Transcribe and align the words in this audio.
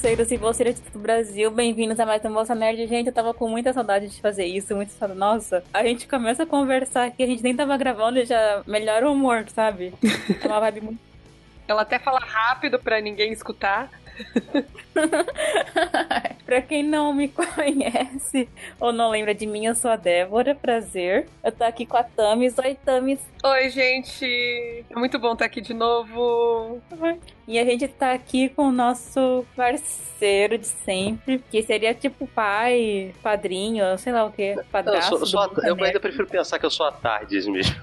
bolseiros 0.00 0.32
e 0.32 0.38
bolseiras 0.38 0.80
do 0.80 0.98
Brasil, 0.98 1.50
bem-vindos 1.50 2.00
a 2.00 2.06
mais 2.06 2.24
um 2.24 2.32
Bolsa 2.32 2.54
Nerd. 2.54 2.86
Gente, 2.86 3.08
eu 3.08 3.12
tava 3.12 3.34
com 3.34 3.46
muita 3.50 3.70
saudade 3.70 4.08
de 4.08 4.18
fazer 4.18 4.46
isso, 4.46 4.74
muito 4.74 4.92
saudade. 4.92 5.20
Nossa, 5.20 5.62
a 5.74 5.82
gente 5.82 6.08
começa 6.08 6.44
a 6.44 6.46
conversar 6.46 7.08
aqui, 7.08 7.22
a 7.22 7.26
gente 7.26 7.42
nem 7.42 7.54
tava 7.54 7.76
gravando 7.76 8.18
e 8.18 8.24
já 8.24 8.62
melhora 8.66 9.06
o 9.06 9.12
humor, 9.12 9.44
sabe? 9.54 9.92
É 10.42 10.46
uma 10.46 10.58
vibe 10.60 10.80
muito. 10.80 11.00
Ela 11.68 11.82
até 11.82 11.98
fala 11.98 12.18
rápido 12.18 12.78
pra 12.78 12.98
ninguém 12.98 13.30
escutar. 13.30 13.90
pra 16.44 16.60
quem 16.62 16.82
não 16.82 17.12
me 17.12 17.28
conhece 17.28 18.48
ou 18.78 18.92
não 18.92 19.10
lembra 19.10 19.34
de 19.34 19.46
mim, 19.46 19.66
eu 19.66 19.74
sou 19.74 19.90
a 19.90 19.96
Débora, 19.96 20.54
prazer. 20.54 21.28
Eu 21.42 21.52
tô 21.52 21.64
aqui 21.64 21.86
com 21.86 21.96
a 21.96 22.02
Tamis. 22.02 22.58
Oi, 22.58 22.76
Tamis. 22.84 23.20
Oi, 23.44 23.70
gente. 23.70 24.84
É 24.90 24.98
muito 24.98 25.18
bom 25.18 25.32
estar 25.32 25.44
aqui 25.44 25.60
de 25.60 25.74
novo. 25.74 26.80
E 27.46 27.58
a 27.58 27.64
gente 27.64 27.88
tá 27.88 28.12
aqui 28.12 28.48
com 28.48 28.68
o 28.68 28.72
nosso 28.72 29.44
parceiro 29.56 30.58
de 30.58 30.66
sempre, 30.66 31.42
que 31.50 31.62
seria 31.62 31.94
tipo 31.94 32.26
pai, 32.26 33.14
padrinho, 33.22 33.98
sei 33.98 34.12
lá 34.12 34.24
o 34.24 34.32
que, 34.32 34.56
padrasto. 34.70 35.14
Eu, 35.14 35.18
sou, 35.18 35.26
sou 35.26 35.40
a, 35.40 35.50
eu 35.66 35.82
ainda 35.82 36.00
prefiro 36.00 36.26
pensar 36.26 36.58
que 36.58 36.66
eu 36.66 36.70
sou 36.70 36.86
a 36.86 36.92
Tardes 36.92 37.46
mesmo. 37.46 37.74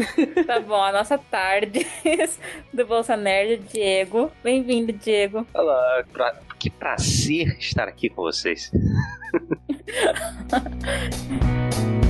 Tá 0.46 0.60
bom, 0.60 0.82
a 0.82 0.92
nossa 0.92 1.18
tarde 1.18 1.86
do 2.72 2.86
Bolsa 2.86 3.16
Nerd, 3.16 3.62
Diego. 3.72 4.30
Bem-vindo, 4.42 4.92
Diego. 4.92 5.46
Olá, 5.52 6.04
pra... 6.12 6.34
que 6.58 6.70
prazer 6.70 7.56
estar 7.58 7.88
aqui 7.88 8.08
com 8.08 8.22
vocês. 8.22 8.70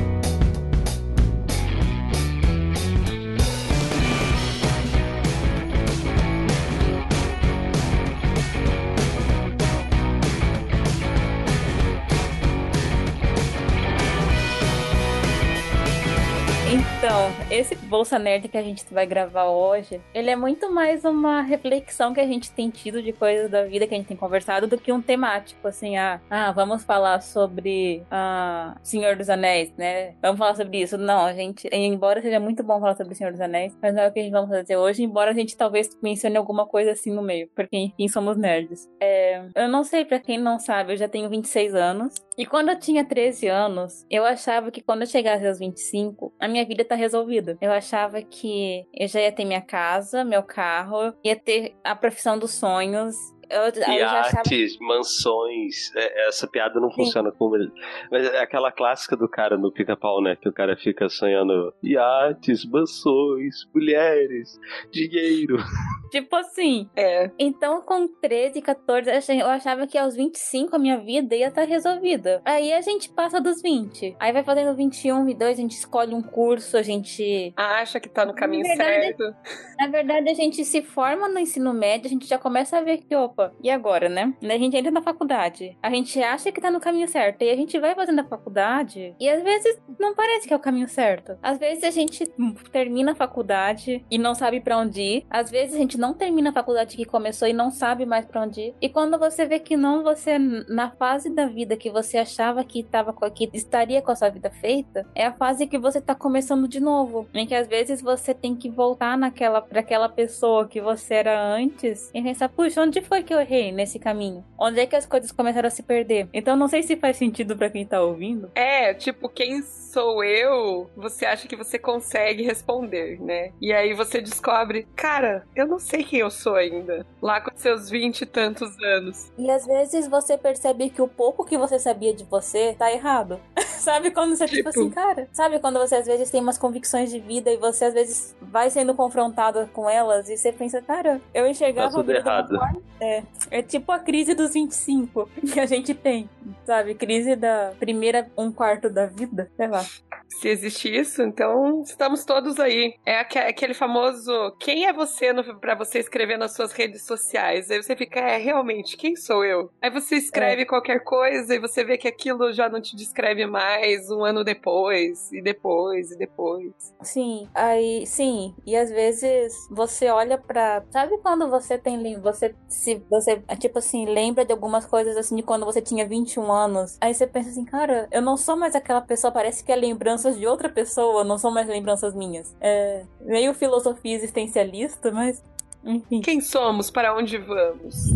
Então, 16.73 17.32
esse 17.51 17.74
Bolsa 17.74 18.16
Nerd 18.16 18.46
que 18.46 18.57
a 18.57 18.63
gente 18.63 18.85
vai 18.95 19.04
gravar 19.04 19.46
hoje, 19.46 20.01
ele 20.15 20.30
é 20.30 20.37
muito 20.37 20.71
mais 20.71 21.04
uma 21.04 21.40
reflexão 21.43 22.15
que 22.15 22.21
a 22.21 22.27
gente 22.27 22.52
tem 22.52 22.71
tido 22.71 23.02
de 23.02 23.12
coisas 23.12 23.51
da 23.51 23.65
vida 23.65 23.88
que 23.88 23.95
a 23.95 23.96
gente 23.96 24.07
tem 24.07 24.16
conversado 24.16 24.68
do 24.68 24.79
que 24.79 24.93
um 24.93 25.02
temático, 25.02 25.66
assim, 25.66 25.96
ah, 25.96 26.21
ah 26.30 26.52
vamos 26.52 26.85
falar 26.85 27.23
sobre 27.23 28.04
ah, 28.09 28.77
Senhor 28.85 29.16
dos 29.16 29.29
Anéis, 29.29 29.73
né? 29.77 30.15
Vamos 30.23 30.38
falar 30.38 30.54
sobre 30.54 30.80
isso. 30.80 30.96
Não, 30.96 31.24
a 31.27 31.32
gente, 31.32 31.68
embora 31.73 32.23
seja 32.23 32.38
muito 32.38 32.62
bom 32.62 32.79
falar 32.79 32.95
sobre 32.95 33.16
Senhor 33.16 33.32
dos 33.32 33.40
Anéis, 33.40 33.77
mas 33.82 33.93
não 33.93 34.02
é 34.02 34.07
o 34.07 34.12
que 34.12 34.21
a 34.21 34.23
gente 34.23 34.32
vai 34.32 34.46
fazer 34.46 34.77
hoje, 34.77 35.02
embora 35.02 35.32
a 35.32 35.34
gente 35.34 35.57
talvez 35.57 35.90
mencione 36.01 36.37
alguma 36.37 36.66
coisa 36.66 36.93
assim 36.93 37.12
no 37.12 37.21
meio, 37.21 37.49
porque 37.52 37.77
enfim, 37.77 38.07
somos 38.07 38.37
nerds. 38.37 38.88
É, 39.01 39.43
eu 39.57 39.68
não 39.68 39.82
sei, 39.82 40.05
para 40.05 40.21
quem 40.21 40.38
não 40.38 40.60
sabe, 40.60 40.93
eu 40.93 40.96
já 40.96 41.09
tenho 41.09 41.29
26 41.29 41.74
anos, 41.74 42.15
e 42.41 42.46
quando 42.46 42.71
eu 42.71 42.79
tinha 42.79 43.05
13 43.05 43.49
anos, 43.49 44.07
eu 44.10 44.24
achava 44.24 44.71
que 44.71 44.80
quando 44.80 45.02
eu 45.02 45.07
chegasse 45.07 45.46
aos 45.46 45.59
25, 45.59 46.33
a 46.41 46.49
minha 46.49 46.65
vida 46.65 46.83
tá 46.83 46.95
resolvida. 46.95 47.59
Eu 47.60 47.71
achava 47.71 48.23
que 48.23 48.87
eu 48.95 49.07
já 49.07 49.21
ia 49.21 49.30
ter 49.30 49.45
minha 49.45 49.60
casa, 49.60 50.24
meu 50.24 50.43
carro, 50.43 51.13
ia 51.23 51.37
ter 51.37 51.74
a 51.85 51.95
profissão 51.95 52.38
dos 52.38 52.52
sonhos, 52.52 53.15
eu, 53.51 53.62
Iates, 53.98 54.76
achava... 54.76 54.87
mansões. 54.87 55.95
É, 55.96 56.29
essa 56.29 56.46
piada 56.46 56.79
não 56.80 56.90
Sim. 56.90 57.04
funciona 57.04 57.32
como 57.32 57.56
ele. 57.56 57.70
Mas 58.10 58.24
é 58.24 58.40
aquela 58.40 58.70
clássica 58.70 59.16
do 59.16 59.29
cara 59.29 59.56
no 59.56 59.73
pica-pau, 59.73 60.23
né? 60.23 60.37
Que 60.37 60.48
o 60.48 60.52
cara 60.52 60.76
fica 60.76 61.09
sonhando 61.09 61.74
iates, 61.82 62.65
mansões, 62.65 63.66
mulheres, 63.74 64.59
dinheiro. 64.91 65.56
Tipo 66.10 66.37
assim. 66.37 66.88
É. 66.97 67.31
Então, 67.39 67.81
com 67.83 68.09
13, 68.09 68.60
14, 68.60 69.10
eu 69.39 69.47
achava 69.47 69.87
que 69.87 69.97
aos 69.97 70.16
25 70.16 70.75
a 70.75 70.78
minha 70.78 70.99
vida 70.99 71.37
ia 71.37 71.49
estar 71.49 71.65
resolvida. 71.65 72.43
Aí 72.44 72.72
a 72.72 72.81
gente 72.81 73.09
passa 73.09 73.41
dos 73.41 73.62
20. 73.62 74.16
Aí 74.19 74.33
vai 74.33 74.43
fazendo 74.43 74.75
21, 74.77 75.25
22, 75.25 75.59
a 75.59 75.60
gente 75.60 75.77
escolhe 75.77 76.15
um 76.15 76.22
curso, 76.22 76.77
a 76.77 76.83
gente. 76.83 77.53
Acha 77.56 78.00
que 78.00 78.09
tá 78.09 78.25
no 78.25 78.34
caminho 78.34 78.66
na 78.66 78.75
verdade, 78.75 79.16
certo. 79.16 79.37
Na 79.78 79.87
verdade, 79.87 80.31
a 80.31 80.34
gente 80.34 80.65
se 80.65 80.83
forma 80.83 81.28
no 81.28 81.39
ensino 81.39 81.72
médio, 81.72 82.06
a 82.06 82.10
gente 82.10 82.27
já 82.27 82.39
começa 82.39 82.78
a 82.78 82.83
ver 82.83 82.99
que, 82.99 83.15
opa, 83.15 83.40
opa, 83.41 83.53
e 83.62 83.71
agora, 83.71 84.09
né? 84.09 84.34
A 84.43 84.59
gente 84.59 84.77
entra 84.77 84.91
na 84.91 85.03
faculdade. 85.03 85.77
A 85.83 85.91
gente 85.91 86.23
acha 86.23 86.53
que 86.53 86.61
tá 86.61 86.71
no 86.71 86.81
caminho 86.81 87.09
certo. 87.09 87.43
E 87.43 87.51
a 87.51 87.56
gente 87.56 87.78
vai 87.78 87.95
fazendo 87.95 88.21
a 88.21 88.25
faculdade. 88.25 89.15
E 89.19 89.28
às 89.28 89.43
vezes 89.43 89.81
não 89.99 90.15
parece 90.15 90.47
que 90.47 90.53
é 90.53 90.56
o 90.56 90.61
caminho 90.61 90.89
certo. 90.89 91.39
Às 91.43 91.59
vezes 91.59 91.84
a 91.84 91.91
gente 91.91 92.27
termina 92.71 93.12
a 93.12 93.15
faculdade 93.15 94.05
e 94.11 94.19
não 94.19 94.34
sabe 94.34 94.61
para 94.61 94.77
onde 94.77 95.01
ir. 95.01 95.27
Às 95.31 95.51
vezes 95.51 95.75
a 95.75 95.78
gente 95.78 95.99
não 95.99 96.12
termina 96.12 96.51
a 96.51 96.53
faculdade 96.53 96.97
que 96.97 97.05
começou 97.05 97.49
e 97.49 97.53
não 97.53 97.71
sabe 97.71 98.05
mais 98.05 98.27
para 98.27 98.43
onde 98.43 98.61
ir. 98.61 98.75
E 98.81 98.89
quando 98.89 99.19
você 99.19 99.47
vê 99.47 99.59
que 99.59 99.77
não, 99.77 100.03
você, 100.03 100.39
na 100.39 100.91
fase 100.91 101.31
da 101.31 101.47
vida 101.47 101.77
que 101.77 101.91
você 101.91 102.19
achava 102.19 102.65
que, 102.65 102.83
tava, 102.83 103.15
que 103.31 103.49
estaria 103.55 104.03
com 104.03 104.11
a 104.11 104.17
sua 104.17 104.28
vida 104.28 104.51
feita, 104.51 105.07
é 105.15 105.27
a 105.27 105.33
fase 105.33 105.67
que 105.67 105.78
você 105.78 106.01
tá 106.01 106.15
começando 106.15 106.69
de 106.69 106.81
novo. 106.81 107.28
Em 107.34 107.47
que 107.47 107.55
às 107.55 107.69
vezes 107.69 108.03
você 108.03 108.34
tem 108.34 108.55
que 108.55 108.69
voltar 108.69 109.17
naquela, 109.17 109.61
pra 109.61 109.81
aquela 109.81 110.09
pessoa 110.09 110.67
que 110.67 110.81
você 110.81 111.15
era 111.15 111.41
antes 111.41 112.11
e 112.15 112.22
pensar, 112.22 112.49
puxa, 112.49 112.83
onde 112.83 113.01
foi 113.01 113.22
que 113.22 113.30
que 113.31 113.35
eu 113.35 113.41
errei 113.41 113.71
nesse 113.71 113.97
caminho? 113.97 114.45
Onde 114.59 114.81
é 114.81 114.87
que 114.87 114.97
as 114.97 115.07
coisas 115.07 115.31
começaram 115.31 115.69
a 115.69 115.71
se 115.71 115.85
perder? 115.85 116.29
Então 116.35 116.57
não 116.57 116.67
sei 116.67 116.83
se 116.83 116.97
faz 116.97 117.17
sentido 117.17 117.57
para 117.57 117.71
quem 117.71 117.87
tá 117.87 118.03
ouvindo. 118.03 118.51
É, 118.57 118.93
tipo, 118.93 119.29
quem 119.29 119.63
sou 119.63 120.25
eu, 120.25 120.91
você 120.97 121.25
acha 121.25 121.47
que 121.47 121.55
você 121.55 121.79
consegue 121.79 122.43
responder, 122.43 123.21
né? 123.21 123.53
E 123.61 123.73
aí 123.73 123.95
você 123.95 124.21
descobre, 124.21 124.87
cara, 124.97 125.47
eu 125.55 125.65
não 125.65 125.79
sei 125.79 126.03
quem 126.03 126.19
eu 126.19 126.31
sou 126.31 126.57
ainda. 126.57 127.07
Lá 127.23 127.41
com 127.41 127.51
seus 127.55 127.89
vinte 127.89 128.23
e 128.23 128.27
tantos 128.27 128.77
anos. 128.83 129.31
E 129.39 129.49
às 129.49 129.65
vezes 129.65 130.09
você 130.09 130.37
percebe 130.37 130.91
que 130.91 131.01
o 131.01 131.07
pouco 131.07 131.45
que 131.45 131.57
você 131.57 131.79
sabia 131.79 132.13
de 132.13 132.25
você 132.25 132.75
tá 132.77 132.93
errado. 132.93 133.39
sabe 133.81 134.11
quando 134.11 134.37
você, 134.37 134.47
tipo, 134.47 134.57
tipo 134.57 134.69
assim, 134.69 134.91
cara? 134.91 135.29
Sabe 135.33 135.59
quando 135.59 135.79
você 135.79 135.97
às 135.97 136.07
vezes 136.07 136.31
tem 136.31 136.41
umas 136.41 136.59
convicções 136.59 137.11
de 137.11 137.19
vida 137.19 137.51
e 137.51 137.57
você 137.57 137.87
às 137.87 137.95
vezes 137.95 138.37
vai 138.41 138.71
sendo 138.71 138.95
confrontado 138.95 139.69
com 139.73 139.89
elas 139.89 140.29
e 140.29 140.37
você 140.37 140.53
pensa, 140.53 140.83
cara, 140.83 141.21
eu 141.33 141.47
enxergava 141.47 141.91
tá 141.91 141.97
tudo 141.97 142.11
errado. 142.11 142.59
É, 143.01 143.20
é, 143.51 143.63
tipo 143.63 143.91
a 143.93 143.99
crise 143.99 144.35
dos 144.35 144.55
25 144.55 145.29
que 145.53 145.61
a 145.61 145.67
gente 145.67 145.95
tem, 145.95 146.29
sabe? 146.65 146.95
Crise 146.95 147.37
da 147.37 147.73
primeira 147.79 148.31
um 148.37 148.53
quarto 148.53 148.91
da 148.91 149.07
vida, 149.07 149.51
sei 149.57 149.69
lá. 149.69 149.85
Se 150.29 150.49
existe 150.49 150.89
isso, 150.89 151.23
então 151.23 151.83
estamos 151.83 152.25
todos 152.25 152.59
aí. 152.59 152.95
É 153.05 153.19
aquele 153.19 153.75
famoso 153.75 154.33
quem 154.59 154.87
é 154.87 154.93
você 154.93 155.31
para 155.61 155.75
você 155.75 155.99
escrever 155.99 156.39
nas 156.39 156.55
suas 156.55 156.73
redes 156.73 157.03
sociais. 157.03 157.71
Aí 157.71 157.83
você 157.83 157.97
fica, 157.97 158.21
é, 158.21 158.37
realmente, 158.37 158.97
quem 158.97 159.17
sou 159.17 159.45
eu? 159.45 159.71
Aí 159.83 159.91
você 159.91 160.17
escreve 160.17 160.63
é. 160.63 160.65
qualquer 160.65 161.01
coisa 161.01 161.55
e 161.55 161.59
você 161.59 161.85
vê 161.85 161.99
que 161.99 162.09
aquilo 162.09 162.53
já 162.53 162.69
não 162.69 162.81
te 162.81 162.97
descreve 162.97 163.47
mais 163.47 164.11
um 164.11 164.25
ano 164.25 164.45
depois, 164.45 165.31
e 165.33 165.43
depois, 165.43 166.11
e 166.11 166.17
depois. 166.17 166.73
Sim, 167.03 167.49
aí, 167.55 168.07
sim. 168.07 168.55
E 168.67 168.77
às 168.77 168.91
vezes 168.91 169.53
você 169.71 170.09
olha 170.09 170.39
pra. 170.39 170.83
Sabe 170.91 171.19
quando 171.19 171.49
você 171.49 171.77
tem. 171.79 172.19
Você 172.21 172.55
se 172.69 172.95
você, 173.10 173.43
tipo 173.59 173.81
assim, 173.81 174.06
lembra 174.06 174.44
de 174.44 174.53
algumas 174.53 174.87
coisas 174.87 175.16
assim 175.16 175.37
de 175.37 175.43
quando 175.43 175.66
você 175.66 175.82
tinha 175.82 176.06
21 176.06 176.50
anos. 176.50 176.97
Aí 177.00 177.12
você 177.12 177.26
pensa 177.26 177.50
assim, 177.50 177.65
cara, 177.65 178.09
eu 178.10 178.22
não 178.22 178.37
sou 178.37 178.56
mais 178.56 178.75
aquela 178.75 179.00
pessoa, 179.00 179.32
parece 179.32 179.65
que 179.65 179.72
é 179.72 179.76
lembranças 179.76 180.38
de 180.38 180.47
outra 180.47 180.69
pessoa, 180.69 181.25
não 181.25 181.37
são 181.37 181.50
mais 181.50 181.66
lembranças 181.66 182.15
minhas. 182.15 182.54
É 182.60 183.03
meio 183.21 183.53
filosofia 183.53 184.15
existencialista, 184.15 185.10
mas 185.10 185.43
enfim. 185.84 186.21
Quem 186.21 186.41
somos? 186.41 186.91
Para 186.91 187.15
onde 187.16 187.37
vamos? 187.38 188.10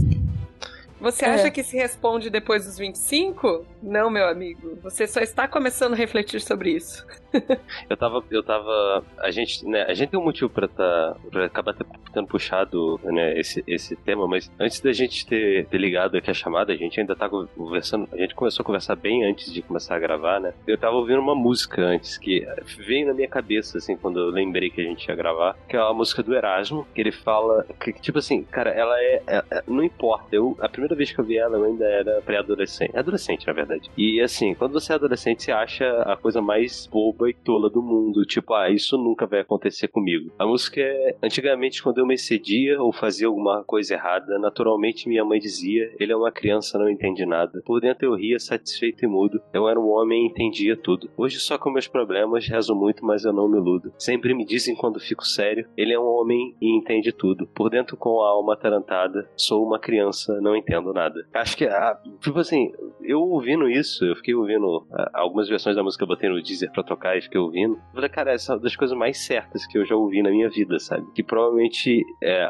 Você 1.00 1.24
acha 1.24 1.48
é. 1.48 1.50
que 1.50 1.62
se 1.62 1.76
responde 1.76 2.30
depois 2.30 2.64
dos 2.64 2.78
25? 2.78 3.66
Não, 3.82 4.08
meu 4.08 4.26
amigo. 4.26 4.78
Você 4.82 5.06
só 5.06 5.20
está 5.20 5.46
começando 5.46 5.92
a 5.92 5.96
refletir 5.96 6.40
sobre 6.40 6.70
isso. 6.70 7.04
eu 7.88 7.96
tava. 7.96 8.24
Eu 8.30 8.42
tava. 8.42 9.04
A 9.18 9.30
gente, 9.30 9.66
né, 9.66 9.82
a 9.82 9.94
gente 9.94 10.10
tem 10.10 10.20
um 10.20 10.24
motivo 10.24 10.48
pra, 10.50 10.68
tá, 10.68 11.16
pra 11.30 11.46
acabar 11.46 11.74
tendo 12.12 12.28
puxado 12.28 13.00
né, 13.02 13.38
esse, 13.38 13.64
esse 13.66 13.96
tema, 13.96 14.26
mas 14.28 14.50
antes 14.58 14.80
da 14.80 14.92
gente 14.92 15.26
ter, 15.26 15.66
ter 15.66 15.78
ligado 15.78 16.16
aqui 16.16 16.30
a 16.30 16.34
chamada, 16.34 16.72
a 16.72 16.76
gente 16.76 16.98
ainda 17.00 17.16
tá 17.16 17.28
conversando. 17.28 18.08
A 18.12 18.16
gente 18.16 18.34
começou 18.34 18.62
a 18.62 18.66
conversar 18.66 18.96
bem 18.96 19.24
antes 19.24 19.52
de 19.52 19.62
começar 19.62 19.96
a 19.96 19.98
gravar, 19.98 20.40
né? 20.40 20.54
Eu 20.66 20.78
tava 20.78 20.96
ouvindo 20.96 21.20
uma 21.20 21.34
música 21.34 21.82
antes 21.82 22.16
que 22.16 22.46
veio 22.78 23.06
na 23.06 23.14
minha 23.14 23.28
cabeça, 23.28 23.78
assim, 23.78 23.96
quando 23.96 24.20
eu 24.20 24.30
lembrei 24.30 24.70
que 24.70 24.80
a 24.80 24.84
gente 24.84 25.06
ia 25.06 25.14
gravar, 25.14 25.56
que 25.68 25.76
é 25.76 25.80
a 25.80 25.92
música 25.92 26.22
do 26.22 26.34
Erasmo, 26.34 26.86
que 26.94 27.00
ele 27.00 27.12
fala. 27.12 27.66
Que, 27.80 27.92
tipo 27.92 28.18
assim, 28.18 28.44
cara, 28.44 28.70
ela 28.70 28.98
é. 29.00 29.22
é, 29.26 29.44
é 29.50 29.62
não 29.66 29.82
importa. 29.82 30.28
Eu, 30.30 30.56
a 30.60 30.68
primeira 30.68 30.94
vez 30.94 31.10
que 31.10 31.18
eu 31.18 31.24
vi 31.24 31.36
ela, 31.36 31.56
eu 31.56 31.64
ainda 31.64 31.84
era 31.84 32.22
pré-adolescente. 32.22 32.96
Adolescente, 32.96 33.46
na 33.46 33.52
verdade. 33.52 33.90
E 33.96 34.20
assim, 34.20 34.54
quando 34.54 34.72
você 34.72 34.92
é 34.92 34.94
adolescente, 34.94 35.42
você 35.42 35.52
acha 35.52 36.02
a 36.02 36.16
coisa 36.16 36.40
mais 36.40 36.86
boba 36.86 37.23
e 37.28 37.34
tola 37.34 37.70
do 37.70 37.82
mundo. 37.82 38.24
Tipo, 38.24 38.54
ah, 38.54 38.70
isso 38.70 38.96
nunca 38.96 39.26
vai 39.26 39.40
acontecer 39.40 39.88
comigo. 39.88 40.32
A 40.38 40.46
música 40.46 40.80
é. 40.80 41.16
Antigamente, 41.22 41.82
quando 41.82 41.98
eu 41.98 42.06
me 42.06 42.14
excedia 42.14 42.80
ou 42.80 42.92
fazia 42.92 43.26
alguma 43.26 43.64
coisa 43.64 43.94
errada, 43.94 44.38
naturalmente 44.38 45.08
minha 45.08 45.24
mãe 45.24 45.38
dizia: 45.38 45.94
ele 45.98 46.12
é 46.12 46.16
uma 46.16 46.32
criança, 46.32 46.78
não 46.78 46.88
entende 46.88 47.24
nada. 47.24 47.62
Por 47.64 47.80
dentro 47.80 48.06
eu 48.06 48.14
ria, 48.14 48.38
satisfeito 48.38 49.04
e 49.04 49.08
mudo. 49.08 49.40
Eu 49.52 49.68
era 49.68 49.78
um 49.78 49.88
homem 49.88 50.22
e 50.22 50.26
entendia 50.26 50.76
tudo. 50.76 51.10
Hoje, 51.16 51.38
só 51.38 51.58
com 51.58 51.70
meus 51.70 51.88
problemas, 51.88 52.46
rezo 52.48 52.74
muito, 52.74 53.04
mas 53.04 53.24
eu 53.24 53.32
não 53.32 53.48
me 53.48 53.58
iludo. 53.58 53.92
Sempre 53.98 54.34
me 54.34 54.44
dizem 54.44 54.74
quando 54.74 55.00
fico 55.00 55.24
sério: 55.24 55.68
ele 55.76 55.92
é 55.92 55.98
um 55.98 56.06
homem 56.06 56.54
e 56.60 56.76
entende 56.76 57.12
tudo. 57.12 57.46
Por 57.48 57.70
dentro, 57.70 57.96
com 57.96 58.22
a 58.22 58.28
alma 58.28 58.54
atarantada, 58.54 59.28
sou 59.36 59.64
uma 59.66 59.78
criança, 59.78 60.40
não 60.40 60.56
entendo 60.56 60.92
nada. 60.92 61.26
Acho 61.32 61.56
que, 61.56 61.64
ah, 61.64 61.98
tipo 62.20 62.38
assim, 62.38 62.72
eu 63.02 63.20
ouvindo 63.20 63.68
isso, 63.68 64.04
eu 64.04 64.16
fiquei 64.16 64.34
ouvindo 64.34 64.86
ah, 64.92 65.10
algumas 65.14 65.48
versões 65.48 65.76
da 65.76 65.82
música, 65.82 66.04
eu 66.04 66.08
botei 66.08 66.28
no 66.28 66.42
Deezer 66.42 66.70
pra 66.72 66.82
tocar 66.82 67.13
e 67.16 67.38
ouvindo. 67.38 67.74
Eu 67.74 67.94
falei, 67.94 68.10
cara, 68.10 68.32
essa 68.32 68.52
é 68.52 68.56
uma 68.56 68.62
das 68.62 68.76
coisas 68.76 68.96
mais 68.96 69.18
certas 69.18 69.66
que 69.66 69.78
eu 69.78 69.84
já 69.84 69.94
ouvi 69.94 70.22
na 70.22 70.30
minha 70.30 70.48
vida, 70.48 70.78
sabe? 70.78 71.06
Que 71.12 71.22
provavelmente 71.22 72.04
é, 72.22 72.48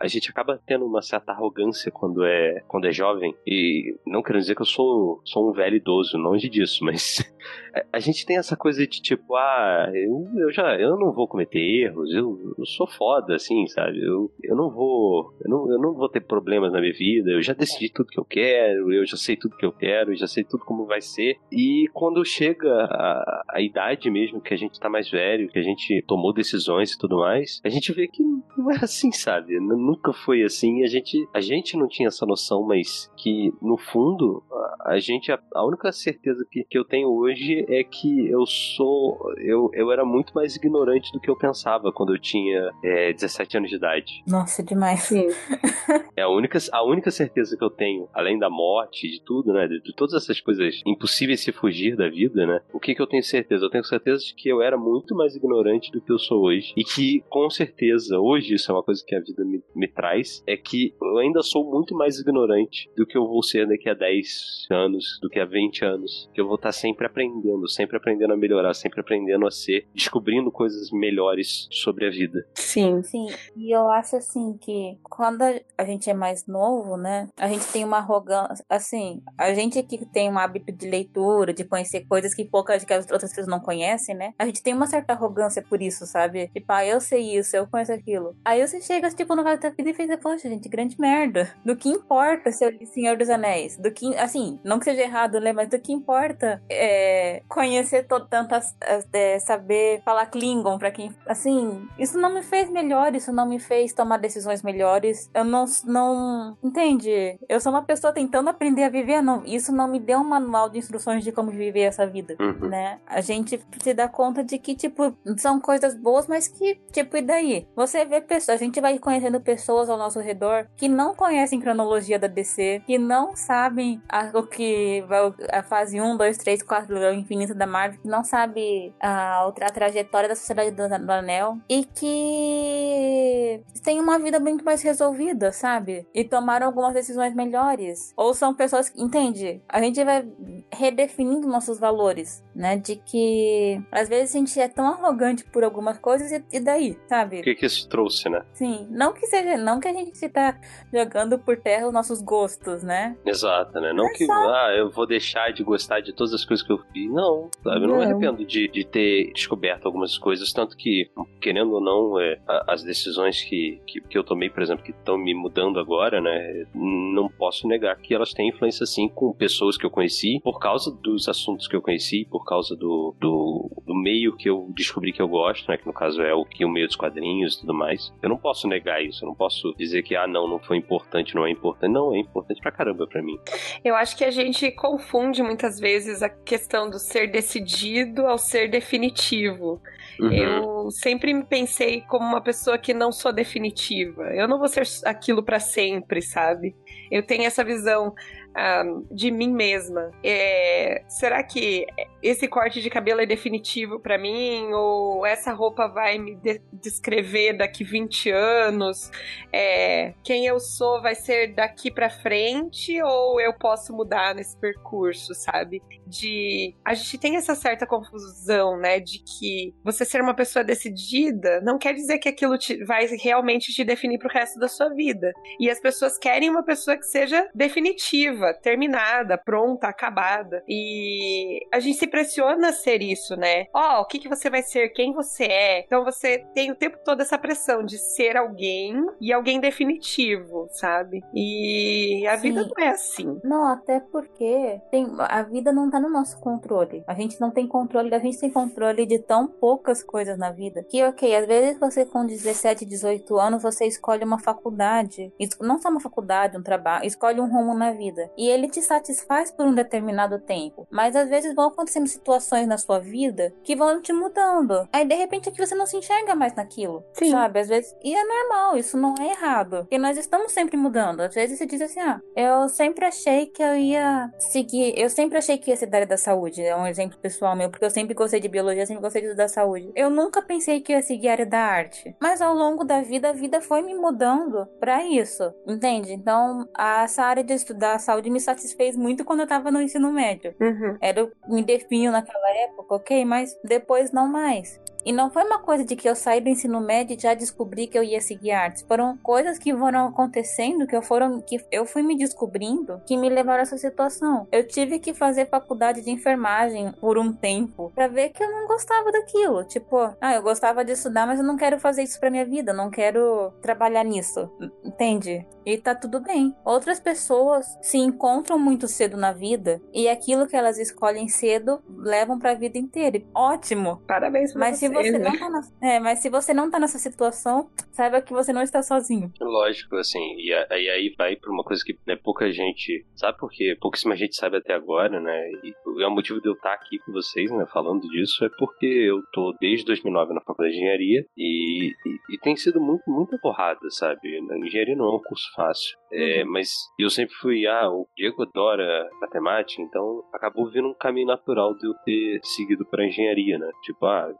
a 0.00 0.06
gente 0.06 0.30
acaba 0.30 0.60
tendo 0.66 0.84
uma 0.84 1.02
certa 1.02 1.32
arrogância 1.32 1.90
quando 1.90 2.24
é, 2.24 2.62
quando 2.66 2.86
é 2.86 2.92
jovem. 2.92 3.34
E 3.46 3.96
não 4.06 4.22
quero 4.22 4.38
dizer 4.38 4.54
que 4.54 4.62
eu 4.62 4.66
sou, 4.66 5.20
sou 5.24 5.48
um 5.48 5.52
velho 5.52 5.76
idoso, 5.76 6.16
longe 6.16 6.48
disso, 6.48 6.84
mas 6.84 7.22
a 7.92 7.98
gente 7.98 8.24
tem 8.24 8.36
essa 8.36 8.56
coisa 8.56 8.86
de 8.86 9.00
tipo, 9.00 9.34
ah, 9.36 9.90
eu, 9.94 10.28
eu 10.38 10.52
já 10.52 10.76
eu 10.78 10.96
não 10.98 11.12
vou 11.12 11.28
cometer 11.28 11.58
erros, 11.58 12.12
eu, 12.12 12.54
eu 12.58 12.66
sou 12.66 12.86
foda, 12.86 13.34
assim, 13.34 13.66
sabe? 13.66 14.00
Eu, 14.00 14.30
eu 14.42 14.56
não 14.56 14.70
vou. 14.70 15.34
Eu 15.40 15.50
não, 15.50 15.70
eu 15.70 15.78
não 15.78 15.94
vou 15.94 16.08
ter 16.08 16.20
problemas 16.20 16.72
na 16.72 16.80
minha 16.80 16.92
vida, 16.92 17.30
eu 17.30 17.42
já 17.42 17.52
decidi 17.52 17.90
tudo 17.90 18.08
que 18.08 18.18
eu 18.18 18.24
quero, 18.24 18.92
eu 18.92 19.06
já 19.06 19.16
sei 19.16 19.36
tudo 19.36 19.56
que 19.56 19.66
eu 19.66 19.72
quero, 19.72 20.12
eu 20.12 20.16
já 20.16 20.26
sei 20.26 20.44
tudo 20.44 20.64
como 20.64 20.86
vai 20.86 21.00
ser. 21.00 21.36
E 21.50 21.88
quando 21.92 22.24
chega 22.24 22.70
a, 22.84 23.44
a 23.50 23.60
idade 23.60 24.10
mesmo, 24.10 24.40
que 24.40 24.54
a 24.54 24.56
gente 24.56 24.78
tá 24.78 24.88
mais 24.88 25.10
velho, 25.10 25.48
que 25.48 25.58
a 25.58 25.62
gente 25.62 26.02
tomou 26.06 26.32
decisões 26.32 26.92
e 26.92 26.98
tudo 26.98 27.18
mais, 27.18 27.60
a 27.64 27.68
gente 27.68 27.92
vê 27.92 28.08
que 28.08 28.22
não 28.22 28.70
é 28.70 28.76
assim, 28.76 29.12
sabe? 29.12 29.58
Nunca 29.84 30.12
foi 30.12 30.42
assim. 30.42 30.82
A 30.82 30.86
gente, 30.86 31.28
a 31.34 31.40
gente 31.40 31.76
não 31.76 31.86
tinha 31.86 32.08
essa 32.08 32.24
noção, 32.24 32.62
mas 32.62 33.10
que 33.16 33.52
no 33.60 33.76
fundo, 33.76 34.42
a, 34.50 34.92
a 34.92 34.98
gente, 34.98 35.30
a, 35.30 35.38
a 35.54 35.64
única 35.64 35.92
certeza 35.92 36.46
que, 36.50 36.64
que 36.64 36.78
eu 36.78 36.84
tenho 36.84 37.08
hoje 37.08 37.66
é 37.68 37.84
que 37.84 38.28
eu 38.28 38.46
sou. 38.46 39.18
Eu, 39.38 39.70
eu 39.74 39.92
era 39.92 40.04
muito 40.04 40.34
mais 40.34 40.56
ignorante 40.56 41.12
do 41.12 41.20
que 41.20 41.28
eu 41.28 41.36
pensava 41.36 41.92
quando 41.92 42.14
eu 42.14 42.18
tinha 42.18 42.70
é, 42.82 43.12
17 43.12 43.58
anos 43.58 43.70
de 43.70 43.76
idade. 43.76 44.22
Nossa, 44.26 44.62
demais. 44.62 45.00
Sim. 45.00 45.28
é 46.16 46.22
a 46.22 46.28
única, 46.28 46.58
a 46.72 46.82
única 46.82 47.10
certeza 47.10 47.56
que 47.56 47.64
eu 47.64 47.70
tenho, 47.70 48.08
além 48.14 48.38
da 48.38 48.48
morte, 48.48 49.08
de 49.08 49.22
tudo, 49.22 49.52
né? 49.52 49.66
De, 49.68 49.80
de 49.80 49.94
todas 49.94 50.14
essas 50.14 50.40
coisas 50.40 50.80
impossíveis 50.86 51.40
se 51.40 51.52
fugir 51.52 51.96
da 51.96 52.08
vida, 52.08 52.46
né? 52.46 52.60
O 52.72 52.80
que, 52.80 52.94
que 52.94 53.02
eu 53.02 53.06
tenho 53.06 53.22
certeza? 53.22 53.64
Eu 53.64 53.70
tenho 53.70 53.84
certeza 53.84 54.24
de 54.24 54.34
que 54.34 54.48
eu 54.48 54.62
era 54.62 54.78
muito 54.78 55.14
mais 55.14 55.36
ignorante 55.36 55.90
do 55.90 56.00
que 56.00 56.12
eu 56.12 56.18
sou 56.18 56.42
hoje. 56.42 56.72
E 56.76 56.84
que, 56.84 57.22
com 57.28 57.50
certeza, 57.50 58.18
hoje 58.18 58.54
isso 58.54 58.70
é 58.70 58.74
uma 58.74 58.82
coisa 58.82 59.02
que 59.06 59.14
a 59.14 59.20
vida 59.20 59.44
me, 59.44 59.62
me 59.74 59.88
traz, 59.88 60.42
é 60.46 60.56
que 60.56 60.94
eu 61.00 61.18
ainda 61.18 61.42
sou 61.42 61.64
muito 61.70 61.94
mais 61.94 62.18
ignorante 62.18 62.90
do 62.96 63.06
que 63.06 63.16
eu 63.16 63.26
vou 63.26 63.42
ser 63.42 63.66
daqui 63.66 63.88
a 63.88 63.94
10 63.94 64.66
anos, 64.70 65.18
do 65.20 65.28
que 65.28 65.38
a 65.38 65.44
20 65.44 65.84
anos. 65.84 66.30
Que 66.32 66.40
eu 66.40 66.46
vou 66.46 66.56
estar 66.56 66.72
sempre 66.72 67.06
aprendendo 67.06 67.68
sempre 67.68 67.96
aprendendo 67.96 68.32
a 68.32 68.36
melhorar, 68.36 68.74
sempre 68.74 69.00
aprendendo 69.00 69.46
a 69.46 69.50
ser, 69.50 69.86
descobrindo 69.94 70.50
coisas 70.50 70.90
melhores 70.90 71.68
sobre 71.70 72.06
a 72.06 72.10
vida. 72.10 72.46
Sim. 72.54 73.02
Sim, 73.02 73.26
e 73.56 73.74
eu 73.74 73.88
acho 73.90 74.16
assim 74.16 74.56
que 74.58 74.98
quando 75.02 75.42
a 75.42 75.84
gente 75.84 76.08
é 76.08 76.14
mais 76.14 76.46
novo, 76.46 76.96
né, 76.96 77.28
a 77.36 77.48
gente 77.48 77.66
tem 77.72 77.84
uma 77.84 77.98
arrogância, 77.98 78.64
assim, 78.68 79.22
a 79.36 79.52
gente 79.54 79.82
que 79.82 80.04
tem 80.06 80.30
um 80.30 80.38
hábito 80.38 80.72
de 80.72 80.88
leitura, 80.88 81.52
de 81.52 81.64
conhecer 81.64 82.06
coisas 82.06 82.34
que 82.34 82.44
poucas 82.44 82.84
que 82.84 82.92
as 82.92 83.10
outras 83.10 83.30
pessoas 83.30 83.46
não 83.46 83.60
conhecem, 83.60 84.14
né, 84.14 84.32
a 84.38 84.46
gente 84.46 84.62
tem 84.62 84.74
uma 84.74 84.86
certa 84.86 85.12
arrogância 85.12 85.62
por 85.62 85.80
isso, 85.82 86.06
sabe? 86.06 86.48
Tipo, 86.48 86.72
ah, 86.72 86.86
eu 86.86 87.00
sei 87.00 87.36
isso, 87.36 87.56
eu 87.56 87.66
conheço 87.66 87.92
aquilo. 87.92 88.36
Aí 88.44 88.66
você 88.66 88.80
chega, 88.80 89.10
tipo, 89.10 89.34
no 89.34 89.42
da 89.64 89.70
vida 89.70 89.90
e 89.90 89.94
fez, 89.94 90.14
poxa, 90.16 90.48
gente, 90.48 90.68
grande 90.68 91.00
merda. 91.00 91.50
Do 91.64 91.74
que 91.74 91.88
importa 91.88 92.52
se 92.52 92.64
eu 92.64 92.70
li 92.70 92.86
Senhor 92.86 93.16
dos 93.16 93.30
Anéis? 93.30 93.76
Do 93.76 93.90
que, 93.90 94.14
assim, 94.16 94.58
não 94.62 94.78
que 94.78 94.84
seja 94.84 95.02
errado, 95.02 95.40
né, 95.40 95.52
mas 95.52 95.68
do 95.68 95.78
que 95.78 95.92
importa 95.92 96.62
é 96.70 97.42
conhecer 97.48 98.06
tantas. 98.28 98.76
É, 99.12 99.38
saber 99.38 100.02
falar 100.04 100.26
Klingon 100.26 100.78
pra 100.78 100.90
quem. 100.90 101.14
Assim, 101.26 101.88
isso 101.98 102.18
não 102.18 102.32
me 102.32 102.42
fez 102.42 102.68
melhor, 102.70 103.14
isso 103.14 103.32
não 103.32 103.46
me 103.46 103.58
fez 103.58 103.92
tomar 103.92 104.18
decisões 104.18 104.62
melhores. 104.62 105.30
Eu 105.34 105.44
não. 105.44 105.64
não 105.84 106.56
entende? 106.62 107.38
Eu 107.48 107.60
sou 107.60 107.72
uma 107.72 107.82
pessoa 107.82 108.12
tentando 108.12 108.50
aprender 108.50 108.84
a 108.84 108.88
viver. 108.88 109.22
Não, 109.22 109.44
isso 109.44 109.72
não 109.72 109.88
me 109.88 109.98
deu 109.98 110.18
um 110.18 110.24
manual 110.24 110.68
de 110.68 110.78
instruções 110.78 111.24
de 111.24 111.32
como 111.32 111.50
viver 111.50 111.82
essa 111.82 112.06
vida, 112.06 112.36
uhum. 112.38 112.68
né? 112.68 112.98
A 113.06 113.20
gente 113.20 113.60
se 113.82 113.94
dá 113.94 114.08
conta 114.08 114.44
de 114.44 114.58
que, 114.58 114.74
tipo, 114.74 115.16
são 115.38 115.60
coisas 115.60 115.94
boas, 115.94 116.26
mas 116.26 116.48
que, 116.48 116.78
tipo, 116.92 117.16
e 117.16 117.22
daí? 117.22 117.66
Você 117.74 118.04
vê 118.04 118.20
pessoas, 118.20 118.60
a 118.60 118.64
gente 118.64 118.80
vai 118.80 118.98
conhecendo 118.98 119.40
pessoas 119.40 119.53
ao 119.92 119.98
nosso 119.98 120.20
redor 120.20 120.66
que 120.76 120.88
não 120.88 121.14
conhecem 121.14 121.60
cronologia 121.60 122.18
da 122.18 122.26
DC, 122.26 122.82
que 122.86 122.98
não 122.98 123.36
sabem 123.36 124.00
a, 124.08 124.30
o 124.34 124.46
que 124.46 125.04
a 125.52 125.62
fase 125.62 126.00
1, 126.00 126.16
2, 126.16 126.38
3, 126.38 126.62
4, 126.62 127.12
enfim 127.14 127.34
infinita 127.34 127.54
da 127.54 127.66
Marvel, 127.66 128.00
que 128.00 128.08
não 128.08 128.24
sabe 128.24 128.92
a, 129.00 129.46
a 129.46 129.70
trajetória 129.70 130.28
da 130.28 130.34
Sociedade 130.34 130.70
do, 130.70 130.88
do 130.88 131.12
Anel 131.12 131.58
e 131.68 131.84
que 131.84 133.60
tem 133.82 134.00
uma 134.00 134.18
vida 134.18 134.38
muito 134.38 134.64
mais 134.64 134.82
resolvida, 134.82 135.52
sabe? 135.52 136.06
E 136.14 136.24
tomaram 136.24 136.66
algumas 136.66 136.94
decisões 136.94 137.34
melhores. 137.34 138.12
Ou 138.16 138.32
são 138.34 138.54
pessoas 138.54 138.88
que, 138.88 139.02
entende? 139.02 139.60
A 139.68 139.80
gente 139.80 140.02
vai 140.04 140.26
redefinindo 140.72 141.48
nossos 141.48 141.78
valores, 141.78 142.42
né? 142.54 142.76
De 142.76 142.96
que 142.96 143.82
às 143.90 144.08
vezes 144.08 144.34
a 144.34 144.38
gente 144.38 144.60
é 144.60 144.68
tão 144.68 144.86
arrogante 144.86 145.44
por 145.44 145.64
algumas 145.64 145.98
coisas 145.98 146.30
e, 146.30 146.44
e 146.52 146.60
daí, 146.60 146.98
sabe? 147.08 147.40
O 147.40 147.42
que 147.42 147.54
que 147.54 147.66
isso 147.66 147.88
trouxe, 147.88 148.28
né? 148.28 148.42
Sim, 148.52 148.86
não 148.90 149.12
que 149.12 149.26
seja, 149.26 149.43
não 149.58 149.80
que 149.80 149.88
a 149.88 149.92
gente 149.92 150.12
está 150.12 150.58
jogando 150.92 151.38
por 151.38 151.56
terra 151.58 151.86
os 151.86 151.92
nossos 151.92 152.22
gostos, 152.22 152.82
né? 152.82 153.16
Exato, 153.26 153.80
né? 153.80 153.92
Não 153.92 154.06
é 154.06 154.12
que, 154.12 154.24
só... 154.24 154.32
ah, 154.32 154.74
eu 154.76 154.90
vou 154.90 155.06
deixar 155.06 155.52
de 155.52 155.62
gostar 155.62 156.00
de 156.00 156.12
todas 156.12 156.32
as 156.32 156.44
coisas 156.44 156.64
que 156.64 156.72
eu 156.72 156.78
fiz. 156.92 157.10
Não, 157.10 157.34
não, 157.34 157.50
sabe? 157.62 157.84
Eu 157.84 157.88
não, 157.88 157.88
não 157.88 157.98
me 157.98 158.04
arrependo 158.04 158.44
de, 158.44 158.68
de 158.68 158.84
ter 158.84 159.32
descoberto 159.32 159.86
algumas 159.86 160.16
coisas, 160.18 160.52
tanto 160.52 160.76
que, 160.76 161.10
querendo 161.40 161.72
ou 161.72 161.80
não, 161.80 162.20
é, 162.20 162.38
as 162.66 162.82
decisões 162.82 163.42
que, 163.42 163.80
que, 163.86 164.00
que, 164.00 164.18
eu 164.18 164.24
tomei, 164.24 164.50
por 164.50 164.62
exemplo, 164.62 164.84
que 164.84 164.90
estão 164.90 165.16
me 165.16 165.34
mudando 165.34 165.78
agora, 165.78 166.20
né? 166.20 166.66
Não 166.74 167.28
posso 167.28 167.66
negar 167.66 167.96
que 167.96 168.14
elas 168.14 168.32
têm 168.32 168.48
influência, 168.48 168.86
sim, 168.86 169.08
com 169.08 169.32
pessoas 169.32 169.76
que 169.76 169.86
eu 169.86 169.90
conheci, 169.90 170.40
por 170.42 170.58
causa 170.58 170.90
dos 170.90 171.28
assuntos 171.28 171.66
que 171.66 171.76
eu 171.76 171.82
conheci, 171.82 172.26
por 172.30 172.44
causa 172.44 172.76
do, 172.76 173.14
do, 173.18 173.70
do 173.86 173.94
meio 173.94 174.36
que 174.36 174.48
eu 174.48 174.68
descobri 174.74 175.12
que 175.12 175.22
eu 175.22 175.28
gosto, 175.28 175.68
né? 175.68 175.76
Que 175.76 175.86
no 175.86 175.92
caso 175.92 176.22
é 176.22 176.34
o 176.34 176.44
que 176.44 176.64
o 176.64 176.68
meio 176.68 176.86
dos 176.86 176.96
quadrinhos 176.96 177.56
e 177.56 177.60
tudo 177.60 177.74
mais. 177.74 178.12
Eu 178.22 178.28
não 178.28 178.36
posso 178.36 178.68
negar 178.68 179.02
isso, 179.02 179.23
eu 179.24 179.28
não 179.28 179.34
posso 179.34 179.74
dizer 179.76 180.02
que, 180.02 180.14
ah, 180.14 180.26
não, 180.26 180.46
não 180.46 180.58
foi 180.58 180.76
importante, 180.76 181.34
não 181.34 181.46
é 181.46 181.50
importante. 181.50 181.90
Não, 181.90 182.14
é 182.14 182.18
importante 182.18 182.60
pra 182.60 182.70
caramba 182.70 183.06
pra 183.06 183.22
mim. 183.22 183.38
Eu 183.82 183.96
acho 183.96 184.16
que 184.16 184.24
a 184.24 184.30
gente 184.30 184.70
confunde 184.72 185.42
muitas 185.42 185.80
vezes 185.80 186.22
a 186.22 186.28
questão 186.28 186.88
do 186.88 186.98
ser 186.98 187.30
decidido 187.30 188.26
ao 188.26 188.38
ser 188.38 188.68
definitivo. 188.68 189.80
Uhum. 190.20 190.32
Eu 190.32 190.90
sempre 190.90 191.32
me 191.32 191.44
pensei 191.44 192.02
como 192.02 192.24
uma 192.24 192.40
pessoa 192.40 192.78
que 192.78 192.92
não 192.92 193.10
sou 193.10 193.32
definitiva. 193.32 194.24
Eu 194.34 194.46
não 194.46 194.58
vou 194.58 194.68
ser 194.68 194.86
aquilo 195.04 195.42
para 195.42 195.58
sempre, 195.58 196.20
sabe? 196.20 196.76
Eu 197.10 197.22
tenho 197.22 197.44
essa 197.44 197.64
visão 197.64 198.14
um, 198.56 199.06
de 199.10 199.30
mim 199.30 199.52
mesma. 199.52 200.10
É, 200.22 201.02
será 201.08 201.42
que 201.42 201.86
esse 202.22 202.46
corte 202.46 202.80
de 202.80 202.88
cabelo 202.88 203.20
é 203.20 203.26
definitivo 203.26 203.98
para 203.98 204.16
mim? 204.16 204.72
Ou 204.72 205.26
essa 205.26 205.52
roupa 205.52 205.88
vai 205.88 206.18
me 206.18 206.36
de 206.36 206.60
descrever 206.72 207.54
daqui 207.54 207.84
20 207.84 208.30
anos? 208.30 209.10
É, 209.52 210.14
quem 210.22 210.46
eu 210.46 210.60
sou 210.60 211.02
vai 211.02 211.14
ser 211.14 211.54
daqui 211.54 211.90
para 211.90 212.08
frente? 212.08 213.02
Ou 213.02 213.40
eu 213.40 213.52
posso 213.52 213.92
mudar 213.92 214.34
nesse 214.34 214.56
percurso, 214.58 215.34
sabe? 215.34 215.82
De. 216.06 216.74
A 216.84 216.94
gente 216.94 217.18
tem 217.18 217.36
essa 217.36 217.54
certa 217.54 217.86
confusão, 217.86 218.78
né? 218.78 219.00
De 219.00 219.18
que 219.18 219.74
você 219.82 220.04
ser 220.04 220.20
uma 220.20 220.34
pessoa 220.34 220.64
decidida 220.64 221.60
não 221.60 221.78
quer 221.78 221.94
dizer 221.94 222.18
que 222.18 222.28
aquilo 222.28 222.56
te, 222.56 222.84
vai 222.84 223.06
realmente 223.06 223.72
te 223.72 223.84
definir 223.84 224.18
pro 224.18 224.28
resto 224.28 224.58
da 224.58 224.68
sua 224.68 224.88
vida. 224.90 225.32
E 225.58 225.68
as 225.68 225.80
pessoas 225.80 226.16
querem 226.18 226.50
uma 226.50 226.64
pessoa 226.64 226.96
que 226.96 227.06
seja 227.06 227.48
definitiva 227.54 228.43
terminada, 228.52 229.38
pronta, 229.38 229.88
acabada. 229.88 230.62
E 230.68 231.60
a 231.72 231.78
gente 231.80 231.98
se 231.98 232.06
pressiona 232.06 232.68
a 232.68 232.72
ser 232.72 233.02
isso, 233.02 233.36
né? 233.36 233.66
Ó, 233.72 233.98
oh, 233.98 234.02
o 234.02 234.06
que, 234.06 234.18
que 234.18 234.28
você 234.28 234.50
vai 234.50 234.62
ser, 234.62 234.90
quem 234.90 235.12
você 235.12 235.44
é. 235.44 235.80
Então 235.80 236.04
você 236.04 236.44
tem 236.54 236.70
o 236.70 236.76
tempo 236.76 236.98
todo 237.04 237.20
essa 237.20 237.38
pressão 237.38 237.84
de 237.84 237.98
ser 237.98 238.36
alguém 238.36 239.06
e 239.20 239.32
alguém 239.32 239.60
definitivo, 239.60 240.68
sabe? 240.70 241.22
E 241.32 242.26
a 242.26 242.36
Sim. 242.36 242.42
vida 242.42 242.66
não 242.66 242.84
é 242.84 242.88
assim. 242.88 243.40
Não, 243.44 243.66
até 243.66 244.00
porque 244.00 244.80
tem, 244.90 245.06
a 245.18 245.42
vida 245.42 245.72
não 245.72 245.90
tá 245.90 246.00
no 246.00 246.08
nosso 246.08 246.40
controle. 246.40 247.04
A 247.06 247.14
gente 247.14 247.40
não 247.40 247.50
tem 247.50 247.66
controle, 247.66 248.14
a 248.14 248.18
gente 248.18 248.38
tem 248.38 248.50
controle 248.50 249.06
de 249.06 249.18
tão 249.18 249.46
poucas 249.46 250.02
coisas 250.02 250.38
na 250.38 250.50
vida. 250.50 250.84
Que, 250.88 251.02
ok, 251.04 251.34
às 251.34 251.46
vezes 251.46 251.78
você 251.78 252.04
com 252.04 252.26
17, 252.26 252.84
18 252.84 253.38
anos, 253.38 253.62
você 253.62 253.86
escolhe 253.86 254.24
uma 254.24 254.38
faculdade. 254.38 255.32
Não 255.60 255.80
só 255.80 255.88
uma 255.88 256.00
faculdade, 256.00 256.56
um 256.56 256.62
trabalho, 256.62 257.06
escolhe 257.06 257.40
um 257.40 257.50
rumo 257.50 257.74
na 257.74 257.92
vida. 257.92 258.30
E 258.36 258.48
ele 258.48 258.68
te 258.68 258.80
satisfaz 258.82 259.50
por 259.50 259.66
um 259.66 259.74
determinado 259.74 260.38
tempo. 260.38 260.86
Mas 260.90 261.16
às 261.16 261.28
vezes 261.28 261.54
vão 261.54 261.68
acontecendo 261.68 262.06
situações 262.06 262.66
na 262.66 262.78
sua 262.78 262.98
vida 262.98 263.52
que 263.62 263.76
vão 263.76 264.00
te 264.00 264.12
mudando. 264.12 264.88
Aí 264.92 265.06
de 265.06 265.14
repente 265.14 265.48
aqui 265.48 265.58
você 265.58 265.74
não 265.74 265.86
se 265.86 265.96
enxerga 265.96 266.34
mais 266.34 266.54
naquilo. 266.54 267.04
Sim. 267.12 267.30
Sabe? 267.30 267.60
Às 267.60 267.68
vezes. 267.68 267.96
E 268.02 268.14
é 268.14 268.24
normal, 268.24 268.76
isso 268.76 268.96
não 268.96 269.14
é 269.20 269.30
errado. 269.30 269.78
Porque 269.78 269.98
nós 269.98 270.16
estamos 270.16 270.52
sempre 270.52 270.76
mudando. 270.76 271.20
Às 271.20 271.34
vezes 271.34 271.58
você 271.58 271.66
diz 271.66 271.80
assim, 271.80 272.00
ah, 272.00 272.20
eu 272.36 272.68
sempre 272.68 273.04
achei 273.04 273.46
que 273.46 273.62
eu 273.62 273.76
ia 273.76 274.32
seguir. 274.38 274.94
Eu 274.96 275.10
sempre 275.10 275.38
achei 275.38 275.58
que 275.58 275.70
ia 275.70 275.76
ser 275.76 275.86
da 275.86 275.98
área 275.98 276.06
da 276.06 276.16
saúde. 276.16 276.62
É 276.62 276.76
um 276.76 276.86
exemplo 276.86 277.18
pessoal 277.18 277.56
meu, 277.56 277.70
porque 277.70 277.84
eu 277.84 277.90
sempre 277.90 278.14
gostei 278.14 278.40
de 278.40 278.48
biologia, 278.48 278.86
sempre 278.86 279.02
gostei 279.02 279.22
de 279.22 279.28
estudar 279.28 279.48
saúde. 279.48 279.90
Eu 279.94 280.10
nunca 280.10 280.42
pensei 280.42 280.80
que 280.80 280.92
ia 280.92 281.02
seguir 281.02 281.28
a 281.28 281.32
área 281.32 281.46
da 281.46 281.60
arte. 281.60 282.14
Mas 282.20 282.40
ao 282.40 282.54
longo 282.54 282.84
da 282.84 283.02
vida, 283.02 283.30
a 283.30 283.32
vida 283.32 283.60
foi 283.60 283.82
me 283.82 283.94
mudando 283.94 284.66
para 284.80 285.04
isso. 285.04 285.52
Entende? 285.66 286.12
Então, 286.12 286.68
essa 286.76 287.22
área 287.22 287.44
de 287.44 287.52
estudar 287.52 287.98
saúde 287.98 288.23
me 288.30 288.40
satisfez 288.40 288.96
muito 288.96 289.24
quando 289.24 289.40
eu 289.40 289.46
tava 289.46 289.70
no 289.70 289.80
ensino 289.80 290.12
médio. 290.12 290.54
Uhum. 290.60 290.96
Era 291.00 291.30
me 291.48 291.62
defino 291.62 292.12
naquela 292.12 292.50
época, 292.64 292.94
ok? 292.94 293.24
Mas 293.24 293.56
depois 293.64 294.12
não 294.12 294.26
mais. 294.28 294.80
E 295.04 295.12
não 295.12 295.30
foi 295.30 295.44
uma 295.44 295.58
coisa 295.58 295.84
de 295.84 295.94
que 295.94 296.08
eu 296.08 296.16
saí 296.16 296.40
do 296.40 296.48
ensino 296.48 296.80
médio 296.80 297.16
e 297.16 297.20
já 297.20 297.34
descobri 297.34 297.86
que 297.86 297.98
eu 297.98 298.02
ia 298.02 298.20
seguir 298.20 298.52
artes. 298.52 298.84
Foram 298.86 299.16
coisas 299.18 299.58
que 299.58 299.74
foram 299.74 300.08
acontecendo, 300.08 300.86
que 300.86 300.96
eu, 300.96 301.02
foram, 301.02 301.40
que 301.40 301.60
eu 301.70 301.84
fui 301.84 302.02
me 302.02 302.16
descobrindo, 302.16 303.00
que 303.06 303.16
me 303.16 303.28
levaram 303.28 303.60
a 303.60 303.62
essa 303.62 303.76
situação. 303.76 304.46
Eu 304.50 304.66
tive 304.66 304.98
que 304.98 305.12
fazer 305.12 305.48
faculdade 305.48 306.02
de 306.02 306.10
enfermagem 306.10 306.92
por 307.00 307.18
um 307.18 307.32
tempo 307.32 307.92
para 307.94 308.08
ver 308.08 308.30
que 308.30 308.42
eu 308.42 308.50
não 308.50 308.66
gostava 308.66 309.12
daquilo. 309.12 309.64
Tipo, 309.64 310.14
ah, 310.20 310.34
eu 310.34 310.42
gostava 310.42 310.84
de 310.84 310.92
estudar, 310.92 311.26
mas 311.26 311.38
eu 311.38 311.44
não 311.44 311.56
quero 311.56 311.78
fazer 311.78 312.02
isso 312.02 312.18
pra 312.18 312.30
minha 312.30 312.44
vida, 312.44 312.72
não 312.72 312.90
quero 312.90 313.52
trabalhar 313.60 314.04
nisso. 314.04 314.50
Entende? 314.82 315.46
E 315.66 315.78
tá 315.78 315.94
tudo 315.94 316.20
bem. 316.20 316.54
Outras 316.64 317.00
pessoas 317.00 317.78
se 317.82 317.98
encontram 317.98 318.58
muito 318.58 318.86
cedo 318.86 319.16
na 319.16 319.32
vida 319.32 319.80
e 319.92 320.08
aquilo 320.08 320.46
que 320.46 320.56
elas 320.56 320.78
escolhem 320.78 321.28
cedo 321.28 321.82
levam 321.88 322.38
pra 322.38 322.54
vida 322.54 322.78
inteira. 322.78 323.22
Ótimo. 323.34 324.02
Parabéns 324.06 324.52
pra 324.52 324.60
mas 324.60 324.78
você. 324.78 324.93
Você 325.02 325.18
não 325.18 325.38
tá 325.38 325.50
na... 325.50 325.60
é, 325.82 326.00
mas 326.00 326.18
se 326.20 326.30
você 326.30 326.54
não 326.54 326.70
tá 326.70 326.78
nessa 326.78 326.98
situação, 326.98 327.68
saiba 327.92 328.20
que 328.20 328.32
você 328.32 328.52
não 328.52 328.62
está 328.62 328.82
sozinho. 328.82 329.32
Lógico, 329.40 329.96
assim. 329.96 330.36
E, 330.38 330.50
e 330.50 330.90
aí 330.90 331.14
vai 331.16 331.36
pra 331.36 331.50
uma 331.50 331.64
coisa 331.64 331.82
que 331.84 331.98
né, 332.06 332.16
pouca 332.16 332.50
gente 332.50 333.04
sabe, 333.14 333.38
porque 333.38 333.76
pouquíssima 333.80 334.16
gente 334.16 334.36
sabe 334.36 334.58
até 334.58 334.74
agora, 334.74 335.20
né? 335.20 335.50
E 335.62 336.02
é 336.02 336.06
o 336.06 336.10
motivo 336.10 336.40
de 336.40 336.48
eu 336.48 336.54
estar 336.54 336.72
aqui 336.72 336.98
com 336.98 337.12
vocês, 337.12 337.50
né, 337.50 337.66
falando 337.72 338.08
disso, 338.08 338.44
é 338.44 338.48
porque 338.58 338.86
eu 338.86 339.22
tô 339.32 339.54
desde 339.60 339.84
2009 339.86 340.34
na 340.34 340.40
faculdade 340.40 340.74
de 340.74 340.80
engenharia 340.80 341.26
e, 341.36 341.90
e, 341.90 342.34
e 342.34 342.38
tem 342.38 342.56
sido 342.56 342.80
muito, 342.80 343.02
muita 343.08 343.38
porrada, 343.38 343.88
sabe? 343.90 344.36
A 344.50 344.58
engenharia 344.58 344.96
não 344.96 345.06
é 345.06 345.16
um 345.16 345.22
curso 345.22 345.50
fácil. 345.54 345.96
É, 346.12 346.42
uhum. 346.42 346.52
Mas 346.52 346.70
eu 346.98 347.10
sempre 347.10 347.34
fui, 347.34 347.66
ah, 347.66 347.88
o 347.90 348.06
Diego 348.16 348.42
adora 348.42 349.08
matemática, 349.20 349.82
então 349.82 350.22
acabou 350.32 350.70
vindo 350.70 350.88
um 350.88 350.94
caminho 350.94 351.26
natural 351.26 351.74
de 351.76 351.86
eu 351.86 351.94
ter 352.04 352.40
seguido 352.42 352.84
para 352.86 353.06
engenharia, 353.06 353.58
né? 353.58 353.70
Tipo, 353.82 354.06
ah, 354.06 354.32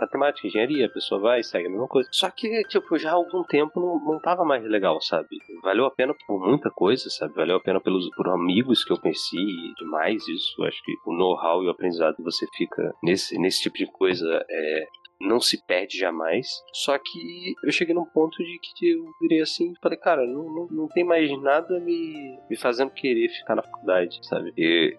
matemática, 0.00 0.46
engenharia, 0.46 0.86
a 0.86 0.90
pessoa 0.90 1.20
vai 1.20 1.40
e 1.40 1.44
segue 1.44 1.66
a 1.66 1.70
mesma 1.70 1.88
coisa. 1.88 2.08
Só 2.12 2.30
que, 2.30 2.62
tipo, 2.64 2.98
já 2.98 3.10
há 3.10 3.14
algum 3.14 3.42
tempo 3.44 3.80
não, 3.80 4.12
não 4.12 4.20
tava 4.20 4.44
mais 4.44 4.64
legal, 4.64 5.00
sabe? 5.00 5.28
Valeu 5.62 5.86
a 5.86 5.90
pena 5.90 6.14
por 6.26 6.40
muita 6.40 6.70
coisa, 6.70 7.08
sabe? 7.10 7.34
Valeu 7.34 7.56
a 7.56 7.60
pena 7.60 7.80
pelos, 7.80 8.08
por 8.16 8.28
amigos 8.28 8.84
que 8.84 8.92
eu 8.92 9.00
conheci 9.00 9.38
e 9.38 9.74
demais 9.74 10.26
isso. 10.28 10.62
Acho 10.64 10.82
que 10.82 10.92
o 11.06 11.12
know-how 11.12 11.62
e 11.62 11.66
o 11.66 11.70
aprendizado 11.70 12.16
que 12.16 12.22
você 12.22 12.46
fica 12.56 12.94
nesse, 13.02 13.38
nesse 13.38 13.62
tipo 13.62 13.76
de 13.76 13.86
coisa 13.86 14.44
é, 14.48 14.86
não 15.20 15.38
se 15.38 15.62
perde 15.66 15.98
jamais. 15.98 16.46
Só 16.72 16.98
que 16.98 17.54
eu 17.62 17.70
cheguei 17.70 17.94
num 17.94 18.06
ponto 18.06 18.38
de 18.38 18.58
que 18.62 18.90
eu 18.90 19.04
virei 19.20 19.42
assim 19.42 19.72
e 19.72 19.78
falei, 19.80 19.98
cara, 19.98 20.26
não, 20.26 20.44
não, 20.44 20.66
não 20.70 20.88
tem 20.88 21.04
mais 21.04 21.30
nada 21.42 21.78
me, 21.80 22.38
me 22.48 22.56
fazendo 22.56 22.90
querer 22.90 23.28
ficar 23.28 23.54
na 23.54 23.62
faculdade, 23.62 24.18
sabe? 24.22 24.52
E, 24.56 24.96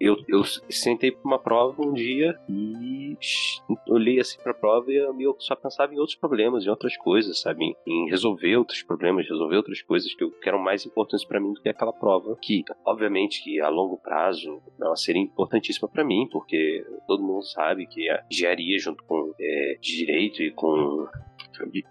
eu, 0.00 0.16
eu 0.28 0.44
sentei 0.70 1.10
para 1.10 1.24
uma 1.24 1.38
prova 1.38 1.82
um 1.82 1.92
dia 1.92 2.38
e 2.48 3.16
olhei 3.88 4.20
assim 4.20 4.38
para 4.40 4.52
a 4.52 4.54
prova 4.54 4.92
e 4.92 4.96
eu 4.96 5.36
só 5.38 5.56
pensava 5.56 5.92
em 5.92 5.98
outros 5.98 6.16
problemas, 6.16 6.64
em 6.64 6.68
outras 6.68 6.96
coisas, 6.96 7.40
sabe? 7.40 7.76
Em 7.86 8.08
resolver 8.08 8.56
outros 8.56 8.82
problemas, 8.82 9.28
resolver 9.28 9.56
outras 9.56 9.82
coisas 9.82 10.14
que, 10.14 10.22
eu, 10.22 10.30
que 10.30 10.48
eram 10.48 10.58
mais 10.58 10.86
importantes 10.86 11.26
para 11.26 11.40
mim 11.40 11.52
do 11.52 11.60
que 11.60 11.68
aquela 11.68 11.92
prova, 11.92 12.36
que 12.40 12.64
obviamente 12.84 13.42
que 13.42 13.60
a 13.60 13.68
longo 13.68 13.98
prazo 13.98 14.62
ela 14.80 14.96
seria 14.96 15.22
importantíssima 15.22 15.88
para 15.88 16.04
mim, 16.04 16.28
porque 16.30 16.84
todo 17.06 17.22
mundo 17.22 17.44
sabe 17.44 17.86
que 17.86 18.08
a 18.08 18.24
engenharia 18.30 18.78
junto 18.78 19.02
com 19.04 19.34
é, 19.40 19.78
direito 19.80 20.42
e 20.42 20.52
com 20.52 21.08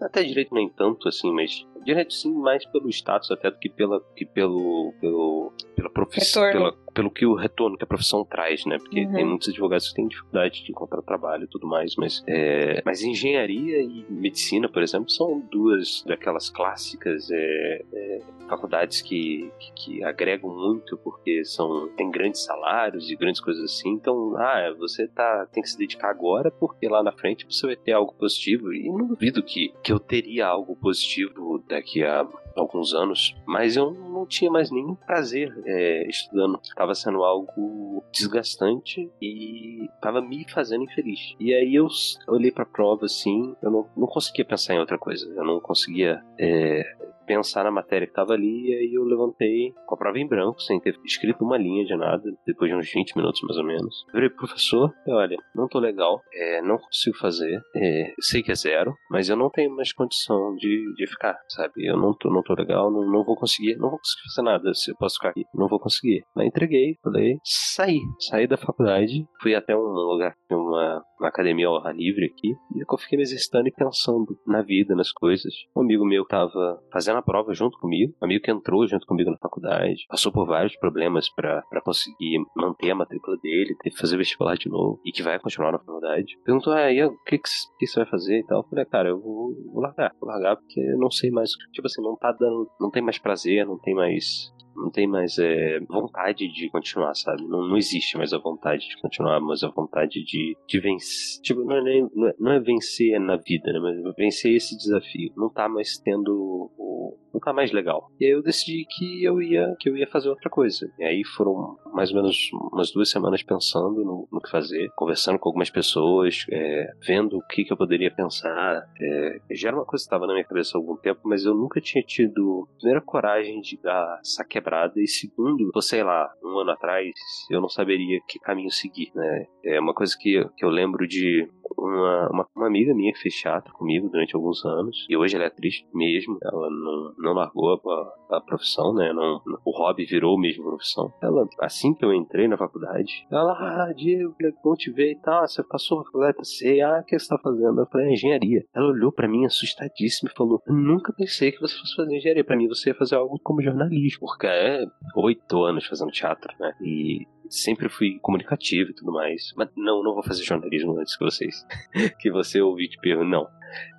até 0.01 0.23
direito 0.23 0.53
nem 0.53 0.69
tanto 0.69 1.09
assim, 1.09 1.31
mas 1.31 1.67
direito 1.87 2.13
sim 2.13 2.33
mais 2.33 2.65
pelo 2.65 2.89
status 2.89 3.31
até 3.31 3.49
do 3.49 3.57
que 3.57 3.69
pela 3.69 4.01
que 4.15 4.25
pelo 4.25 4.93
pelo 4.99 5.53
pela 5.75 5.89
profissão 5.89 6.43
pela, 6.51 6.73
pelo 6.93 7.11
que 7.11 7.25
o 7.25 7.35
retorno 7.35 7.77
que 7.77 7.83
a 7.83 7.87
profissão 7.87 8.25
traz, 8.25 8.65
né? 8.65 8.77
Porque 8.77 9.05
uhum. 9.05 9.13
tem 9.13 9.25
muitos 9.25 9.49
advogados 9.49 9.89
que 9.89 9.95
têm 9.95 10.07
dificuldade 10.07 10.63
de 10.63 10.71
encontrar 10.71 11.01
trabalho 11.03 11.43
e 11.43 11.47
tudo 11.47 11.67
mais, 11.67 11.95
mas 11.95 12.23
é, 12.27 12.81
mas 12.83 13.01
engenharia 13.01 13.81
e 13.81 14.05
medicina, 14.09 14.67
por 14.67 14.81
exemplo, 14.81 15.09
são 15.09 15.39
duas 15.39 16.03
daquelas 16.05 16.49
clássicas 16.49 17.29
é, 17.31 17.85
é, 17.93 18.21
faculdades 18.49 19.01
que, 19.01 19.51
que, 19.59 19.71
que, 19.73 20.03
agregam 20.03 20.49
muito 20.49 20.97
porque 20.97 21.45
são 21.45 21.87
tem 21.89 22.09
grandes 22.09 22.43
salários 22.43 23.09
e 23.09 23.15
grandes 23.15 23.39
coisas 23.39 23.63
assim. 23.63 23.89
Então, 23.89 24.35
ah, 24.35 24.73
você 24.77 25.07
tá 25.07 25.47
tem 25.51 25.61
que 25.61 25.69
se 25.69 25.77
dedicar 25.77 26.09
agora 26.09 26.49
porque 26.49 26.87
lá 26.89 27.03
na 27.03 27.11
frente 27.11 27.45
você 27.47 27.67
vai 27.67 27.75
ter 27.75 27.91
algo 27.91 28.13
positivo 28.13 28.73
e 28.73 28.89
não 28.89 29.05
duvido 29.05 29.43
que 29.43 29.71
que 29.83 29.93
eu 29.93 29.99
teria 29.99 30.47
algo 30.47 30.75
positivo 30.75 31.63
daqui 31.77 32.03
a 32.03 32.27
alguns 32.55 32.93
anos, 32.93 33.35
mas 33.45 33.75
eu 33.75 33.91
não 33.91 34.25
tinha 34.25 34.49
mais 34.49 34.71
nenhum 34.71 34.95
prazer 34.95 35.53
é, 35.65 36.07
estudando. 36.09 36.59
Estava 36.63 36.95
sendo 36.95 37.23
algo 37.23 38.03
desgastante 38.11 39.09
e 39.21 39.85
estava 39.95 40.21
me 40.21 40.45
fazendo 40.49 40.83
infeliz. 40.83 41.35
E 41.39 41.53
aí 41.53 41.75
eu 41.75 41.87
olhei 42.27 42.51
para 42.51 42.63
a 42.63 42.67
prova 42.67 43.05
assim, 43.05 43.55
eu 43.61 43.69
não, 43.69 43.87
não 43.95 44.07
conseguia 44.07 44.43
pensar 44.43 44.73
em 44.73 44.79
outra 44.79 44.97
coisa. 44.97 45.31
Eu 45.35 45.45
não 45.45 45.59
conseguia 45.59 46.23
é, 46.37 46.95
pensar 47.27 47.65
na 47.65 47.71
matéria 47.71 48.07
que 48.07 48.11
estava 48.11 48.33
ali, 48.33 48.69
e 48.69 48.73
aí 48.73 48.93
eu 48.93 49.03
levantei 49.03 49.73
com 49.85 49.93
a 49.93 49.97
prova 49.97 50.17
em 50.17 50.27
branco, 50.27 50.61
sem 50.61 50.79
ter 50.79 50.97
escrito 51.05 51.43
uma 51.43 51.57
linha 51.57 51.85
de 51.85 51.95
nada, 51.95 52.23
depois 52.45 52.71
de 52.71 52.77
uns 52.77 52.91
20 52.91 53.15
minutos 53.17 53.41
mais 53.41 53.57
ou 53.57 53.65
menos. 53.65 54.05
Eu 54.07 54.13
virei 54.13 54.29
professor, 54.29 54.91
olha, 55.07 55.37
não 55.53 55.67
tô 55.67 55.79
legal, 55.79 56.21
é, 56.33 56.61
não 56.61 56.77
consigo 56.77 57.17
fazer, 57.17 57.61
é, 57.75 58.13
sei 58.21 58.41
que 58.41 58.51
é 58.51 58.55
zero, 58.55 58.95
mas 59.11 59.29
eu 59.29 59.35
não 59.35 59.49
tenho 59.49 59.75
mais 59.75 59.91
condição 59.91 60.55
de, 60.55 60.93
de 60.95 61.07
ficar, 61.07 61.37
sabe? 61.49 61.85
Eu 61.85 61.97
não 61.97 62.13
tô, 62.13 62.29
não 62.29 62.41
tô 62.41 62.53
legal, 62.53 62.89
não, 62.89 63.05
não 63.05 63.23
vou 63.23 63.35
conseguir, 63.35 63.75
não 63.75 63.89
vou 63.89 63.99
conseguir 63.99 64.23
fazer 64.33 64.41
nada 64.43 64.73
se 64.73 64.91
eu 64.91 64.95
posso 64.95 65.15
ficar 65.15 65.29
aqui, 65.29 65.43
não 65.53 65.67
vou 65.67 65.79
conseguir. 65.79 66.23
Aí 66.37 66.47
entreguei, 66.47 66.95
falei, 67.03 67.37
saí, 67.43 67.99
saí 68.29 68.47
da 68.47 68.57
faculdade, 68.57 69.25
fui 69.41 69.53
até 69.53 69.75
um 69.75 69.81
lugar, 69.81 70.33
uma, 70.49 71.03
uma 71.19 71.27
academia 71.27 71.67
ao 71.67 71.85
ar 71.85 71.93
livre 71.93 72.25
aqui, 72.25 72.49
e 72.75 72.81
eu 72.81 72.97
fiquei 72.97 73.17
me 73.17 73.23
exercitando 73.23 73.67
e 73.67 73.71
pensando 73.71 74.37
na 74.45 74.61
vida, 74.61 74.95
nas 74.95 75.11
coisas. 75.11 75.53
Um 75.75 75.81
amigo 75.81 76.05
meu 76.05 76.25
tava 76.25 76.79
fazendo 76.91 77.16
na 77.17 77.21
prova 77.21 77.53
junto 77.53 77.77
comigo, 77.79 78.13
um 78.21 78.25
amigo 78.25 78.43
que 78.43 78.51
entrou 78.51 78.87
junto 78.87 79.05
comigo 79.05 79.31
na 79.31 79.37
faculdade, 79.37 80.05
passou 80.07 80.31
por 80.31 80.45
vários 80.45 80.75
problemas 80.77 81.29
para 81.29 81.63
conseguir 81.83 82.39
manter 82.55 82.91
a 82.91 82.95
matrícula 82.95 83.37
dele, 83.37 83.75
teve 83.81 83.95
que 83.95 84.01
fazer 84.01 84.17
vestibular 84.17 84.55
de 84.55 84.69
novo 84.69 85.01
e 85.03 85.11
que 85.11 85.23
vai 85.23 85.39
continuar 85.39 85.71
na 85.71 85.79
faculdade. 85.79 86.37
Perguntou, 86.45 86.73
ah, 86.73 86.87
o 87.07 87.23
que, 87.25 87.37
que, 87.37 87.49
que 87.79 87.87
você 87.87 87.99
vai 87.99 88.09
fazer 88.09 88.39
e 88.39 88.45
tal? 88.45 88.59
Eu 88.59 88.69
falei, 88.69 88.85
cara, 88.85 89.09
eu 89.09 89.19
vou, 89.19 89.53
vou 89.71 89.81
largar, 89.81 90.13
vou 90.19 90.29
largar 90.29 90.55
porque 90.57 90.79
eu 90.79 90.97
não 90.97 91.09
sei 91.09 91.31
mais, 91.31 91.51
tipo 91.71 91.87
assim, 91.87 92.01
não 92.01 92.15
tá 92.15 92.31
dando, 92.31 92.69
não 92.79 92.91
tem 92.91 93.01
mais 93.01 93.17
prazer, 93.17 93.65
não 93.65 93.77
tem 93.79 93.95
mais 93.95 94.51
não 94.77 94.91
tem 94.91 95.07
mais 95.07 95.37
é, 95.39 95.79
vontade 95.81 96.47
de 96.47 96.69
continuar, 96.69 97.15
sabe? 97.15 97.43
Não, 97.43 97.67
não 97.67 97.77
existe 97.77 98.15
mais 98.15 98.31
a 98.31 98.37
vontade 98.37 98.87
de 98.87 99.01
continuar, 99.01 99.39
mas 99.41 99.63
a 99.63 99.69
vontade 99.69 100.23
de, 100.23 100.55
de 100.67 100.79
vencer. 100.79 101.41
Tipo, 101.41 101.63
não 101.65 101.75
é, 101.75 101.83
nem, 101.83 102.09
não, 102.13 102.27
é, 102.27 102.35
não 102.39 102.51
é 102.51 102.59
vencer 102.59 103.19
na 103.19 103.37
vida, 103.37 103.73
né? 103.73 103.79
Mas 103.79 104.15
vencer 104.15 104.53
esse 104.53 104.77
desafio. 104.77 105.33
Não 105.35 105.49
tá 105.49 105.67
mais 105.67 105.97
tendo 105.97 106.71
o, 106.77 107.17
tá 107.39 107.53
mais 107.53 107.71
legal. 107.71 108.09
E 108.19 108.25
aí 108.25 108.31
eu 108.31 108.41
decidi 108.41 108.85
que 108.89 109.23
eu 109.23 109.41
ia 109.41 109.75
que 109.79 109.89
eu 109.89 109.97
ia 109.97 110.07
fazer 110.07 110.29
outra 110.29 110.49
coisa. 110.49 110.91
E 110.99 111.03
aí 111.03 111.23
foram 111.23 111.77
mais 111.93 112.11
ou 112.11 112.17
menos 112.17 112.49
umas 112.71 112.91
duas 112.91 113.09
semanas 113.09 113.43
pensando 113.43 114.03
no, 114.03 114.27
no 114.31 114.41
que 114.41 114.49
fazer, 114.49 114.89
conversando 114.95 115.39
com 115.39 115.49
algumas 115.49 115.69
pessoas, 115.69 116.45
é, 116.51 116.91
vendo 117.05 117.37
o 117.37 117.47
que, 117.47 117.63
que 117.63 117.73
eu 117.73 117.77
poderia 117.77 118.11
pensar. 118.11 118.83
É, 118.99 119.39
já 119.51 119.69
era 119.69 119.77
uma 119.77 119.85
coisa 119.85 120.03
que 120.03 120.07
estava 120.07 120.27
na 120.27 120.33
minha 120.33 120.45
cabeça 120.45 120.77
há 120.77 120.79
algum 120.79 120.95
tempo, 120.97 121.21
mas 121.23 121.45
eu 121.45 121.53
nunca 121.53 121.81
tinha 121.81 122.03
tido 122.03 122.67
primeira 122.77 123.01
coragem 123.01 123.61
de 123.61 123.77
dar 123.81 124.19
essa 124.21 124.43
quebrada 124.43 124.93
e 124.97 125.07
segundo, 125.07 125.69
sei 125.81 126.03
lá, 126.03 126.29
um 126.43 126.59
ano 126.59 126.71
atrás 126.71 127.11
eu 127.49 127.61
não 127.61 127.69
saberia 127.69 128.19
que 128.27 128.39
caminho 128.39 128.71
seguir, 128.71 129.11
né? 129.15 129.45
É 129.63 129.79
uma 129.79 129.93
coisa 129.93 130.15
que, 130.19 130.43
que 130.55 130.65
eu 130.65 130.69
lembro 130.69 131.07
de 131.07 131.47
uma, 131.77 132.29
uma, 132.29 132.47
uma, 132.55 132.67
amiga 132.67 132.93
minha 132.93 133.11
que 133.13 133.19
fez 133.19 133.35
teatro 133.35 133.73
comigo 133.73 134.09
durante 134.09 134.35
alguns 134.35 134.63
anos, 134.65 135.05
e 135.09 135.17
hoje 135.17 135.35
ela 135.35 135.45
é 135.45 135.47
atriz 135.47 135.85
mesmo, 135.93 136.37
ela 136.41 136.69
não, 136.69 137.13
não 137.17 137.33
largou 137.33 137.73
a, 137.73 138.37
a 138.37 138.41
profissão, 138.41 138.93
né? 138.93 139.11
Não, 139.13 139.41
o 139.65 139.71
hobby 139.71 140.05
virou 140.05 140.39
mesmo 140.39 140.63
profissão. 140.63 141.13
Ela, 141.21 141.47
assim 141.59 141.93
que 141.93 142.03
eu 142.03 142.13
entrei 142.13 142.47
na 142.47 142.57
faculdade, 142.57 143.25
ela, 143.31 143.53
ah, 143.53 143.93
Diego, 143.93 144.35
bom 144.63 144.75
te 144.75 144.91
ver 144.91 145.11
e 145.11 145.21
tal, 145.21 145.47
você 145.47 145.63
passou 145.63 145.99
na 145.99 146.05
faculdade, 146.05 146.37
ah, 146.81 146.99
o 147.01 147.05
que 147.05 147.17
você 147.17 147.27
tá 147.27 147.37
fazendo? 147.37 147.81
Eu 147.81 147.87
falei, 147.87 148.13
engenharia. 148.13 148.65
Ela 148.75 148.87
olhou 148.87 149.11
para 149.11 149.27
mim 149.27 149.45
assustadíssima 149.45 150.29
e 150.31 150.37
falou, 150.37 150.61
nunca 150.67 151.13
pensei 151.13 151.51
que 151.51 151.59
você 151.59 151.77
fosse 151.77 151.95
fazer 151.95 152.15
engenharia, 152.15 152.43
para 152.43 152.57
mim 152.57 152.67
você 152.67 152.89
ia 152.89 152.95
fazer 152.95 153.15
algo 153.15 153.39
como 153.43 153.61
jornalismo, 153.61 154.27
porque 154.27 154.47
é 154.47 154.85
oito 155.15 155.63
anos 155.63 155.85
fazendo 155.85 156.11
teatro, 156.11 156.53
né? 156.59 156.73
E 156.81 157.25
sempre 157.49 157.89
fui 157.89 158.19
comunicativo 158.19 158.91
e 158.91 158.93
tudo 158.93 159.11
mais. 159.11 159.53
Mas 159.55 159.69
não, 159.75 160.03
não 160.03 160.13
vou 160.13 160.23
fazer 160.23 160.43
jornalismo 160.43 160.97
antes 160.99 161.15
que 161.15 161.23
vocês. 161.23 161.65
que 162.19 162.31
você 162.31 162.61
ouvir 162.61 162.89
de 162.89 162.97
pergunta. 162.99 163.29
Não. 163.29 163.56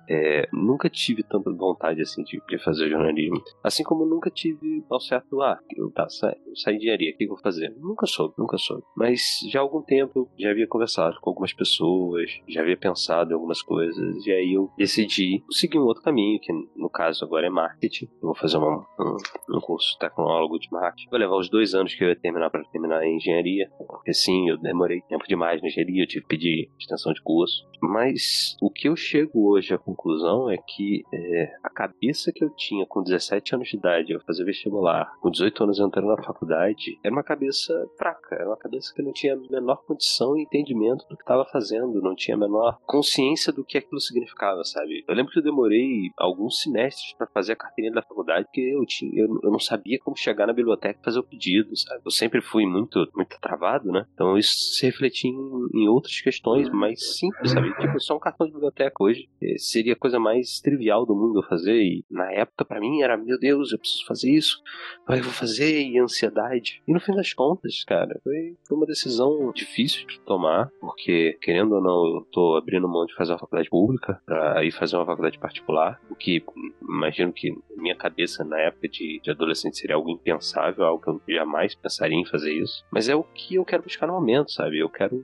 É, 0.09 0.49
nunca 0.51 0.89
tive 0.89 1.21
tanta 1.21 1.51
vontade 1.51 2.01
assim 2.01 2.23
de, 2.23 2.41
de, 2.47 2.57
fazer 2.63 2.89
jornalismo. 2.89 3.41
Assim 3.63 3.83
como 3.83 4.05
nunca 4.05 4.31
tive 4.31 4.83
ao 4.89 4.99
certo, 4.99 5.39
ah, 5.41 5.59
eu 5.75 5.91
tá, 5.91 6.07
de 6.07 6.75
engenharia, 6.75 7.13
o 7.13 7.17
que 7.17 7.25
eu 7.25 7.29
vou 7.29 7.37
fazer? 7.37 7.71
Nunca 7.77 8.07
soube, 8.07 8.33
nunca 8.35 8.57
soube. 8.57 8.83
Mas 8.97 9.21
já 9.51 9.59
há 9.59 9.61
algum 9.61 9.83
tempo 9.83 10.27
já 10.37 10.49
havia 10.49 10.67
conversado 10.67 11.19
com 11.21 11.29
algumas 11.29 11.53
pessoas, 11.53 12.27
já 12.47 12.61
havia 12.61 12.75
pensado 12.75 13.29
em 13.29 13.33
algumas 13.35 13.61
coisas, 13.61 14.25
e 14.25 14.31
aí 14.31 14.53
eu 14.53 14.71
decidi 14.75 15.43
seguir 15.51 15.77
um 15.77 15.83
outro 15.83 16.01
caminho, 16.01 16.39
que 16.39 16.51
no 16.75 16.89
caso 16.89 17.23
agora 17.23 17.45
é 17.45 17.49
marketing. 17.49 18.05
Eu 18.05 18.29
vou 18.29 18.35
fazer 18.35 18.57
uma, 18.57 18.79
um, 18.99 19.57
um, 19.57 19.61
curso 19.61 19.95
tecnólogo 19.99 20.57
de 20.57 20.71
marketing. 20.71 21.09
Vou 21.11 21.19
levar 21.19 21.37
os 21.37 21.49
dois 21.49 21.75
anos 21.75 21.93
que 21.93 22.03
eu 22.03 22.09
ia 22.09 22.15
terminar 22.15 22.49
para 22.49 22.63
terminar 22.71 23.03
em 23.03 23.17
engenharia, 23.17 23.69
porque 23.87 24.13
sim, 24.13 24.49
eu 24.49 24.57
demorei 24.57 25.01
tempo 25.01 25.27
demais 25.27 25.61
na 25.61 25.67
engenharia, 25.67 26.01
eu 26.01 26.07
tive 26.07 26.21
que 26.21 26.29
pedir 26.29 26.71
extensão 26.79 27.13
de 27.13 27.21
curso. 27.21 27.69
Mas 27.81 28.55
o 28.61 28.69
que 28.69 28.89
eu 28.89 28.95
chego 28.95 29.51
hoje 29.51 29.58
a 29.73 29.77
conclusão 29.77 30.49
é 30.49 30.57
que 30.57 31.03
é, 31.13 31.53
a 31.63 31.69
cabeça 31.69 32.31
que 32.33 32.43
eu 32.43 32.49
tinha 32.49 32.85
com 32.85 33.03
17 33.03 33.55
anos 33.55 33.67
de 33.69 33.77
idade, 33.77 34.13
eu 34.13 34.21
fazer 34.21 34.43
vestibular, 34.43 35.11
com 35.21 35.29
18 35.29 35.63
anos 35.63 35.79
entrando 35.79 36.07
na 36.07 36.23
faculdade, 36.23 36.99
era 37.03 37.13
uma 37.13 37.23
cabeça 37.23 37.73
fraca, 37.97 38.35
era 38.35 38.47
uma 38.47 38.57
cabeça 38.57 38.93
que 38.93 39.01
não 39.01 39.11
tinha 39.11 39.33
a 39.33 39.37
menor 39.37 39.83
condição 39.85 40.37
e 40.37 40.43
entendimento 40.43 41.05
do 41.09 41.15
que 41.15 41.23
estava 41.23 41.45
fazendo, 41.45 42.01
não 42.01 42.15
tinha 42.15 42.35
a 42.35 42.39
menor 42.39 42.79
consciência 42.85 43.51
do 43.51 43.63
que 43.63 43.77
aquilo 43.77 43.99
significava, 43.99 44.63
sabe? 44.63 45.03
Eu 45.07 45.15
lembro 45.15 45.31
que 45.31 45.39
eu 45.39 45.43
demorei 45.43 46.11
alguns 46.17 46.61
semestres 46.61 47.13
para 47.13 47.27
fazer 47.27 47.53
a 47.53 47.55
carteirinha 47.55 47.93
da 47.93 48.01
faculdade, 48.01 48.45
porque 48.45 48.61
eu 48.61 48.85
tinha, 48.85 49.11
eu, 49.13 49.39
eu, 49.43 49.51
não 49.51 49.59
sabia 49.59 49.99
como 49.99 50.17
chegar 50.17 50.47
na 50.47 50.53
biblioteca 50.53 50.99
e 50.99 51.03
fazer 51.03 51.19
o 51.19 51.23
pedido, 51.23 51.75
sabe? 51.75 52.01
Eu 52.05 52.11
sempre 52.11 52.41
fui 52.41 52.65
muito, 52.65 53.07
muito 53.15 53.37
travado, 53.39 53.91
né? 53.91 54.05
Então 54.13 54.37
isso 54.37 54.53
se 54.75 54.85
refletia 54.85 55.29
em, 55.29 55.67
em 55.73 55.87
outras 55.87 56.19
questões 56.21 56.69
mais 56.69 57.17
simples, 57.17 57.51
sabe? 57.51 57.73
Tipo, 57.77 57.99
só 57.99 58.15
um 58.15 58.19
cartão 58.19 58.47
de 58.47 58.53
biblioteca 58.53 58.95
hoje 58.99 59.29
seria 59.57 59.93
a 59.93 59.95
coisa 59.95 60.19
mais 60.19 60.59
trivial 60.59 61.05
do 61.05 61.15
mundo 61.15 61.45
fazer. 61.47 61.81
E 61.81 62.05
na 62.09 62.31
época, 62.31 62.65
para 62.65 62.79
mim, 62.79 63.01
era: 63.01 63.17
meu 63.17 63.39
Deus, 63.39 63.71
eu 63.71 63.79
preciso 63.79 64.05
fazer 64.05 64.31
isso. 64.31 64.61
Eu 65.07 65.23
vou 65.23 65.33
fazer, 65.33 65.81
e 65.81 65.99
ansiedade. 65.99 66.81
E 66.87 66.93
no 66.93 66.99
fim 66.99 67.13
das 67.13 67.33
contas, 67.33 67.83
cara, 67.83 68.19
foi, 68.23 68.55
uma 68.71 68.85
decisão 68.85 69.51
difícil 69.53 70.05
de 70.07 70.19
tomar, 70.21 70.69
porque, 70.79 71.37
querendo 71.41 71.75
ou 71.75 71.81
não, 71.81 72.15
eu 72.15 72.27
tô 72.31 72.55
abrindo 72.55 72.87
mão 72.87 73.05
de 73.05 73.15
fazer 73.15 73.31
uma 73.31 73.39
faculdade 73.39 73.69
pública 73.69 74.21
pra 74.25 74.63
ir 74.63 74.71
fazer 74.71 74.95
uma 74.95 75.05
faculdade 75.05 75.39
particular, 75.39 75.99
o 76.09 76.15
que 76.15 76.43
imagino 76.81 77.33
que 77.33 77.53
minha 77.75 77.95
cabeça 77.95 78.43
na 78.43 78.59
época 78.59 78.87
de, 78.87 79.19
de 79.23 79.31
adolescente 79.31 79.77
seria 79.77 79.95
algo 79.95 80.09
impensável, 80.09 80.83
algo 80.85 81.01
que 81.01 81.09
eu 81.09 81.35
jamais 81.35 81.75
pensaria 81.75 82.17
em 82.17 82.25
fazer 82.25 82.53
isso. 82.53 82.83
Mas 82.91 83.09
é 83.09 83.15
o 83.15 83.23
que 83.23 83.55
eu 83.55 83.65
quero 83.65 83.83
buscar 83.83 84.07
no 84.07 84.13
momento, 84.13 84.51
sabe? 84.51 84.79
Eu 84.79 84.89
quero. 84.89 85.23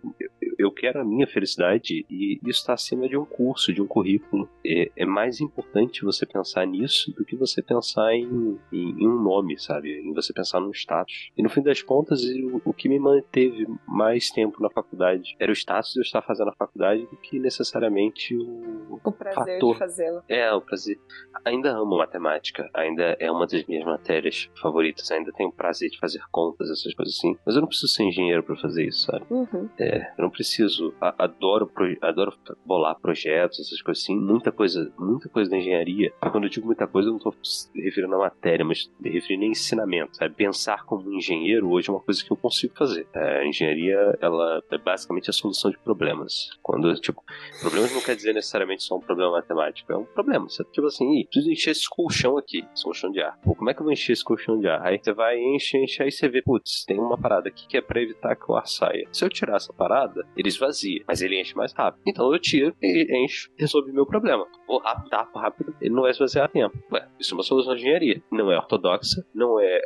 Eu 0.66 0.72
quero 0.72 1.00
a 1.00 1.04
minha 1.04 1.28
felicidade 1.28 2.06
e 2.10 2.40
isso 2.44 2.60
está 2.60 2.74
acima 2.74 3.08
de 3.08 3.18
um 3.18 3.26
curso, 3.26 3.72
de 3.72 3.82
um 3.82 3.88
currículo. 3.88 4.50
É, 4.66 4.92
é, 4.96 5.06
mais 5.06 5.40
importante 5.40 6.04
você 6.04 6.26
pensar 6.26 6.66
nisso 6.66 7.14
do 7.14 7.24
que 7.24 7.36
você 7.36 7.62
pensar 7.62 8.14
em, 8.14 8.60
em, 8.72 8.90
em, 9.02 9.08
um 9.08 9.22
nome, 9.22 9.58
sabe? 9.60 10.00
Em 10.00 10.14
você 10.14 10.34
pensar 10.34 10.60
num 10.60 10.72
status. 10.72 11.30
E 11.38 11.44
no 11.44 11.50
fim 11.50 11.62
das 11.62 11.82
contas, 11.82 12.24
o, 12.24 12.62
o 12.66 12.74
que 12.74 12.90
me 12.90 13.00
manteve 13.00 13.68
mais 13.88 14.32
tempo 14.32 14.62
na 14.62 14.70
faculdade 14.70 15.36
era 15.40 15.52
o 15.52 15.56
status 15.56 15.94
de 15.94 16.00
eu 16.00 16.04
estar 16.04 16.22
fazendo 16.22 16.50
a 16.50 16.56
faculdade 16.56 17.06
do 17.06 17.18
que 17.18 17.40
necessariamente 17.40 18.36
o, 18.36 19.00
o 19.04 19.12
prazer 19.12 19.56
fator. 19.56 19.74
de 19.74 19.80
fazê-la. 19.80 20.24
É, 20.28 20.52
o 20.52 20.62
prazer. 20.62 21.00
Ainda 21.46 21.72
amo 21.72 21.98
matemática, 21.98 22.70
ainda 22.74 23.16
é 23.20 23.32
uma 23.32 23.46
das 23.46 23.64
minhas 23.66 23.86
matérias 23.86 24.50
favoritas, 24.60 25.12
ainda 25.12 25.32
tenho 25.32 25.52
prazer 25.52 25.90
de 25.90 26.00
fazer 26.00 26.22
contas, 26.32 26.70
essas 26.72 26.94
coisas 26.94 27.16
assim. 27.16 27.38
Mas 27.46 27.56
eu 27.56 27.62
não 27.62 27.68
preciso 27.68 27.94
ser 27.94 28.04
engenheiro 28.04 28.42
para 28.42 28.56
fazer 28.56 28.88
isso, 28.88 29.06
sabe? 29.06 29.26
Uhum. 29.30 29.70
É, 29.80 30.12
eu 30.18 30.24
não 30.24 30.30
preciso 30.30 30.55
preciso, 30.56 30.94
adoro, 31.00 31.70
adoro 32.02 32.34
bolar 32.66 32.96
projetos, 32.96 33.60
essas 33.60 33.82
coisas 33.82 34.04
assim, 34.04 34.18
muita 34.18 34.52
coisa, 34.52 34.92
muita 34.98 35.28
coisa 35.28 35.52
da 35.52 35.58
engenharia. 35.58 36.14
Quando 36.32 36.46
eu 36.46 36.50
digo 36.50 36.66
muita 36.66 36.88
coisa, 36.88 37.10
eu 37.10 37.12
não 37.12 37.18
estou 37.18 37.36
me 37.74 37.82
referindo 37.82 38.16
à 38.16 38.20
matéria, 38.20 38.64
mas 38.64 38.90
me 39.00 39.10
referindo 39.10 39.46
a 39.46 39.48
ensinamento, 39.48 40.16
sabe? 40.16 40.34
Pensar 40.34 40.86
como 40.86 41.12
engenheiro 41.14 41.70
hoje 41.70 41.90
é 41.90 41.94
uma 41.94 42.00
coisa 42.00 42.24
que 42.24 42.32
eu 42.32 42.38
consigo 42.38 42.74
fazer. 42.76 43.08
É, 43.14 43.40
a 43.40 43.48
engenharia, 43.48 44.18
ela 44.22 44.62
é 44.72 44.78
basicamente 44.78 45.30
a 45.30 45.34
solução 45.34 45.72
de 45.72 45.78
problemas. 45.78 46.50
Quando, 46.62 46.94
tipo, 46.96 47.24
problemas 47.60 47.94
não 47.94 48.02
quer 48.02 48.16
dizer 48.16 48.34
necessariamente 48.34 48.84
só 48.84 48.96
um 48.96 49.02
problema 49.02 49.34
matemático, 49.34 49.92
é 49.92 49.98
um 49.98 50.06
problema. 50.06 50.48
Você, 50.48 50.64
tipo 50.66 50.88
assim, 50.88 51.26
preciso 51.26 51.52
encher 51.52 51.72
esse 51.72 51.90
colchão 51.90 52.38
aqui, 52.38 52.66
esse 52.74 52.84
colchão 52.84 53.12
de 53.12 53.22
ar. 53.22 53.38
Pô, 53.44 53.56
como 53.56 53.70
é 53.70 53.74
que 53.74 53.82
eu 53.82 53.84
vou 53.84 53.94
encher 53.94 54.14
esse 54.14 54.24
colchão 54.24 54.60
de 54.60 54.68
ar? 54.68 54.82
Aí 54.86 55.00
você 55.02 55.12
vai, 55.12 55.38
enche, 55.38 55.78
enche, 55.78 56.02
aí 56.02 56.12
você 56.12 56.30
vê, 56.30 56.42
putz, 56.42 56.86
tem 56.86 57.00
uma 57.00 57.18
parada 57.18 57.50
aqui 57.50 57.68
que 57.68 57.78
é 57.78 57.82
pra 57.82 58.02
evitar 58.02 58.36
que 58.36 58.50
o 58.50 58.56
ar 58.56 58.68
saia. 58.68 59.08
Se 59.12 59.24
eu 59.24 59.30
tirar 59.30 59.58
essa 59.58 59.74
parada, 59.74 60.26
ele 60.36 60.48
esvazia, 60.48 61.04
mas 61.08 61.22
ele 61.22 61.40
enche 61.40 61.56
mais 61.56 61.74
rápido. 61.74 62.02
Então 62.08 62.32
eu 62.32 62.40
tiro 62.40 62.76
e 62.82 63.24
encho, 63.24 63.50
resolvi 63.58 63.92
meu 63.92 64.06
problema. 64.06 64.48
Vou 64.68 64.80
rápido, 64.80 65.10
tapo 65.10 65.40
rápido, 65.40 65.76
ele 65.82 65.94
não 65.94 66.04
vai 66.04 66.12
esvaziar 66.12 66.46
a 66.46 66.48
tempo. 66.50 66.78
Ué, 66.92 67.08
isso 67.20 67.34
é 67.34 67.38
uma 67.38 67.44
solução 67.44 67.76
de 67.76 67.82
engenharia. 67.82 68.22
Não 68.32 68.52
é 68.52 68.58
ortodoxa, 68.58 69.26
não 69.34 69.60
é. 69.60 69.82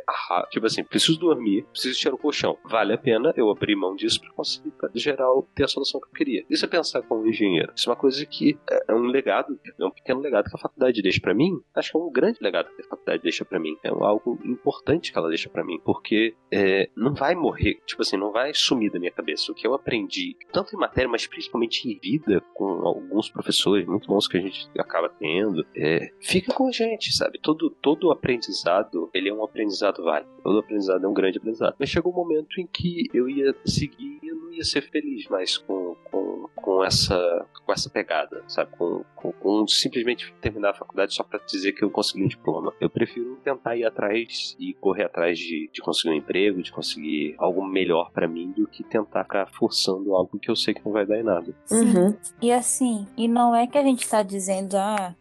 Tipo 0.50 0.66
assim, 0.66 0.84
preciso 0.84 1.18
dormir, 1.18 1.64
preciso 1.72 1.98
tirar 1.98 2.14
o 2.14 2.18
colchão. 2.18 2.58
Vale 2.64 2.92
a 2.92 2.98
pena 2.98 3.32
eu 3.36 3.50
abrir 3.50 3.76
mão 3.76 3.94
disso 3.94 4.20
para 4.20 4.32
conseguir, 4.32 4.70
pra 4.72 4.90
geral, 4.94 5.48
ter 5.54 5.64
a 5.64 5.68
solução 5.68 6.00
que 6.00 6.08
eu 6.08 6.12
queria. 6.12 6.44
Isso 6.48 6.64
é 6.64 6.68
pensar 6.68 7.02
como 7.02 7.26
engenheiro. 7.26 7.72
Isso 7.74 7.88
é 7.88 7.92
uma 7.92 7.98
coisa 7.98 8.24
que 8.26 8.58
é 8.88 8.94
um 8.94 9.06
legado, 9.06 9.58
é 9.78 9.84
um 9.84 9.90
pequeno 9.90 10.20
legado 10.20 10.48
que 10.48 10.56
a 10.56 10.60
faculdade 10.60 11.02
deixa 11.02 11.20
para 11.20 11.34
mim. 11.34 11.60
Acho 11.74 11.92
que 11.92 11.96
é 11.96 12.00
um 12.00 12.10
grande 12.10 12.38
legado 12.40 12.70
que 12.74 12.82
a 12.82 12.88
faculdade 12.88 13.22
deixa 13.22 13.44
para 13.44 13.58
mim. 13.58 13.76
É 13.82 13.88
algo 13.88 14.38
importante 14.44 15.12
que 15.12 15.18
ela 15.18 15.28
deixa 15.28 15.48
para 15.48 15.64
mim, 15.64 15.78
porque 15.84 16.34
é, 16.52 16.88
não 16.96 17.14
vai 17.14 17.34
morrer, 17.34 17.80
tipo 17.86 18.02
assim, 18.02 18.16
não 18.16 18.32
vai 18.32 18.52
sumir 18.54 18.90
da 18.90 18.98
minha 18.98 19.12
cabeça. 19.12 19.50
O 19.52 19.54
que 19.54 19.66
eu 19.66 19.74
aprendi, 19.74 20.36
tanto 20.52 20.74
em 20.74 20.78
matéria, 20.78 21.08
mas 21.08 21.26
principalmente 21.26 21.88
em 21.88 21.98
vida, 21.98 22.42
com 22.54 22.64
alguns 22.86 23.30
professores 23.30 23.86
muito 23.86 24.06
bons 24.06 24.26
que 24.26 24.36
a 24.36 24.40
gente 24.40 24.68
acaba 24.78 25.08
tendo, 25.08 25.66
é, 25.74 26.10
fica 26.20 26.52
com 26.52 26.68
a 26.68 26.72
gente, 26.72 27.14
sabe? 27.14 27.38
Todo, 27.40 27.70
todo 27.70 28.10
aprendizado, 28.10 29.10
ele 29.14 29.28
é 29.28 29.34
um 29.34 29.44
aprendizado 29.44 30.02
válido. 30.02 30.30
Todo 30.42 30.58
aprendizado 30.58 31.04
é 31.04 31.08
um 31.08 31.14
grande 31.14 31.38
aprendizado. 31.38 31.76
Mas 31.78 31.88
chegou 31.88 32.12
um 32.12 32.16
momento 32.16 32.60
em 32.60 32.66
que 32.66 33.08
eu 33.12 33.28
ia 33.28 33.54
seguir 33.64 34.20
não 34.50 34.56
ia 34.56 34.64
ser 34.64 34.82
feliz 34.90 35.26
mais 35.28 35.56
com, 35.56 35.96
com, 36.10 36.48
com, 36.56 36.84
essa, 36.84 37.46
com 37.64 37.72
essa 37.72 37.88
pegada, 37.88 38.42
sabe? 38.48 38.70
Com, 38.76 39.04
com, 39.14 39.32
com 39.32 39.68
simplesmente 39.68 40.34
terminar 40.40 40.70
a 40.70 40.74
faculdade 40.74 41.14
só 41.14 41.22
para 41.22 41.38
dizer 41.38 41.72
que 41.72 41.84
eu 41.84 41.90
consegui 41.90 42.24
um 42.24 42.28
diploma. 42.28 42.74
Eu 42.80 42.90
prefiro 42.90 43.36
tentar 43.44 43.76
ir 43.76 43.84
atrás 43.84 44.56
e 44.58 44.74
correr 44.74 45.04
atrás 45.04 45.38
de, 45.38 45.70
de 45.72 45.80
conseguir 45.80 46.14
um 46.14 46.18
emprego, 46.18 46.62
de 46.62 46.72
conseguir 46.72 47.34
algo 47.38 47.64
melhor 47.64 48.10
para 48.10 48.26
mim 48.26 48.50
do 48.50 48.66
que 48.66 48.82
tentar 48.82 49.24
ficar 49.24 49.46
forçando 49.52 50.14
algo 50.14 50.38
que 50.38 50.50
eu 50.50 50.56
sei 50.56 50.74
que 50.74 50.84
não 50.84 50.92
vai 50.92 51.06
dar 51.06 51.18
em 51.18 51.22
nada. 51.22 51.54
Uhum. 51.70 52.16
E 52.42 52.50
assim, 52.50 53.06
e 53.16 53.28
não 53.28 53.54
é 53.54 53.66
que 53.66 53.78
a 53.78 53.82
gente 53.82 54.08
tá 54.08 54.22
dizendo, 54.22 54.76
ah, 54.76 55.14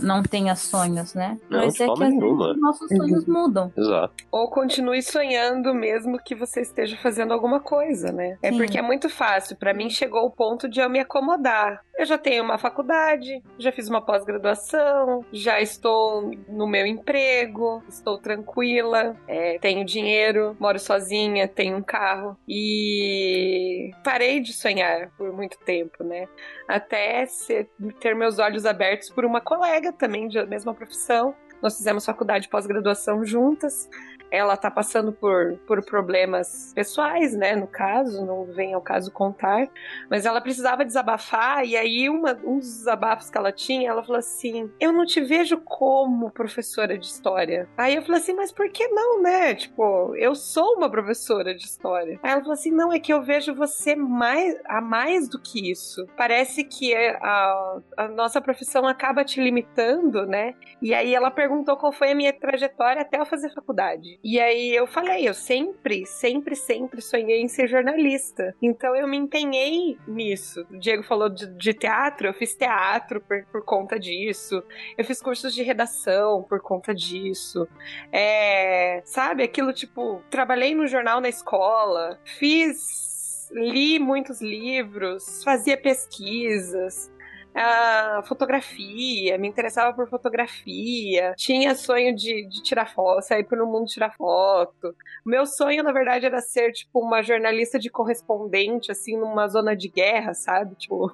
não 0.00 0.22
tenha 0.22 0.54
sonhos, 0.56 1.14
né? 1.14 1.38
Não, 1.48 1.60
Mas 1.60 1.80
é 1.80 1.86
que 1.86 2.00
nenhuma. 2.00 2.54
nossos 2.54 2.88
sonhos 2.88 3.26
uhum. 3.26 3.34
mudam. 3.34 3.72
Exato. 3.76 4.14
Ou 4.30 4.48
continue 4.48 5.02
sonhando 5.02 5.74
mesmo 5.74 6.18
que 6.18 6.34
você 6.34 6.60
esteja 6.60 6.96
fazendo 6.96 7.32
alguma 7.32 7.60
coisa, 7.60 8.12
né? 8.12 8.38
É 8.42 8.50
Sim. 8.50 8.58
porque 8.58 8.78
é 8.78 8.82
muito 8.82 9.08
fácil. 9.08 9.56
Para 9.56 9.74
mim 9.74 9.90
chegou 9.90 10.24
o 10.24 10.30
ponto 10.30 10.68
de 10.68 10.80
eu 10.80 10.88
me 10.88 11.00
acomodar. 11.00 11.82
Eu 11.96 12.04
já 12.04 12.18
tenho 12.18 12.42
uma 12.42 12.58
faculdade, 12.58 13.40
já 13.56 13.70
fiz 13.70 13.88
uma 13.88 14.00
pós-graduação, 14.00 15.24
já 15.32 15.60
estou 15.60 16.30
no 16.48 16.66
meu 16.66 16.84
emprego, 16.84 17.82
estou 17.88 18.18
tranquila, 18.18 19.16
é, 19.28 19.58
tenho 19.58 19.84
dinheiro, 19.84 20.56
moro 20.58 20.78
sozinha, 20.78 21.46
tenho 21.46 21.76
um 21.76 21.82
carro 21.82 22.36
e 22.48 23.92
parei 24.02 24.40
de 24.40 24.52
sonhar 24.52 25.10
por 25.16 25.32
muito 25.32 25.56
tempo, 25.60 26.02
né? 26.02 26.28
Até 26.66 27.26
ser, 27.26 27.68
ter 28.00 28.14
meus 28.16 28.40
olhos 28.40 28.66
abertos 28.66 29.08
por 29.08 29.24
uma 29.24 29.40
colega 29.40 29.92
também 29.92 30.26
de 30.26 30.44
mesma 30.46 30.74
profissão. 30.74 31.34
Nós 31.62 31.76
fizemos 31.76 32.04
faculdade 32.04 32.48
pós-graduação 32.48 33.24
juntas. 33.24 33.88
Ela 34.34 34.56
tá 34.56 34.70
passando 34.70 35.12
por, 35.12 35.56
por 35.66 35.84
problemas 35.84 36.72
pessoais, 36.74 37.34
né? 37.34 37.54
No 37.54 37.66
caso, 37.66 38.24
não 38.24 38.44
vem 38.44 38.74
ao 38.74 38.80
caso 38.80 39.10
contar, 39.10 39.68
mas 40.10 40.26
ela 40.26 40.40
precisava 40.40 40.84
desabafar, 40.84 41.64
e 41.64 41.76
aí 41.76 42.08
uma, 42.08 42.38
um 42.44 42.58
dos 42.58 42.78
desabafos 42.78 43.30
que 43.30 43.38
ela 43.38 43.52
tinha, 43.52 43.90
ela 43.90 44.02
falou 44.02 44.18
assim: 44.18 44.70
Eu 44.80 44.92
não 44.92 45.04
te 45.04 45.20
vejo 45.20 45.58
como 45.58 46.30
professora 46.30 46.98
de 46.98 47.06
história. 47.06 47.68
Aí 47.76 47.94
eu 47.94 48.02
falei 48.02 48.20
assim, 48.20 48.34
mas 48.34 48.52
por 48.52 48.68
que 48.70 48.86
não, 48.88 49.22
né? 49.22 49.54
Tipo, 49.54 50.14
eu 50.16 50.34
sou 50.34 50.76
uma 50.76 50.90
professora 50.90 51.54
de 51.54 51.64
história. 51.64 52.18
Aí 52.22 52.32
ela 52.32 52.40
falou 52.40 52.54
assim: 52.54 52.70
não, 52.70 52.92
é 52.92 52.98
que 52.98 53.12
eu 53.12 53.22
vejo 53.22 53.54
você 53.54 53.94
mais 53.96 54.58
a 54.66 54.80
mais 54.80 55.28
do 55.28 55.40
que 55.40 55.70
isso. 55.70 56.06
Parece 56.16 56.64
que 56.64 56.94
a, 56.94 57.78
a 57.96 58.08
nossa 58.08 58.40
profissão 58.40 58.86
acaba 58.86 59.24
te 59.24 59.40
limitando, 59.40 60.26
né? 60.26 60.54
E 60.80 60.92
aí 60.94 61.14
ela 61.14 61.30
perguntou 61.30 61.76
qual 61.76 61.92
foi 61.92 62.10
a 62.10 62.14
minha 62.14 62.32
trajetória 62.32 63.02
até 63.02 63.18
eu 63.18 63.26
fazer 63.26 63.52
faculdade. 63.52 64.18
E 64.24 64.40
aí 64.40 64.74
eu 64.74 64.86
falei, 64.86 65.28
eu 65.28 65.34
sempre, 65.34 66.06
sempre, 66.06 66.56
sempre 66.56 67.02
sonhei 67.02 67.42
em 67.42 67.48
ser 67.48 67.68
jornalista. 67.68 68.56
Então 68.62 68.96
eu 68.96 69.06
me 69.06 69.18
empenhei 69.18 69.98
nisso. 70.08 70.66
O 70.70 70.78
Diego 70.78 71.02
falou 71.02 71.28
de, 71.28 71.46
de 71.46 71.74
teatro, 71.74 72.26
eu 72.26 72.32
fiz 72.32 72.54
teatro 72.54 73.20
por, 73.20 73.44
por 73.52 73.62
conta 73.62 74.00
disso. 74.00 74.62
Eu 74.96 75.04
fiz 75.04 75.20
cursos 75.20 75.54
de 75.54 75.62
redação 75.62 76.42
por 76.42 76.60
conta 76.60 76.94
disso. 76.94 77.68
É, 78.10 79.02
sabe, 79.04 79.42
aquilo 79.42 79.74
tipo, 79.74 80.22
trabalhei 80.30 80.74
no 80.74 80.86
jornal 80.86 81.20
na 81.20 81.28
escola, 81.28 82.18
fiz 82.24 83.04
li 83.52 83.98
muitos 83.98 84.40
livros, 84.40 85.44
fazia 85.44 85.76
pesquisas, 85.76 87.10
a 87.54 88.22
fotografia, 88.26 89.38
me 89.38 89.48
interessava 89.48 89.94
por 89.94 90.08
fotografia, 90.08 91.34
tinha 91.36 91.74
sonho 91.74 92.14
de, 92.14 92.46
de 92.48 92.62
tirar 92.62 92.86
foto, 92.86 93.22
sair 93.22 93.44
para 93.44 93.64
o 93.64 93.70
mundo 93.70 93.86
tirar 93.86 94.14
foto. 94.16 94.94
Meu 95.24 95.46
sonho, 95.46 95.82
na 95.82 95.92
verdade, 95.92 96.26
era 96.26 96.40
ser, 96.40 96.72
tipo, 96.72 97.00
uma 97.00 97.22
jornalista 97.22 97.78
de 97.78 97.90
correspondente, 97.90 98.90
assim, 98.90 99.16
numa 99.16 99.46
zona 99.48 99.76
de 99.76 99.88
guerra, 99.88 100.34
sabe? 100.34 100.74
Tipo, 100.84 101.10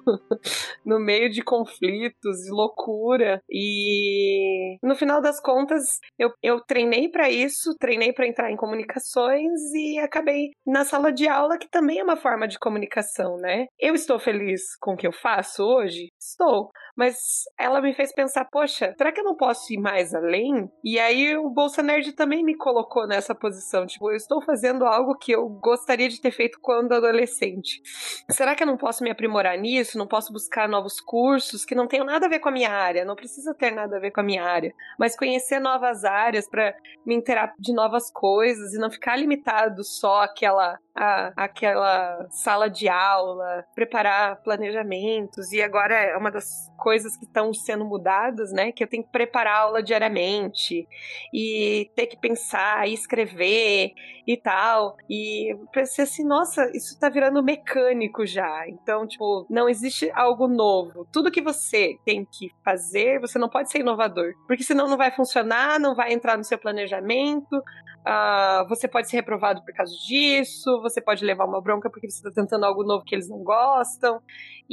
no 0.85 0.99
meio 0.99 1.29
de 1.29 1.41
conflitos 1.41 2.45
e 2.45 2.51
loucura. 2.51 3.41
E 3.49 4.77
no 4.83 4.95
final 4.95 5.21
das 5.21 5.39
contas, 5.39 5.99
eu, 6.19 6.31
eu 6.43 6.59
treinei 6.59 7.07
para 7.09 7.29
isso, 7.29 7.73
treinei 7.79 8.11
para 8.11 8.27
entrar 8.27 8.51
em 8.51 8.57
comunicações 8.57 9.59
e 9.73 9.97
acabei 9.99 10.49
na 10.65 10.83
sala 10.83 11.11
de 11.11 11.27
aula, 11.27 11.57
que 11.57 11.69
também 11.69 11.99
é 11.99 12.03
uma 12.03 12.17
forma 12.17 12.47
de 12.47 12.59
comunicação, 12.59 13.37
né? 13.37 13.67
Eu 13.79 13.95
estou 13.95 14.19
feliz 14.19 14.75
com 14.79 14.93
o 14.93 14.97
que 14.97 15.07
eu 15.07 15.13
faço 15.13 15.63
hoje? 15.63 16.09
Estou. 16.31 16.71
Mas 16.95 17.43
ela 17.57 17.81
me 17.81 17.93
fez 17.93 18.13
pensar, 18.13 18.45
poxa, 18.45 18.93
será 18.97 19.11
que 19.11 19.19
eu 19.19 19.23
não 19.23 19.35
posso 19.35 19.71
ir 19.73 19.77
mais 19.77 20.13
além? 20.13 20.69
E 20.83 20.99
aí 20.99 21.37
o 21.37 21.49
Bolsa 21.49 21.81
Nerd 21.81 22.11
também 22.13 22.43
me 22.43 22.55
colocou 22.55 23.07
nessa 23.07 23.33
posição. 23.33 23.85
Tipo, 23.85 24.11
eu 24.11 24.15
estou 24.15 24.41
fazendo 24.41 24.85
algo 24.85 25.17
que 25.17 25.31
eu 25.31 25.47
gostaria 25.47 26.09
de 26.09 26.19
ter 26.19 26.31
feito 26.31 26.59
quando 26.61 26.93
adolescente. 26.93 27.81
Será 28.29 28.55
que 28.55 28.63
eu 28.63 28.67
não 28.67 28.77
posso 28.77 29.03
me 29.03 29.11
aprimorar 29.11 29.57
nisso? 29.57 29.97
Não 29.97 30.07
posso 30.07 30.33
buscar 30.33 30.67
novos 30.67 30.99
cursos 30.99 31.65
que 31.65 31.75
não 31.75 31.87
tenham 31.87 32.05
nada 32.05 32.25
a 32.25 32.29
ver 32.29 32.39
com 32.39 32.49
a 32.49 32.51
minha 32.51 32.71
área? 32.71 33.05
Não 33.05 33.15
precisa 33.15 33.53
ter 33.53 33.71
nada 33.71 33.97
a 33.97 33.99
ver 33.99 34.11
com 34.11 34.21
a 34.21 34.23
minha 34.23 34.43
área. 34.43 34.73
Mas 34.99 35.15
conhecer 35.15 35.59
novas 35.59 36.03
áreas 36.03 36.49
para 36.49 36.75
me 37.05 37.15
inteirar 37.15 37.53
de 37.57 37.73
novas 37.73 38.11
coisas 38.11 38.73
e 38.73 38.79
não 38.79 38.91
ficar 38.91 39.15
limitado 39.15 39.83
só 39.83 40.23
àquela 40.23 40.77
a, 40.95 41.31
aquela 41.35 42.27
sala 42.29 42.69
de 42.69 42.87
aula, 42.87 43.65
preparar 43.73 44.41
planejamentos, 44.43 45.51
e 45.51 45.61
agora 45.61 45.95
é 45.95 46.17
uma 46.17 46.31
das 46.31 46.69
coisas 46.77 47.15
que 47.15 47.25
estão 47.25 47.53
sendo 47.53 47.85
mudadas, 47.85 48.51
né? 48.51 48.71
Que 48.71 48.83
eu 48.83 48.87
tenho 48.87 49.03
que 49.03 49.11
preparar 49.11 49.55
a 49.55 49.59
aula 49.59 49.83
diariamente 49.83 50.87
e 51.33 51.89
ter 51.95 52.07
que 52.07 52.17
pensar 52.17 52.87
e 52.87 52.93
escrever 52.93 53.93
e 54.27 54.35
tal. 54.37 54.95
E 55.09 55.55
pensei 55.71 56.03
assim, 56.03 56.25
nossa, 56.25 56.69
isso 56.75 56.99
tá 56.99 57.09
virando 57.09 57.43
mecânico 57.43 58.25
já. 58.25 58.67
Então, 58.67 59.07
tipo, 59.07 59.45
não 59.49 59.69
existe 59.69 60.11
algo 60.13 60.47
novo. 60.47 61.07
Tudo 61.11 61.31
que 61.31 61.41
você 61.41 61.97
tem 62.05 62.25
que 62.25 62.49
fazer, 62.63 63.19
você 63.19 63.37
não 63.37 63.49
pode 63.49 63.71
ser 63.71 63.79
inovador. 63.79 64.33
Porque 64.47 64.63
senão 64.63 64.87
não 64.87 64.97
vai 64.97 65.11
funcionar, 65.11 65.79
não 65.79 65.95
vai 65.95 66.13
entrar 66.13 66.37
no 66.37 66.43
seu 66.43 66.57
planejamento, 66.57 67.61
uh, 68.07 68.67
você 68.67 68.87
pode 68.87 69.09
ser 69.09 69.17
reprovado 69.17 69.63
por 69.63 69.73
causa 69.73 69.93
disso, 70.07 70.81
você 70.81 71.01
pode 71.01 71.23
levar 71.23 71.45
uma 71.45 71.61
bronca 71.61 71.89
porque 71.89 72.09
você 72.09 72.17
está 72.17 72.31
tentando 72.31 72.65
algo 72.65 72.83
novo 72.83 73.03
que 73.05 73.15
eles 73.15 73.29
não 73.29 73.43
gostam. 73.43 74.21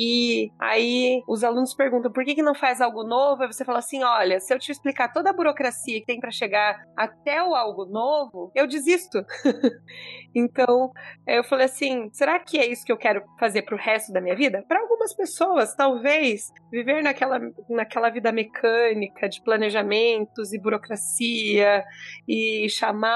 E 0.00 0.52
aí 0.60 1.24
os 1.26 1.42
alunos 1.42 1.74
perguntam 1.74 2.12
por 2.12 2.24
que, 2.24 2.36
que 2.36 2.42
não 2.42 2.54
faz 2.54 2.80
algo 2.80 3.02
novo? 3.02 3.42
Aí 3.42 3.52
você 3.52 3.64
fala 3.64 3.80
assim: 3.80 4.04
olha, 4.04 4.38
se 4.38 4.54
eu 4.54 4.58
te 4.58 4.70
explicar 4.70 5.12
toda 5.12 5.30
a 5.30 5.32
burocracia 5.32 5.98
que 5.98 6.06
tem 6.06 6.20
para 6.20 6.30
chegar 6.30 6.84
até 6.96 7.42
o 7.42 7.52
algo 7.52 7.84
novo, 7.84 8.52
eu 8.54 8.68
desisto. 8.68 9.24
então 10.32 10.92
eu 11.26 11.42
falei 11.42 11.66
assim: 11.66 12.08
será 12.12 12.38
que 12.38 12.58
é 12.58 12.66
isso 12.66 12.84
que 12.84 12.92
eu 12.92 12.96
quero 12.96 13.24
fazer 13.40 13.62
pro 13.62 13.76
resto 13.76 14.12
da 14.12 14.20
minha 14.20 14.36
vida? 14.36 14.64
Para 14.68 14.80
algumas 14.80 15.14
pessoas, 15.16 15.74
talvez 15.74 16.52
viver 16.70 17.02
naquela, 17.02 17.40
naquela 17.68 18.08
vida 18.08 18.30
mecânica 18.30 19.28
de 19.28 19.42
planejamentos 19.42 20.52
e 20.52 20.60
burocracia 20.60 21.84
e 22.28 22.68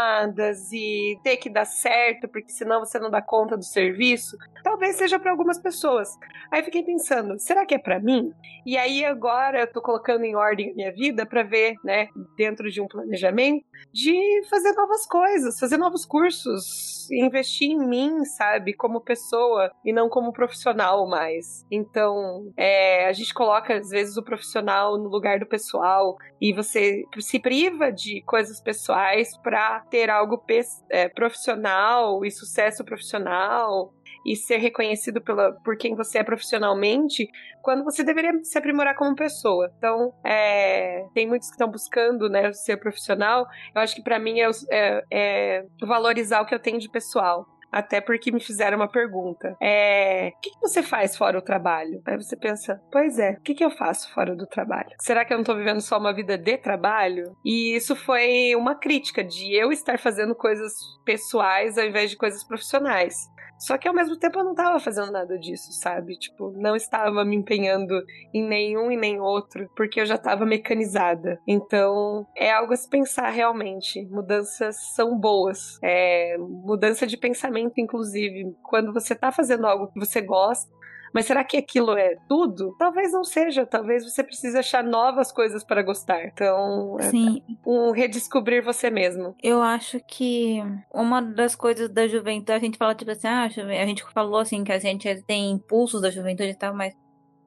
chamadas 0.03 0.73
e 0.73 1.19
ter 1.23 1.37
que 1.37 1.49
dar 1.49 1.65
certo, 1.65 2.29
porque 2.29 2.51
senão 2.51 2.81
você 2.81 2.99
não 2.99 3.11
dá 3.11 3.23
conta 3.23 3.57
do 3.57 3.65
serviço, 3.65 4.37
talvez 4.62 4.97
seja 4.97 5.19
para 5.19 5.31
algumas 5.31 5.59
pessoas. 5.59 6.09
Aí 6.51 6.62
fiquei 6.62 6.83
pensando, 6.83 7.38
será 7.38 7.65
que 7.65 7.75
é 7.75 7.79
para 7.79 8.01
mim? 8.01 8.33
E 8.67 8.77
aí 8.77 9.05
agora 9.05 9.61
eu 9.61 9.73
tô 9.73 9.81
colocando 9.81 10.25
em 10.25 10.37
ordem 10.37 10.71
a 10.71 10.75
minha 10.75 10.93
vida 10.93 11.25
para 11.25 11.43
ver, 11.43 11.75
né, 11.85 12.09
dentro 12.37 12.71
de 12.71 12.81
um 12.81 12.87
planejamento, 12.87 13.65
de 13.93 14.43
fazer 14.49 14.73
novas 14.73 15.07
coisas, 15.07 15.59
fazer 15.59 15.77
novos 15.77 16.05
cursos, 16.05 17.11
investir 17.11 17.71
em 17.71 17.79
mim, 17.79 18.25
sabe, 18.25 18.73
como 18.73 19.01
pessoa 19.01 19.71
e 19.85 19.93
não 19.93 20.09
como 20.09 20.33
profissional 20.33 21.07
mais. 21.09 21.67
Então, 21.71 22.53
é, 22.57 23.07
a 23.07 23.12
gente 23.12 23.35
coloca 23.35 23.75
às 23.77 23.91
vezes 23.91 24.17
o 24.17 24.23
profissional 24.23 24.97
no 24.97 25.09
lugar 25.09 25.38
do 25.38 25.47
pessoal 25.47 26.17
e 26.41 26.53
você 26.53 27.03
se 27.21 27.38
priva 27.38 27.91
de 27.91 28.23
coisas 28.23 28.61
pessoais 28.61 29.37
para 29.38 29.81
ter 29.92 30.09
algo 30.09 30.42
é, 30.90 31.07
profissional 31.11 32.24
e 32.24 32.31
sucesso 32.31 32.83
profissional 32.83 33.92
e 34.24 34.35
ser 34.35 34.57
reconhecido 34.57 35.20
pela, 35.20 35.52
por 35.62 35.76
quem 35.76 35.94
você 35.94 36.20
é 36.20 36.24
profissionalmente, 36.24 37.28
quando 37.61 37.85
você 37.85 38.02
deveria 38.02 38.33
se 38.42 38.57
aprimorar 38.57 38.96
como 38.96 39.14
pessoa. 39.14 39.70
Então, 39.76 40.14
é, 40.24 41.05
tem 41.12 41.26
muitos 41.26 41.48
que 41.48 41.55
estão 41.55 41.68
buscando 41.70 42.31
né, 42.31 42.52
ser 42.55 42.78
profissional. 42.78 43.46
Eu 43.74 43.83
acho 43.83 43.94
que 43.94 44.02
para 44.02 44.18
mim 44.18 44.40
é, 44.40 44.48
é, 44.70 45.05
é 45.11 45.66
valorizar 45.83 46.40
o 46.40 46.46
que 46.46 46.55
eu 46.55 46.61
tenho 46.61 46.78
de 46.78 46.88
pessoal 46.88 47.46
até 47.73 48.01
porque 48.01 48.31
me 48.31 48.41
fizeram 48.41 48.77
uma 48.77 48.89
pergunta. 48.89 49.57
É, 49.61 50.29
o 50.37 50.41
que, 50.41 50.51
você 50.61 50.83
faz 50.83 51.17
fora 51.17 51.39
o 51.39 51.43
trabalho? 51.43 52.03
Aí 52.07 52.17
você 52.17 52.37
pensa, 52.37 52.81
pois 52.93 53.19
é, 53.19 53.33
o 53.33 53.41
que, 53.41 53.55
que 53.55 53.65
eu 53.65 53.71
faço 53.71 54.13
fora 54.13 54.37
do 54.37 54.47
trabalho? 54.47 54.91
Será 55.01 55.25
que 55.25 55.33
eu 55.33 55.39
não 55.39 55.45
tô 55.45 55.57
vivendo 55.57 55.81
só 55.81 55.99
uma 55.99 56.13
vida 56.13 56.37
de 56.37 56.59
trabalho? 56.59 57.35
E 57.45 57.75
isso 57.75 57.97
foi 57.97 58.55
uma 58.55 58.75
crítica 58.75 59.25
de 59.25 59.55
eu 59.55 59.73
estar 59.73 59.99
fazendo 59.99 60.35
coisas 60.35 60.73
pessoais 61.05 61.79
ao 61.79 61.87
invés 61.87 62.11
de 62.11 62.17
coisas 62.17 62.45
profissionais. 62.45 63.15
Só 63.63 63.79
que 63.79 63.87
ao 63.87 63.95
mesmo 63.95 64.17
tempo 64.17 64.41
eu 64.41 64.45
não 64.45 64.51
estava 64.53 64.81
fazendo 64.81 65.13
nada 65.13 65.39
disso, 65.39 65.73
sabe? 65.73 66.19
Tipo, 66.19 66.53
não 66.57 66.75
estava 66.75 67.25
me 67.25 67.37
empenhando 67.37 67.95
em 68.35 68.45
nenhum 68.45 68.91
e 68.91 68.97
nem 68.97 69.21
outro, 69.21 69.71
porque 69.77 70.01
eu 70.01 70.07
já 70.07 70.17
estava 70.17 70.45
mecanizada. 70.45 71.39
Então, 71.47 72.27
é 72.37 72.51
algo 72.51 72.73
a 72.73 72.77
se 72.77 72.91
pensar 72.91 73.31
realmente. 73.31 74.05
Mudanças 74.11 74.77
são 74.95 75.17
boas. 75.17 75.79
É, 75.81 76.37
mudança 76.39 77.07
de 77.07 77.17
pensamento, 77.17 77.62
inclusive. 77.81 78.55
Quando 78.62 78.92
você 78.92 79.12
está 79.12 79.31
fazendo 79.31 79.66
algo 79.66 79.88
que 79.88 79.98
você 79.98 80.20
gosta, 80.20 80.70
mas 81.12 81.27
será 81.27 81.44
que 81.44 81.57
aquilo 81.57 81.96
é 81.96 82.16
tudo? 82.29 82.75
Talvez 82.79 83.12
não 83.12 83.22
seja. 83.22 83.66
Talvez 83.66 84.05
você 84.05 84.25
precise 84.25 84.57
achar 84.57 84.83
novas 84.83 85.31
coisas 85.31 85.62
para 85.62 85.83
gostar. 85.83 86.25
Então, 86.25 86.96
é 86.98 87.03
Sim. 87.03 87.42
É 87.48 87.68
um 87.68 87.90
redescobrir 87.90 88.64
você 88.64 88.88
mesmo. 88.90 89.37
Eu 89.42 89.61
acho 89.61 90.01
que 90.07 90.62
uma 90.92 91.20
das 91.20 91.55
coisas 91.55 91.90
da 91.90 92.09
juventude, 92.09 92.53
a 92.53 92.59
gente 92.59 92.79
fala 92.79 92.94
tipo 92.94 93.11
assim, 93.11 93.29
ah, 93.29 93.44
a 93.44 93.87
gente 93.87 94.03
falou 94.12 94.40
assim 94.40 94.64
que 94.64 94.72
a 94.72 94.79
gente 94.79 95.22
tem 95.27 95.51
impulsos 95.51 96.01
da 96.01 96.11
juventude 96.11 96.51
e 96.51 96.57
tal, 96.57 96.75
mas 96.75 96.94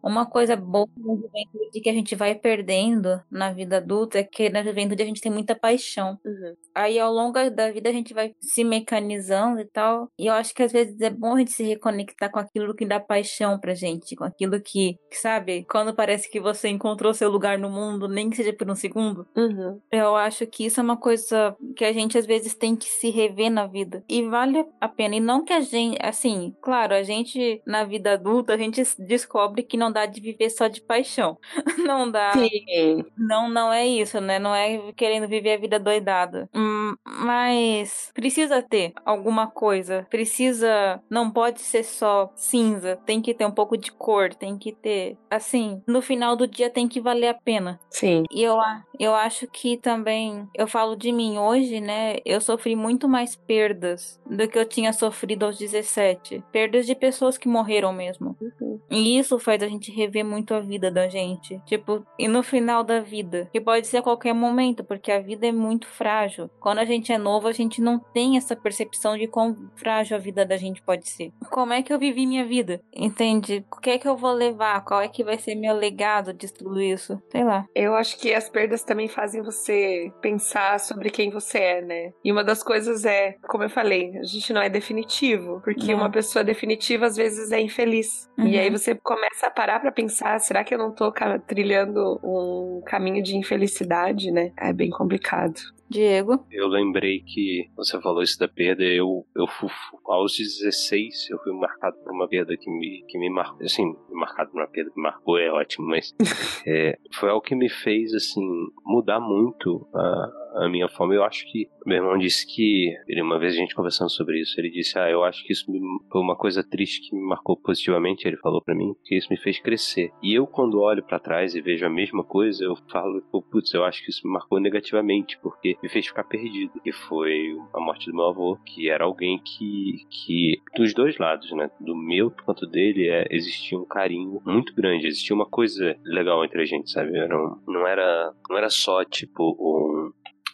uma 0.06 0.26
coisa 0.26 0.56
boa 0.56 0.88
na 0.98 1.16
juventude 1.16 1.82
que 1.82 1.90
a 1.90 1.94
gente 1.94 2.16
vai 2.16 2.36
perdendo 2.36 3.20
na 3.30 3.52
vida 3.52 3.78
adulta 3.78 4.20
é 4.20 4.24
que 4.24 4.50
na 4.50 4.64
juventude 4.64 5.02
a 5.02 5.06
gente 5.06 5.20
tem 5.20 5.32
muita 5.32 5.56
paixão. 5.56 6.20
Uhum. 6.24 6.56
Aí 6.76 7.00
ao 7.00 7.12
longo 7.12 7.34
da 7.50 7.72
vida 7.72 7.90
a 7.90 7.94
gente 7.94 8.14
vai 8.14 8.36
se 8.40 8.64
mecanizando 8.64 9.60
e 9.60 9.66
tal. 9.66 10.10
E 10.18 10.28
eu 10.28 10.34
acho 10.34 10.54
que 10.54 10.62
às 10.62 10.72
vezes 10.72 11.00
é 11.02 11.10
bom 11.10 11.36
a 11.36 11.40
gente 11.40 11.52
se 11.52 11.64
reconectar 11.64 12.32
com 12.32 12.38
aquilo 12.38 12.76
que 12.76 12.86
dá 12.86 13.00
paixão 13.00 13.60
pra 13.60 13.74
gente, 13.74 14.16
com 14.16 14.24
aquilo 14.24 14.62
que, 14.62 14.98
sabe, 15.12 15.66
quando 15.70 15.96
parece 15.96 16.30
que 16.30 16.40
você 16.40 16.70
encontrou 16.70 17.14
seu 17.14 17.30
lugar 17.30 17.58
no 17.58 17.70
mundo, 17.70 18.08
nem 18.08 18.30
que 18.30 18.38
seja 18.38 18.54
por 18.54 18.70
um 18.70 18.76
segundo. 18.76 19.26
Uhum. 19.36 19.80
Eu 19.92 20.16
acho 20.16 20.46
que 20.46 20.66
isso 20.66 20.80
é 20.80 20.84
uma 20.84 20.98
coisa 20.98 21.56
que 21.76 21.84
a 21.84 21.92
gente 21.92 22.18
às 22.18 22.28
vezes 22.28 22.54
tem 22.54 22.76
que 22.76 22.86
se 22.86 23.10
rever 23.10 23.50
na 23.50 23.66
vida. 23.66 24.04
E 24.08 24.22
vale 24.28 24.66
a 24.80 24.88
pena. 24.88 25.16
E 25.16 25.20
não 25.20 25.44
que 25.44 25.54
a 25.54 25.62
gente, 25.62 25.98
assim, 26.00 26.56
claro, 26.62 26.94
a 26.94 27.02
gente 27.02 27.62
na 27.66 27.84
vida 27.84 28.14
adulta 28.14 28.54
a 28.54 28.58
gente 28.58 28.84
descobre 29.00 29.64
que 29.64 29.78
não 29.78 29.92
dá 29.96 30.06
de 30.06 30.20
viver 30.20 30.50
só 30.50 30.68
de 30.68 30.82
paixão. 30.82 31.38
Não 31.78 32.12
dá. 32.12 32.34
Sim. 32.34 33.06
Não, 33.18 33.48
não 33.48 33.72
é 33.72 33.88
isso, 33.88 34.20
né? 34.20 34.38
Não 34.38 34.54
é 34.54 34.92
querendo 34.94 35.28
viver 35.28 35.54
a 35.54 35.58
vida 35.58 35.80
doidada. 35.80 36.50
Hum, 36.54 36.96
mas 37.06 38.12
precisa 38.14 38.62
ter 38.62 38.94
alguma 39.06 39.48
coisa. 39.48 40.06
Precisa. 40.10 41.02
Não 41.10 41.32
pode 41.32 41.62
ser 41.62 41.84
só 41.84 42.32
cinza. 42.36 43.00
Tem 43.06 43.22
que 43.22 43.34
ter 43.34 43.46
um 43.46 43.52
pouco 43.52 43.78
de 43.78 43.92
cor. 43.92 44.34
Tem 44.34 44.58
que 44.58 44.74
ter. 44.74 45.18
Assim, 45.30 45.82
no 45.88 46.02
final 46.02 46.36
do 46.36 46.48
dia 46.48 46.70
tem 46.70 46.88
que 46.88 47.00
valer 47.00 47.30
a 47.30 47.34
pena. 47.34 47.80
Sim. 47.90 48.24
E 48.30 48.44
eu, 48.44 48.58
eu 49.00 49.16
acho 49.16 49.48
que 49.48 49.78
também. 49.78 50.48
Eu 50.54 50.68
falo 50.68 50.96
de 50.96 51.12
mim 51.12 51.38
hoje, 51.38 51.80
né? 51.80 52.18
Eu 52.26 52.42
sofri 52.42 52.76
muito 52.76 53.08
mais 53.08 53.36
perdas 53.36 54.20
do 54.30 54.48
que 54.48 54.58
eu 54.58 54.66
tinha 54.66 54.92
sofrido 54.92 55.46
aos 55.46 55.58
17. 55.58 56.44
Perdas 56.52 56.86
de 56.86 56.96
pessoas 56.96 57.38
que 57.38 57.48
morreram 57.48 57.94
mesmo. 57.94 58.36
Uhum. 58.42 58.80
E 58.90 59.18
isso 59.18 59.40
faz 59.40 59.62
a 59.64 59.68
gente 59.68 59.85
rever 59.92 60.26
muito 60.26 60.54
a 60.54 60.60
vida 60.60 60.92
da 60.92 61.08
gente. 61.08 61.62
Tipo, 61.66 62.06
e 62.18 62.28
no 62.28 62.44
final 62.44 62.84
da 62.84 63.00
vida, 63.00 63.50
que 63.52 63.62
pode 63.62 63.88
ser 63.88 63.98
a 63.98 64.02
qualquer 64.02 64.34
momento, 64.34 64.84
porque 64.84 65.12
a 65.12 65.20
vida 65.20 65.48
é 65.48 65.52
muito 65.52 65.88
frágil. 65.88 66.50
Quando 66.60 66.80
a 66.80 66.86
gente 66.86 67.12
é 67.12 67.18
novo, 67.18 67.48
a 67.48 67.52
gente 67.52 67.82
não 67.82 68.00
tem 68.00 68.38
essa 68.38 68.56
percepção 68.56 69.18
de 69.18 69.28
quão 69.28 69.70
frágil 69.76 70.18
a 70.18 70.20
vida 70.20 70.46
da 70.46 70.58
gente 70.58 70.82
pode 70.82 71.10
ser. 71.10 71.32
Como 71.50 71.74
é 71.74 71.82
que 71.82 71.94
eu 71.94 72.00
vivi 72.00 72.26
minha 72.26 72.46
vida? 72.46 72.82
Entende? 72.94 73.66
O 73.72 73.80
que 73.80 73.92
é 73.92 73.98
que 73.98 74.08
eu 74.08 74.18
vou 74.18 74.34
levar? 74.34 74.84
Qual 74.84 75.02
é 75.02 75.08
que 75.08 75.24
vai 75.24 75.38
ser 75.38 75.56
meu 75.56 75.76
legado 75.76 76.34
de 76.34 76.52
tudo 76.52 76.82
isso? 76.82 77.22
Sei 77.32 77.44
lá. 77.44 77.66
Eu 77.76 77.96
acho 77.96 78.18
que 78.18 78.34
as 78.34 78.50
perdas 78.50 78.84
também 78.84 79.08
fazem 79.08 79.42
você 79.42 80.12
pensar 80.22 80.80
sobre 80.80 81.10
quem 81.10 81.30
você 81.30 81.58
é, 81.60 81.82
né? 81.82 82.14
E 82.24 82.32
uma 82.32 82.44
das 82.44 82.64
coisas 82.64 83.06
é, 83.06 83.36
como 83.48 83.64
eu 83.64 83.70
falei, 83.70 84.18
a 84.18 84.24
gente 84.24 84.54
não 84.54 84.62
é 84.62 84.70
definitivo, 84.70 85.62
porque 85.64 85.92
Não. 85.92 86.00
uma 86.00 86.12
pessoa 86.12 86.44
definitiva 86.44 87.06
às 87.06 87.16
vezes 87.16 87.52
é 87.52 87.60
infeliz. 87.60 88.30
Uhum. 88.38 88.48
E 88.48 88.58
aí 88.60 88.70
você 88.70 88.96
começa 88.96 89.48
a 89.48 89.52
parar 89.52 89.75
pra 89.80 89.92
pensar, 89.92 90.40
será 90.40 90.64
que 90.64 90.74
eu 90.74 90.78
não 90.78 90.92
tô 90.92 91.14
trilhando 91.46 92.20
um 92.24 92.82
caminho 92.86 93.24
de 93.24 93.36
infelicidade, 93.36 94.32
né? 94.32 94.52
É 94.58 94.72
bem 94.74 94.90
complicado. 94.90 95.75
Diego? 95.90 96.46
Eu 96.52 96.68
lembrei 96.68 97.20
que 97.22 97.70
você 97.76 98.00
falou 98.02 98.22
isso 98.22 98.40
da 98.40 98.48
perda, 98.48 98.84
eu, 98.84 99.26
eu 99.36 99.48
fui, 99.48 99.70
aos 100.08 100.36
16 100.38 101.30
eu 101.30 101.38
fui 101.40 101.54
marcado 101.54 101.98
por 102.04 102.12
uma 102.14 102.28
perda 102.28 102.56
que 102.58 102.70
me, 102.70 103.04
que 103.08 103.18
me 103.18 103.30
marcou, 103.30 103.64
assim, 103.64 103.94
marcado 104.12 104.52
por 104.52 104.62
uma 104.62 104.68
perda 104.68 104.90
que 104.92 104.98
me 104.98 105.04
marcou 105.04 105.38
é 105.38 105.50
ótimo, 105.52 105.88
mas 105.88 106.14
é, 106.68 106.98
foi 107.14 107.30
algo 107.30 107.42
que 107.42 107.56
me 107.56 107.70
fez, 107.70 108.14
assim, 108.14 108.42
mudar 108.86 109.20
muito 109.20 109.88
a, 109.94 110.64
a 110.66 110.70
minha 110.70 110.88
forma. 110.90 111.14
Eu 111.14 111.24
acho 111.24 111.46
que, 111.52 111.68
meu 111.86 111.98
irmão 111.98 112.18
disse 112.18 112.46
que, 112.48 112.94
ele, 113.08 113.22
uma 113.22 113.38
vez 113.40 113.54
a 113.54 113.58
gente 113.58 113.76
conversando 113.76 114.10
sobre 114.10 114.40
isso, 114.42 114.60
ele 114.60 114.72
disse, 114.72 114.98
ah, 114.98 115.10
eu 115.10 115.24
acho 115.24 115.44
que 115.46 115.54
isso 115.54 115.70
me- 115.72 115.80
foi 116.12 116.22
uma 116.22 116.36
coisa 116.36 116.64
triste 116.64 117.08
que 117.10 117.16
me 117.16 117.22
marcou 117.22 117.56
positivamente, 117.58 118.28
ele 118.28 118.38
falou 118.38 118.62
pra 118.62 118.76
mim, 118.76 118.94
porque 118.96 119.16
isso 119.16 119.28
me 119.30 119.38
fez 119.38 119.60
crescer. 119.60 120.10
E 120.22 120.34
eu, 120.34 120.48
quando 120.48 120.80
olho 120.80 121.04
pra 121.04 121.20
trás 121.20 121.54
e 121.56 121.62
vejo 121.62 121.86
a 121.86 121.90
mesma 121.90 122.24
coisa, 122.24 122.64
eu 122.64 122.76
falo, 122.92 123.22
putz, 123.52 123.74
eu 123.74 123.84
acho 123.84 124.04
que 124.04 124.10
isso 124.10 124.22
me 124.26 124.34
marcou 124.34 124.60
negativamente, 124.60 125.38
porque 125.42 125.75
me 125.82 125.90
fez 125.90 126.08
ficar 126.08 126.24
perdido. 126.24 126.74
E 126.86 126.92
foi 126.92 127.58
a 127.74 127.80
morte 127.80 128.10
do 128.10 128.16
meu 128.16 128.26
avô, 128.26 128.58
que 128.66 128.90
era 128.90 129.04
alguém 129.06 129.40
que, 129.40 130.06
que 130.10 130.62
dos 130.76 130.94
dois 130.94 131.18
lados, 131.18 131.52
né, 131.52 131.70
do 131.80 131.96
meu 131.96 132.32
quanto 132.46 132.66
dele, 132.66 133.08
é, 133.08 133.28
existia 133.32 133.78
um 133.78 133.86
carinho 133.86 134.42
muito 134.46 134.74
grande, 134.76 135.08
existia 135.08 135.36
uma 135.36 135.46
coisa 135.46 135.96
legal 136.04 136.44
entre 136.44 136.62
a 136.62 136.66
gente, 136.66 136.90
sabe? 136.92 137.18
Era 137.18 137.38
um- 137.38 137.62
não 137.68 137.88
era, 137.88 138.34
não 138.50 138.58
era 138.58 138.70
só 138.70 139.04
tipo 139.04 139.56
um 139.60 140.12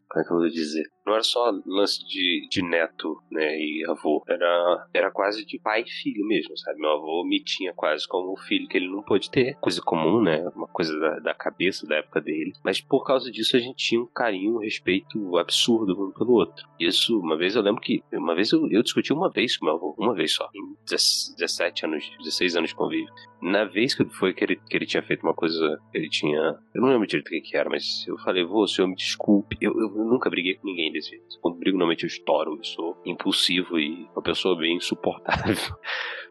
como 0.10 0.22
é 0.22 0.28
que 0.28 0.34
eu 0.34 0.38
vou 0.40 0.50
dizer? 0.50 0.84
Não 1.06 1.14
era 1.14 1.24
só 1.24 1.52
lance 1.66 2.06
de, 2.06 2.48
de 2.50 2.62
neto, 2.62 3.22
né, 3.32 3.58
e 3.58 3.84
avô. 3.90 4.24
Era, 4.28 4.88
era 4.94 5.12
quase 5.12 5.46
de 5.46 5.60
pai 5.60 5.84
e 5.86 5.90
filho 5.90 6.26
mesmo, 6.26 6.58
sabe? 6.58 6.80
Meu 6.80 6.92
avô 6.92 7.24
me 7.26 7.44
tinha 7.44 7.74
quase 7.74 8.08
como 8.08 8.38
filho 8.38 8.68
que 8.68 8.78
ele 8.78 8.90
não 8.90 9.04
pôde 9.04 9.30
ter. 9.30 9.56
Coisa 9.56 9.82
comum, 9.82 10.22
né? 10.22 10.48
Uma 10.56 10.68
coisa 10.68 10.98
da, 11.00 11.20
da 11.20 11.34
cabeça 11.34 11.88
da 11.88 11.98
época 11.98 12.22
dele. 12.22 12.54
Mas 12.64 12.80
por 12.80 13.04
causa 13.04 13.32
disso 13.32 13.56
a 13.56 13.60
gente 13.60 13.78
tinha 13.78 14.02
um 14.02 14.08
carinho, 14.08 14.56
um 14.56 14.60
respeito 14.60 15.38
absurdo 15.38 16.08
um 16.08 16.12
pelo 16.12 16.34
outro. 16.34 16.68
Isso, 16.80 17.20
uma 17.20 17.38
vez 17.38 17.56
eu 17.56 17.62
lembro 17.62 17.82
que, 17.82 18.04
uma 18.14 18.36
vez 18.36 18.52
eu, 18.52 18.68
eu 18.70 18.84
discuti 18.84 19.14
uma 19.14 19.30
vez 19.30 19.58
com 19.58 19.66
meu 19.66 19.76
avô, 19.76 19.96
uma 19.98 20.14
vez 20.14 20.34
só, 20.34 20.50
em 20.54 20.76
17 20.88 21.86
anos, 21.86 22.12
16 22.20 22.56
anos 22.56 22.70
de 22.70 22.76
convívio. 22.76 23.14
Na 23.42 23.66
vez 23.66 23.96
que 23.96 24.06
foi 24.06 24.34
que 24.34 24.44
ele, 24.44 24.56
que 24.56 24.78
ele 24.78 24.86
tinha 24.86 25.02
feito 25.02 25.24
uma 25.24 25.34
coisa, 25.34 25.80
ele 25.94 26.10
tinha. 26.10 26.60
Eu 26.74 26.82
não 26.82 26.90
lembro 26.90 27.08
direito 27.08 27.28
o 27.28 27.30
que, 27.30 27.42
que 27.42 27.58
era, 27.58 27.70
mas 27.70 28.06
eu 28.08 28.18
falei, 28.20 28.44
vô, 28.44 28.68
senhor, 28.68 28.88
me 28.88 28.96
desculpe. 28.96 29.58
Eu, 29.60 29.74
eu 29.80 29.90
nunca 29.90 30.30
briguei 30.30 30.56
com 30.56 30.68
ninguém 30.68 30.91
desse 30.92 31.10
jeito. 31.12 31.40
Quando 31.42 31.58
brigo, 31.58 31.78
normalmente 31.78 32.04
eu 32.04 32.08
estouro, 32.08 32.58
eu 32.58 32.64
sou 32.64 32.98
impulsivo 33.06 33.80
e 33.80 34.08
uma 34.14 34.22
pessoa 34.22 34.58
bem 34.58 34.78
insuportável. 34.78 35.56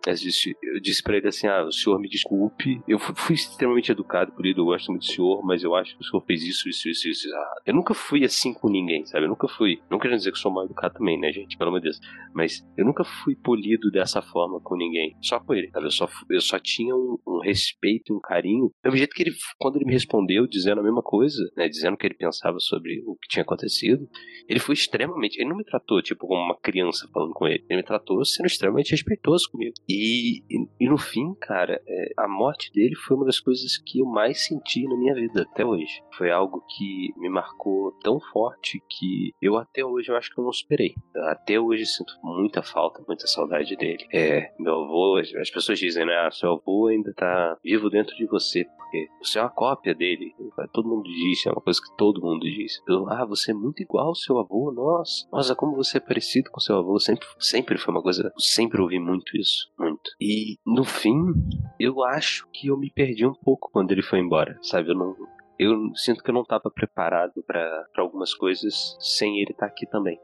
Eu 0.06 0.80
disse 0.80 1.02
pra 1.02 1.16
ele 1.16 1.28
assim: 1.28 1.46
ah, 1.46 1.64
o 1.64 1.72
senhor 1.72 1.98
me 1.98 2.08
desculpe. 2.08 2.80
Eu 2.86 2.98
fui, 2.98 3.34
extremamente 3.34 3.92
educado 3.92 4.32
por 4.32 4.44
ele, 4.46 4.58
eu 4.58 4.64
gosto 4.64 4.90
muito 4.90 5.02
do 5.02 5.12
senhor, 5.12 5.44
mas 5.44 5.62
eu 5.62 5.74
acho 5.74 5.96
que 5.96 6.02
o 6.02 6.04
senhor 6.04 6.22
fez 6.24 6.42
isso, 6.42 6.68
isso, 6.68 6.88
isso, 6.88 7.08
isso. 7.08 7.28
Ah, 7.34 7.54
eu 7.66 7.74
nunca 7.74 7.94
fui 7.94 8.24
assim 8.24 8.54
com 8.54 8.68
ninguém, 8.68 9.04
sabe? 9.06 9.24
Eu 9.24 9.28
nunca 9.28 9.48
fui. 9.48 9.80
Não 9.90 9.98
querendo 9.98 10.18
dizer 10.18 10.32
que 10.32 10.38
sou 10.38 10.52
mal 10.52 10.64
educado 10.64 10.94
também, 10.94 11.18
né, 11.18 11.32
gente? 11.32 11.56
Pelo 11.56 11.68
amor 11.68 11.80
de 11.80 11.84
Deus. 11.84 12.00
Mas 12.34 12.66
eu 12.76 12.84
nunca 12.84 13.04
fui 13.04 13.34
polido 13.34 13.90
dessa 13.90 14.22
forma 14.22 14.60
com 14.60 14.76
ninguém. 14.76 15.16
Só 15.22 15.38
com 15.40 15.54
ele, 15.54 15.70
sabe? 15.70 15.86
Eu 15.86 15.90
só, 15.90 16.08
eu 16.30 16.40
só 16.40 16.58
tinha 16.58 16.94
um, 16.94 17.18
um 17.26 17.40
respeito, 17.40 18.14
um 18.14 18.20
carinho. 18.20 18.72
Mesmo 18.84 18.96
jeito 18.96 19.14
que 19.14 19.22
ele, 19.22 19.32
quando 19.58 19.76
ele 19.76 19.84
me 19.84 19.92
respondeu 19.92 20.46
dizendo 20.46 20.80
a 20.80 20.84
mesma 20.84 21.02
coisa, 21.02 21.50
né? 21.56 21.68
Dizendo 21.68 21.94
o 21.94 21.96
que 21.96 22.06
ele 22.06 22.14
pensava 22.14 22.58
sobre 22.58 23.02
o 23.06 23.16
que 23.16 23.28
tinha 23.28 23.42
acontecido, 23.42 24.08
ele 24.48 24.60
foi 24.60 24.74
extremamente. 24.74 25.38
Ele 25.38 25.48
não 25.48 25.56
me 25.56 25.64
tratou, 25.64 26.02
tipo, 26.02 26.26
como 26.26 26.40
uma 26.40 26.56
criança 26.58 27.08
falando 27.12 27.32
com 27.32 27.46
ele. 27.46 27.64
Ele 27.68 27.80
me 27.80 27.86
tratou 27.86 28.24
sendo 28.24 28.46
extremamente 28.46 28.90
respeitoso 28.90 29.50
comigo. 29.50 29.74
E, 29.90 30.42
e, 30.48 30.68
e 30.80 30.88
no 30.88 30.96
fim, 30.96 31.34
cara, 31.34 31.80
é, 31.86 32.12
a 32.16 32.28
morte 32.28 32.72
dele 32.72 32.94
foi 32.94 33.16
uma 33.16 33.26
das 33.26 33.40
coisas 33.40 33.76
que 33.76 34.00
eu 34.00 34.06
mais 34.06 34.46
senti 34.46 34.84
na 34.84 34.96
minha 34.96 35.14
vida 35.14 35.42
até 35.42 35.64
hoje. 35.64 36.02
Foi 36.16 36.30
algo 36.30 36.64
que 36.76 37.12
me 37.16 37.28
marcou 37.28 37.92
tão 38.02 38.20
forte 38.32 38.80
que 38.88 39.32
eu 39.42 39.56
até 39.56 39.84
hoje 39.84 40.10
eu 40.10 40.16
acho 40.16 40.32
que 40.32 40.40
eu 40.40 40.44
não 40.44 40.52
superei. 40.52 40.94
Até 41.28 41.58
hoje 41.58 41.86
sinto 41.86 42.12
muita 42.22 42.62
falta, 42.62 43.02
muita 43.06 43.26
saudade 43.26 43.76
dele. 43.76 44.06
É, 44.12 44.52
meu 44.58 44.84
avô, 44.84 45.16
as 45.18 45.50
as 45.50 45.50
pessoas 45.50 45.78
dizem, 45.78 46.06
né? 46.06 46.14
Ah, 46.14 46.30
seu 46.30 46.52
avô 46.52 46.86
ainda 46.86 47.12
tá 47.14 47.56
vivo 47.62 47.90
dentro 47.90 48.14
de 48.16 48.26
você, 48.26 48.64
porque 48.64 49.08
você 49.22 49.38
é 49.38 49.42
uma 49.42 49.50
cópia 49.50 49.94
dele. 49.94 50.34
Todo 50.72 50.88
mundo 50.88 51.04
diz, 51.04 51.46
é 51.46 51.50
uma 51.50 51.60
coisa 51.60 51.80
que 51.80 51.96
todo 51.96 52.22
mundo 52.22 52.42
diz. 52.42 52.80
Eu, 52.88 53.08
ah, 53.08 53.24
você 53.24 53.50
é 53.50 53.54
muito 53.54 53.82
igual 53.82 54.08
ao 54.08 54.14
seu 54.14 54.38
avô, 54.38 54.72
nossa. 54.72 55.26
Nossa, 55.32 55.54
como 55.54 55.74
você 55.74 55.96
é 55.96 56.00
parecido 56.00 56.50
com 56.50 56.60
seu 56.60 56.76
avô. 56.76 56.98
Sempre, 56.98 57.26
sempre 57.38 57.78
foi 57.78 57.92
uma 57.92 58.02
coisa, 58.02 58.32
sempre 58.38 58.80
ouvi 58.80 58.98
muito 58.98 59.36
isso, 59.36 59.70
muito. 59.80 60.10
E 60.20 60.58
no 60.66 60.84
fim, 60.84 61.32
eu 61.78 62.04
acho 62.04 62.46
que 62.52 62.68
eu 62.68 62.76
me 62.76 62.90
perdi 62.90 63.26
um 63.26 63.34
pouco 63.34 63.70
quando 63.72 63.92
ele 63.92 64.02
foi 64.02 64.18
embora, 64.18 64.58
sabe? 64.62 64.90
Eu 64.90 64.94
não, 64.94 65.16
eu 65.60 65.94
sinto 65.94 66.24
que 66.24 66.30
eu 66.30 66.34
não 66.34 66.40
estava 66.40 66.70
preparado 66.70 67.42
para 67.46 67.86
algumas 67.98 68.32
coisas 68.32 68.96
sem 68.98 69.40
ele 69.40 69.50
estar 69.50 69.66
aqui 69.66 69.86
também. 69.86 70.18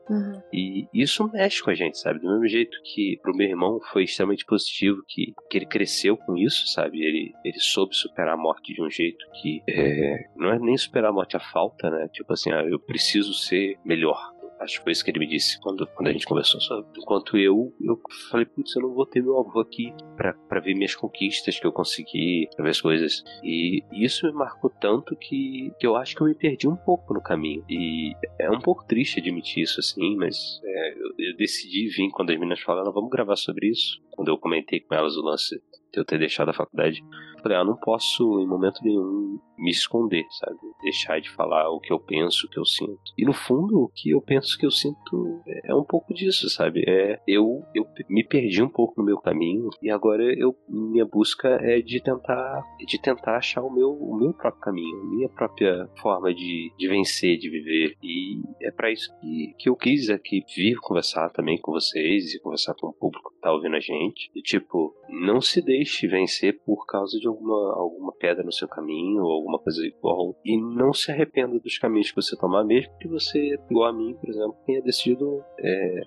E 0.51 0.88
isso 0.95 1.31
mexe 1.31 1.62
com 1.62 1.71
a 1.71 1.75
gente, 1.75 1.99
sabe? 1.99 2.21
Do 2.21 2.29
mesmo 2.29 2.49
jeito 2.49 2.79
que 2.83 3.19
pro 3.21 3.37
meu 3.37 3.47
irmão 3.47 3.79
foi 3.92 4.05
extremamente 4.05 4.47
positivo 4.47 5.03
que, 5.07 5.35
que 5.51 5.59
ele 5.59 5.66
cresceu 5.66 6.16
com 6.16 6.38
isso, 6.38 6.66
sabe? 6.69 7.03
Ele, 7.03 7.35
ele 7.45 7.59
soube 7.59 7.95
superar 7.95 8.33
a 8.33 8.37
morte 8.38 8.73
de 8.73 8.83
um 8.83 8.88
jeito 8.88 9.27
que 9.42 9.62
é, 9.69 10.25
não 10.35 10.51
é 10.51 10.59
nem 10.59 10.77
superar 10.79 11.11
a 11.11 11.14
morte 11.14 11.37
a 11.37 11.40
falta, 11.40 11.90
né? 11.90 12.09
Tipo 12.09 12.33
assim, 12.33 12.51
ah, 12.51 12.64
eu 12.64 12.81
preciso 12.81 13.35
ser 13.35 13.79
melhor. 13.85 14.33
Acho 14.61 14.79
que 14.79 14.85
foi 14.85 14.92
isso 14.92 15.05
que 15.05 15.11
ele 15.11 15.19
me 15.19 15.27
disse 15.27 15.61
quando, 15.61 15.87
quando 15.88 16.09
a 16.09 16.12
gente 16.12 16.27
conversou 16.27 16.61
sobre. 16.61 16.87
Enquanto 16.99 17.37
eu, 17.37 17.73
eu 17.81 18.01
falei, 18.31 18.47
putz, 18.47 18.75
eu 18.75 18.83
não 18.83 18.95
vou 18.95 19.07
ter 19.07 19.23
meu 19.23 19.38
avô 19.38 19.61
aqui 19.61 19.92
pra, 20.16 20.61
ver 20.61 20.75
minhas 20.75 20.95
conquistas 20.95 21.59
que 21.59 21.66
eu 21.66 21.73
consegui, 21.73 22.49
pra 22.55 22.64
ver 22.64 22.71
as 22.71 22.81
coisas. 22.81 23.23
E 23.42 23.83
isso 23.92 24.27
me 24.27 24.33
marcou 24.33 24.71
tanto 24.71 25.14
que, 25.16 25.73
que 25.79 25.87
eu 25.87 25.97
acho 25.97 26.16
que 26.16 26.23
eu 26.23 26.27
me 26.27 26.35
perdi 26.35 26.66
um 26.66 26.77
pouco 26.77 27.12
no 27.12 27.21
caminho. 27.21 27.64
E 27.69 28.12
é 28.38 28.51
um 28.51 28.61
pouco 28.61 28.85
triste 28.87 29.21
admitir 29.21 29.62
isso 29.62 29.81
assim, 29.81 30.16
mas 30.16 30.61
é, 30.64 30.92
eu, 30.92 31.12
eu 31.19 31.37
decidi 31.37 31.88
vir 31.88 32.11
quando 32.11 32.31
as 32.31 32.37
meninas 32.37 32.61
falaram, 32.61 32.92
vamos 32.92 33.11
gravar 33.11 33.37
sobre 33.37 33.69
isso. 33.69 34.01
Quando 34.11 34.29
eu 34.29 34.38
comentei 34.38 34.81
com 34.81 34.95
elas 34.95 35.16
o 35.16 35.23
lance 35.23 35.62
de 35.92 36.01
eu 36.01 36.05
ter 36.05 36.19
deixado 36.19 36.49
a 36.49 36.55
faculdade, 36.55 37.03
falei, 37.47 37.59
ah, 37.59 37.65
não 37.65 37.77
posso 37.77 38.41
em 38.41 38.47
momento 38.47 38.81
nenhum 38.83 39.39
me 39.59 39.71
esconder, 39.71 40.25
sabe? 40.31 40.59
Deixar 40.83 41.21
de 41.21 41.31
falar 41.31 41.71
o 41.71 41.81
que 41.81 41.93
eu 41.93 41.99
penso, 41.99 42.47
o 42.47 42.51
que 42.51 42.59
eu 42.59 42.65
sinto. 42.65 43.01
E 43.17 43.25
no 43.25 43.33
fundo, 43.33 43.81
o 43.81 43.89
que 43.89 44.11
eu 44.11 44.21
penso 44.21 44.59
que 44.59 44.67
eu 44.67 44.71
sinto 44.71 45.41
é 45.65 45.75
um 45.75 45.85
pouco 45.85 46.13
disso, 46.13 46.49
sabe? 46.51 46.85
É 46.87 47.21
eu, 47.27 47.63
eu 47.75 47.87
me 48.09 48.23
perdi 48.25 48.63
um 48.63 48.69
pouco 48.69 48.95
no 48.99 49.05
meu 49.05 49.19
caminho 49.19 49.71
e 49.83 49.91
agora 49.91 50.23
eu 50.37 50.55
minha 50.69 51.05
busca 51.05 51.49
é 51.63 51.81
de 51.81 52.01
tentar 52.03 52.63
de 52.87 53.01
tentar 53.01 53.37
achar 53.37 53.63
o 53.63 53.73
meu 53.73 53.91
o 53.91 54.17
meu 54.17 54.33
próprio 54.33 54.63
caminho, 54.63 55.01
a 55.01 55.05
minha 55.05 55.29
própria 55.29 55.89
forma 56.01 56.35
de, 56.35 56.73
de 56.77 56.89
vencer, 56.89 57.39
de 57.39 57.49
viver. 57.49 57.97
E 58.03 58.43
é 58.63 58.71
para 58.71 58.91
isso 58.91 59.09
que, 59.21 59.55
que 59.59 59.69
eu 59.69 59.77
quis 59.77 60.11
aqui 60.11 60.43
vir 60.55 60.77
conversar 60.81 61.31
também 61.31 61.59
com 61.59 61.73
vocês 61.73 62.35
e 62.35 62.41
conversar 62.41 62.75
com 62.75 62.89
o 62.89 62.93
público 62.93 63.33
que 63.33 63.41
tá 63.41 63.53
ouvindo 63.53 63.77
a 63.77 63.81
gente. 63.81 64.31
E 64.35 64.43
tipo, 64.43 64.95
não 65.09 65.41
se 65.41 65.63
deixe 65.63 66.07
vencer 66.07 66.61
por 66.65 66.87
causa 66.87 67.19
de 67.19 67.29
alguma, 67.37 67.75
alguma 67.75 68.12
pedra 68.12 68.42
no 68.42 68.53
seu 68.53 68.68
caminho 68.68 69.22
ou 69.22 69.33
alguma 69.33 69.59
coisa 69.59 69.85
igual. 69.85 70.35
E 70.44 70.61
não 70.61 70.92
se 70.92 71.11
arrependa 71.11 71.59
dos 71.59 71.79
caminhos 71.79 72.11
que 72.11 72.16
você 72.16 72.37
tomar, 72.37 72.64
mesmo 72.64 72.92
que 72.99 73.09
você, 73.09 73.59
igual 73.70 73.90
a 73.90 73.92
mim, 73.92 74.14
por 74.14 74.29
exemplo, 74.29 74.57
tenha 74.64 74.83
decidido 74.83 75.42
é, 75.61 76.01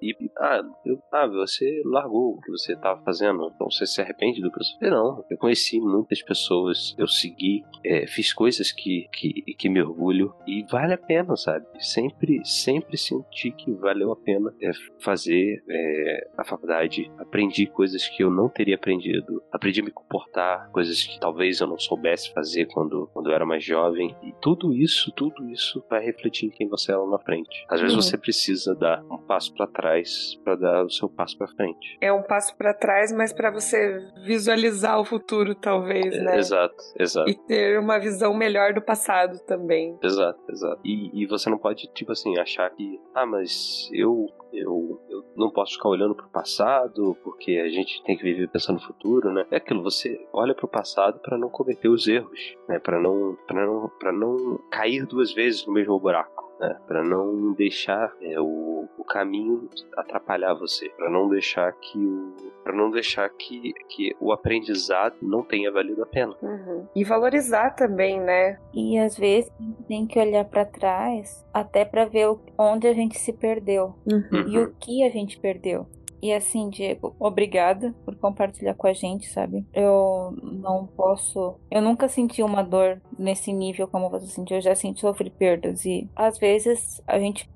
e, 0.00 0.14
ah, 0.38 0.62
eu, 0.84 0.98
ah, 1.12 1.26
você 1.26 1.82
largou 1.84 2.34
o 2.34 2.40
que 2.40 2.50
você 2.50 2.72
estava 2.72 3.02
fazendo, 3.02 3.50
então 3.54 3.70
você 3.70 3.86
se 3.86 4.00
arrepende 4.00 4.40
do 4.40 4.50
que 4.50 4.58
você 4.58 4.76
fez? 4.78 4.90
Não, 4.90 5.24
eu 5.30 5.36
conheci 5.36 5.80
muitas 5.80 6.22
pessoas, 6.22 6.94
eu 6.98 7.06
segui, 7.06 7.64
é, 7.84 8.06
fiz 8.06 8.32
coisas 8.32 8.72
que, 8.72 9.08
que, 9.12 9.42
que 9.54 9.68
me 9.68 9.82
orgulho 9.82 10.34
e 10.46 10.64
vale 10.70 10.94
a 10.94 10.98
pena, 10.98 11.36
sabe? 11.36 11.66
Sempre, 11.78 12.44
sempre 12.44 12.96
senti 12.96 13.50
que 13.50 13.72
valeu 13.72 14.12
a 14.12 14.16
pena 14.16 14.52
é, 14.60 14.70
fazer 15.00 15.62
é, 15.68 16.28
a 16.36 16.44
faculdade. 16.44 17.10
Aprendi 17.18 17.66
coisas 17.66 18.08
que 18.08 18.22
eu 18.22 18.30
não 18.30 18.48
teria 18.48 18.76
aprendido, 18.76 19.42
aprendi 19.52 19.80
a 19.80 19.84
me 19.84 19.90
comportar, 19.90 20.70
coisas 20.70 21.02
que 21.02 21.18
talvez 21.20 21.60
eu 21.60 21.66
não 21.66 21.78
soubesse 21.78 22.32
fazer 22.32 22.66
quando, 22.66 23.08
quando 23.12 23.30
eu 23.30 23.34
era 23.34 23.46
mais 23.46 23.64
jovem. 23.64 24.16
E 24.22 24.32
tudo 24.40 24.72
isso, 24.72 25.12
tudo 25.12 25.48
isso 25.50 25.84
vai 25.88 26.04
refletir 26.04 26.46
em 26.46 26.50
quem 26.50 26.68
você 26.68 26.92
é 26.92 26.96
lá 26.96 27.06
na 27.08 27.18
frente. 27.18 27.66
Às 27.68 27.80
vezes 27.80 27.96
uhum. 27.96 28.02
você 28.02 28.16
precisa 28.16 28.74
dar 28.74 29.02
um 29.04 29.18
passo 29.18 29.54
para 29.58 29.66
trás 29.66 30.36
para 30.44 30.54
dar 30.56 30.84
o 30.84 30.90
seu 30.90 31.08
passo 31.08 31.36
para 31.36 31.48
frente. 31.48 31.98
É 32.00 32.12
um 32.12 32.22
passo 32.22 32.56
para 32.56 32.72
trás, 32.72 33.12
mas 33.12 33.32
para 33.32 33.50
você 33.50 34.00
visualizar 34.24 35.00
o 35.00 35.04
futuro, 35.04 35.54
talvez, 35.54 36.14
é, 36.14 36.22
né? 36.22 36.38
Exato, 36.38 36.76
exato. 36.98 37.30
E 37.30 37.34
ter 37.34 37.78
uma 37.78 37.98
visão 37.98 38.32
melhor 38.34 38.72
do 38.72 38.80
passado 38.80 39.38
também. 39.40 39.98
Exato, 40.02 40.40
exato. 40.48 40.80
E, 40.84 41.22
e 41.22 41.26
você 41.26 41.50
não 41.50 41.58
pode, 41.58 41.88
tipo 41.92 42.12
assim, 42.12 42.38
achar 42.38 42.70
que, 42.70 43.00
ah, 43.14 43.26
mas 43.26 43.88
eu 43.92 44.26
eu, 44.52 45.00
eu 45.10 45.24
não 45.36 45.50
posso 45.50 45.74
ficar 45.74 45.88
olhando 45.88 46.14
para 46.14 46.26
o 46.26 46.30
passado, 46.30 47.16
porque 47.22 47.52
a 47.58 47.68
gente 47.68 48.02
tem 48.04 48.16
que 48.16 48.22
viver 48.22 48.48
pensando 48.48 48.76
no 48.76 48.86
futuro, 48.86 49.32
né? 49.32 49.46
É 49.50 49.56
aquilo, 49.56 49.82
você 49.82 50.26
olha 50.32 50.54
para 50.54 50.64
o 50.64 50.68
passado 50.68 51.20
para 51.20 51.36
não 51.36 51.50
cometer 51.50 51.88
os 51.88 52.06
erros, 52.06 52.56
né? 52.68 52.78
Para 52.78 52.98
não, 52.98 53.36
não, 53.50 53.90
não 54.12 54.58
cair 54.70 55.06
duas 55.06 55.32
vezes 55.32 55.66
no 55.66 55.72
mesmo 55.72 55.98
buraco 56.00 56.47
né? 56.58 56.76
Para 56.86 57.02
não 57.02 57.52
deixar 57.52 58.12
é, 58.20 58.40
o, 58.40 58.88
o 58.96 59.04
caminho 59.04 59.68
atrapalhar 59.96 60.54
você, 60.54 60.88
para 60.90 61.10
não 61.10 61.28
deixar 61.28 61.72
que 61.72 61.98
o 61.98 62.34
para 62.68 62.76
não 62.76 62.90
deixar 62.90 63.26
que, 63.30 63.72
que 63.88 64.14
o 64.20 64.30
aprendizado 64.30 65.16
não 65.22 65.42
tenha 65.42 65.72
valido 65.72 66.02
a 66.02 66.06
pena. 66.06 66.36
Uhum. 66.42 66.86
E 66.94 67.02
valorizar 67.02 67.70
também, 67.70 68.20
né? 68.20 68.58
E 68.74 68.98
às 68.98 69.16
vezes 69.16 69.50
tem 69.86 70.06
que 70.06 70.18
olhar 70.18 70.44
para 70.44 70.66
trás 70.66 71.42
até 71.50 71.86
para 71.86 72.04
ver 72.04 72.28
onde 72.58 72.86
a 72.86 72.92
gente 72.92 73.18
se 73.18 73.32
perdeu 73.32 73.94
uhum. 74.06 74.48
e 74.48 74.58
o 74.58 74.74
que 74.78 75.02
a 75.02 75.08
gente 75.08 75.40
perdeu. 75.40 75.86
E 76.20 76.32
assim, 76.32 76.68
Diego, 76.68 77.14
obrigada 77.18 77.94
por 78.04 78.16
compartilhar 78.16 78.74
com 78.74 78.86
a 78.86 78.92
gente, 78.92 79.28
sabe? 79.28 79.64
Eu 79.72 80.36
não 80.42 80.86
posso. 80.86 81.54
Eu 81.70 81.80
nunca 81.80 82.08
senti 82.08 82.42
uma 82.42 82.62
dor 82.62 83.00
nesse 83.18 83.52
nível 83.52 83.86
como 83.86 84.10
você 84.10 84.26
sentiu. 84.26 84.56
Eu 84.56 84.62
já 84.62 84.74
senti 84.74 85.00
sofrer 85.00 85.30
perdas. 85.30 85.84
E 85.84 86.08
às 86.16 86.38
vezes 86.38 87.00
a 87.06 87.18
gente 87.18 87.48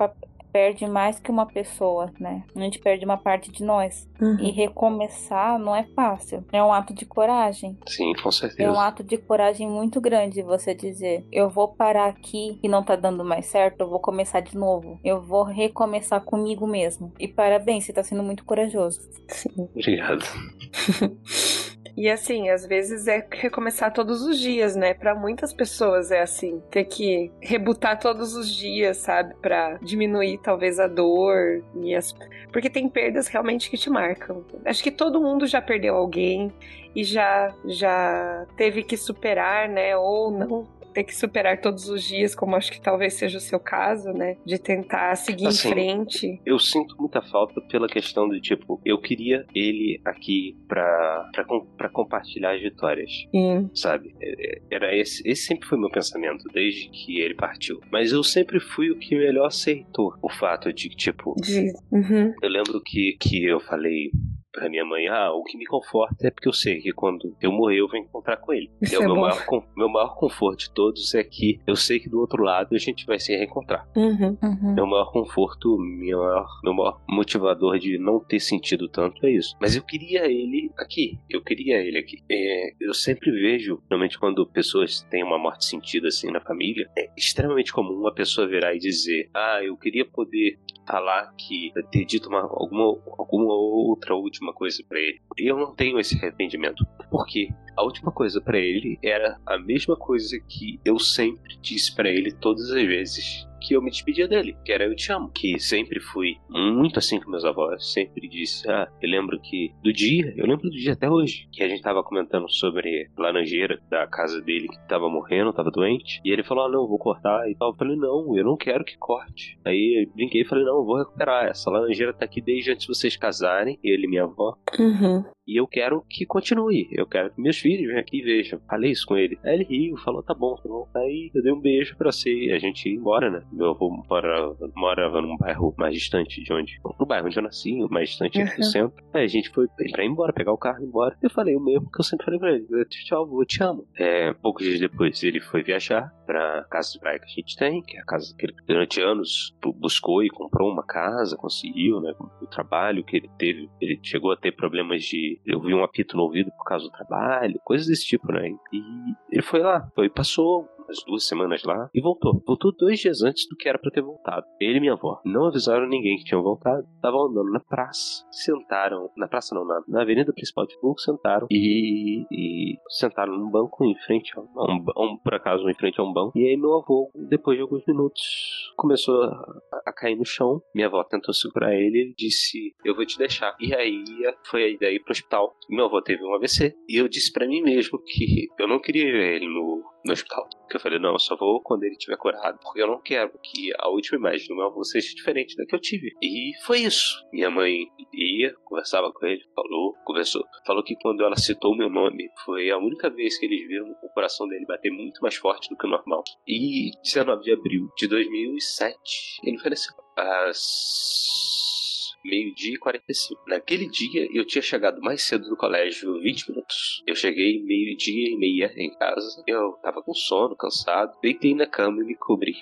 perde 0.52 0.86
mais 0.86 1.18
que 1.18 1.30
uma 1.30 1.46
pessoa, 1.46 2.12
né? 2.20 2.44
A 2.54 2.60
gente 2.60 2.78
perde 2.78 3.04
uma 3.04 3.16
parte 3.16 3.50
de 3.50 3.64
nós. 3.64 4.08
Uhum. 4.20 4.38
E 4.38 4.50
recomeçar 4.50 5.58
não 5.58 5.74
é 5.74 5.84
fácil. 5.94 6.44
É 6.52 6.62
um 6.62 6.72
ato 6.72 6.92
de 6.92 7.04
coragem. 7.06 7.76
Sim, 7.86 8.12
com 8.14 8.30
certeza. 8.30 8.62
É 8.62 8.70
um 8.70 8.78
ato 8.78 9.02
de 9.02 9.16
coragem 9.16 9.68
muito 9.68 10.00
grande 10.00 10.42
você 10.42 10.74
dizer: 10.74 11.24
eu 11.32 11.48
vou 11.48 11.68
parar 11.68 12.06
aqui 12.06 12.58
e 12.62 12.68
não 12.68 12.82
tá 12.82 12.94
dando 12.94 13.24
mais 13.24 13.46
certo, 13.46 13.80
eu 13.80 13.88
vou 13.88 13.98
começar 13.98 14.40
de 14.40 14.56
novo. 14.56 15.00
Eu 15.02 15.20
vou 15.20 15.42
recomeçar 15.42 16.20
comigo 16.20 16.66
mesmo. 16.66 17.12
E 17.18 17.26
parabéns, 17.26 17.84
você 17.84 17.92
tá 17.92 18.02
sendo 18.02 18.22
muito 18.22 18.44
corajoso. 18.44 19.00
Sim. 19.28 19.68
Obrigado. 19.74 20.24
E 21.96 22.08
assim, 22.08 22.48
às 22.48 22.66
vezes 22.66 23.06
é 23.06 23.26
recomeçar 23.30 23.92
todos 23.92 24.22
os 24.22 24.38
dias, 24.38 24.74
né? 24.74 24.94
Para 24.94 25.14
muitas 25.14 25.52
pessoas 25.52 26.10
é 26.10 26.22
assim, 26.22 26.62
ter 26.70 26.84
que 26.84 27.30
rebutar 27.40 27.98
todos 27.98 28.34
os 28.34 28.50
dias, 28.54 28.96
sabe, 28.96 29.34
para 29.42 29.78
diminuir 29.82 30.38
talvez 30.38 30.80
a 30.80 30.86
dor 30.86 31.62
e 31.82 31.94
as 31.94 32.14
porque 32.50 32.68
tem 32.68 32.88
perdas 32.88 33.28
realmente 33.28 33.70
que 33.70 33.78
te 33.78 33.88
marcam. 33.88 34.44
Acho 34.64 34.82
que 34.82 34.90
todo 34.90 35.20
mundo 35.20 35.46
já 35.46 35.60
perdeu 35.60 35.94
alguém 35.94 36.52
e 36.94 37.04
já 37.04 37.54
já 37.66 38.46
teve 38.56 38.82
que 38.82 38.96
superar, 38.96 39.68
né, 39.68 39.96
ou 39.96 40.30
não 40.30 40.66
ter 40.92 41.04
que 41.04 41.14
superar 41.14 41.60
todos 41.60 41.88
os 41.88 42.02
dias, 42.02 42.34
como 42.34 42.56
acho 42.56 42.72
que 42.72 42.80
talvez 42.80 43.14
seja 43.14 43.38
o 43.38 43.40
seu 43.40 43.58
caso, 43.58 44.12
né? 44.12 44.36
De 44.44 44.58
tentar 44.58 45.14
seguir 45.16 45.46
assim, 45.46 45.68
em 45.68 45.72
frente. 45.72 46.40
Eu 46.44 46.58
sinto 46.58 46.96
muita 46.98 47.22
falta 47.22 47.60
pela 47.62 47.88
questão 47.88 48.28
de 48.28 48.40
tipo, 48.40 48.80
eu 48.84 49.00
queria 49.00 49.46
ele 49.54 50.00
aqui 50.04 50.56
pra, 50.68 51.30
pra, 51.32 51.44
pra 51.76 51.88
compartilhar 51.88 52.54
as 52.54 52.62
vitórias. 52.62 53.10
Sim. 53.30 53.70
Sabe? 53.74 54.14
É, 54.20 54.56
é, 54.56 54.62
era 54.70 54.96
esse, 54.96 55.22
esse 55.28 55.46
sempre 55.46 55.68
foi 55.68 55.78
meu 55.78 55.90
pensamento, 55.90 56.44
desde 56.52 56.88
que 56.88 57.20
ele 57.20 57.34
partiu. 57.34 57.80
Mas 57.90 58.12
eu 58.12 58.22
sempre 58.22 58.60
fui 58.60 58.90
o 58.90 58.98
que 58.98 59.14
melhor 59.14 59.46
aceitou 59.46 60.14
o 60.22 60.28
fato 60.28 60.72
de, 60.72 60.88
tipo. 60.90 61.34
De... 61.40 61.72
Uhum. 61.90 62.34
Eu 62.42 62.48
lembro 62.48 62.80
que, 62.80 63.16
que 63.18 63.44
eu 63.44 63.60
falei 63.60 64.10
pra 64.52 64.68
minha 64.68 64.84
mãe, 64.84 65.08
ah, 65.08 65.32
o 65.32 65.42
que 65.42 65.56
me 65.56 65.64
conforta 65.64 66.26
é 66.26 66.30
porque 66.30 66.48
eu 66.48 66.52
sei 66.52 66.80
que 66.80 66.92
quando 66.92 67.34
eu 67.40 67.50
morrer 67.50 67.80
eu 67.80 67.88
vou 67.88 67.98
encontrar 67.98 68.36
com 68.36 68.52
ele. 68.52 68.70
Isso 68.80 68.94
é 68.94 68.98
o 68.98 69.02
meu 69.02 69.16
maior, 69.16 69.44
meu 69.76 69.88
maior 69.88 70.14
conforto 70.14 70.60
de 70.60 70.70
todos 70.70 71.14
é 71.14 71.24
que 71.24 71.60
eu 71.66 71.74
sei 71.74 71.98
que 71.98 72.08
do 72.08 72.20
outro 72.20 72.42
lado 72.42 72.74
a 72.74 72.78
gente 72.78 73.06
vai 73.06 73.18
se 73.18 73.34
reencontrar. 73.34 73.88
Uhum, 73.96 74.36
uhum. 74.42 74.74
Meu 74.74 74.86
maior 74.86 75.10
conforto, 75.10 75.78
meu 75.78 76.18
maior, 76.18 76.46
meu 76.62 76.74
maior 76.74 77.00
motivador 77.08 77.78
de 77.78 77.98
não 77.98 78.20
ter 78.20 78.40
sentido 78.40 78.88
tanto 78.88 79.24
é 79.26 79.30
isso. 79.30 79.56
Mas 79.60 79.74
eu 79.74 79.82
queria 79.82 80.26
ele 80.26 80.70
aqui. 80.76 81.18
Eu 81.30 81.42
queria 81.42 81.78
ele 81.78 81.98
aqui. 81.98 82.22
É, 82.30 82.74
eu 82.80 82.92
sempre 82.92 83.30
vejo, 83.30 83.82
realmente 83.88 84.18
quando 84.18 84.46
pessoas 84.46 85.02
têm 85.10 85.24
uma 85.24 85.38
morte 85.38 85.64
sentida 85.64 86.08
assim 86.08 86.30
na 86.30 86.40
família, 86.40 86.88
é 86.96 87.08
extremamente 87.16 87.72
comum 87.72 87.94
uma 87.94 88.12
pessoa 88.12 88.46
virar 88.46 88.74
e 88.74 88.78
dizer, 88.78 89.30
ah, 89.34 89.60
eu 89.62 89.76
queria 89.76 90.04
poder 90.04 90.58
falar 90.86 91.32
que 91.36 91.72
ter 91.90 92.04
dito 92.04 92.28
uma, 92.28 92.40
alguma, 92.40 92.84
alguma 93.18 93.54
outra 93.54 94.14
última 94.14 94.52
coisa 94.52 94.82
para 94.88 94.98
ele. 94.98 95.20
E 95.38 95.50
eu 95.50 95.56
não 95.56 95.74
tenho 95.74 95.98
esse 95.98 96.16
arrependimento. 96.16 96.84
Por 97.10 97.26
quê? 97.26 97.48
A 97.76 97.82
última 97.82 98.12
coisa 98.12 98.40
para 98.40 98.58
ele 98.58 98.98
era 99.02 99.40
a 99.46 99.58
mesma 99.58 99.96
coisa 99.96 100.38
que 100.48 100.78
eu 100.84 100.98
sempre 100.98 101.56
disse 101.60 101.94
para 101.94 102.08
ele 102.08 102.32
todas 102.32 102.70
as 102.70 102.82
vezes 102.82 103.46
que 103.62 103.74
eu 103.74 103.82
me 103.82 103.90
despedia 103.90 104.26
dele, 104.28 104.56
que 104.64 104.72
era 104.72 104.84
Eu 104.84 104.94
Te 104.94 105.12
Amo, 105.12 105.30
que 105.30 105.58
sempre 105.58 106.00
fui 106.00 106.36
muito 106.50 106.98
assim 106.98 107.20
com 107.20 107.30
meus 107.30 107.44
avós, 107.44 107.92
sempre 107.92 108.28
disse, 108.28 108.68
ah, 108.70 108.88
eu 109.00 109.08
lembro 109.08 109.40
que 109.40 109.72
do 109.82 109.92
dia, 109.92 110.32
eu 110.36 110.46
lembro 110.46 110.68
do 110.68 110.76
dia 110.76 110.92
até 110.92 111.08
hoje, 111.08 111.48
que 111.52 111.62
a 111.62 111.68
gente 111.68 111.82
tava 111.82 112.02
comentando 112.02 112.50
sobre 112.50 113.08
laranjeira 113.16 113.80
da 113.88 114.06
casa 114.06 114.40
dele 114.40 114.68
que 114.68 114.88
tava 114.88 115.08
morrendo, 115.08 115.52
tava 115.52 115.70
doente, 115.70 116.20
e 116.24 116.30
ele 116.30 116.42
falou, 116.42 116.66
ah, 116.66 116.68
não, 116.68 116.88
vou 116.88 116.98
cortar 116.98 117.48
e 117.48 117.54
tal. 117.54 117.70
Eu 117.70 117.76
falei, 117.76 117.96
não, 117.96 118.36
eu 118.36 118.44
não 118.44 118.56
quero 118.56 118.84
que 118.84 118.96
corte. 118.98 119.58
Aí 119.64 120.04
eu 120.04 120.14
brinquei 120.14 120.42
e 120.42 120.46
falei, 120.46 120.64
não, 120.64 120.78
eu 120.78 120.84
vou 120.84 120.98
recuperar, 120.98 121.46
essa 121.46 121.70
laranjeira 121.70 122.12
tá 122.12 122.24
aqui 122.24 122.40
desde 122.40 122.72
antes 122.72 122.86
de 122.86 122.94
vocês 122.94 123.16
casarem, 123.16 123.78
ele 123.82 124.06
e 124.06 124.08
minha 124.08 124.24
avó. 124.24 124.56
Uhum. 124.78 125.24
E 125.46 125.58
eu 125.60 125.66
quero 125.66 126.04
que 126.08 126.24
continue. 126.24 126.88
Eu 126.92 127.06
quero 127.06 127.30
que 127.30 127.40
meus 127.40 127.58
filhos 127.58 127.86
venham 127.86 128.00
aqui 128.00 128.18
e 128.18 128.22
vejam. 128.22 128.60
Falei 128.68 128.92
isso 128.92 129.06
com 129.06 129.16
ele. 129.16 129.38
Aí 129.44 129.54
ele 129.54 129.64
riu, 129.64 129.96
falou: 129.96 130.22
tá 130.22 130.34
bom, 130.34 130.54
tá 130.56 130.68
bom. 130.68 130.88
Aí 130.94 131.30
eu 131.34 131.42
dei 131.42 131.52
um 131.52 131.60
beijo 131.60 131.96
pra 131.96 132.12
você 132.12 132.32
e 132.32 132.52
a 132.52 132.58
gente 132.58 132.88
ia 132.88 132.94
embora, 132.94 133.30
né? 133.30 133.42
Meu 133.52 133.70
avô 133.70 133.90
morava, 133.90 134.56
morava 134.74 135.20
num 135.20 135.36
bairro 135.36 135.74
mais 135.76 135.94
distante 135.94 136.42
de 136.42 136.52
onde. 136.52 136.80
No 136.98 137.06
bairro 137.06 137.26
onde 137.26 137.38
eu 137.38 137.42
nasci, 137.42 137.76
mais 137.90 138.10
distante 138.10 138.38
uhum. 138.38 138.56
do 138.56 138.64
centro. 138.64 139.04
Aí 139.12 139.24
a 139.24 139.28
gente 139.28 139.50
foi 139.50 139.66
pra 139.68 140.04
ir 140.04 140.08
embora, 140.08 140.32
pegar 140.32 140.52
o 140.52 140.58
carro 140.58 140.80
e 140.80 140.84
ir 140.84 140.86
embora. 140.86 141.16
Eu 141.20 141.30
falei 141.30 141.56
o 141.56 141.60
mesmo 141.60 141.90
que 141.90 142.00
eu 142.00 142.04
sempre 142.04 142.24
falei 142.24 142.38
pra 142.38 142.52
ele: 142.52 142.66
tchau, 142.86 143.28
eu 143.40 143.44
te 143.44 143.62
amo. 143.62 143.86
É, 143.96 144.32
poucos 144.34 144.64
dias 144.64 144.80
depois 144.80 145.22
ele 145.22 145.40
foi 145.40 145.62
viajar 145.62 146.12
pra 146.24 146.64
casa 146.70 146.92
de 146.92 147.00
praia 147.00 147.18
que 147.18 147.26
a 147.26 147.28
gente 147.28 147.56
tem, 147.56 147.82
que 147.82 147.96
é 147.96 148.00
a 148.00 148.04
casa 148.04 148.34
que 148.36 148.46
ele 148.46 148.54
durante 148.66 149.00
anos 149.00 149.54
buscou 149.76 150.22
e 150.22 150.30
comprou 150.30 150.70
uma 150.70 150.84
casa, 150.84 151.36
conseguiu, 151.36 152.00
né? 152.00 152.14
O 152.40 152.46
trabalho 152.46 153.04
que 153.04 153.16
ele 153.16 153.30
teve. 153.38 153.68
Ele 153.80 153.98
chegou 154.02 154.32
a 154.32 154.36
ter 154.36 154.52
problemas 154.52 155.02
de 155.02 155.31
eu 155.44 155.60
vi 155.60 155.74
um 155.74 155.84
apito 155.84 156.16
no 156.16 156.24
ouvido 156.24 156.50
por 156.52 156.64
causa 156.64 156.84
do 156.84 156.90
trabalho, 156.90 157.60
coisas 157.64 157.86
desse 157.86 158.04
tipo, 158.04 158.30
né? 158.32 158.48
E 158.72 158.82
ele 159.30 159.42
foi 159.42 159.60
lá, 159.60 159.88
foi, 159.94 160.08
passou 160.08 160.68
duas 161.06 161.26
semanas 161.26 161.62
lá 161.64 161.88
e 161.94 162.00
voltou. 162.00 162.42
Voltou 162.46 162.72
dois 162.72 163.00
dias 163.00 163.22
antes 163.22 163.46
do 163.48 163.56
que 163.56 163.68
era 163.68 163.78
para 163.78 163.90
ter 163.90 164.02
voltado. 164.02 164.46
Ele 164.60 164.78
e 164.78 164.80
minha 164.80 164.94
avó 164.94 165.20
não 165.24 165.46
avisaram 165.46 165.86
ninguém 165.88 166.16
que 166.16 166.24
tinham 166.24 166.42
voltado. 166.42 166.86
Estavam 166.94 167.26
andando 167.26 167.50
na 167.50 167.60
praça, 167.60 168.24
sentaram, 168.30 169.10
na 169.16 169.28
praça 169.28 169.54
não, 169.54 169.64
na, 169.64 169.82
na 169.88 170.02
avenida 170.02 170.32
principal 170.32 170.66
de 170.66 170.76
Hamburgo, 170.76 171.00
sentaram 171.00 171.46
e, 171.50 172.24
e, 172.30 172.76
sentaram 172.88 173.36
num 173.36 173.50
banco 173.50 173.84
em 173.84 173.96
frente 174.00 174.32
a 174.36 174.40
um, 174.40 174.84
um, 174.96 175.16
por 175.18 175.34
acaso 175.34 175.68
em 175.68 175.74
frente 175.74 176.00
a 176.00 176.04
um 176.04 176.12
banco. 176.12 176.38
E 176.38 176.46
aí 176.46 176.56
meu 176.56 176.74
avô, 176.74 177.10
depois 177.14 177.56
de 177.56 177.62
alguns 177.62 177.84
minutos, 177.86 178.72
começou 178.76 179.22
a, 179.22 179.60
a 179.86 179.92
cair 179.92 180.16
no 180.16 180.24
chão. 180.24 180.62
Minha 180.74 180.86
avó 180.86 181.02
tentou 181.04 181.34
segurar 181.34 181.74
ele, 181.74 181.98
ele 181.98 182.14
disse: 182.16 182.74
"Eu 182.84 182.94
vou 182.94 183.04
te 183.06 183.18
deixar". 183.18 183.56
E 183.60 183.74
aí 183.74 184.04
foi 184.44 184.64
a 184.64 184.68
ideia 184.68 184.94
ir 184.94 185.00
pro 185.00 185.12
hospital. 185.12 185.54
Meu 185.68 185.86
avô 185.86 186.00
teve 186.02 186.24
um 186.24 186.34
AVC 186.34 186.74
e 186.88 186.96
eu 186.96 187.08
disse 187.08 187.32
para 187.32 187.46
mim 187.46 187.62
mesmo 187.62 187.98
que 187.98 188.48
eu 188.58 188.68
não 188.68 188.80
queria 188.80 189.04
ver 189.04 189.36
ele 189.36 189.46
no 189.46 189.82
no 190.04 190.12
hospital. 190.12 190.48
Eu 190.72 190.80
falei, 190.80 190.98
não, 190.98 191.12
eu 191.12 191.18
só 191.18 191.36
vou 191.36 191.60
quando 191.60 191.84
ele 191.84 191.92
estiver 191.92 192.16
curado, 192.16 192.58
porque 192.62 192.82
eu 192.82 192.86
não 192.86 193.00
quero 193.00 193.38
que 193.42 193.70
a 193.78 193.88
última 193.88 194.18
imagem 194.18 194.48
do 194.48 194.56
meu 194.56 194.66
avô 194.66 194.82
seja 194.84 195.14
diferente 195.14 195.54
da 195.56 195.66
que 195.66 195.74
eu 195.74 195.80
tive. 195.80 196.12
E 196.22 196.52
foi 196.64 196.80
isso. 196.80 197.22
Minha 197.32 197.50
mãe 197.50 197.86
ia, 198.12 198.54
conversava 198.64 199.12
com 199.12 199.26
ele, 199.26 199.42
falou, 199.54 199.94
conversou. 200.04 200.44
Falou 200.66 200.82
que 200.82 200.96
quando 200.96 201.22
ela 201.22 201.36
citou 201.36 201.72
o 201.72 201.76
meu 201.76 201.90
nome, 201.90 202.28
foi 202.44 202.70
a 202.70 202.78
única 202.78 203.10
vez 203.10 203.38
que 203.38 203.46
eles 203.46 203.66
viram 203.66 203.90
o 204.02 204.08
coração 204.14 204.48
dele 204.48 204.64
bater 204.66 204.90
muito 204.90 205.20
mais 205.20 205.34
forte 205.36 205.68
do 205.68 205.76
que 205.76 205.86
o 205.86 205.90
normal. 205.90 206.24
E 206.46 206.90
19 207.02 207.42
de 207.42 207.52
abril 207.52 207.88
de 207.96 208.08
2007, 208.08 208.96
ele 209.44 209.58
faleceu. 209.58 209.94
Às 210.16 211.81
meio-dia 212.24 212.74
e 212.74 212.78
45. 212.78 213.42
Naquele 213.46 213.88
dia 213.88 214.28
eu 214.32 214.44
tinha 214.46 214.62
chegado 214.62 215.00
mais 215.00 215.22
cedo 215.22 215.48
do 215.48 215.56
colégio, 215.56 216.20
20 216.20 216.50
minutos. 216.50 217.02
Eu 217.06 217.14
cheguei 217.14 217.62
meio-dia 217.62 218.30
e 218.30 218.36
meia 218.36 218.72
em 218.76 218.90
casa. 218.96 219.42
Eu 219.46 219.72
tava 219.82 220.02
com 220.02 220.14
sono, 220.14 220.56
cansado. 220.56 221.18
Deitei 221.20 221.54
na 221.54 221.66
cama 221.66 222.02
e 222.02 222.06
me 222.06 222.16
cobri. 222.16 222.54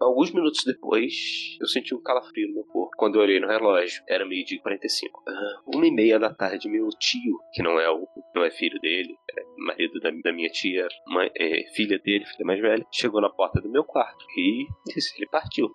Alguns 0.00 0.32
minutos 0.32 0.62
depois, 0.64 1.56
eu 1.60 1.66
senti 1.66 1.94
um 1.94 2.02
calafrio 2.02 2.48
no 2.48 2.54
meu 2.54 2.64
corpo. 2.64 2.90
Quando 2.96 3.16
eu 3.16 3.22
olhei 3.22 3.40
no 3.40 3.48
relógio, 3.48 4.02
era 4.08 4.26
meio-dia 4.26 4.58
e 4.58 4.60
45. 4.60 5.22
Ah, 5.26 5.62
uma 5.66 5.86
e 5.86 5.90
meia 5.90 6.18
da 6.18 6.32
tarde, 6.32 6.68
meu 6.68 6.88
tio, 6.90 7.38
que 7.52 7.62
não 7.62 7.78
é 7.78 7.90
o 7.90 8.06
não 8.34 8.44
é 8.44 8.50
filho 8.50 8.78
dele, 8.80 9.16
é 9.36 9.42
marido 9.58 9.98
da, 10.00 10.10
da 10.10 10.32
minha 10.32 10.48
tia, 10.48 10.86
mãe, 11.06 11.30
é 11.36 11.64
filha 11.74 11.98
dele, 11.98 12.24
filha 12.24 12.46
mais 12.46 12.60
velha, 12.60 12.86
chegou 12.92 13.20
na 13.20 13.28
porta 13.28 13.60
do 13.60 13.68
meu 13.68 13.84
quarto 13.84 14.24
e 14.36 14.66
disse: 14.86 15.16
ele 15.16 15.28
partiu. 15.28 15.70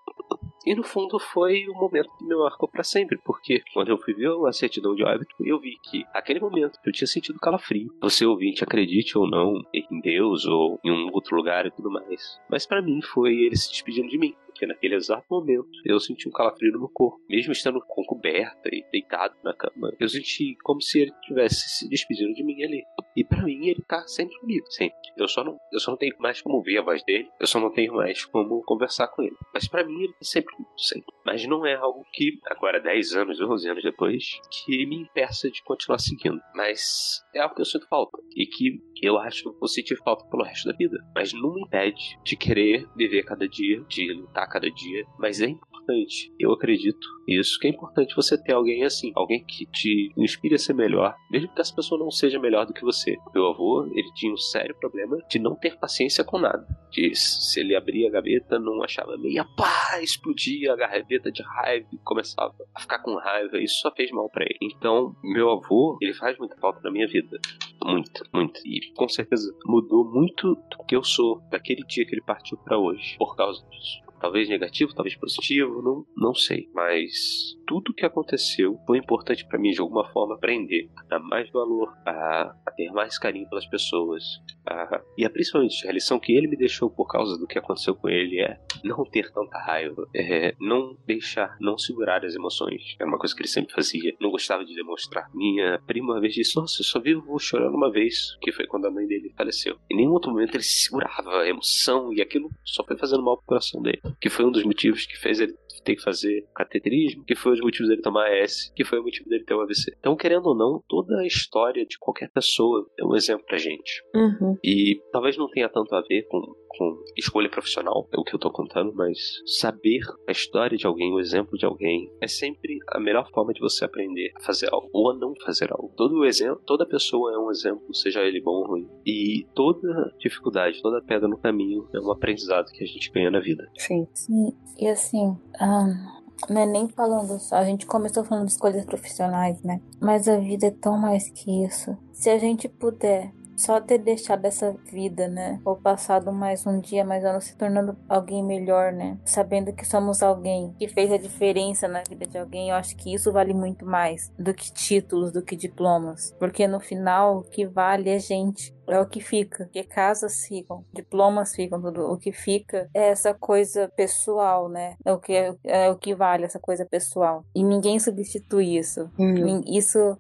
E 0.66 0.74
no 0.74 0.84
fundo 0.84 1.20
foi 1.20 1.68
o 1.68 1.74
momento 1.74 2.10
que 2.18 2.26
me 2.26 2.36
marcou 2.36 2.68
para 2.68 2.84
sempre, 2.84 3.20
porque 3.24 3.62
quando 3.74 3.90
eu 3.90 3.98
fui 3.98 4.14
ver 4.14 4.32
a 4.48 4.52
certidão 4.52 4.96
de 4.96 5.04
óbito, 5.04 5.36
eu 5.40 5.60
vi 5.60 5.78
que 5.84 6.04
aquele 6.14 6.40
momento 6.40 6.80
eu 6.84 6.92
tinha 6.92 7.08
sentido 7.08 7.40
calafrio. 7.40 7.94
Você 8.02 8.26
ouvinte, 8.26 8.64
acredite 8.64 9.18
ou 9.18 9.30
não 9.30 9.62
em 9.74 10.02
Deus 10.02 10.46
ou 10.46 10.80
em 10.84 10.92
um 10.92 11.12
outro 11.14 11.36
lugar 11.36 11.66
e 11.66 11.72
tudo 11.72 11.92
mais. 11.92 12.40
Mas 12.50 12.66
para 12.66 12.82
mim 12.82 13.02
foi 13.02 13.36
ele 13.36 13.56
se 13.56 13.70
despedindo 13.70 14.10
de 14.10 14.18
mim 14.18 14.34
porque 14.56 14.66
naquele 14.66 14.96
exato 14.96 15.26
momento 15.30 15.68
eu 15.84 16.00
senti 16.00 16.30
um 16.30 16.32
calafrio 16.32 16.72
no 16.72 16.80
meu 16.80 16.90
corpo. 16.90 17.20
Mesmo 17.30 17.52
estando 17.52 17.82
com 17.86 18.04
coberta 18.06 18.70
e 18.72 18.86
deitado 18.90 19.36
na 19.44 19.54
cama, 19.54 19.94
eu 20.00 20.08
senti 20.08 20.56
como 20.64 20.82
se 20.82 21.02
ele 21.02 21.12
tivesse 21.24 21.78
se 21.78 21.90
despedindo 21.90 22.34
de 22.34 22.44
mim 22.44 22.64
ali. 22.64 22.84
E 23.16 23.24
para 23.24 23.44
mim 23.44 23.68
ele 23.68 23.84
tá 23.88 24.08
sempre 24.08 24.38
comigo, 24.40 24.66
sempre. 24.70 24.98
Eu 25.18 25.28
só 25.28 25.44
não, 25.44 25.58
eu 25.72 25.80
só 25.80 25.92
não 25.92 25.98
tenho 25.98 26.16
mais 26.20 26.42
como 26.42 26.62
ver 26.62 26.78
a 26.78 26.82
voz 26.82 27.04
dele, 27.04 27.30
eu 27.40 27.48
só 27.48 27.60
não 27.60 27.72
tenho 27.72 27.94
mais 27.94 28.26
como 28.26 28.64
conversar 28.64 29.08
com 29.10 29.24
ele. 29.24 29.36
Mas 29.54 29.68
para 29.68 29.84
mim 29.84 30.04
ele 30.04 30.14
tá 30.14 30.20
sempre 30.24 30.56
comigo, 30.56 30.74
sempre. 30.78 31.14
Mas 31.26 31.46
não 31.46 31.66
é 31.66 31.76
algo 31.76 32.06
que, 32.14 32.40
agora 32.46 32.80
10 32.80 33.14
anos, 33.14 33.42
11 33.42 33.70
anos 33.70 33.84
depois, 33.84 34.40
que 34.52 34.86
me 34.86 34.98
impeça 34.98 35.50
de 35.50 35.64
continuar 35.64 36.00
seguindo. 36.00 36.40
Mas 36.54 37.24
é 37.34 37.40
algo 37.40 37.56
que 37.56 37.62
eu 37.62 37.66
sinto 37.66 37.88
falta. 37.88 38.18
E 38.36 38.46
que 38.46 38.80
eu 39.02 39.18
acho 39.18 39.52
que 39.52 39.60
vou 39.60 39.68
sentir 39.68 39.98
falta 39.98 40.26
pelo 40.26 40.44
resto 40.44 40.70
da 40.70 40.78
vida. 40.78 40.98
Mas 41.16 41.34
não 41.34 41.54
me 41.54 41.62
impede 41.62 42.18
de 42.24 42.36
querer 42.36 42.88
viver 42.96 43.24
cada 43.24 43.48
dia, 43.48 43.82
de 43.88 44.14
lutar 44.14 44.45
cada 44.48 44.70
dia. 44.70 45.06
Mas 45.18 45.42
é 45.42 45.48
importante, 45.48 46.34
eu 46.40 46.52
acredito 46.52 47.08
isso, 47.28 47.60
que 47.60 47.68
é 47.68 47.70
importante 47.70 48.16
você 48.16 48.38
ter 48.42 48.54
alguém 48.54 48.84
assim, 48.84 49.12
alguém 49.16 49.44
que 49.44 49.66
te 49.66 50.12
inspire 50.18 50.56
a 50.56 50.60
ser 50.60 50.74
melhor, 50.74 51.16
mesmo 51.32 51.54
que 51.54 51.62
essa 51.62 51.76
pessoa 51.76 52.00
não 52.00 52.12
seja 52.12 52.40
melhor 52.40 52.66
do 52.66 52.74
que 52.74 52.84
você. 52.84 53.16
Meu 53.34 53.48
avô, 53.48 53.86
ele 53.94 54.12
tinha 54.14 54.34
um 54.34 54.38
sério 54.38 54.76
problema 54.76 55.18
de 55.30 55.40
não 55.40 55.56
ter 55.56 55.78
paciência 55.78 56.24
com 56.24 56.38
nada. 56.38 56.66
De 56.92 57.14
se 57.16 57.60
ele 57.60 57.76
abria 57.76 58.08
a 58.08 58.12
gaveta, 58.12 58.60
não 58.60 58.84
achava 58.84 59.18
meia 59.18 59.46
pá, 59.58 60.00
explodia 60.02 60.74
a 60.74 60.76
gaveta 60.76 61.32
de 61.32 61.42
raiva 61.42 61.88
e 61.92 61.98
começava 62.00 62.56
a 62.74 62.80
ficar 62.80 63.00
com 63.00 63.16
raiva. 63.16 63.58
Isso 63.58 63.82
só 63.82 63.92
fez 63.92 64.12
mal 64.12 64.30
para 64.30 64.46
ele. 64.46 64.58
Então, 64.62 65.16
meu 65.24 65.52
avô, 65.52 65.98
ele 66.02 66.14
faz 66.14 66.38
muita 66.38 66.56
falta 66.58 66.80
na 66.84 66.92
minha 66.92 67.08
vida. 67.08 67.40
Muito, 67.84 68.24
muito. 68.34 68.60
E 68.66 68.94
com 68.96 69.08
certeza 69.10 69.54
mudou 69.66 70.06
muito 70.06 70.56
do 70.56 70.86
que 70.88 70.96
eu 70.96 71.04
sou 71.04 71.42
daquele 71.50 71.84
dia 71.86 72.06
que 72.06 72.14
ele 72.14 72.24
partiu 72.24 72.58
para 72.58 72.78
hoje, 72.78 73.16
por 73.18 73.36
causa 73.36 73.64
disso. 73.70 74.05
Talvez 74.26 74.50
negativo, 74.50 74.92
talvez 74.92 75.16
positivo, 75.16 75.84
não, 75.84 76.04
não 76.18 76.34
sei. 76.34 76.68
Mas 76.74 77.56
tudo 77.68 77.94
que 77.94 78.04
aconteceu 78.04 78.80
foi 78.88 78.98
importante 78.98 79.46
para 79.46 79.60
mim 79.60 79.70
de 79.70 79.80
alguma 79.80 80.04
forma 80.12 80.34
aprender 80.34 80.90
a 80.96 81.04
dar 81.04 81.20
mais 81.20 81.48
valor, 81.52 81.96
a, 82.04 82.56
a 82.66 82.72
ter 82.72 82.92
mais 82.92 83.20
carinho 83.20 83.48
pelas 83.48 83.68
pessoas. 83.68 84.24
A, 84.66 85.00
e 85.16 85.24
a, 85.24 85.30
principalmente 85.30 85.88
a 85.88 85.92
lição 85.92 86.20
que 86.20 86.36
ele 86.36 86.48
me 86.48 86.58
deixou 86.58 86.90
por 86.90 87.06
causa 87.06 87.38
do 87.38 87.46
que 87.46 87.60
aconteceu 87.60 87.94
com 87.96 88.10
ele 88.10 88.42
é 88.42 88.60
não 88.84 89.04
ter 89.06 89.32
tanta 89.32 89.60
raiva, 89.60 90.08
é 90.16 90.56
não 90.60 90.98
deixar, 91.06 91.56
não 91.60 91.78
segurar 91.78 92.26
as 92.26 92.34
emoções. 92.34 92.96
É 93.00 93.06
uma 93.06 93.20
coisa 93.20 93.36
que 93.36 93.42
ele 93.42 93.48
sempre 93.48 93.76
fazia. 93.76 94.12
Não 94.20 94.32
gostava 94.32 94.66
de 94.66 94.74
demonstrar. 94.74 95.30
Minha 95.36 95.80
prima 95.86 96.14
uma 96.14 96.20
vez 96.20 96.34
disse: 96.34 96.56
Nossa, 96.56 96.82
eu 96.82 96.86
só 96.86 97.00
vivo 97.00 97.38
chorando 97.38 97.76
uma 97.76 97.92
vez, 97.92 98.36
que 98.42 98.52
foi 98.52 98.66
quando 98.66 98.86
a 98.86 98.92
mãe 98.92 99.06
dele 99.06 99.32
faleceu. 99.38 99.78
Em 99.88 99.98
nenhum 99.98 100.14
outro 100.14 100.32
momento 100.32 100.56
ele 100.56 100.64
segurava 100.64 101.42
a 101.42 101.48
emoção 101.48 102.12
e 102.12 102.22
aquilo 102.22 102.50
só 102.64 102.84
foi 102.84 102.98
fazendo 102.98 103.22
mal 103.22 103.38
pro 103.38 103.46
coração 103.46 103.82
dele. 103.84 104.02
Que 104.20 104.30
foi 104.30 104.46
um 104.46 104.52
dos 104.52 104.64
motivos 104.64 105.06
que 105.06 105.18
fez 105.18 105.40
ele 105.40 105.56
ter 105.84 105.96
que 105.96 106.02
fazer 106.02 106.46
cateterismo, 106.56 107.24
que 107.26 107.36
foi 107.36 107.54
dos 107.54 107.62
motivos 107.62 107.90
dele 107.90 108.02
tomar 108.02 108.30
S, 108.30 108.72
que 108.74 108.84
foi 108.84 109.00
o 109.00 109.04
motivo 109.04 109.30
dele 109.30 109.44
ter 109.44 109.56
um 109.56 109.62
AVC. 109.62 109.96
Então, 110.00 110.16
querendo 110.16 110.48
ou 110.48 110.56
não, 110.56 110.84
toda 110.88 111.20
a 111.20 111.26
história 111.26 111.86
de 111.86 111.98
qualquer 111.98 112.30
pessoa 112.32 112.86
é 113.00 113.06
um 113.06 113.16
exemplo 113.16 113.46
pra 113.46 113.58
gente. 113.58 114.04
Uhum. 114.14 114.58
E 114.64 115.02
talvez 115.12 115.38
não 115.38 115.50
tenha 115.50 115.70
tanto 115.70 115.94
a 115.96 116.02
ver 116.02 116.24
com 116.28 116.42
com 116.78 117.04
escolha 117.18 117.50
profissional, 117.50 118.08
é 118.12 118.20
o 118.20 118.24
que 118.24 118.36
eu 118.36 118.40
tô 118.40 118.52
contando, 118.52 118.94
mas 118.94 119.18
saber 119.46 120.02
a 120.28 120.32
história 120.32 120.78
de 120.78 120.86
alguém, 120.86 121.14
o 121.14 121.20
exemplo 121.20 121.58
de 121.58 121.66
alguém, 121.66 122.12
é 122.22 122.28
sempre 122.28 122.78
a 122.90 123.00
melhor 123.00 123.30
forma 123.32 123.54
de 123.54 123.60
você 123.60 123.86
aprender 123.86 124.32
a 124.36 124.42
fazer 124.42 124.70
algo 124.72 124.90
ou 124.94 125.12
a 125.12 125.16
não 125.16 125.34
fazer 125.46 125.72
algo. 125.72 125.94
Todo 125.96 126.26
exemplo, 126.26 126.62
toda 126.66 126.86
pessoa 126.86 127.34
é 127.34 127.38
um 127.38 127.50
exemplo, 127.50 127.94
seja 127.94 128.22
ele 128.22 128.42
bom 128.42 128.52
ou 128.52 128.68
ruim. 128.68 128.88
E 129.06 129.46
toda 129.54 130.14
dificuldade, 130.20 130.82
toda 130.82 131.02
pedra 131.02 131.28
no 131.28 131.38
caminho 131.38 131.88
é 131.94 132.00
um 132.00 132.12
aprendizado 132.12 132.72
que 132.72 132.84
a 132.84 132.88
gente 132.88 133.12
ganha 133.12 133.32
na 133.32 133.40
vida. 133.40 133.68
Sim. 133.78 134.08
Sim. 134.14 134.52
E 134.78 134.88
assim, 134.88 135.38
um... 135.68 136.16
Não 136.50 136.62
é 136.62 136.66
nem 136.66 136.88
falando 136.90 137.40
só, 137.40 137.56
a 137.56 137.66
gente 137.66 137.86
começou 137.86 138.24
falando 138.24 138.46
de 138.46 138.52
escolhas 138.52 138.86
profissionais, 138.86 139.62
né? 139.64 139.80
Mas 140.02 140.28
a 140.28 140.38
vida 140.38 140.68
é 140.68 140.72
tão 140.72 140.98
mais 140.98 141.30
que 141.30 141.64
isso. 141.64 141.98
Se 142.12 142.30
a 142.30 142.38
gente 142.38 142.68
puder 142.68 143.32
só 143.56 143.80
ter 143.80 143.98
deixado 144.00 144.46
essa 144.46 144.76
vida, 144.92 145.28
né? 145.28 145.60
Ou 145.64 145.76
passado 145.76 146.32
mais 146.32 146.66
um 146.68 146.80
dia, 146.80 147.06
mais 147.06 147.24
anos 147.24 147.46
se 147.46 147.56
tornando 147.56 147.98
alguém 148.08 148.44
melhor, 148.44 148.92
né? 148.92 149.18
Sabendo 149.24 149.74
que 149.74 149.88
somos 149.88 150.22
alguém 150.22 150.76
que 150.78 150.88
fez 150.88 151.12
a 151.12 151.18
diferença 151.18 151.88
na 151.88 152.04
vida 152.08 152.28
de 152.28 152.38
alguém, 152.38 152.70
eu 152.70 152.76
acho 152.76 152.96
que 152.96 153.14
isso 153.14 153.32
vale 153.32 153.54
muito 153.54 153.86
mais 153.86 154.32
do 154.38 154.54
que 154.54 154.72
títulos, 154.72 155.32
do 155.32 155.42
que 155.42 155.56
diplomas. 155.56 156.36
Porque 156.38 156.68
no 156.68 156.80
final, 156.80 157.38
o 157.38 157.44
que 157.44 157.66
vale 157.66 158.10
é 158.10 158.20
gente 158.20 158.75
é 158.88 159.00
o 159.00 159.06
que 159.06 159.22
fica. 159.22 159.66
Porque 159.66 159.84
casas 159.84 160.46
ficam, 160.46 160.84
diplomas 160.94 161.56
ficam, 161.56 161.82
tudo. 161.82 162.12
O 162.12 162.18
que 162.18 162.32
fica 162.32 162.90
é 162.94 163.10
essa 163.10 163.34
coisa 163.34 163.92
pessoal, 163.96 164.70
né? 164.70 164.96
É 165.04 165.12
o 165.12 165.20
que, 165.20 165.34
é, 165.34 165.56
é 165.64 165.90
o 165.90 165.98
que 165.98 166.14
vale, 166.14 166.46
essa 166.46 166.60
coisa 166.60 166.86
pessoal. 166.86 167.44
E 167.54 167.64
ninguém 167.64 168.00
substitui 168.00 168.78
isso. 168.78 169.10
Hum. 169.18 169.62
Isso 169.68 170.18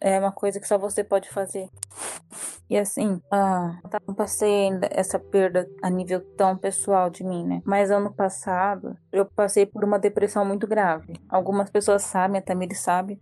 é 0.00 0.18
uma 0.18 0.32
coisa 0.32 0.60
que 0.60 0.66
só 0.66 0.78
você 0.78 1.04
pode 1.04 1.28
fazer. 1.28 1.68
E 2.68 2.78
assim, 2.78 3.20
ah, 3.32 3.80
não 4.06 4.14
passei 4.14 4.66
ainda 4.66 4.88
essa 4.92 5.18
perda 5.18 5.68
a 5.82 5.90
nível 5.90 6.20
tão 6.36 6.56
pessoal 6.56 7.10
de 7.10 7.24
mim, 7.24 7.44
né? 7.44 7.60
Mas 7.64 7.90
ano 7.90 8.12
passado 8.12 8.96
eu 9.10 9.26
passei 9.26 9.66
por 9.66 9.82
uma 9.82 9.98
depressão 9.98 10.44
muito 10.44 10.68
grave. 10.68 11.14
Algumas 11.28 11.68
pessoas 11.68 12.02
sabem, 12.02 12.38
a 12.38 12.42
Tamiri 12.42 12.76
sabe, 12.76 13.20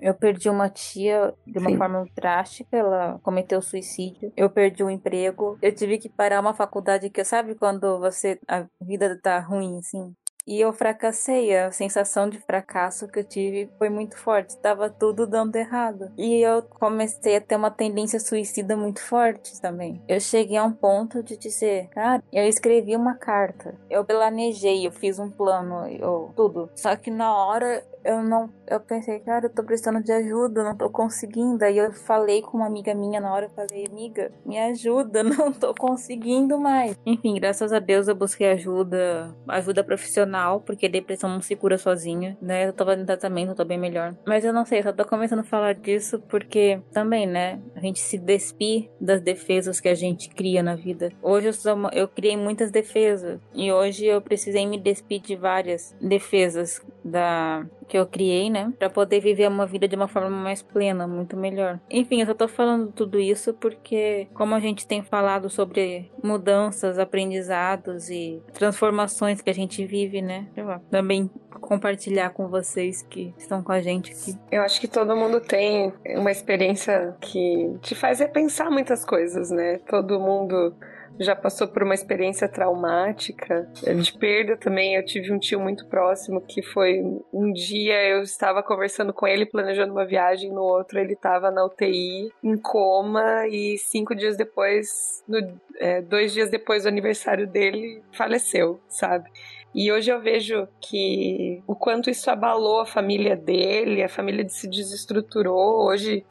eu 0.00 0.14
perdi 0.14 0.48
uma 0.48 0.68
tia 0.68 1.34
de 1.46 1.58
uma 1.58 1.70
Sim. 1.70 1.76
forma 1.76 2.06
drástica, 2.14 2.76
ela 2.76 3.18
cometeu 3.22 3.60
suicídio. 3.62 4.32
Eu 4.36 4.50
perdi 4.50 4.82
o 4.82 4.86
um 4.86 4.90
emprego. 4.90 5.58
Eu 5.62 5.74
tive 5.74 5.98
que 5.98 6.08
parar 6.08 6.40
uma 6.40 6.54
faculdade 6.54 7.10
que, 7.10 7.24
sabe, 7.24 7.54
quando 7.54 7.98
você 7.98 8.38
a 8.48 8.66
vida 8.80 9.18
tá 9.20 9.38
ruim, 9.38 9.78
assim. 9.78 10.14
E 10.46 10.60
eu 10.60 10.72
fracassei. 10.72 11.56
A 11.56 11.72
sensação 11.72 12.28
de 12.28 12.38
fracasso 12.38 13.08
que 13.08 13.18
eu 13.18 13.24
tive 13.24 13.68
foi 13.78 13.88
muito 13.88 14.16
forte. 14.16 14.56
Tava 14.58 14.88
tudo 14.88 15.26
dando 15.26 15.56
errado. 15.56 16.12
E 16.16 16.40
eu 16.40 16.62
comecei 16.62 17.36
a 17.36 17.40
ter 17.40 17.56
uma 17.56 17.70
tendência 17.70 18.20
suicida 18.20 18.76
muito 18.76 19.02
forte 19.02 19.60
também. 19.60 20.02
Eu 20.06 20.20
cheguei 20.20 20.56
a 20.56 20.64
um 20.64 20.72
ponto 20.72 21.22
de 21.22 21.36
dizer, 21.36 21.88
cara, 21.88 22.22
eu 22.32 22.44
escrevi 22.44 22.94
uma 22.94 23.14
carta. 23.14 23.74
Eu 23.90 24.04
planejei, 24.04 24.86
eu 24.86 24.92
fiz 24.92 25.18
um 25.18 25.30
plano, 25.30 25.86
eu 25.88 26.32
tudo. 26.36 26.70
Só 26.74 26.94
que 26.94 27.10
na 27.10 27.34
hora 27.34 27.82
eu 28.06 28.22
não. 28.22 28.48
Eu 28.68 28.80
pensei, 28.80 29.18
cara, 29.20 29.46
eu 29.46 29.50
tô 29.50 29.64
precisando 29.64 30.02
de 30.02 30.12
ajuda, 30.12 30.62
não 30.62 30.76
tô 30.76 30.88
conseguindo. 30.88 31.64
Aí 31.64 31.76
eu 31.76 31.92
falei 31.92 32.40
com 32.40 32.58
uma 32.58 32.66
amiga 32.66 32.94
minha 32.94 33.20
na 33.20 33.32
hora, 33.32 33.46
eu 33.46 33.50
falei, 33.50 33.86
amiga, 33.86 34.32
me 34.44 34.58
ajuda, 34.58 35.22
não 35.24 35.52
tô 35.52 35.74
conseguindo 35.74 36.58
mais. 36.58 36.96
Enfim, 37.04 37.34
graças 37.34 37.72
a 37.72 37.78
Deus 37.78 38.06
eu 38.06 38.14
busquei 38.14 38.48
ajuda, 38.50 39.34
ajuda 39.48 39.82
profissional, 39.82 40.35
porque 40.60 40.88
depressão 40.88 41.30
não 41.30 41.40
se 41.40 41.56
cura 41.56 41.78
sozinha, 41.78 42.36
né? 42.40 42.68
Eu 42.68 42.72
tô 42.72 42.84
fazendo 42.84 43.06
tratamento, 43.06 43.50
eu 43.50 43.54
tô 43.54 43.64
bem 43.64 43.78
melhor. 43.78 44.14
Mas 44.26 44.44
eu 44.44 44.52
não 44.52 44.64
sei, 44.64 44.82
só 44.82 44.92
tô 44.92 45.04
começando 45.04 45.40
a 45.40 45.44
falar 45.44 45.74
disso 45.74 46.20
porque 46.28 46.80
também, 46.92 47.26
né? 47.26 47.60
A 47.74 47.80
gente 47.80 48.00
se 48.00 48.18
despir 48.18 48.90
das 49.00 49.20
defesas 49.20 49.80
que 49.80 49.88
a 49.88 49.94
gente 49.94 50.28
cria 50.28 50.62
na 50.62 50.74
vida. 50.74 51.12
Hoje 51.22 51.48
eu, 51.48 51.52
sou, 51.52 51.90
eu 51.92 52.08
criei 52.08 52.36
muitas 52.36 52.70
defesas 52.70 53.40
e 53.54 53.72
hoje 53.72 54.06
eu 54.06 54.20
precisei 54.20 54.66
me 54.66 54.78
despir 54.78 55.20
de 55.20 55.36
várias 55.36 55.94
defesas 56.00 56.84
da 57.04 57.64
que 57.88 57.98
eu 57.98 58.06
criei, 58.06 58.50
né? 58.50 58.72
Pra 58.78 58.90
poder 58.90 59.20
viver 59.20 59.48
uma 59.48 59.66
vida 59.66 59.86
de 59.88 59.96
uma 59.96 60.08
forma 60.08 60.30
mais 60.30 60.62
plena, 60.62 61.06
muito 61.06 61.36
melhor. 61.36 61.80
Enfim, 61.90 62.20
eu 62.20 62.26
só 62.26 62.34
tô 62.34 62.48
falando 62.48 62.92
tudo 62.92 63.18
isso 63.18 63.54
porque, 63.54 64.28
como 64.34 64.54
a 64.54 64.60
gente 64.60 64.86
tem 64.86 65.02
falado 65.02 65.48
sobre 65.48 66.10
mudanças, 66.22 66.98
aprendizados 66.98 68.10
e 68.10 68.42
transformações 68.52 69.40
que 69.40 69.50
a 69.50 69.54
gente 69.54 69.84
vive, 69.84 70.20
né? 70.20 70.46
Também 70.90 71.30
compartilhar 71.60 72.30
com 72.30 72.48
vocês 72.48 73.02
que 73.02 73.34
estão 73.38 73.62
com 73.62 73.72
a 73.72 73.80
gente 73.80 74.12
aqui. 74.12 74.38
Eu 74.50 74.62
acho 74.62 74.80
que 74.80 74.88
todo 74.88 75.16
mundo 75.16 75.40
tem 75.40 75.92
uma 76.16 76.30
experiência 76.30 77.16
que 77.20 77.76
te 77.80 77.94
faz 77.94 78.20
repensar 78.20 78.70
muitas 78.70 79.04
coisas, 79.04 79.50
né? 79.50 79.78
Todo 79.88 80.20
mundo 80.20 80.74
já 81.18 81.34
passou 81.34 81.68
por 81.68 81.82
uma 81.82 81.94
experiência 81.94 82.48
traumática, 82.48 83.68
de 84.00 84.12
perda 84.12 84.56
também. 84.56 84.94
Eu 84.94 85.04
tive 85.04 85.32
um 85.32 85.38
tio 85.38 85.60
muito 85.60 85.86
próximo 85.86 86.40
que 86.40 86.62
foi 86.62 87.00
um 87.32 87.52
dia 87.52 88.02
eu 88.08 88.22
estava 88.22 88.62
conversando 88.62 89.12
com 89.12 89.26
ele, 89.26 89.46
planejando 89.46 89.92
uma 89.92 90.06
viagem, 90.06 90.50
no 90.50 90.62
outro 90.62 90.98
ele 90.98 91.14
estava 91.14 91.50
na 91.50 91.64
UTI, 91.64 92.30
em 92.42 92.56
coma, 92.56 93.46
e 93.48 93.78
cinco 93.78 94.14
dias 94.14 94.36
depois, 94.36 95.22
no, 95.26 95.38
é, 95.78 96.02
dois 96.02 96.32
dias 96.32 96.50
depois 96.50 96.82
do 96.82 96.88
aniversário 96.88 97.46
dele, 97.46 98.02
faleceu, 98.12 98.80
sabe? 98.88 99.30
E 99.74 99.92
hoje 99.92 100.10
eu 100.10 100.18
vejo 100.18 100.66
que 100.80 101.62
o 101.66 101.74
quanto 101.74 102.08
isso 102.08 102.30
abalou 102.30 102.80
a 102.80 102.86
família 102.86 103.36
dele, 103.36 104.02
a 104.02 104.08
família 104.08 104.48
se 104.48 104.66
desestruturou. 104.66 105.86
Hoje 105.86 106.24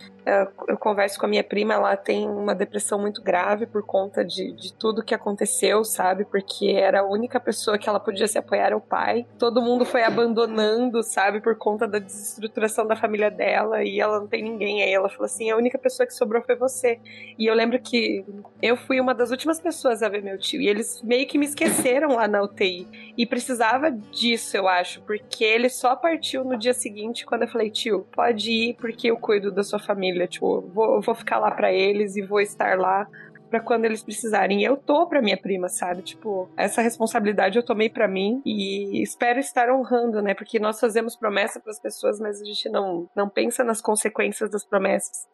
eu 0.68 0.76
converso 0.78 1.20
com 1.20 1.28
a 1.28 1.30
minha 1.30 1.44
prima, 1.44 1.76
ela 1.76 1.96
tem 1.96 2.28
uma 2.28 2.56
depressão 2.56 3.00
muito 3.00 3.22
grave 3.22 3.68
por 3.68 3.84
conta 3.84 4.26
de, 4.26 4.54
de 4.54 4.74
tudo 4.74 5.04
que 5.04 5.14
aconteceu, 5.14 5.84
sabe? 5.84 6.26
Porque 6.26 6.72
era 6.72 7.02
a 7.02 7.06
única 7.06 7.40
pessoa 7.40 7.78
que 7.78 7.88
ela 7.88 8.00
podia 8.00 8.28
se 8.28 8.36
apoiar 8.36 8.74
ao 8.74 8.82
pai. 8.82 9.28
Todo 9.38 9.62
mundo 9.62 9.86
foi 9.86 10.02
abandonando, 10.04 11.04
sabe? 11.04 11.42
Por 11.42 11.56
conta 11.56 11.88
da 11.88 12.00
desestruturação 12.00 12.88
da 12.88 12.96
família 12.96 13.30
dela 13.30 13.84
e 13.84 14.00
ela 14.00 14.20
não 14.20 14.28
tem 14.28 14.42
ninguém. 14.42 14.82
Aí 14.82 14.92
ela 14.92 15.10
falou 15.10 15.26
assim: 15.26 15.52
a 15.52 15.58
única 15.58 15.78
pessoa 15.78 16.08
que 16.08 16.14
sobrou 16.14 16.42
foi 16.42 16.56
você. 16.56 17.00
E 17.38 17.46
eu 17.46 17.54
lembro 17.54 17.80
que 17.80 18.26
eu 18.64 18.76
fui 18.76 19.00
uma 19.00 19.14
das 19.14 19.30
últimas 19.30 19.60
pessoas 19.60 20.02
a 20.02 20.10
ver 20.10 20.24
meu 20.24 20.40
tio 20.40 20.60
e 20.60 20.68
eles 20.68 21.04
meio 21.04 21.28
que 21.28 21.38
me 21.38 21.46
esqueceram 21.46 22.16
lá 22.16 22.28
na 22.28 22.42
UTI. 22.42 23.14
E 23.16 23.28
precisava 23.28 23.92
disso, 23.92 24.58
eu 24.58 24.68
acho, 24.68 25.02
porque 25.04 25.44
ele 25.44 25.70
só 25.70 25.96
partiu 25.96 26.44
no 26.44 26.58
dia 26.58 26.74
seguinte 26.74 27.28
quando 27.28 27.44
eu 27.44 27.48
falei: 27.48 27.70
tio, 27.70 28.08
pode 28.12 28.52
ir 28.52 28.74
porque 28.74 29.12
eu 29.12 29.18
cuido 29.18 29.52
da 29.52 29.64
sua 29.64 29.78
família 29.78 30.14
família. 30.16 30.28
Tipo, 30.28 30.61
vou, 30.61 31.01
vou 31.01 31.16
ficar 31.16 31.39
lá 31.39 31.51
para 31.51 31.72
eles 31.72 32.16
e 32.16 32.22
vou 32.22 32.39
estar 32.39 32.78
lá 32.78 33.07
para 33.49 33.59
quando 33.59 33.86
eles 33.86 34.03
precisarem. 34.03 34.63
Eu 34.63 34.76
tô 34.76 35.07
para 35.07 35.22
minha 35.22 35.38
prima, 35.38 35.70
sabe? 35.70 36.01
Tipo, 36.01 36.49
essa 36.57 36.82
responsabilidade 36.82 37.57
eu 37.57 37.63
tomei 37.63 37.89
para 37.89 38.07
mim 38.07 38.41
e 38.45 39.01
espero 39.01 39.39
estar 39.39 39.70
honrando, 39.70 40.22
né? 40.22 40.34
Porque 40.34 40.59
nós 40.59 40.80
fazemos 40.80 41.16
promessa 41.16 41.59
para 41.59 41.72
as 41.72 41.80
pessoas, 41.80 42.20
mas 42.20 42.41
a 42.41 42.45
gente 42.45 42.68
não 42.70 43.09
não 43.16 43.30
pensa 43.30 43.63
nas 43.63 43.82
consequências 43.82 44.49
das 44.49 44.66
promessas. 44.66 45.28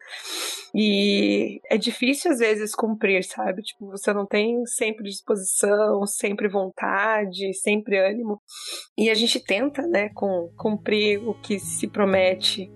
E 0.74 1.60
é 1.70 1.76
difícil 1.76 2.30
às 2.30 2.38
vezes 2.38 2.74
cumprir, 2.74 3.24
sabe? 3.24 3.62
Tipo, 3.62 3.90
você 3.90 4.12
não 4.12 4.26
tem 4.26 4.64
sempre 4.66 5.04
disposição, 5.04 6.06
sempre 6.06 6.48
vontade, 6.48 7.52
sempre 7.54 7.98
ânimo. 7.98 8.40
E 8.96 9.10
a 9.10 9.14
gente 9.14 9.40
tenta, 9.40 9.82
né, 9.86 10.10
com 10.14 10.50
cumprir 10.56 11.18
o 11.26 11.34
que 11.34 11.58
se 11.58 11.88
promete 11.88 12.70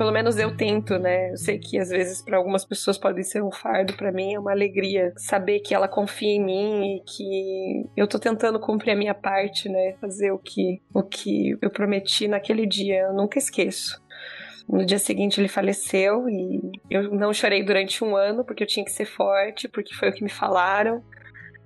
pelo 0.00 0.12
menos 0.12 0.38
eu 0.38 0.56
tento, 0.56 0.98
né? 0.98 1.30
Eu 1.30 1.36
sei 1.36 1.58
que 1.58 1.78
às 1.78 1.90
vezes 1.90 2.22
para 2.22 2.38
algumas 2.38 2.64
pessoas 2.64 2.96
pode 2.96 3.22
ser 3.22 3.42
um 3.42 3.52
fardo, 3.52 3.92
para 3.98 4.10
mim 4.10 4.32
é 4.32 4.38
uma 4.38 4.50
alegria 4.50 5.12
saber 5.14 5.60
que 5.60 5.74
ela 5.74 5.86
confia 5.86 6.30
em 6.30 6.42
mim 6.42 6.96
e 6.96 7.00
que 7.00 7.86
eu 7.94 8.08
tô 8.08 8.18
tentando 8.18 8.58
cumprir 8.58 8.92
a 8.92 8.96
minha 8.96 9.12
parte, 9.12 9.68
né? 9.68 9.92
Fazer 10.00 10.30
o 10.30 10.38
que 10.38 10.80
o 10.94 11.02
que 11.02 11.54
eu 11.60 11.68
prometi 11.68 12.26
naquele 12.26 12.64
dia, 12.64 13.08
eu 13.08 13.12
nunca 13.12 13.38
esqueço. 13.38 14.02
No 14.66 14.86
dia 14.86 14.98
seguinte 14.98 15.38
ele 15.38 15.48
faleceu 15.48 16.26
e 16.30 16.72
eu 16.88 17.14
não 17.14 17.30
chorei 17.34 17.62
durante 17.62 18.02
um 18.02 18.16
ano 18.16 18.42
porque 18.42 18.62
eu 18.62 18.66
tinha 18.66 18.86
que 18.86 18.92
ser 18.92 19.04
forte, 19.04 19.68
porque 19.68 19.94
foi 19.94 20.08
o 20.08 20.14
que 20.14 20.24
me 20.24 20.30
falaram. 20.30 21.04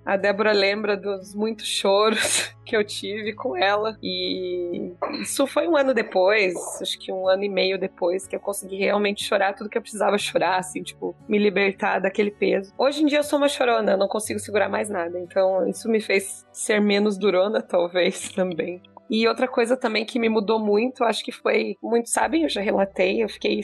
A 0.05 0.17
Débora 0.17 0.53
lembra 0.53 0.97
dos 0.97 1.35
muitos 1.35 1.67
choros 1.67 2.55
que 2.65 2.77
eu 2.77 2.85
tive 2.85 3.35
com 3.35 3.57
ela. 3.57 3.97
E 4.03 4.93
isso 5.21 5.47
foi 5.47 5.67
um 5.67 5.77
ano 5.77 5.95
depois, 5.95 6.55
acho 6.81 6.99
que 6.99 7.11
um 7.11 7.27
ano 7.29 7.45
e 7.45 7.49
meio 7.49 7.79
depois, 7.79 8.27
que 8.27 8.37
eu 8.37 8.41
consegui 8.41 8.77
realmente 8.77 9.25
chorar 9.25 9.55
tudo 9.55 9.71
que 9.71 9.79
eu 9.79 9.83
precisava 9.83 10.19
chorar, 10.19 10.59
assim, 10.59 10.83
tipo, 10.83 11.17
me 11.29 11.39
libertar 11.39 12.01
daquele 12.01 12.31
peso. 12.31 12.73
Hoje 12.77 13.03
em 13.03 13.07
dia 13.07 13.19
eu 13.19 13.25
sou 13.25 13.39
uma 13.39 13.49
chorona, 13.49 13.93
eu 13.93 13.99
não 13.99 14.09
consigo 14.09 14.39
segurar 14.39 14.69
mais 14.69 14.91
nada. 14.91 15.19
Então 15.19 15.67
isso 15.67 15.89
me 15.89 16.01
fez 16.01 16.47
ser 16.53 16.81
menos 16.81 17.17
durona, 17.17 17.61
talvez, 17.63 18.29
também. 18.31 18.83
E 19.09 19.29
outra 19.29 19.47
coisa 19.47 19.77
também 19.77 20.05
que 20.05 20.19
me 20.19 20.29
mudou 20.29 20.59
muito, 20.59 21.05
acho 21.05 21.23
que 21.25 21.33
foi, 21.33 21.77
muitos 21.83 22.13
sabem, 22.13 22.43
eu 22.43 22.49
já 22.49 22.61
relatei, 22.61 23.23
eu 23.23 23.29
fiquei 23.29 23.61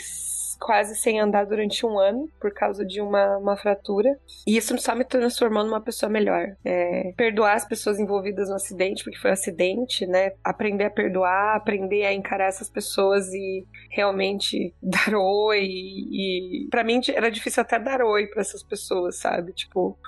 quase 0.61 0.95
sem 0.95 1.19
andar 1.19 1.47
durante 1.47 1.87
um 1.87 1.99
ano 1.99 2.29
por 2.39 2.53
causa 2.53 2.85
de 2.85 3.01
uma, 3.01 3.39
uma 3.39 3.57
fratura. 3.57 4.19
E 4.47 4.57
isso 4.57 4.77
só 4.79 4.95
me 4.95 5.05
transformou 5.05 5.65
numa 5.65 5.81
pessoa 5.81 6.11
melhor. 6.11 6.55
É, 6.65 7.13
perdoar 7.17 7.55
as 7.55 7.65
pessoas 7.65 7.99
envolvidas 7.99 8.51
no 8.51 8.57
acidente, 8.57 9.03
porque 9.03 9.19
foi 9.19 9.31
um 9.31 9.33
acidente, 9.33 10.07
né? 10.07 10.33
Aprender 10.45 10.85
a 10.85 10.91
perdoar, 10.91 11.57
aprender 11.57 12.05
a 12.05 12.13
encarar 12.13 12.49
essas 12.49 12.69
pessoas 12.69 13.33
e 13.33 13.67
realmente 13.91 14.75
dar 14.83 15.15
oi. 15.15 15.65
E, 15.65 16.69
para 16.71 16.85
mim 16.85 17.01
era 17.15 17.31
difícil 17.31 17.63
até 17.63 17.79
dar 17.79 18.03
oi 18.03 18.27
para 18.27 18.43
essas 18.43 18.63
pessoas, 18.63 19.17
sabe? 19.17 19.53
Tipo, 19.53 19.99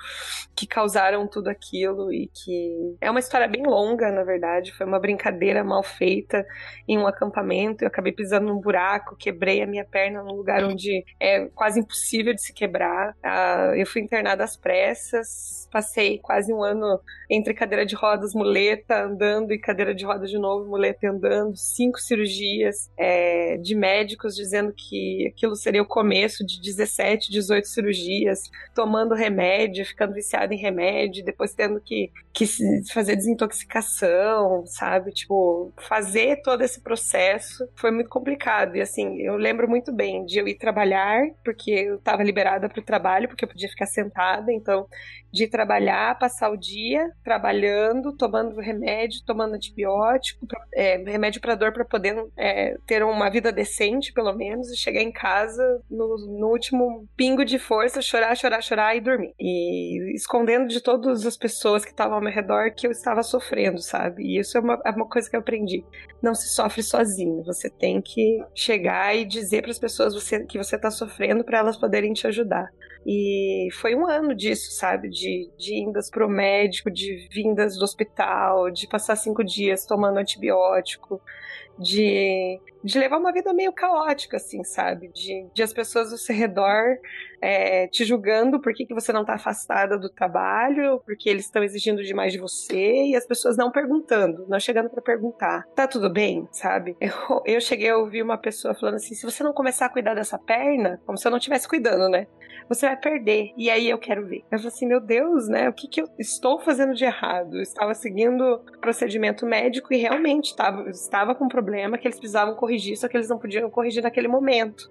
que 0.55 0.67
causaram 0.67 1.27
tudo 1.27 1.47
aquilo 1.47 2.13
e 2.13 2.27
que 2.27 2.95
é 3.01 3.09
uma 3.09 3.19
história 3.19 3.47
bem 3.47 3.63
longa, 3.63 4.11
na 4.11 4.23
verdade. 4.23 4.71
Foi 4.73 4.85
uma 4.85 4.99
brincadeira 4.99 5.63
mal 5.63 5.81
feita 5.81 6.45
em 6.87 6.97
um 6.97 7.07
acampamento. 7.07 7.83
Eu 7.83 7.87
acabei 7.87 8.11
pisando 8.11 8.47
num 8.47 8.59
buraco, 8.59 9.15
quebrei 9.15 9.63
a 9.63 9.67
minha 9.67 9.83
perna 9.83 10.21
num 10.21 10.42
lugar 10.43 10.63
onde 10.65 11.05
é 11.19 11.45
quase 11.55 11.79
impossível 11.79 12.33
de 12.33 12.41
se 12.41 12.53
quebrar. 12.53 13.15
Uh, 13.23 13.75
eu 13.75 13.85
fui 13.87 14.01
internada 14.01 14.43
às 14.43 14.57
pressas, 14.57 15.67
passei 15.71 16.19
quase 16.19 16.53
um 16.53 16.61
ano 16.61 16.99
entre 17.29 17.53
cadeira 17.53 17.85
de 17.85 17.95
rodas, 17.95 18.35
muleta, 18.35 19.05
andando, 19.05 19.53
e 19.53 19.57
cadeira 19.57 19.95
de 19.95 20.05
rodas 20.05 20.29
de 20.29 20.37
novo, 20.37 20.69
muleta 20.69 21.09
andando, 21.09 21.57
cinco 21.57 21.99
cirurgias 21.99 22.91
é, 22.97 23.57
de 23.57 23.73
médicos 23.73 24.35
dizendo 24.35 24.73
que 24.75 25.27
aquilo 25.33 25.55
seria 25.55 25.81
o 25.81 25.87
começo 25.87 26.45
de 26.45 26.61
17, 26.61 27.31
18 27.31 27.67
cirurgias, 27.67 28.39
tomando 28.75 29.15
remédio, 29.15 29.85
ficando 29.85 30.13
viciada 30.13 30.53
em 30.53 30.57
remédio, 30.57 31.23
depois 31.23 31.53
tendo 31.53 31.79
que, 31.79 32.11
que 32.33 32.45
fazer 32.91 33.15
desintoxicação, 33.15 34.65
sabe? 34.65 35.11
Tipo, 35.11 35.73
fazer 35.87 36.41
todo 36.43 36.61
esse 36.61 36.81
processo 36.81 37.67
foi 37.75 37.91
muito 37.91 38.09
complicado. 38.09 38.75
E 38.75 38.81
assim, 38.81 39.21
eu 39.21 39.35
lembro 39.37 39.67
muito 39.67 39.91
bem 39.91 40.25
de 40.25 40.32
eu 40.41 40.47
ir 40.47 40.55
trabalhar, 40.55 41.21
porque 41.43 41.71
eu 41.71 41.95
estava 41.95 42.23
liberada 42.23 42.69
para 42.69 42.79
o 42.79 42.83
trabalho, 42.83 43.27
porque 43.27 43.45
eu 43.45 43.49
podia 43.49 43.69
ficar 43.69 43.85
sentada, 43.85 44.51
então 44.51 44.87
de 45.33 45.47
trabalhar, 45.47 46.19
passar 46.19 46.51
o 46.51 46.55
dia 46.55 47.09
trabalhando, 47.23 48.15
tomando 48.15 48.61
remédio, 48.61 49.23
tomando 49.25 49.55
antibiótico, 49.55 50.45
é, 50.71 50.97
remédio 50.97 51.41
para 51.41 51.55
dor 51.55 51.73
para 51.73 51.83
poder 51.83 52.15
é, 52.37 52.77
ter 52.85 53.03
uma 53.03 53.31
vida 53.31 53.51
decente, 53.51 54.13
pelo 54.13 54.31
menos, 54.33 54.69
e 54.69 54.77
chegar 54.77 55.01
em 55.01 55.11
casa 55.11 55.81
no, 55.89 56.17
no, 56.39 56.47
último 56.49 57.07
pingo 57.17 57.43
de 57.43 57.57
força, 57.57 57.99
chorar, 57.99 58.35
chorar, 58.37 58.61
chorar 58.61 58.95
e 58.95 59.01
dormir. 59.01 59.33
E 59.39 60.13
escondendo 60.13 60.67
de 60.67 60.79
todas 60.79 61.25
as 61.25 61.35
pessoas 61.35 61.83
que 61.83 61.89
estavam 61.89 62.17
ao 62.17 62.21
meu 62.21 62.31
redor 62.31 62.71
que 62.71 62.85
eu 62.85 62.91
estava 62.91 63.23
sofrendo, 63.23 63.81
sabe? 63.81 64.21
E 64.21 64.37
isso 64.37 64.55
é 64.55 64.61
uma, 64.61 64.79
é 64.85 64.91
uma 64.91 65.09
coisa 65.09 65.27
que 65.27 65.35
eu 65.35 65.39
aprendi. 65.39 65.83
Não 66.21 66.35
se 66.35 66.49
sofre 66.49 66.83
sozinho. 66.83 67.43
Você 67.43 67.71
tem 67.71 67.99
que 68.03 68.39
chegar 68.53 69.15
e 69.15 69.25
dizer 69.25 69.63
para 69.63 69.71
as 69.71 69.79
pessoas 69.79 70.13
você, 70.23 70.45
que 70.45 70.57
você 70.57 70.75
está 70.75 70.89
sofrendo 70.89 71.43
para 71.43 71.59
elas 71.59 71.77
poderem 71.77 72.13
te 72.13 72.25
ajudar. 72.27 72.69
E 73.05 73.67
foi 73.73 73.95
um 73.95 74.07
ano 74.07 74.33
disso, 74.33 74.71
sabe? 74.71 75.09
De, 75.09 75.49
de 75.57 75.75
indas 75.75 76.09
pro 76.09 76.29
médico, 76.29 76.89
de 76.89 77.27
vindas 77.29 77.77
do 77.77 77.83
hospital, 77.83 78.71
de 78.71 78.87
passar 78.87 79.15
cinco 79.15 79.43
dias 79.43 79.85
tomando 79.85 80.17
antibiótico, 80.17 81.21
de, 81.77 82.59
de 82.83 82.99
levar 82.99 83.17
uma 83.17 83.31
vida 83.31 83.53
meio 83.53 83.71
caótica, 83.71 84.37
assim, 84.37 84.63
sabe? 84.63 85.07
De, 85.09 85.47
de 85.53 85.63
as 85.63 85.71
pessoas 85.71 86.11
ao 86.11 86.17
seu 86.17 86.35
redor 86.35 86.97
é, 87.41 87.87
te 87.87 88.05
julgando 88.05 88.59
por 88.59 88.73
que, 88.73 88.85
que 88.85 88.93
você 88.93 89.11
não 89.11 89.21
está 89.21 89.33
afastada 89.33 89.97
do 89.97 90.09
trabalho, 90.09 91.01
porque 91.05 91.29
eles 91.29 91.45
estão 91.45 91.63
exigindo 91.63 92.03
demais 92.03 92.31
de 92.31 92.39
você, 92.39 93.03
e 93.05 93.15
as 93.15 93.25
pessoas 93.25 93.57
não 93.57 93.69
perguntando, 93.69 94.45
não 94.47 94.59
chegando 94.59 94.89
para 94.89 95.01
perguntar, 95.01 95.65
tá 95.75 95.85
tudo 95.85 96.09
bem, 96.09 96.47
sabe? 96.51 96.95
Eu, 97.13 97.43
eu 97.45 97.61
cheguei 97.61 97.89
a 97.89 97.97
ouvir 97.97 98.23
uma 98.23 98.37
pessoa 98.37 98.73
falando 98.73 98.95
assim: 98.95 99.13
se 99.13 99.25
você 99.25 99.43
não 99.43 99.53
começar 99.53 99.85
a 99.85 99.89
cuidar 99.89 100.13
dessa 100.13 100.37
perna, 100.37 101.01
como 101.05 101.17
se 101.17 101.27
eu 101.27 101.31
não 101.31 101.37
estivesse 101.37 101.67
cuidando, 101.67 102.09
né? 102.09 102.27
Você 102.69 102.85
vai 102.85 102.97
perder. 102.97 103.51
E 103.57 103.69
aí 103.69 103.89
eu 103.89 103.97
quero 103.97 104.25
ver. 104.25 104.43
Eu 104.51 104.57
falei 104.57 104.67
assim: 104.67 104.87
meu 104.87 104.99
Deus, 104.99 105.47
né? 105.47 105.69
O 105.69 105.73
que, 105.73 105.87
que 105.87 106.01
eu 106.01 106.07
estou 106.17 106.59
fazendo 106.59 106.93
de 106.93 107.03
errado? 107.03 107.57
Eu 107.57 107.61
estava 107.61 107.93
seguindo 107.93 108.59
procedimento 108.81 109.45
médico 109.45 109.93
e 109.93 109.97
realmente 109.97 110.51
estava, 110.51 110.89
estava 110.89 111.35
com 111.35 111.45
um 111.45 111.49
problema 111.49 111.97
que 111.97 112.07
eles 112.07 112.19
precisavam 112.19 112.55
corrigir, 112.55 112.97
só 112.97 113.07
que 113.07 113.17
eles 113.17 113.29
não 113.29 113.39
podiam 113.39 113.69
corrigir 113.69 114.03
naquele 114.03 114.27
momento. 114.27 114.89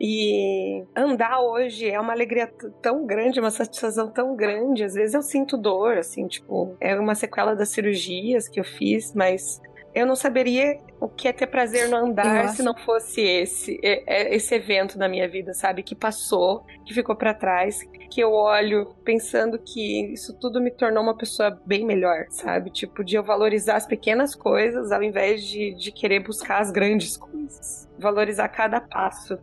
E 0.00 0.84
andar 0.94 1.40
hoje 1.40 1.88
é 1.88 1.98
uma 1.98 2.12
alegria 2.12 2.46
tão 2.80 3.06
grande, 3.06 3.40
uma 3.40 3.50
satisfação 3.50 4.10
tão 4.10 4.36
grande. 4.36 4.84
Às 4.84 4.94
vezes 4.94 5.14
eu 5.14 5.22
sinto 5.22 5.56
dor, 5.56 5.98
assim, 5.98 6.26
tipo, 6.26 6.76
é 6.80 6.94
uma 6.98 7.14
sequela 7.14 7.54
das 7.54 7.70
cirurgias 7.70 8.48
que 8.48 8.60
eu 8.60 8.64
fiz, 8.64 9.14
mas 9.14 9.60
eu 9.96 10.04
não 10.04 10.14
saberia 10.14 10.78
o 11.00 11.08
que 11.08 11.26
é 11.26 11.32
ter 11.32 11.46
prazer 11.46 11.88
no 11.88 11.96
andar 11.96 12.50
se 12.50 12.62
não 12.62 12.76
fosse 12.76 13.22
esse, 13.22 13.80
esse 13.82 14.54
evento 14.54 14.98
na 14.98 15.08
minha 15.08 15.26
vida, 15.26 15.54
sabe? 15.54 15.82
Que 15.82 15.94
passou, 15.94 16.66
que 16.84 16.92
ficou 16.92 17.16
para 17.16 17.32
trás, 17.32 17.82
que 18.10 18.20
eu 18.20 18.30
olho 18.30 18.94
pensando 19.02 19.58
que 19.58 20.12
isso 20.12 20.38
tudo 20.38 20.60
me 20.60 20.70
tornou 20.70 21.02
uma 21.02 21.16
pessoa 21.16 21.58
bem 21.64 21.82
melhor, 21.86 22.26
sabe? 22.28 22.70
Tipo, 22.70 23.02
de 23.02 23.16
eu 23.16 23.24
valorizar 23.24 23.76
as 23.76 23.86
pequenas 23.86 24.34
coisas 24.34 24.92
ao 24.92 25.02
invés 25.02 25.42
de, 25.42 25.74
de 25.74 25.90
querer 25.90 26.20
buscar 26.20 26.60
as 26.60 26.70
grandes 26.70 27.16
coisas. 27.16 27.88
Valorizar 27.98 28.50
cada 28.50 28.82
passo. 28.82 29.38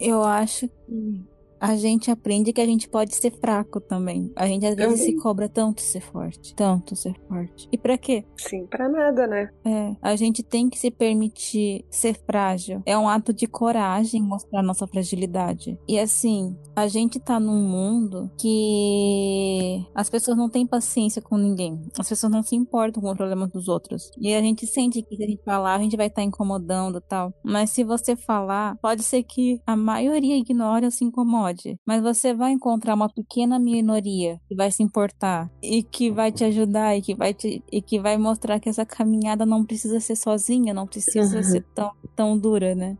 Eu 0.00 0.24
acho 0.24 0.66
que 0.66 1.24
a 1.60 1.76
gente 1.76 2.10
aprende 2.10 2.52
que 2.52 2.60
a 2.60 2.66
gente 2.66 2.88
pode 2.88 3.14
ser 3.14 3.30
fraco 3.32 3.80
também. 3.80 4.32
A 4.34 4.46
gente 4.46 4.64
às 4.64 4.74
vezes 4.74 5.00
também. 5.00 5.16
se 5.16 5.22
cobra 5.22 5.48
tanto 5.48 5.82
ser 5.82 6.00
forte, 6.00 6.54
tanto 6.54 6.96
ser 6.96 7.14
forte. 7.28 7.68
E 7.70 7.76
para 7.76 7.98
quê? 7.98 8.24
Sim, 8.36 8.66
para 8.66 8.88
nada, 8.88 9.26
né? 9.26 9.50
É, 9.64 9.94
a 10.00 10.16
gente 10.16 10.42
tem 10.42 10.70
que 10.70 10.78
se 10.78 10.90
permitir 10.90 11.84
ser 11.90 12.18
frágil. 12.26 12.82
É 12.86 12.96
um 12.96 13.08
ato 13.08 13.32
de 13.32 13.46
coragem 13.46 14.22
mostrar 14.22 14.62
nossa 14.62 14.86
fragilidade. 14.86 15.78
E 15.86 15.98
assim, 15.98 16.56
a 16.74 16.88
gente 16.88 17.20
tá 17.20 17.38
num 17.38 17.60
mundo 17.60 18.30
que 18.38 19.84
as 19.94 20.08
pessoas 20.08 20.36
não 20.36 20.48
têm 20.48 20.66
paciência 20.66 21.20
com 21.20 21.36
ninguém. 21.36 21.78
As 21.98 22.08
pessoas 22.08 22.32
não 22.32 22.42
se 22.42 22.56
importam 22.56 23.02
com 23.02 23.10
os 23.10 23.16
problemas 23.16 23.50
dos 23.50 23.68
outros. 23.68 24.10
E 24.18 24.34
a 24.34 24.40
gente 24.40 24.66
sente 24.66 25.02
que 25.02 25.16
se 25.16 25.24
a 25.24 25.26
gente 25.26 25.42
falar, 25.44 25.74
a 25.74 25.82
gente 25.82 25.96
vai 25.96 26.06
estar 26.06 26.22
tá 26.22 26.26
incomodando 26.26 27.00
tal. 27.00 27.34
Mas 27.44 27.70
se 27.70 27.84
você 27.84 28.16
falar, 28.16 28.76
pode 28.80 29.02
ser 29.02 29.22
que 29.24 29.60
a 29.66 29.76
maioria 29.76 30.36
ignore 30.38 30.86
ou 30.86 30.90
se 30.90 31.04
incomode 31.04 31.49
pode, 31.50 31.78
mas 31.86 32.02
você 32.02 32.32
vai 32.32 32.52
encontrar 32.52 32.94
uma 32.94 33.08
pequena 33.08 33.58
minoria 33.58 34.38
que 34.48 34.54
vai 34.54 34.70
se 34.70 34.82
importar 34.82 35.50
e 35.62 35.82
que 35.82 36.10
vai 36.10 36.32
te 36.32 36.44
ajudar 36.44 36.96
e 36.96 37.02
que 37.02 37.14
vai 37.14 37.34
te, 37.34 37.62
e 37.70 37.82
que 37.82 38.00
vai 38.00 38.16
mostrar 38.16 38.60
que 38.60 38.68
essa 38.68 38.86
caminhada 38.86 39.44
não 39.44 39.64
precisa 39.64 40.00
ser 40.00 40.16
sozinha, 40.16 40.72
não 40.72 40.86
precisa 40.86 41.38
uhum. 41.38 41.42
ser 41.42 41.64
tão, 41.74 41.92
tão 42.16 42.38
dura, 42.38 42.74
né? 42.74 42.96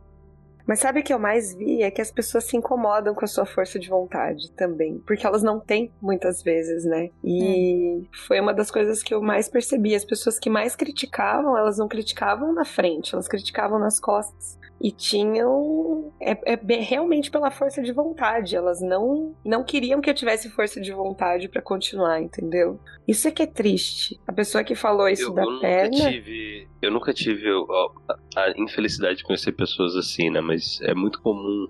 Mas 0.67 0.79
sabe 0.79 0.99
o 0.99 1.03
que 1.03 1.11
eu 1.11 1.19
mais 1.19 1.55
vi? 1.55 1.81
É 1.81 1.89
que 1.89 2.01
as 2.01 2.11
pessoas 2.11 2.45
se 2.45 2.55
incomodam 2.55 3.15
com 3.15 3.25
a 3.25 3.27
sua 3.27 3.45
força 3.45 3.79
de 3.79 3.89
vontade 3.89 4.51
também. 4.51 4.99
Porque 5.05 5.25
elas 5.25 5.41
não 5.41 5.59
têm 5.59 5.91
muitas 5.99 6.43
vezes, 6.43 6.85
né? 6.85 7.09
E 7.23 7.97
hum. 7.97 8.05
foi 8.27 8.39
uma 8.39 8.53
das 8.53 8.69
coisas 8.69 9.01
que 9.01 9.13
eu 9.13 9.21
mais 9.21 9.49
percebi. 9.49 9.95
As 9.95 10.05
pessoas 10.05 10.37
que 10.37 10.49
mais 10.49 10.75
criticavam, 10.75 11.57
elas 11.57 11.79
não 11.79 11.89
criticavam 11.89 12.53
na 12.53 12.63
frente, 12.63 13.13
elas 13.13 13.27
criticavam 13.27 13.79
nas 13.79 13.99
costas 13.99 14.61
e 14.81 14.91
tinham 14.91 16.11
é, 16.19 16.53
é, 16.53 16.75
realmente 16.79 17.29
pela 17.29 17.51
força 17.51 17.81
de 17.81 17.91
vontade. 17.91 18.55
Elas 18.55 18.81
não 18.81 19.35
não 19.45 19.63
queriam 19.63 20.01
que 20.01 20.09
eu 20.09 20.13
tivesse 20.13 20.49
força 20.49 20.81
de 20.81 20.91
vontade 20.91 21.47
para 21.47 21.61
continuar, 21.61 22.21
entendeu? 22.21 22.79
Isso 23.07 23.27
é 23.27 23.31
que 23.31 23.43
é 23.43 23.47
triste. 23.47 24.19
A 24.27 24.33
pessoa 24.33 24.63
que 24.63 24.73
falou 24.73 25.07
isso 25.07 25.29
eu, 25.29 25.33
da 25.33 25.43
eu 25.43 25.59
perna. 25.59 25.97
Nunca 25.97 26.11
tive, 26.11 26.67
eu 26.81 26.91
nunca 26.91 27.13
tive 27.13 27.49
a, 27.49 28.41
a 28.41 28.53
infelicidade 28.57 29.17
de 29.17 29.23
conhecer 29.23 29.51
pessoas 29.51 29.95
assim, 29.95 30.29
né? 30.29 30.41
Mas 30.41 30.79
é 30.81 30.95
muito 30.95 31.21
comum 31.21 31.67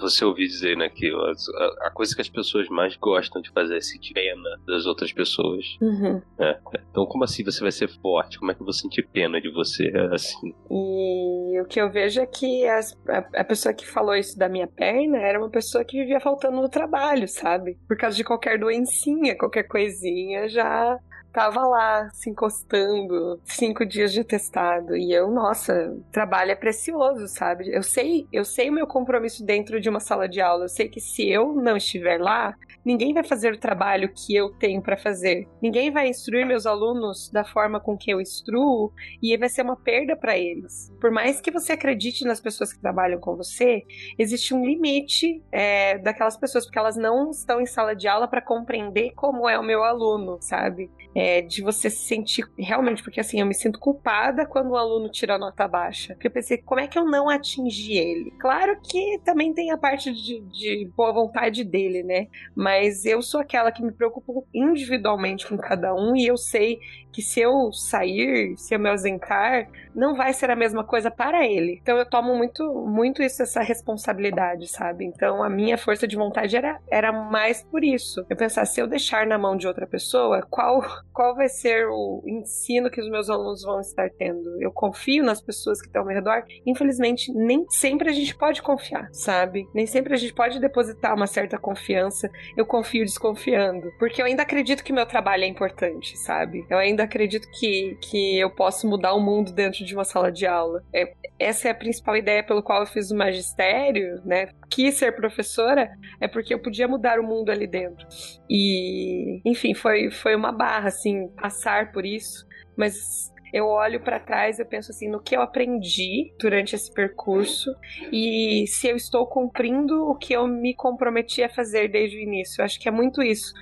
você 0.00 0.24
ouviu 0.24 0.46
dizer, 0.46 0.76
né, 0.76 0.88
que 0.88 1.10
a, 1.10 1.86
a, 1.86 1.90
coisa 1.90 2.14
que 2.14 2.20
as 2.20 2.28
pessoas 2.28 2.68
mais 2.68 2.96
gostam 2.96 3.42
de 3.42 3.50
fazer 3.50 3.76
é 3.76 3.80
sentir 3.80 4.14
pena 4.14 4.58
das 4.66 4.86
outras 4.86 5.12
pessoas. 5.12 5.76
Uhum. 5.80 6.20
É. 6.38 6.58
Então, 6.90 7.04
como 7.06 7.24
assim 7.24 7.44
você 7.44 7.60
vai 7.60 7.72
ser 7.72 7.88
forte? 7.88 8.38
Como 8.38 8.50
é 8.50 8.54
que 8.54 8.60
eu 8.60 8.64
vou 8.64 8.72
sentir 8.72 9.02
pena 9.02 9.40
de 9.40 9.50
você 9.50 9.92
assim? 10.12 10.54
E 10.70 11.60
o 11.60 11.66
que 11.66 11.80
eu 11.80 11.90
vejo 11.90 12.20
é 12.20 12.26
que 12.26 12.66
as, 12.66 12.96
a, 13.08 13.40
a, 13.40 13.44
pessoa 13.44 13.74
que 13.74 13.86
falou 13.86 14.14
isso 14.14 14.38
da 14.38 14.48
minha 14.48 14.66
perna 14.66 15.18
era 15.18 15.38
uma 15.38 15.50
pessoa 15.50 15.84
que 15.84 15.98
vivia 15.98 16.20
faltando 16.20 16.60
no 16.60 16.68
trabalho, 16.68 17.28
sabe? 17.28 17.78
Por 17.86 17.96
causa 17.96 18.16
de 18.16 18.24
qualquer 18.24 18.58
doencinha, 18.58 19.36
qualquer 19.36 19.64
coisinha, 19.64 20.48
já 20.48 20.98
tava 21.34 21.66
lá 21.66 22.08
se 22.12 22.30
encostando, 22.30 23.40
cinco 23.44 23.84
dias 23.84 24.12
de 24.12 24.22
testado. 24.22 24.96
E 24.96 25.12
eu, 25.12 25.28
nossa, 25.28 25.94
trabalho 26.12 26.52
é 26.52 26.54
precioso, 26.54 27.26
sabe? 27.26 27.74
Eu 27.74 27.82
sei, 27.82 28.28
eu 28.32 28.44
sei 28.44 28.70
o 28.70 28.72
meu 28.72 28.86
compromisso 28.86 29.44
dentro 29.44 29.80
de 29.80 29.88
uma 29.88 29.98
sala 29.98 30.28
de 30.28 30.40
aula. 30.40 30.66
Eu 30.66 30.68
sei 30.68 30.88
que 30.88 31.00
se 31.00 31.28
eu 31.28 31.52
não 31.52 31.76
estiver 31.76 32.20
lá, 32.20 32.54
ninguém 32.84 33.12
vai 33.12 33.24
fazer 33.24 33.52
o 33.52 33.58
trabalho 33.58 34.12
que 34.14 34.34
eu 34.34 34.50
tenho 34.50 34.80
para 34.80 34.96
fazer. 34.96 35.48
Ninguém 35.60 35.90
vai 35.90 36.08
instruir 36.08 36.46
meus 36.46 36.66
alunos 36.66 37.28
da 37.30 37.44
forma 37.44 37.80
com 37.80 37.98
que 37.98 38.12
eu 38.12 38.20
instruo 38.20 38.92
e 39.20 39.36
vai 39.36 39.48
ser 39.48 39.62
uma 39.62 39.76
perda 39.76 40.14
para 40.14 40.38
eles. 40.38 40.92
Por 41.00 41.10
mais 41.10 41.40
que 41.40 41.50
você 41.50 41.72
acredite 41.72 42.24
nas 42.24 42.40
pessoas 42.40 42.72
que 42.72 42.80
trabalham 42.80 43.18
com 43.18 43.34
você, 43.34 43.82
existe 44.16 44.54
um 44.54 44.64
limite 44.64 45.42
é, 45.50 45.98
daquelas 45.98 46.36
pessoas 46.36 46.64
porque 46.64 46.78
elas 46.78 46.96
não 46.96 47.30
estão 47.30 47.60
em 47.60 47.66
sala 47.66 47.96
de 47.96 48.06
aula 48.06 48.28
para 48.28 48.40
compreender 48.40 49.12
como 49.16 49.48
é 49.48 49.58
o 49.58 49.64
meu 49.64 49.82
aluno, 49.82 50.38
sabe? 50.40 50.88
É, 51.14 51.42
de 51.42 51.62
você 51.62 51.88
se 51.88 52.06
sentir 52.08 52.44
realmente, 52.58 53.02
porque 53.02 53.20
assim, 53.20 53.40
eu 53.40 53.46
me 53.46 53.54
sinto 53.54 53.78
culpada 53.78 54.44
quando 54.44 54.70
o 54.70 54.76
aluno 54.76 55.08
tira 55.08 55.38
nota 55.38 55.68
baixa. 55.68 56.14
Porque 56.14 56.26
eu 56.26 56.32
pensei, 56.32 56.58
como 56.58 56.80
é 56.80 56.88
que 56.88 56.98
eu 56.98 57.04
não 57.04 57.28
atingi 57.28 57.96
ele? 57.96 58.32
Claro 58.32 58.76
que 58.82 59.20
também 59.24 59.54
tem 59.54 59.70
a 59.70 59.78
parte 59.78 60.12
de, 60.12 60.40
de 60.40 60.90
boa 60.96 61.12
vontade 61.12 61.62
dele, 61.62 62.02
né? 62.02 62.26
Mas 62.54 63.04
eu 63.04 63.22
sou 63.22 63.40
aquela 63.40 63.70
que 63.70 63.82
me 63.82 63.92
preocupo 63.92 64.46
individualmente 64.52 65.46
com 65.46 65.56
cada 65.56 65.94
um 65.94 66.16
e 66.16 66.26
eu 66.26 66.36
sei 66.36 66.78
que 67.14 67.22
se 67.22 67.40
eu 67.40 67.72
sair, 67.72 68.56
se 68.58 68.74
eu 68.74 68.78
me 68.80 68.90
ausentar, 68.90 69.68
não 69.94 70.16
vai 70.16 70.32
ser 70.32 70.50
a 70.50 70.56
mesma 70.56 70.82
coisa 70.82 71.10
para 71.10 71.46
ele. 71.46 71.78
Então 71.80 71.96
eu 71.96 72.04
tomo 72.04 72.34
muito, 72.34 72.64
muito 72.86 73.22
isso, 73.22 73.40
essa 73.40 73.62
responsabilidade, 73.62 74.66
sabe? 74.66 75.04
Então 75.04 75.42
a 75.42 75.48
minha 75.48 75.78
força 75.78 76.08
de 76.08 76.16
vontade 76.16 76.56
era, 76.56 76.80
era 76.90 77.12
mais 77.12 77.62
por 77.62 77.84
isso. 77.84 78.26
Eu 78.28 78.36
pensar, 78.36 78.66
se 78.66 78.80
eu 78.80 78.88
deixar 78.88 79.26
na 79.26 79.38
mão 79.38 79.56
de 79.56 79.68
outra 79.68 79.86
pessoa, 79.86 80.44
qual, 80.50 80.82
qual 81.12 81.36
vai 81.36 81.48
ser 81.48 81.86
o 81.86 82.20
ensino 82.26 82.90
que 82.90 83.00
os 83.00 83.08
meus 83.08 83.30
alunos 83.30 83.62
vão 83.62 83.80
estar 83.80 84.10
tendo? 84.10 84.60
Eu 84.60 84.72
confio 84.72 85.22
nas 85.22 85.40
pessoas 85.40 85.80
que 85.80 85.86
estão 85.86 86.02
ao 86.02 86.08
meu 86.08 86.16
redor. 86.16 86.42
Infelizmente, 86.66 87.32
nem 87.32 87.64
sempre 87.70 88.10
a 88.10 88.12
gente 88.12 88.34
pode 88.34 88.60
confiar, 88.60 89.08
sabe? 89.12 89.68
Nem 89.72 89.86
sempre 89.86 90.14
a 90.14 90.16
gente 90.16 90.34
pode 90.34 90.58
depositar 90.58 91.14
uma 91.14 91.28
certa 91.28 91.56
confiança. 91.58 92.28
Eu 92.56 92.66
confio 92.66 93.04
desconfiando. 93.04 93.92
Porque 94.00 94.20
eu 94.20 94.26
ainda 94.26 94.42
acredito 94.42 94.82
que 94.82 94.92
meu 94.92 95.06
trabalho 95.06 95.44
é 95.44 95.46
importante, 95.46 96.18
sabe? 96.18 96.66
Eu 96.68 96.78
ainda 96.78 97.03
acredito 97.04 97.48
que, 97.58 97.96
que 98.02 98.38
eu 98.38 98.50
posso 98.50 98.88
mudar 98.88 99.14
o 99.14 99.20
mundo 99.20 99.52
dentro 99.52 99.84
de 99.84 99.94
uma 99.94 100.04
sala 100.04 100.30
de 100.30 100.46
aula. 100.46 100.82
É, 100.92 101.14
essa 101.38 101.68
é 101.68 101.70
a 101.70 101.74
principal 101.74 102.16
ideia 102.16 102.42
pelo 102.42 102.62
qual 102.62 102.80
eu 102.80 102.86
fiz 102.86 103.10
o 103.10 103.16
magistério, 103.16 104.20
né? 104.24 104.48
Quis 104.70 104.96
ser 104.96 105.14
professora, 105.14 105.90
é 106.20 106.28
porque 106.28 106.54
eu 106.54 106.58
podia 106.58 106.88
mudar 106.88 107.18
o 107.18 107.24
mundo 107.24 107.50
ali 107.50 107.66
dentro. 107.66 108.06
E, 108.48 109.40
enfim, 109.44 109.74
foi, 109.74 110.10
foi 110.10 110.34
uma 110.34 110.52
barra, 110.52 110.88
assim, 110.88 111.28
passar 111.40 111.92
por 111.92 112.04
isso. 112.04 112.46
Mas 112.76 113.32
eu 113.54 113.68
olho 113.68 114.00
para 114.00 114.18
trás 114.18 114.58
e 114.58 114.64
penso 114.64 114.90
assim 114.90 115.08
no 115.08 115.22
que 115.22 115.36
eu 115.36 115.40
aprendi 115.40 116.34
durante 116.40 116.74
esse 116.74 116.92
percurso 116.92 117.72
e 118.10 118.64
se 118.66 118.88
eu 118.88 118.96
estou 118.96 119.28
cumprindo 119.28 120.08
o 120.08 120.16
que 120.16 120.32
eu 120.32 120.44
me 120.48 120.74
comprometi 120.74 121.40
a 121.40 121.48
fazer 121.48 121.86
desde 121.86 122.16
o 122.16 122.20
início. 122.20 122.60
Eu 122.60 122.64
acho 122.64 122.80
que 122.80 122.88
é 122.88 122.90
muito 122.90 123.22
isso. 123.22 123.54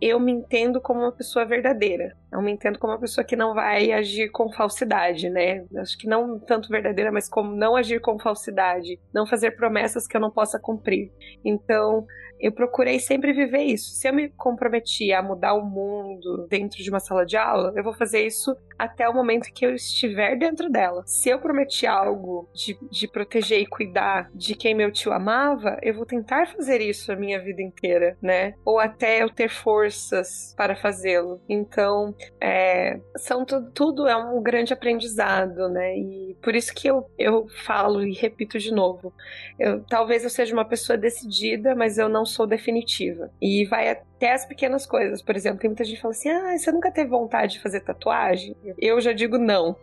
Eu 0.00 0.20
me 0.20 0.30
entendo 0.30 0.80
como 0.80 1.00
uma 1.00 1.10
pessoa 1.10 1.44
verdadeira. 1.44 2.16
Eu 2.32 2.40
me 2.40 2.52
entendo 2.52 2.78
como 2.78 2.92
uma 2.92 3.00
pessoa 3.00 3.24
que 3.24 3.34
não 3.34 3.52
vai 3.52 3.90
agir 3.90 4.30
com 4.30 4.52
falsidade, 4.52 5.28
né? 5.28 5.64
Acho 5.78 5.98
que 5.98 6.06
não 6.06 6.38
tanto 6.38 6.68
verdadeira, 6.68 7.10
mas 7.10 7.28
como 7.28 7.52
não 7.56 7.74
agir 7.74 8.00
com 8.00 8.20
falsidade, 8.20 9.00
não 9.12 9.26
fazer 9.26 9.56
promessas 9.56 10.06
que 10.06 10.16
eu 10.16 10.20
não 10.20 10.30
possa 10.30 10.60
cumprir. 10.60 11.10
Então, 11.44 12.06
eu 12.40 12.52
procurei 12.52 12.98
sempre 12.98 13.32
viver 13.32 13.64
isso. 13.64 13.90
Se 13.90 14.08
eu 14.08 14.14
me 14.14 14.28
comprometi 14.30 15.12
a 15.12 15.22
mudar 15.22 15.54
o 15.54 15.64
mundo 15.64 16.46
dentro 16.48 16.82
de 16.82 16.90
uma 16.90 17.00
sala 17.00 17.24
de 17.26 17.36
aula, 17.36 17.72
eu 17.76 17.84
vou 17.84 17.92
fazer 17.92 18.26
isso 18.26 18.56
até 18.78 19.06
o 19.08 19.14
momento 19.14 19.52
que 19.52 19.66
eu 19.66 19.74
estiver 19.74 20.36
dentro 20.36 20.70
dela. 20.70 21.02
Se 21.06 21.28
eu 21.28 21.38
prometi 21.38 21.86
algo 21.86 22.48
de, 22.54 22.78
de 22.90 23.06
proteger 23.06 23.60
e 23.60 23.66
cuidar 23.66 24.30
de 24.34 24.54
quem 24.54 24.74
meu 24.74 24.90
tio 24.90 25.12
amava, 25.12 25.78
eu 25.82 25.94
vou 25.94 26.06
tentar 26.06 26.46
fazer 26.46 26.80
isso 26.80 27.12
a 27.12 27.16
minha 27.16 27.38
vida 27.38 27.60
inteira, 27.60 28.16
né? 28.22 28.54
Ou 28.64 28.78
até 28.78 29.22
eu 29.22 29.28
ter 29.28 29.50
forças 29.50 30.54
para 30.56 30.74
fazê-lo. 30.74 31.40
Então, 31.48 32.14
é, 32.40 32.98
são 33.16 33.44
tudo, 33.44 33.70
tudo 33.70 34.08
é 34.08 34.16
um 34.16 34.42
grande 34.42 34.72
aprendizado, 34.72 35.68
né? 35.68 35.98
E 35.98 36.36
por 36.42 36.54
isso 36.54 36.74
que 36.74 36.88
eu, 36.88 37.06
eu 37.18 37.46
falo 37.66 38.02
e 38.02 38.14
repito 38.14 38.58
de 38.58 38.72
novo. 38.72 39.12
Eu, 39.58 39.84
talvez 39.84 40.24
eu 40.24 40.30
seja 40.30 40.54
uma 40.54 40.64
pessoa 40.64 40.96
decidida, 40.96 41.74
mas 41.74 41.98
eu 41.98 42.08
não 42.08 42.24
sou 42.30 42.46
definitiva. 42.46 43.30
E 43.40 43.64
vai 43.66 43.88
até 44.20 44.34
as 44.34 44.44
pequenas 44.44 44.84
coisas. 44.84 45.22
Por 45.22 45.34
exemplo, 45.34 45.58
tem 45.58 45.70
muita 45.70 45.82
gente 45.82 45.96
que 45.96 46.02
fala 46.02 46.12
assim: 46.12 46.28
ah, 46.28 46.56
você 46.56 46.70
nunca 46.70 46.92
teve 46.92 47.08
vontade 47.08 47.54
de 47.54 47.60
fazer 47.60 47.80
tatuagem? 47.80 48.54
Eu 48.78 49.00
já 49.00 49.12
digo 49.12 49.38
não, 49.38 49.74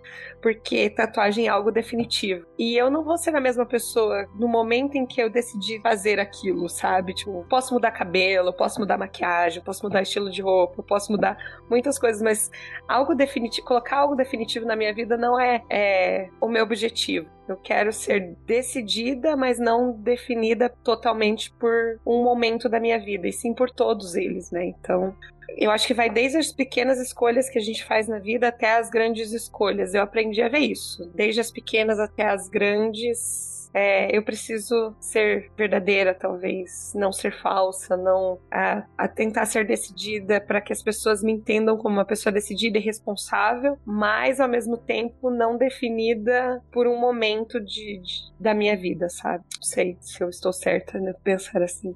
porque 0.41 0.91
tatuagem 0.91 1.47
é 1.47 1.49
algo 1.49 1.71
definitivo. 1.71 2.45
E 2.57 2.77
eu 2.77 2.91
não 2.91 3.03
vou 3.03 3.17
ser 3.17 3.35
a 3.35 3.41
mesma 3.41 3.65
pessoa 3.65 4.27
no 4.35 4.47
momento 4.47 4.95
em 4.95 5.07
que 5.07 5.19
eu 5.19 5.29
decidi 5.29 5.81
fazer 5.81 6.19
aquilo, 6.19 6.69
sabe? 6.69 7.15
Tipo, 7.15 7.43
posso 7.49 7.73
mudar 7.73 7.91
cabelo, 7.91 8.53
posso 8.53 8.79
mudar 8.79 8.97
maquiagem, 8.97 9.63
posso 9.63 9.83
mudar 9.83 10.03
estilo 10.03 10.29
de 10.29 10.41
roupa, 10.41 10.83
posso 10.83 11.11
mudar 11.11 11.35
muitas 11.67 11.97
coisas, 11.97 12.21
mas 12.21 12.51
algo 12.87 13.15
definitivo, 13.15 13.65
colocar 13.65 13.97
algo 13.97 14.15
definitivo 14.15 14.65
na 14.65 14.75
minha 14.75 14.93
vida 14.93 15.17
não 15.17 15.39
é, 15.39 15.63
é 15.69 16.29
o 16.39 16.47
meu 16.47 16.63
objetivo. 16.63 17.27
Eu 17.47 17.55
quero 17.55 17.93
ser 17.93 18.35
decidida, 18.45 19.37
mas 19.37 19.57
não 19.57 19.93
definida 19.93 20.69
totalmente 20.83 21.49
por 21.53 21.97
um 22.05 22.21
momento 22.21 22.67
da 22.67 22.77
minha 22.77 22.99
vida, 22.99 23.25
e 23.27 23.31
sim 23.31 23.53
por 23.53 23.71
todos 23.71 24.15
eles, 24.15 24.26
né? 24.51 24.65
Então, 24.65 25.15
eu 25.55 25.71
acho 25.71 25.87
que 25.87 25.93
vai 25.93 26.09
desde 26.09 26.37
as 26.37 26.51
pequenas 26.51 26.99
escolhas 26.99 27.49
que 27.49 27.57
a 27.57 27.61
gente 27.61 27.83
faz 27.83 28.07
na 28.07 28.19
vida 28.19 28.47
até 28.47 28.77
as 28.77 28.89
grandes 28.89 29.31
escolhas. 29.31 29.93
Eu 29.93 30.01
aprendi 30.01 30.41
a 30.41 30.49
ver 30.49 30.59
isso. 30.59 31.09
Desde 31.15 31.39
as 31.39 31.51
pequenas 31.51 31.99
até 31.99 32.27
as 32.27 32.49
grandes. 32.49 33.55
É, 33.73 34.15
eu 34.15 34.23
preciso 34.23 34.95
ser 34.99 35.51
verdadeira, 35.55 36.13
talvez, 36.13 36.93
não 36.95 37.11
ser 37.11 37.31
falsa, 37.31 37.95
não 37.95 38.39
a, 38.49 38.83
a 38.97 39.07
tentar 39.07 39.45
ser 39.45 39.67
decidida 39.67 40.41
para 40.41 40.61
que 40.61 40.73
as 40.73 40.81
pessoas 40.81 41.21
me 41.21 41.33
entendam 41.33 41.77
como 41.77 41.95
uma 41.95 42.05
pessoa 42.05 42.33
decidida 42.33 42.79
e 42.79 42.81
responsável, 42.81 43.77
mas 43.85 44.39
ao 44.39 44.47
mesmo 44.47 44.77
tempo 44.77 45.29
não 45.29 45.57
definida 45.57 46.63
por 46.71 46.87
um 46.87 46.97
momento 46.97 47.59
de, 47.59 47.99
de 47.99 48.31
da 48.39 48.53
minha 48.53 48.75
vida, 48.75 49.09
sabe? 49.09 49.43
Não 49.57 49.63
sei 49.63 49.97
se 49.99 50.23
eu 50.23 50.29
estou 50.29 50.53
certa, 50.53 50.97
né? 50.97 51.13
Pensar 51.23 51.61
assim. 51.61 51.93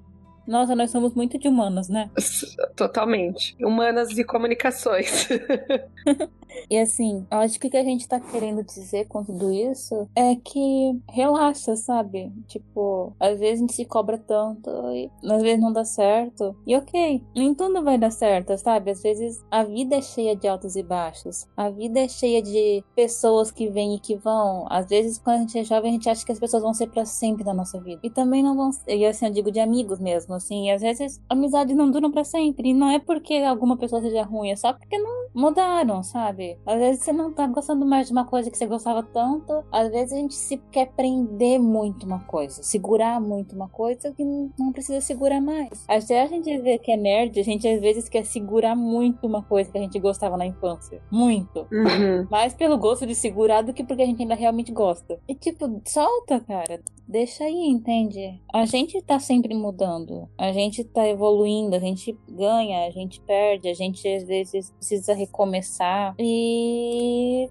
Nossa, 0.47 0.75
nós 0.75 0.91
somos 0.91 1.13
muito 1.13 1.37
de 1.37 1.47
humanas, 1.47 1.89
né? 1.89 2.09
Totalmente. 2.75 3.55
Humanas 3.63 4.09
de 4.09 4.23
comunicações. 4.23 5.27
E 6.69 6.77
assim, 6.77 7.25
eu 7.31 7.37
acho 7.39 7.59
que 7.59 7.67
o 7.67 7.69
que 7.69 7.77
a 7.77 7.83
gente 7.83 8.07
tá 8.07 8.19
querendo 8.19 8.63
dizer 8.63 9.07
com 9.07 9.23
tudo 9.23 9.51
isso 9.51 10.07
é 10.15 10.35
que 10.35 10.99
relaxa, 11.09 11.75
sabe? 11.75 12.31
Tipo, 12.47 13.13
às 13.19 13.39
vezes 13.39 13.55
a 13.55 13.61
gente 13.61 13.73
se 13.73 13.85
cobra 13.85 14.17
tanto 14.17 14.69
e 14.93 15.09
às 15.23 15.41
vezes 15.41 15.61
não 15.61 15.71
dá 15.71 15.83
certo. 15.83 16.55
E 16.65 16.75
ok, 16.75 17.23
nem 17.35 17.53
tudo 17.53 17.83
vai 17.83 17.97
dar 17.97 18.11
certo, 18.11 18.57
sabe? 18.57 18.91
Às 18.91 19.01
vezes 19.01 19.43
a 19.49 19.63
vida 19.63 19.95
é 19.95 20.01
cheia 20.01 20.35
de 20.35 20.47
altos 20.47 20.75
e 20.75 20.83
baixos. 20.83 21.47
A 21.55 21.69
vida 21.69 21.99
é 21.99 22.07
cheia 22.07 22.41
de 22.41 22.83
pessoas 22.95 23.51
que 23.51 23.69
vêm 23.69 23.95
e 23.95 23.99
que 23.99 24.15
vão. 24.15 24.65
Às 24.69 24.87
vezes, 24.87 25.17
quando 25.17 25.37
a 25.37 25.39
gente 25.39 25.59
é 25.59 25.63
jovem, 25.63 25.91
a 25.91 25.93
gente 25.93 26.09
acha 26.09 26.25
que 26.25 26.31
as 26.31 26.39
pessoas 26.39 26.63
vão 26.63 26.73
ser 26.73 26.87
para 26.87 27.05
sempre 27.05 27.43
na 27.43 27.53
nossa 27.53 27.79
vida. 27.79 27.99
E 28.03 28.09
também 28.09 28.43
não 28.43 28.55
vão 28.55 28.71
ser. 28.71 28.95
E 28.95 29.05
assim, 29.05 29.25
eu 29.25 29.31
digo 29.31 29.51
de 29.51 29.59
amigos 29.59 29.99
mesmo, 29.99 30.30
assim. 30.33 30.67
E 30.67 30.71
às 30.71 30.81
vezes 30.81 31.21
amizades 31.29 31.75
não 31.75 31.89
duram 31.89 32.11
para 32.11 32.23
sempre. 32.23 32.69
E 32.69 32.73
não 32.73 32.89
é 32.89 32.99
porque 32.99 33.35
alguma 33.35 33.77
pessoa 33.77 34.01
seja 34.01 34.23
ruim, 34.23 34.51
é 34.51 34.55
só 34.55 34.73
porque 34.73 34.97
não 34.97 35.21
mudaram, 35.33 36.03
sabe? 36.03 36.21
sabe? 36.21 36.57
Às 36.65 36.79
vezes 36.79 37.03
você 37.03 37.13
não 37.13 37.31
tá 37.31 37.47
gostando 37.47 37.85
mais 37.85 38.07
de 38.07 38.13
uma 38.13 38.25
coisa 38.25 38.49
que 38.49 38.57
você 38.57 38.65
gostava 38.65 39.03
tanto. 39.03 39.63
Às 39.71 39.89
vezes 39.89 40.13
a 40.13 40.17
gente 40.17 40.35
se 40.35 40.57
quer 40.71 40.87
prender 40.87 41.59
muito 41.59 42.05
uma 42.05 42.19
coisa, 42.19 42.61
segurar 42.63 43.19
muito 43.19 43.55
uma 43.55 43.67
coisa 43.67 44.11
que 44.11 44.23
não 44.23 44.71
precisa 44.71 45.01
segurar 45.01 45.41
mais. 45.41 45.83
Até 45.87 46.21
a 46.21 46.27
gente 46.27 46.57
vê 46.59 46.77
que 46.77 46.91
é 46.91 46.97
nerd, 46.97 47.39
a 47.39 47.43
gente 47.43 47.67
às 47.67 47.79
vezes 47.81 48.07
quer 48.07 48.25
segurar 48.25 48.75
muito 48.75 49.27
uma 49.27 49.41
coisa 49.43 49.71
que 49.71 49.77
a 49.77 49.81
gente 49.81 49.99
gostava 49.99 50.37
na 50.37 50.45
infância. 50.45 51.01
Muito. 51.11 51.67
Uhum. 51.71 52.27
Mais 52.29 52.53
pelo 52.53 52.77
gosto 52.77 53.05
de 53.05 53.15
segurar 53.15 53.61
do 53.61 53.73
que 53.73 53.83
porque 53.83 54.03
a 54.03 54.05
gente 54.05 54.21
ainda 54.21 54.35
realmente 54.35 54.71
gosta. 54.71 55.19
E 55.27 55.35
tipo, 55.35 55.81
solta, 55.85 56.39
cara. 56.39 56.79
Deixa 57.07 57.43
aí, 57.43 57.67
entende? 57.67 58.39
A 58.53 58.65
gente 58.65 59.01
tá 59.01 59.19
sempre 59.19 59.53
mudando. 59.53 60.20
A 60.37 60.51
gente 60.51 60.83
tá 60.83 61.07
evoluindo, 61.07 61.75
a 61.75 61.79
gente 61.79 62.17
ganha, 62.29 62.87
a 62.87 62.91
gente 62.91 63.21
perde, 63.21 63.67
a 63.69 63.73
gente 63.73 64.07
às 64.07 64.23
vezes 64.23 64.71
precisa 64.71 65.13
recomeçar. 65.13 66.15
E 66.19 67.49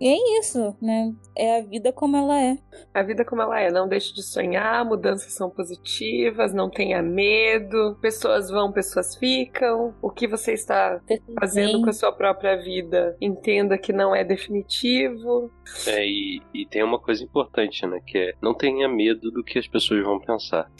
e 0.00 0.08
é 0.08 0.38
isso, 0.40 0.74
né? 0.80 1.14
É 1.36 1.58
a 1.58 1.62
vida 1.62 1.92
como 1.92 2.16
ela 2.16 2.40
é. 2.40 2.56
A 2.94 3.02
vida 3.02 3.22
como 3.22 3.42
ela 3.42 3.60
é. 3.60 3.70
Não 3.70 3.86
deixe 3.86 4.14
de 4.14 4.22
sonhar, 4.22 4.82
mudanças 4.82 5.34
são 5.34 5.50
positivas, 5.50 6.54
não 6.54 6.70
tenha 6.70 7.02
medo. 7.02 7.98
Pessoas 8.00 8.50
vão, 8.50 8.72
pessoas 8.72 9.14
ficam. 9.14 9.94
O 10.00 10.10
que 10.10 10.26
você 10.26 10.54
está 10.54 10.98
fazendo 11.38 11.82
com 11.82 11.90
a 11.90 11.92
sua 11.92 12.12
própria 12.12 12.56
vida, 12.56 13.14
entenda 13.20 13.76
que 13.76 13.92
não 13.92 14.16
é 14.16 14.24
definitivo. 14.24 15.50
É, 15.86 16.06
e, 16.06 16.40
e 16.54 16.64
tem 16.64 16.82
uma 16.82 16.98
coisa 16.98 17.22
importante, 17.22 17.86
né? 17.86 18.00
Que 18.06 18.16
é 18.16 18.34
não 18.40 18.54
tenha 18.54 18.88
medo 18.88 19.30
do 19.30 19.44
que 19.44 19.58
as 19.58 19.68
pessoas 19.68 20.02
vão 20.02 20.18
pensar, 20.18 20.70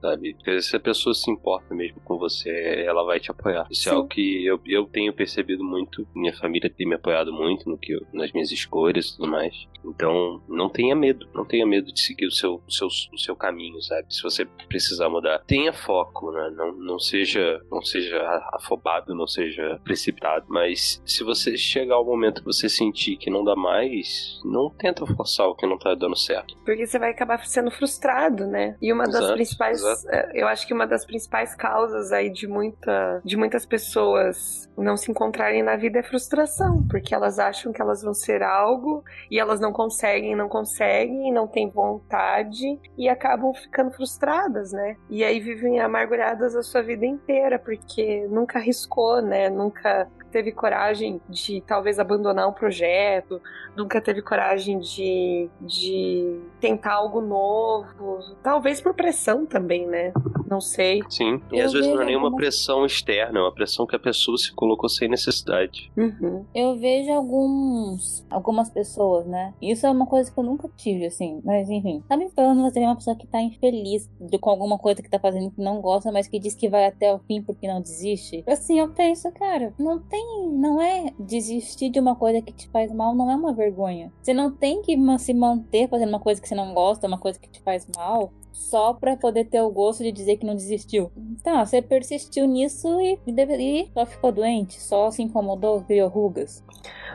sabe? 0.00 0.34
Porque 0.34 0.62
se 0.62 0.76
a 0.76 0.80
pessoa 0.80 1.14
se 1.14 1.28
importa 1.28 1.74
mesmo 1.74 2.00
com 2.04 2.16
você, 2.16 2.84
ela 2.86 3.02
vai 3.02 3.18
te 3.18 3.30
apoiar. 3.30 3.66
Isso 3.70 3.82
Sim. 3.82 3.90
é 3.90 3.92
algo 3.92 4.08
que 4.08 4.46
eu, 4.46 4.60
eu 4.66 4.86
tenho 4.86 5.12
percebido 5.12 5.64
muito. 5.64 6.06
Minha 6.14 6.32
família 6.36 6.70
tem 6.70 6.86
me 6.86 6.94
apoiado 6.94 7.32
muito 7.32 7.68
no 7.68 7.76
que 7.76 7.92
eu, 7.92 8.06
nas 8.12 8.30
minhas 8.30 8.52
escolhas 8.52 8.67
cores 8.68 9.08
e 9.08 9.16
tudo 9.16 9.28
mais. 9.28 9.68
Então, 9.84 10.42
não 10.48 10.68
tenha 10.68 10.94
medo, 10.94 11.28
não 11.34 11.44
tenha 11.44 11.66
medo 11.66 11.92
de 11.92 12.00
seguir 12.00 12.26
o 12.26 12.30
seu, 12.30 12.60
o 12.66 12.70
seu, 12.70 12.86
o 12.86 13.18
seu 13.18 13.36
caminho, 13.36 13.80
sabe? 13.82 14.12
Se 14.12 14.22
você 14.22 14.44
precisar 14.68 15.08
mudar, 15.08 15.38
tenha 15.46 15.72
foco, 15.72 16.30
né? 16.30 16.52
Não, 16.54 16.72
não 16.72 16.98
seja, 16.98 17.60
não 17.70 17.82
seja 17.82 18.20
afobado, 18.54 19.14
não 19.14 19.26
seja 19.26 19.80
precipitado. 19.84 20.46
Mas 20.48 21.00
se 21.06 21.24
você 21.24 21.56
chegar 21.56 21.94
ao 21.94 22.04
momento 22.04 22.40
que 22.40 22.46
você 22.46 22.68
sentir 22.68 23.16
que 23.16 23.30
não 23.30 23.44
dá 23.44 23.56
mais, 23.56 24.40
não 24.44 24.68
tenta 24.70 25.06
forçar 25.06 25.48
o 25.48 25.54
que 25.54 25.66
não 25.66 25.78
tá 25.78 25.94
dando 25.94 26.16
certo. 26.16 26.56
Porque 26.64 26.86
você 26.86 26.98
vai 26.98 27.10
acabar 27.10 27.44
sendo 27.46 27.70
frustrado, 27.70 28.46
né? 28.46 28.76
E 28.82 28.92
uma 28.92 29.04
das 29.04 29.30
principais, 29.32 29.80
exato. 29.80 30.08
É, 30.10 30.30
eu 30.34 30.48
acho 30.48 30.66
que 30.66 30.74
uma 30.74 30.86
das 30.86 31.04
principais 31.04 31.54
causas 31.54 32.12
aí 32.12 32.30
de 32.30 32.46
muita, 32.46 33.20
de 33.24 33.36
muitas 33.36 33.64
pessoas 33.64 34.68
não 34.76 34.96
se 34.96 35.10
encontrarem 35.10 35.62
na 35.62 35.76
vida 35.76 35.98
é 35.98 36.02
frustração, 36.02 36.86
porque 36.88 37.14
elas 37.14 37.38
acham 37.38 37.72
que 37.72 37.80
elas 37.80 38.02
vão 38.02 38.14
ser 38.14 38.42
algo 38.42 38.57
algo 38.58 39.04
e 39.30 39.38
elas 39.38 39.60
não 39.60 39.72
conseguem, 39.72 40.34
não 40.34 40.48
conseguem, 40.48 41.32
não 41.32 41.46
têm 41.46 41.70
vontade 41.70 42.78
e 42.96 43.08
acabam 43.08 43.52
ficando 43.54 43.90
frustradas, 43.90 44.72
né? 44.72 44.96
E 45.08 45.24
aí 45.24 45.40
vivem 45.40 45.80
amarguradas 45.80 46.54
a 46.54 46.62
sua 46.62 46.82
vida 46.82 47.06
inteira 47.06 47.58
porque 47.58 48.26
nunca 48.28 48.58
arriscou, 48.58 49.22
né? 49.22 49.48
Nunca 49.48 50.08
teve 50.30 50.52
coragem 50.52 51.20
de 51.28 51.62
talvez 51.66 51.98
abandonar 51.98 52.48
um 52.48 52.52
projeto, 52.52 53.40
nunca 53.76 54.00
teve 54.00 54.22
coragem 54.22 54.78
de, 54.78 55.48
de 55.60 56.40
tentar 56.60 56.94
algo 56.94 57.20
novo, 57.20 58.18
talvez 58.42 58.80
por 58.80 58.94
pressão 58.94 59.46
também, 59.46 59.86
né? 59.86 60.12
Não 60.48 60.60
sei. 60.60 61.02
Sim, 61.08 61.40
e 61.52 61.58
eu 61.58 61.66
às 61.66 61.72
vezes 61.72 61.90
não 61.90 62.02
é 62.02 62.04
nenhuma 62.04 62.34
pressão 62.34 62.84
externa, 62.84 63.38
é 63.38 63.42
uma 63.42 63.52
pressão 63.52 63.86
que 63.86 63.96
a 63.96 63.98
pessoa 63.98 64.36
se 64.36 64.52
colocou 64.52 64.88
sem 64.88 65.08
necessidade. 65.08 65.90
Uhum. 65.96 66.44
Eu 66.54 66.76
vejo 66.76 67.10
alguns, 67.12 68.24
algumas 68.30 68.70
pessoas, 68.70 69.26
né? 69.26 69.54
Isso 69.60 69.86
é 69.86 69.90
uma 69.90 70.06
coisa 70.06 70.30
que 70.30 70.38
eu 70.38 70.44
nunca 70.44 70.68
tive, 70.76 71.06
assim, 71.06 71.40
mas 71.44 71.68
enfim. 71.68 72.02
Sabe 72.08 72.30
quando 72.34 72.62
você 72.62 72.80
é 72.80 72.86
uma 72.86 72.96
pessoa 72.96 73.16
que 73.16 73.26
tá 73.26 73.40
infeliz 73.40 74.08
de, 74.20 74.38
com 74.38 74.50
alguma 74.50 74.78
coisa 74.78 75.02
que 75.02 75.10
tá 75.10 75.18
fazendo 75.18 75.50
que 75.50 75.60
não 75.60 75.80
gosta, 75.80 76.12
mas 76.12 76.28
que 76.28 76.38
diz 76.38 76.54
que 76.54 76.68
vai 76.68 76.86
até 76.86 77.12
o 77.12 77.18
fim 77.20 77.42
porque 77.42 77.66
não 77.66 77.80
desiste? 77.80 78.44
Assim, 78.46 78.78
eu 78.78 78.88
penso, 78.88 79.30
cara, 79.32 79.72
não 79.78 79.98
tem 79.98 80.18
tem, 80.18 80.48
não 80.52 80.80
é 80.80 81.12
desistir 81.18 81.90
de 81.90 82.00
uma 82.00 82.16
coisa 82.16 82.42
que 82.42 82.52
te 82.52 82.68
faz 82.68 82.92
mal, 82.92 83.14
não 83.14 83.30
é 83.30 83.36
uma 83.36 83.52
vergonha. 83.52 84.12
Você 84.22 84.34
não 84.34 84.50
tem 84.50 84.82
que 84.82 84.96
se 85.18 85.32
manter 85.32 85.88
fazendo 85.88 86.08
uma 86.08 86.20
coisa 86.20 86.40
que 86.40 86.48
você 86.48 86.54
não 86.54 86.74
gosta, 86.74 87.06
uma 87.06 87.18
coisa 87.18 87.38
que 87.38 87.48
te 87.48 87.60
faz 87.62 87.86
mal, 87.96 88.32
só 88.58 88.92
para 88.92 89.16
poder 89.16 89.44
ter 89.44 89.62
o 89.62 89.70
gosto 89.70 90.02
de 90.02 90.10
dizer 90.10 90.36
que 90.36 90.44
não 90.44 90.54
desistiu. 90.54 91.10
Tá, 91.42 91.64
você 91.64 91.80
persistiu 91.80 92.46
nisso 92.46 93.00
e, 93.00 93.18
e 93.26 93.90
só 93.94 94.04
ficou 94.04 94.32
doente, 94.32 94.80
só 94.80 95.10
se 95.10 95.22
incomodou, 95.22 95.82
criou 95.82 96.08
rugas. 96.08 96.62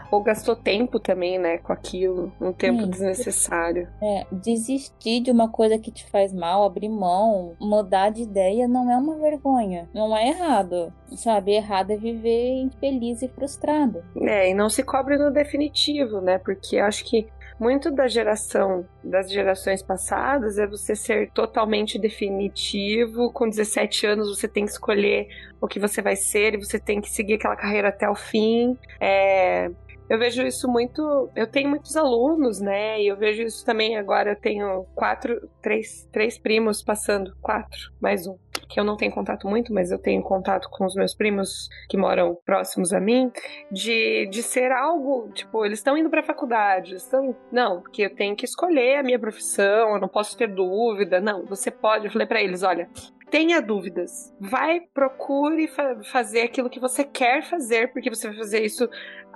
Ou 0.10 0.22
gastou 0.22 0.56
tempo 0.56 1.00
também, 1.00 1.38
né, 1.38 1.58
com 1.58 1.74
aquilo, 1.74 2.32
um 2.40 2.54
tempo 2.54 2.84
Sim. 2.84 2.90
desnecessário. 2.90 3.88
É, 4.02 4.26
desistir 4.32 5.20
de 5.20 5.32
uma 5.32 5.50
coisa 5.50 5.78
que 5.78 5.92
te 5.92 6.10
faz 6.10 6.34
mal, 6.34 6.64
abrir 6.64 6.90
mão, 6.90 7.56
mudar 7.60 8.10
de 8.10 8.22
ideia 8.22 8.68
não 8.68 8.90
é 8.90 8.96
uma 8.96 9.16
vergonha, 9.16 9.90
não 9.94 10.16
é 10.16 10.30
errado. 10.30 10.94
Sabe, 11.16 11.54
errado 11.54 11.92
é 11.92 11.98
viver 11.98 12.62
infeliz 12.62 13.22
e 13.22 13.28
frustrado. 13.28 14.04
É, 14.22 14.50
e 14.50 14.54
não 14.54 14.70
se 14.70 14.82
cobre 14.82 15.18
no 15.18 15.32
definitivo, 15.32 16.22
né? 16.22 16.38
Porque 16.38 16.78
acho 16.78 17.06
que 17.06 17.28
muito 17.60 17.92
da 17.92 18.08
geração, 18.08 18.86
das 19.04 19.32
gerações 19.32 19.82
passadas, 19.82 20.58
é 20.58 20.68
você 20.68 20.96
ser 20.96 21.32
totalmente 21.32 22.00
definitivo. 22.00 23.32
Com 23.32 23.48
17 23.48 24.06
anos, 24.06 24.30
você 24.30 24.48
tem 24.48 24.66
que 24.66 24.72
escolher 24.72 25.28
o 25.62 25.68
que 25.68 25.80
você 25.80 26.02
vai 26.02 26.16
ser 26.16 26.54
e 26.56 26.58
você 26.58 26.80
tem 26.80 27.02
que 27.02 27.10
seguir 27.10 27.36
aquela 27.36 27.56
carreira 27.56 27.90
até 27.90 28.10
o 28.10 28.16
fim. 28.16 28.78
É, 29.00 29.70
eu 30.10 30.20
vejo 30.20 30.44
isso 30.44 30.68
muito. 30.68 31.30
Eu 31.36 31.48
tenho 31.48 31.70
muitos 31.70 31.96
alunos, 31.96 32.60
né? 32.60 33.02
E 33.02 33.08
eu 33.08 33.18
vejo 33.18 33.44
isso 33.44 33.66
também 33.66 33.98
agora. 33.98 34.32
Eu 34.32 34.36
tenho 34.36 34.86
quatro, 34.94 35.50
três, 35.62 36.08
três 36.12 36.38
primos 36.38 36.84
passando, 36.84 37.36
quatro, 37.42 37.92
mais 38.00 38.28
um. 38.28 38.38
Que 38.74 38.80
eu 38.80 38.84
não 38.84 38.98
tenho 38.98 39.12
contato 39.12 39.48
muito, 39.48 39.72
mas 39.72 39.92
eu 39.92 40.00
tenho 40.00 40.24
contato 40.24 40.68
com 40.68 40.84
os 40.84 40.96
meus 40.96 41.14
primos 41.14 41.70
que 41.88 41.96
moram 41.96 42.36
próximos 42.44 42.92
a 42.92 43.00
mim, 43.00 43.32
de, 43.72 44.28
de 44.32 44.42
ser 44.42 44.72
algo, 44.72 45.30
tipo, 45.32 45.64
eles 45.64 45.78
estão 45.78 45.96
indo 45.96 46.10
pra 46.10 46.24
faculdade, 46.24 46.96
estão. 46.96 47.36
Não, 47.52 47.82
porque 47.82 48.02
eu 48.02 48.16
tenho 48.16 48.36
que 48.36 48.46
escolher 48.46 48.98
a 48.98 49.04
minha 49.04 49.20
profissão, 49.20 49.94
eu 49.94 50.02
não 50.02 50.08
posso 50.08 50.36
ter 50.36 50.48
dúvida. 50.48 51.22
Não, 51.22 51.46
você 51.46 51.70
pode. 51.70 52.06
Eu 52.06 52.12
falei 52.12 52.26
para 52.26 52.42
eles: 52.42 52.64
olha, 52.64 52.90
tenha 53.30 53.62
dúvidas. 53.62 54.34
Vai, 54.40 54.82
procure 54.92 55.68
fa 55.68 56.02
fazer 56.06 56.42
aquilo 56.42 56.68
que 56.68 56.80
você 56.80 57.04
quer 57.04 57.44
fazer, 57.44 57.94
porque 57.94 58.10
você 58.10 58.28
vai 58.28 58.38
fazer 58.38 58.66
isso 58.66 58.90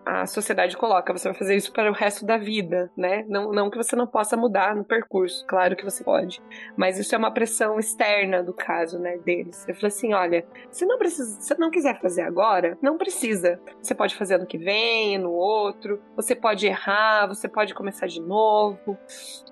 a 0.07 0.25
sociedade 0.25 0.77
coloca, 0.77 1.11
você 1.11 1.27
vai 1.27 1.37
fazer 1.37 1.55
isso 1.55 1.71
para 1.71 1.89
o 1.89 1.93
resto 1.93 2.25
da 2.25 2.37
vida, 2.37 2.89
né? 2.95 3.25
Não, 3.27 3.51
não 3.51 3.69
que 3.69 3.77
você 3.77 3.95
não 3.95 4.07
possa 4.07 4.37
mudar 4.37 4.75
no 4.75 4.83
percurso, 4.83 5.45
claro 5.45 5.75
que 5.75 5.83
você 5.83 6.03
pode, 6.03 6.41
mas 6.75 6.97
isso 6.97 7.13
é 7.13 7.17
uma 7.17 7.31
pressão 7.31 7.77
externa 7.77 8.41
do 8.41 8.53
caso, 8.53 8.97
né, 8.99 9.17
deles. 9.17 9.65
Eu 9.67 9.75
falei 9.75 9.87
assim, 9.87 10.13
olha, 10.13 10.45
se 10.71 10.85
não 10.85 10.97
precisa, 10.97 11.41
se 11.41 11.59
não 11.59 11.69
quiser 11.69 11.99
fazer 11.99 12.21
agora, 12.21 12.77
não 12.81 12.97
precisa. 12.97 13.59
Você 13.81 13.93
pode 13.93 14.15
fazer 14.15 14.35
ano 14.35 14.45
que 14.45 14.57
vem, 14.57 15.17
no 15.17 15.31
outro, 15.31 16.01
você 16.15 16.35
pode 16.35 16.65
errar, 16.65 17.27
você 17.27 17.47
pode 17.47 17.73
começar 17.73 18.07
de 18.07 18.21
novo. 18.21 18.97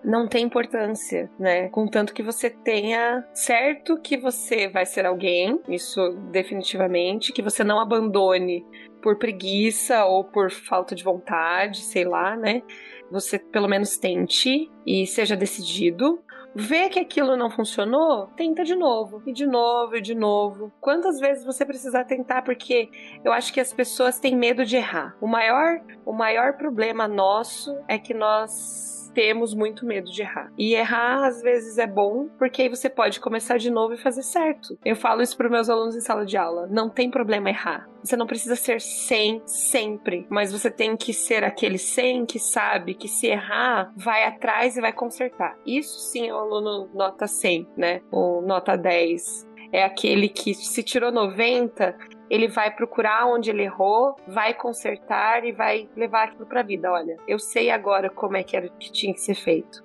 Não 0.03 0.27
tem 0.27 0.45
importância, 0.45 1.29
né? 1.37 1.67
Contanto 1.69 2.13
que 2.13 2.23
você 2.23 2.49
tenha 2.49 3.27
certo 3.33 3.97
que 3.97 4.17
você 4.17 4.67
vai 4.67 4.85
ser 4.85 5.05
alguém, 5.05 5.59
isso 5.67 6.11
definitivamente, 6.31 7.33
que 7.33 7.41
você 7.41 7.63
não 7.63 7.79
abandone 7.79 8.65
por 9.05 9.19
preguiça 9.19 10.03
ou 10.03 10.23
por 10.23 10.49
falta 10.49 10.95
de 10.95 11.03
vontade, 11.03 11.83
sei 11.83 12.03
lá, 12.03 12.35
né? 12.35 12.63
Você 13.11 13.37
pelo 13.37 13.67
menos 13.67 13.99
tente 13.99 14.67
e 14.83 15.05
seja 15.05 15.35
decidido. 15.35 16.23
Vê 16.55 16.89
que 16.89 16.97
aquilo 16.97 17.37
não 17.37 17.51
funcionou, 17.51 18.27
tenta 18.35 18.63
de 18.63 18.75
novo, 18.75 19.21
e 19.27 19.31
de 19.31 19.45
novo, 19.45 19.97
e 19.97 20.01
de 20.01 20.15
novo. 20.15 20.73
Quantas 20.81 21.19
vezes 21.19 21.45
você 21.45 21.63
precisar 21.63 22.05
tentar, 22.05 22.41
porque 22.41 22.89
eu 23.23 23.31
acho 23.31 23.53
que 23.53 23.59
as 23.59 23.71
pessoas 23.71 24.19
têm 24.19 24.35
medo 24.35 24.65
de 24.65 24.75
errar. 24.75 25.15
O 25.21 25.27
maior, 25.27 25.81
o 26.03 26.11
maior 26.11 26.53
problema 26.53 27.07
nosso 27.07 27.77
é 27.87 27.99
que 27.99 28.13
nós 28.13 28.94
temos 29.15 29.53
muito 29.53 29.85
medo 29.85 30.11
de 30.11 30.21
errar. 30.21 30.51
E 30.57 30.75
errar 30.75 31.25
às 31.25 31.41
vezes 31.41 31.77
é 31.77 31.87
bom, 31.87 32.27
porque 32.37 32.63
aí 32.63 32.69
você 32.69 32.89
pode 32.89 33.19
começar 33.19 33.57
de 33.57 33.71
novo 33.71 33.93
e 33.93 33.97
fazer 33.97 34.21
certo. 34.21 34.77
Eu 34.83 34.95
falo 34.95 35.21
isso 35.21 35.37
para 35.37 35.49
meus 35.49 35.69
alunos 35.69 35.95
em 35.95 36.01
sala 36.01 36.25
de 36.25 36.37
aula. 36.37 36.67
Não 36.69 36.89
tem 36.89 37.09
problema 37.09 37.49
errar. 37.49 37.87
Você 38.03 38.17
não 38.17 38.27
precisa 38.27 38.55
ser 38.55 38.81
100 38.81 39.43
sempre, 39.45 40.27
mas 40.29 40.51
você 40.51 40.69
tem 40.69 40.95
que 40.95 41.13
ser 41.13 41.43
aquele 41.43 41.77
100 41.77 42.25
que 42.25 42.37
sabe 42.37 42.93
que 42.93 43.07
se 43.07 43.27
errar, 43.27 43.91
vai 43.95 44.25
atrás 44.25 44.77
e 44.77 44.81
vai 44.81 44.93
consertar. 44.93 45.57
Isso 45.65 45.99
sim 46.11 46.27
é 46.27 46.33
o 46.33 46.37
aluno 46.37 46.89
nota 46.93 47.25
100, 47.25 47.67
né? 47.75 48.01
Ou 48.11 48.41
nota 48.41 48.75
10 48.75 49.55
é 49.71 49.83
aquele 49.83 50.29
que 50.29 50.53
se 50.53 50.83
tirou 50.83 51.11
90, 51.11 51.97
ele 52.29 52.47
vai 52.47 52.73
procurar 52.73 53.27
onde 53.27 53.49
ele 53.49 53.63
errou, 53.63 54.15
vai 54.27 54.53
consertar 54.53 55.45
e 55.45 55.51
vai 55.51 55.89
levar 55.95 56.29
aquilo 56.29 56.45
para 56.45 56.61
a 56.61 56.63
vida. 56.63 56.91
Olha, 56.91 57.17
eu 57.27 57.39
sei 57.39 57.69
agora 57.69 58.09
como 58.09 58.37
é 58.37 58.43
que 58.43 58.55
era 58.55 58.69
que 58.69 58.91
tinha 58.91 59.13
que 59.13 59.21
ser 59.21 59.35
feito. 59.35 59.83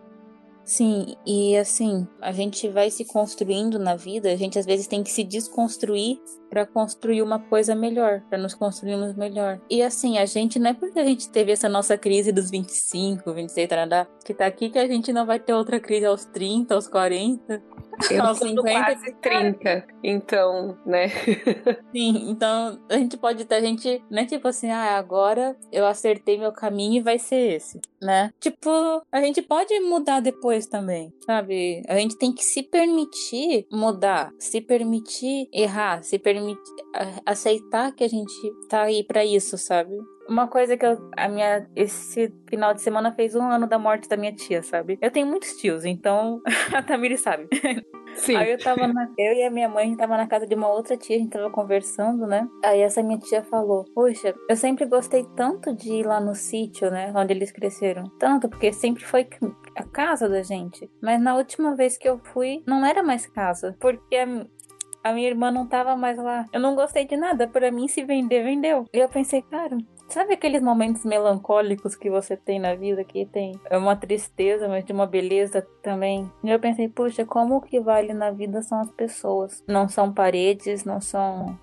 Sim, 0.64 1.16
e 1.26 1.56
assim, 1.56 2.06
a 2.20 2.32
gente 2.32 2.68
vai 2.68 2.90
se 2.90 3.04
construindo 3.04 3.78
na 3.78 3.96
vida, 3.96 4.30
a 4.30 4.36
gente 4.36 4.58
às 4.58 4.66
vezes 4.66 4.86
tem 4.86 5.02
que 5.02 5.10
se 5.10 5.24
desconstruir 5.24 6.20
para 6.50 6.66
construir 6.66 7.22
uma 7.22 7.38
coisa 7.38 7.74
melhor, 7.74 8.22
para 8.28 8.36
nos 8.36 8.54
construirmos 8.54 9.14
melhor. 9.14 9.60
E 9.70 9.82
assim, 9.82 10.18
a 10.18 10.26
gente 10.26 10.58
não 10.58 10.70
é 10.70 10.74
porque 10.74 10.98
a 10.98 11.04
gente 11.04 11.30
teve 11.30 11.52
essa 11.52 11.68
nossa 11.68 11.96
crise 11.96 12.32
dos 12.32 12.50
25, 12.50 13.32
26, 13.32 13.68
tarandá, 13.68 14.06
que 14.24 14.34
tá 14.34 14.46
aqui 14.46 14.68
que 14.68 14.78
a 14.78 14.86
gente 14.86 15.12
não 15.12 15.24
vai 15.24 15.38
ter 15.38 15.54
outra 15.54 15.78
crise 15.78 16.04
aos 16.04 16.24
30, 16.24 16.74
aos 16.74 16.88
40. 16.88 17.62
Eu 18.10 18.22
aos 18.24 18.38
50, 18.38 18.62
quase 18.62 19.12
30, 19.20 19.86
então, 20.02 20.78
né? 20.86 21.08
Sim, 21.94 22.30
então 22.30 22.80
a 22.88 22.96
gente 22.96 23.16
pode 23.16 23.44
ter, 23.44 23.56
a 23.56 23.60
gente, 23.60 24.02
não 24.10 24.22
é 24.22 24.24
tipo 24.24 24.48
assim, 24.48 24.70
ah, 24.70 24.96
agora 24.96 25.56
eu 25.70 25.86
acertei 25.86 26.38
meu 26.38 26.52
caminho 26.52 27.00
e 27.00 27.02
vai 27.02 27.18
ser 27.18 27.56
esse, 27.56 27.80
né? 28.00 28.32
Tipo, 28.40 28.70
a 29.12 29.20
gente 29.20 29.42
pode 29.42 29.78
mudar 29.80 30.20
depois 30.20 30.66
também, 30.66 31.12
sabe? 31.26 31.82
A 31.88 31.96
gente 31.96 32.16
tem 32.16 32.32
que 32.32 32.42
se 32.42 32.62
permitir 32.62 33.66
mudar, 33.70 34.32
se 34.38 34.60
permitir 34.60 35.48
errar, 35.52 36.02
se 36.02 36.18
permitir 36.18 36.39
aceitar 37.24 37.92
que 37.92 38.04
a 38.04 38.08
gente 38.08 38.32
tá 38.68 38.82
aí 38.82 39.04
para 39.04 39.24
isso, 39.24 39.56
sabe? 39.58 39.96
Uma 40.28 40.46
coisa 40.46 40.76
que 40.76 40.86
eu, 40.86 41.10
a 41.16 41.28
minha 41.28 41.68
esse 41.74 42.32
final 42.48 42.72
de 42.72 42.80
semana 42.80 43.12
fez 43.12 43.34
um 43.34 43.42
ano 43.42 43.66
da 43.66 43.78
morte 43.78 44.08
da 44.08 44.16
minha 44.16 44.32
tia, 44.32 44.62
sabe? 44.62 44.98
Eu 45.00 45.10
tenho 45.10 45.26
muitos 45.26 45.56
tios, 45.56 45.84
então 45.84 46.40
a 46.72 46.82
Tamiri 46.82 47.18
sabe. 47.18 47.48
Sim. 48.14 48.36
Aí 48.36 48.52
eu 48.52 48.58
tava 48.58 48.86
na, 48.86 49.08
eu 49.16 49.32
e 49.32 49.42
a 49.42 49.50
minha 49.50 49.68
mãe, 49.68 49.84
a 49.84 49.86
gente 49.88 49.98
tava 49.98 50.16
na 50.16 50.26
casa 50.26 50.46
de 50.46 50.54
uma 50.54 50.68
outra 50.68 50.96
tia, 50.96 51.16
a 51.16 51.18
gente 51.18 51.30
tava 51.30 51.50
conversando, 51.50 52.26
né? 52.26 52.46
Aí 52.64 52.80
essa 52.80 53.02
minha 53.02 53.18
tia 53.18 53.42
falou: 53.42 53.84
"Poxa, 53.94 54.34
eu 54.48 54.56
sempre 54.56 54.84
gostei 54.86 55.24
tanto 55.36 55.74
de 55.74 55.92
ir 55.92 56.06
lá 56.06 56.20
no 56.20 56.34
sítio, 56.34 56.90
né, 56.90 57.12
onde 57.14 57.32
eles 57.32 57.52
cresceram. 57.52 58.04
Tanto 58.18 58.48
porque 58.48 58.72
sempre 58.72 59.04
foi 59.04 59.28
a 59.76 59.84
casa 59.84 60.28
da 60.28 60.42
gente. 60.42 60.90
Mas 61.00 61.20
na 61.20 61.36
última 61.36 61.74
vez 61.74 61.96
que 61.96 62.08
eu 62.08 62.18
fui, 62.18 62.62
não 62.66 62.84
era 62.84 63.02
mais 63.02 63.26
casa, 63.26 63.76
porque 63.80 64.16
a 65.02 65.12
minha 65.12 65.28
irmã 65.28 65.50
não 65.50 65.66
tava 65.66 65.96
mais 65.96 66.18
lá. 66.18 66.46
Eu 66.52 66.60
não 66.60 66.74
gostei 66.74 67.06
de 67.06 67.16
nada. 67.16 67.48
Para 67.48 67.70
mim, 67.70 67.88
se 67.88 68.04
vender, 68.04 68.42
vendeu. 68.42 68.86
E 68.92 68.98
eu 68.98 69.08
pensei, 69.08 69.42
cara, 69.42 69.76
Sabe 70.10 70.34
aqueles 70.34 70.60
momentos 70.60 71.04
melancólicos 71.04 71.94
que 71.94 72.10
você 72.10 72.36
tem 72.36 72.58
na 72.58 72.74
vida 72.74 73.04
que 73.04 73.24
tem 73.24 73.52
uma 73.70 73.94
tristeza, 73.94 74.66
mas 74.66 74.84
de 74.84 74.92
uma 74.92 75.06
beleza 75.06 75.64
também? 75.84 76.28
E 76.42 76.50
eu 76.50 76.58
pensei, 76.58 76.88
puxa, 76.88 77.24
como 77.24 77.56
o 77.56 77.60
que 77.60 77.78
vale 77.78 78.12
na 78.12 78.32
vida 78.32 78.60
são 78.60 78.80
as 78.80 78.90
pessoas. 78.90 79.62
Não 79.68 79.88
são 79.88 80.12
paredes, 80.12 80.84
não 80.84 81.00
são 81.00 81.56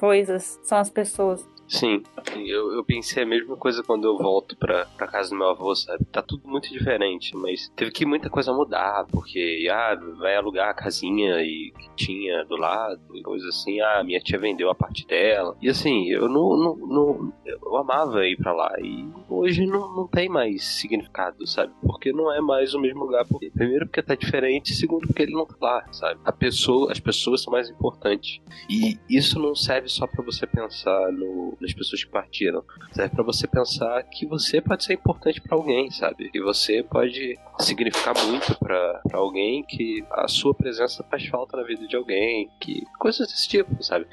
coisas, 0.00 0.58
são 0.64 0.78
as 0.78 0.90
pessoas. 0.90 1.46
Sim, 1.72 2.02
eu, 2.36 2.70
eu 2.74 2.84
pensei 2.84 3.22
a 3.22 3.26
mesma 3.26 3.56
coisa 3.56 3.82
quando 3.82 4.04
eu 4.04 4.18
volto 4.18 4.54
pra, 4.58 4.84
pra 4.84 5.08
casa 5.08 5.30
do 5.30 5.36
meu 5.36 5.48
avô, 5.48 5.74
sabe? 5.74 6.04
Tá 6.04 6.20
tudo 6.20 6.46
muito 6.46 6.70
diferente, 6.70 7.34
mas 7.34 7.72
teve 7.74 7.90
que 7.90 8.04
muita 8.04 8.28
coisa 8.28 8.52
mudar, 8.52 9.06
porque, 9.10 9.66
ah, 9.72 9.98
vai 10.18 10.36
alugar 10.36 10.68
a 10.68 10.74
casinha 10.74 11.42
e 11.42 11.72
que 11.72 11.88
tinha 11.96 12.44
do 12.44 12.56
lado, 12.56 13.00
e 13.14 13.22
coisa 13.22 13.48
assim, 13.48 13.80
ah, 13.80 14.04
minha 14.04 14.20
tia 14.20 14.38
vendeu 14.38 14.68
a 14.68 14.74
parte 14.74 15.06
dela. 15.06 15.56
E 15.62 15.70
assim, 15.70 16.10
eu 16.10 16.28
não, 16.28 16.58
não, 16.58 16.76
não 16.76 17.32
eu 17.46 17.76
amava 17.78 18.26
ir 18.26 18.36
pra 18.36 18.52
lá, 18.52 18.74
e 18.78 19.08
hoje 19.26 19.64
não, 19.64 19.96
não 19.96 20.06
tem 20.06 20.28
mais 20.28 20.62
significado, 20.62 21.46
sabe? 21.46 21.72
Porque 21.80 22.12
não 22.12 22.30
é 22.30 22.42
mais 22.42 22.74
o 22.74 22.80
mesmo 22.80 23.04
lugar, 23.04 23.24
porque, 23.26 23.50
primeiro 23.50 23.86
porque 23.86 24.02
tá 24.02 24.14
diferente, 24.14 24.74
segundo 24.74 25.06
porque 25.06 25.22
ele 25.22 25.32
não 25.32 25.46
tá 25.46 25.56
lá, 25.58 25.86
sabe? 25.90 26.20
A 26.22 26.32
pessoa, 26.32 26.92
as 26.92 27.00
pessoas 27.00 27.42
são 27.42 27.50
mais 27.50 27.70
importantes. 27.70 28.42
E 28.68 28.98
isso 29.08 29.38
não 29.38 29.54
serve 29.54 29.88
só 29.88 30.06
para 30.06 30.22
você 30.22 30.46
pensar 30.46 31.10
no 31.12 31.56
das 31.62 31.72
pessoas 31.72 32.04
que 32.04 32.10
partiram. 32.10 32.64
Serve 32.92 33.14
para 33.14 33.24
você 33.24 33.46
pensar 33.46 34.02
que 34.04 34.26
você 34.26 34.60
pode 34.60 34.84
ser 34.84 34.94
importante 34.94 35.40
para 35.40 35.56
alguém, 35.56 35.90
sabe? 35.90 36.30
E 36.34 36.40
você 36.40 36.82
pode 36.82 37.38
significar 37.60 38.14
muito 38.26 38.58
para 38.58 39.00
alguém, 39.12 39.62
que 39.64 40.04
a 40.10 40.28
sua 40.28 40.54
presença 40.54 41.04
faz 41.04 41.26
falta 41.26 41.56
na 41.56 41.62
vida 41.62 41.86
de 41.86 41.96
alguém, 41.96 42.50
que 42.60 42.84
coisas 42.98 43.26
desse 43.28 43.48
tipo, 43.48 43.82
sabe? 43.82 44.06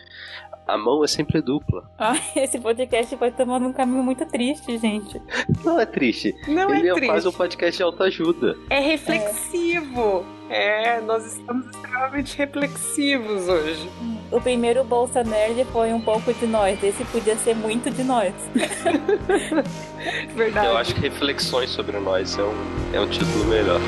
A 0.70 0.78
mão 0.78 1.04
é 1.04 1.08
sempre 1.08 1.42
dupla. 1.42 1.84
Ah, 2.02 2.16
esse 2.36 2.58
podcast 2.60 3.14
vai 3.18 3.30
tomando 3.30 3.68
um 3.68 3.74
caminho 3.74 4.02
muito 4.02 4.26
triste, 4.26 4.78
gente. 4.78 5.22
Não 5.66 5.80
é 5.80 5.86
triste. 5.86 6.34
Não 6.48 6.74
Ele 6.74 6.88
é, 6.88 6.92
é 6.92 6.94
triste. 6.94 7.12
quase 7.12 7.28
um 7.28 7.32
podcast 7.32 7.78
de 7.78 7.84
autoajuda. 7.84 8.56
É 8.70 8.80
reflexivo. 8.80 10.26
É. 10.50 10.96
é, 10.98 11.02
nós 11.02 11.26
estamos 11.26 11.68
extremamente 11.68 12.38
reflexivos 12.38 13.48
hoje. 13.48 13.90
O 14.32 14.40
primeiro 14.40 14.84
Bolsa 14.84 15.24
Nerd 15.24 15.66
foi 15.66 15.92
um 15.92 16.02
pouco 16.02 16.34
de 16.34 16.48
nós. 16.48 16.82
Esse 16.82 17.04
podia 17.06 17.36
ser 17.36 17.56
muito 17.56 17.92
de 17.92 18.04
nós. 18.04 18.34
Verdade. 20.36 20.68
Eu 20.68 20.78
acho 20.78 20.96
que 20.96 21.02
reflexões 21.02 21.70
sobre 21.70 22.00
nós 22.00 22.38
é 22.38 22.44
um, 22.44 22.56
é 22.94 23.00
um 23.02 23.08
título 23.10 23.46
melhor. 23.46 23.80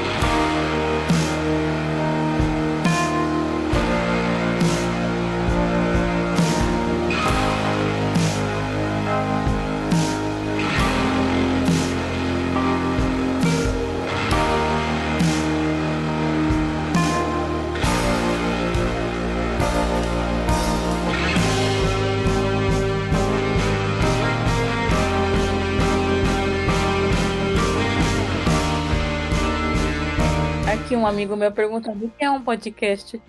Um 31.02 31.08
amigo 31.08 31.36
meu 31.36 31.52
perguntando 31.52 32.06
o 32.06 32.10
que 32.10 32.24
é 32.24 32.30
um 32.30 32.42
podcast. 32.42 33.22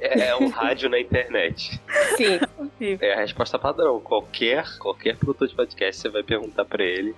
É, 0.00 0.28
é 0.28 0.36
um 0.36 0.48
rádio 0.48 0.90
na 0.90 0.98
internet. 0.98 1.80
Sim. 2.16 2.38
É 3.00 3.14
a 3.14 3.20
resposta 3.20 3.58
padrão. 3.58 4.00
Qualquer, 4.00 4.64
qualquer 4.78 5.16
produtor 5.16 5.48
de 5.48 5.54
podcast 5.54 6.02
você 6.02 6.08
vai 6.08 6.22
perguntar 6.22 6.64
pra 6.64 6.84
ele. 6.84 7.14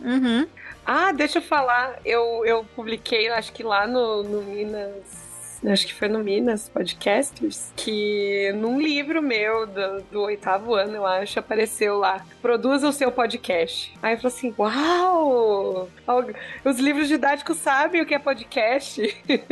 Uhum. 0.00 0.46
Ah, 0.84 1.12
deixa 1.12 1.38
eu 1.38 1.42
falar. 1.42 1.98
Eu, 2.04 2.44
eu 2.44 2.64
publiquei, 2.76 3.28
acho 3.28 3.52
que 3.52 3.62
lá 3.62 3.86
no, 3.86 4.22
no 4.22 4.42
Minas 4.42 5.27
acho 5.66 5.86
que 5.86 5.94
foi 5.94 6.08
no 6.08 6.20
Minas 6.20 6.68
Podcasters, 6.68 7.72
que 7.76 8.52
num 8.56 8.80
livro 8.80 9.22
meu 9.22 9.66
do, 9.66 10.02
do, 10.02 10.22
oitavo 10.22 10.74
ano, 10.74 10.96
eu 10.96 11.06
acho, 11.06 11.38
apareceu 11.38 11.98
lá, 11.98 12.24
produza 12.40 12.88
o 12.88 12.92
seu 12.92 13.10
podcast. 13.10 13.92
Aí 14.02 14.14
eu 14.14 14.18
falei 14.18 14.36
assim, 14.36 14.54
uau! 14.58 15.88
Os 16.64 16.78
livros 16.78 17.08
didáticos 17.08 17.56
sabem 17.56 18.00
o 18.00 18.06
que 18.06 18.14
é 18.14 18.18
podcast? 18.18 19.02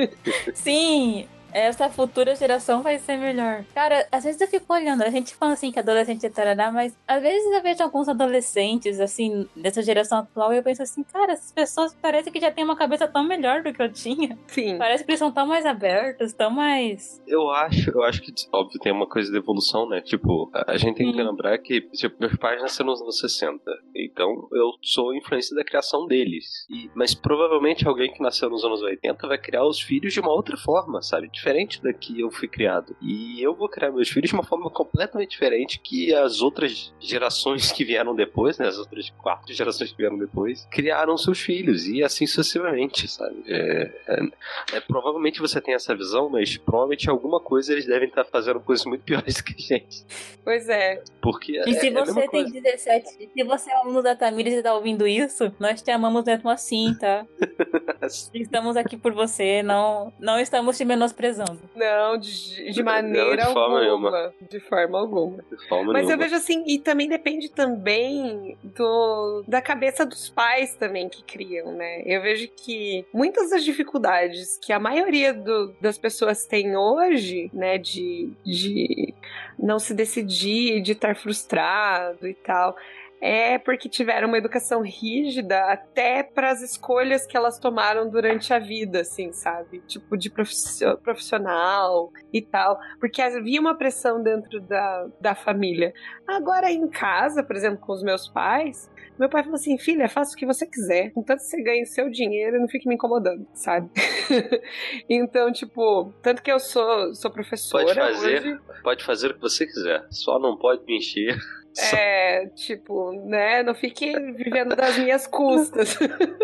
Sim, 0.55 1.27
essa 1.57 1.89
futura 1.89 2.35
geração 2.35 2.83
vai 2.83 2.99
ser 2.99 3.17
melhor. 3.17 3.65
Cara, 3.75 4.07
às 4.13 4.25
vezes 4.25 4.41
eu 4.41 4.47
fico 4.47 4.73
olhando, 4.73 5.03
a 5.03 5.11
gente 5.11 5.35
fala 5.35 5.55
assim 5.55 5.73
que 5.73 5.79
adolescente 5.79 6.27
é 6.27 6.29
tarará, 6.29 6.71
mas 6.71 6.97
às 7.09 7.23
vezes 7.23 7.51
eu 7.51 7.63
vejo 7.63 7.83
alguns 7.83 8.09
adolescentes, 8.09 9.01
assim, 9.01 9.49
dessa 9.57 9.83
geração 9.83 10.19
atual, 10.19 10.53
e 10.53 10.59
eu 10.59 10.63
penso 10.63 10.83
assim, 10.83 11.03
cara, 11.03 11.33
essas 11.33 11.53
pessoas 11.53 11.95
parecem 11.95 12.31
que 12.31 12.41
já 12.41 12.51
têm 12.51 12.65
uma 12.65 12.77
cabeça 12.77 13.09
tão 13.09 13.25
melhor 13.25 13.63
do 13.63 13.73
que 13.73 13.83
eu 13.83 13.91
tinha. 13.91 14.39
Sim. 14.49 14.77
Parece 14.77 15.03
que 15.03 15.11
eles 15.11 15.19
são 15.19 15.33
tão 15.33 15.47
mais 15.47 15.65
abertos, 15.65 16.35
tão 16.35 16.51
mais. 16.51 17.23
Eu 17.27 17.51
acho, 17.51 17.91
eu 17.91 18.03
acho 18.03 18.21
que, 18.21 18.33
óbvio, 18.53 18.79
tem 18.81 18.93
uma 18.93 19.09
coisa 19.09 19.31
de 19.31 19.39
evolução, 19.39 19.89
né? 19.89 20.03
Tipo, 20.03 20.51
a, 20.53 20.77
gente 20.77 20.97
tem 20.97 21.11
que 21.11 21.23
lembrar 21.23 21.57
que, 21.59 21.81
tipo, 21.93 22.17
meus 22.21 22.37
pais 22.37 22.61
nasceram 22.61 22.91
nos 22.91 23.01
anos 23.01 23.19
60. 23.19 23.63
Então, 23.95 24.49
eu 24.53 24.73
sou 24.83 25.15
influência 25.15 25.57
da 25.57 25.65
criação 25.65 26.07
deles. 26.07 26.67
E, 26.69 26.91
mas 26.95 27.15
provavelmente 27.15 27.89
alguém 27.89 28.13
que 28.13 28.23
nasceu 28.23 28.51
nos 28.51 28.65
anos 28.65 28.83
80 28.83 29.27
vai 29.27 29.39
criar 29.39 29.65
os 29.65 29.81
filhos 29.81 30.13
de 30.13 30.21
uma 30.21 30.33
outra 30.33 30.57
forma, 30.57 31.01
sabe? 31.01 31.31
Diferente 31.47 31.81
da 31.81 31.93
que 31.93 32.21
eu 32.21 32.29
fui 32.29 32.49
criado. 32.49 32.97
E 33.01 33.41
eu 33.41 33.55
vou 33.55 33.69
criar 33.69 33.93
meus 33.93 34.09
filhos 34.09 34.31
de 34.31 34.35
uma 34.35 34.43
forma 34.43 34.69
completamente 34.69 35.31
diferente 35.31 35.79
que 35.79 36.13
as 36.13 36.43
outras 36.43 36.93
gerações 36.99 37.71
que 37.71 37.85
vieram 37.85 38.17
depois, 38.17 38.59
né? 38.59 38.67
As 38.67 38.79
outras 38.79 39.11
quatro 39.11 39.55
gerações 39.55 39.93
que 39.93 39.97
vieram 39.97 40.19
depois, 40.19 40.67
criaram 40.73 41.17
seus 41.17 41.39
filhos. 41.41 41.87
E 41.87 42.03
assim 42.03 42.27
sucessivamente, 42.27 43.07
sabe? 43.07 43.45
É, 43.47 43.93
é- 44.09 44.77
é, 44.77 44.81
provavelmente 44.81 45.39
você 45.39 45.61
tem 45.61 45.73
essa 45.75 45.95
visão, 45.95 46.29
mas 46.29 46.57
provavelmente 46.57 47.09
alguma 47.09 47.39
coisa 47.39 47.73
eles 47.73 47.87
devem 47.87 48.09
estar 48.09 48.25
fazendo 48.25 48.59
coisas 48.59 48.85
muito 48.85 49.05
piores 49.05 49.39
que 49.41 49.55
a 49.55 49.57
gente. 49.79 50.05
Pois 50.43 50.69
é. 50.69 51.01
Porque 51.23 51.53
E 51.65 51.71
é, 51.71 51.73
se 51.75 51.87
é 51.87 51.91
mesma 51.93 52.07
você 52.13 52.29
tem 52.29 52.43
coisa. 52.51 52.61
17, 52.61 53.31
se 53.33 53.45
você 53.45 53.71
é 53.71 53.75
aluno 53.77 54.03
da 54.03 54.17
Tamires 54.17 54.55
e 54.55 54.63
tá 54.65 54.75
ouvindo 54.75 55.07
isso, 55.07 55.53
nós 55.61 55.81
te 55.81 55.93
amamos 55.93 56.25
mesmo 56.25 56.51
assim, 56.51 56.93
tá? 56.99 57.25
Estamos 58.35 58.77
aqui 58.77 58.97
por 58.97 59.13
você, 59.13 59.63
não, 59.63 60.13
não 60.19 60.39
estamos 60.41 60.77
te 60.77 60.85
menosprezando. 60.85 61.36
Não, 61.75 62.17
de, 62.19 62.71
de 62.73 62.83
maneira 62.83 63.47
de 63.47 63.53
forma 63.53 63.85
alguma. 63.85 64.33
De 64.51 64.61
forma 64.61 64.99
alguma. 64.99 65.45
De 65.51 65.69
forma 65.69 65.93
Mas 65.93 66.03
eu 66.03 66.09
nenhuma. 66.09 66.25
vejo 66.25 66.37
assim, 66.37 66.65
e 66.67 66.79
também 66.79 67.09
depende 67.09 67.49
também 67.51 68.57
do, 68.63 69.45
da 69.47 69.61
cabeça 69.61 70.05
dos 70.07 70.29
pais 70.29 70.75
também 70.75 71.09
que 71.09 71.23
criam, 71.23 71.73
né? 71.73 72.03
Eu 72.05 72.23
vejo 72.23 72.49
que 72.49 73.05
muitas 73.13 73.51
das 73.51 73.65
dificuldades 73.65 74.59
que 74.59 74.73
a 74.73 74.79
maioria 74.79 75.33
do- 75.35 75.75
das 75.81 75.99
pessoas 75.99 76.47
tem 76.47 76.77
hoje, 76.77 77.51
né, 77.53 77.79
de, 77.79 78.33
de 78.45 79.15
não 79.59 79.79
se 79.79 79.95
decidir, 79.95 80.81
de 80.81 80.93
estar 80.93 81.17
frustrado 81.17 82.27
e 82.27 82.35
tal, 82.35 82.77
é 83.21 83.59
porque 83.59 83.89
tiveram 83.89 84.29
uma 84.29 84.39
educação 84.39 84.83
rígida 84.83 85.59
até 85.73 86.23
para 86.23 86.51
as 86.51 86.61
escolhas 86.63 87.27
que 87.27 87.37
elas 87.37 87.59
tomaram 87.59 88.09
durante 88.11 88.53
a 88.53 88.59
vida, 88.59 89.01
assim, 89.01 89.33
sabe? 89.33 89.81
Tipo, 89.87 90.17
de 90.17 90.31
profissio- 90.31 90.99
profissional 90.99 92.13
e 92.33 92.43
tal. 92.43 92.79
Porque 93.01 93.23
havia 93.23 93.61
uma 93.61 93.77
pressão 93.77 94.23
dentro 94.23 94.61
da, 94.61 95.09
da 95.21 95.35
família. 95.35 95.93
Agora, 96.27 96.71
em 96.71 96.89
casa, 96.89 97.43
por 97.43 97.57
exemplo, 97.57 97.79
com 97.81 97.93
os 97.93 98.03
meus 98.03 98.29
pais, 98.29 98.91
meu 99.19 99.29
pai 99.31 99.43
falou 99.43 99.57
assim: 99.57 99.79
filha, 99.79 100.09
faça 100.09 100.35
o 100.35 100.37
que 100.37 100.45
você 100.45 100.67
quiser, 100.67 101.11
contanto 101.13 101.39
que 101.39 101.45
você 101.47 101.63
ganhe 101.63 101.87
seu 101.87 102.11
dinheiro 102.11 102.57
e 102.57 102.61
não 102.61 102.69
fique 102.69 102.87
me 102.87 102.95
incomodando, 102.97 103.47
sabe? 103.55 103.89
então, 105.09 105.51
tipo, 105.53 106.13
tanto 106.23 106.43
que 106.43 106.51
eu 106.53 106.59
sou, 106.61 107.15
sou 107.15 107.31
professora 107.31 107.85
Pode 107.85 107.95
fazer. 107.99 108.41
hoje. 108.41 108.61
Pode 108.83 109.05
fazer 109.05 109.31
o 109.31 109.35
que 109.35 109.41
você 109.41 109.67
quiser. 109.67 110.07
Só 110.11 110.39
não 110.39 110.57
pode 110.57 110.85
me 110.85 110.99
encher. 110.99 111.37
É, 111.79 112.47
tipo, 112.55 113.13
né? 113.27 113.63
Não 113.63 113.75
fique 113.75 114.19
vivendo 114.33 114.75
das 114.75 114.97
minhas 114.99 115.27
custas 115.27 115.97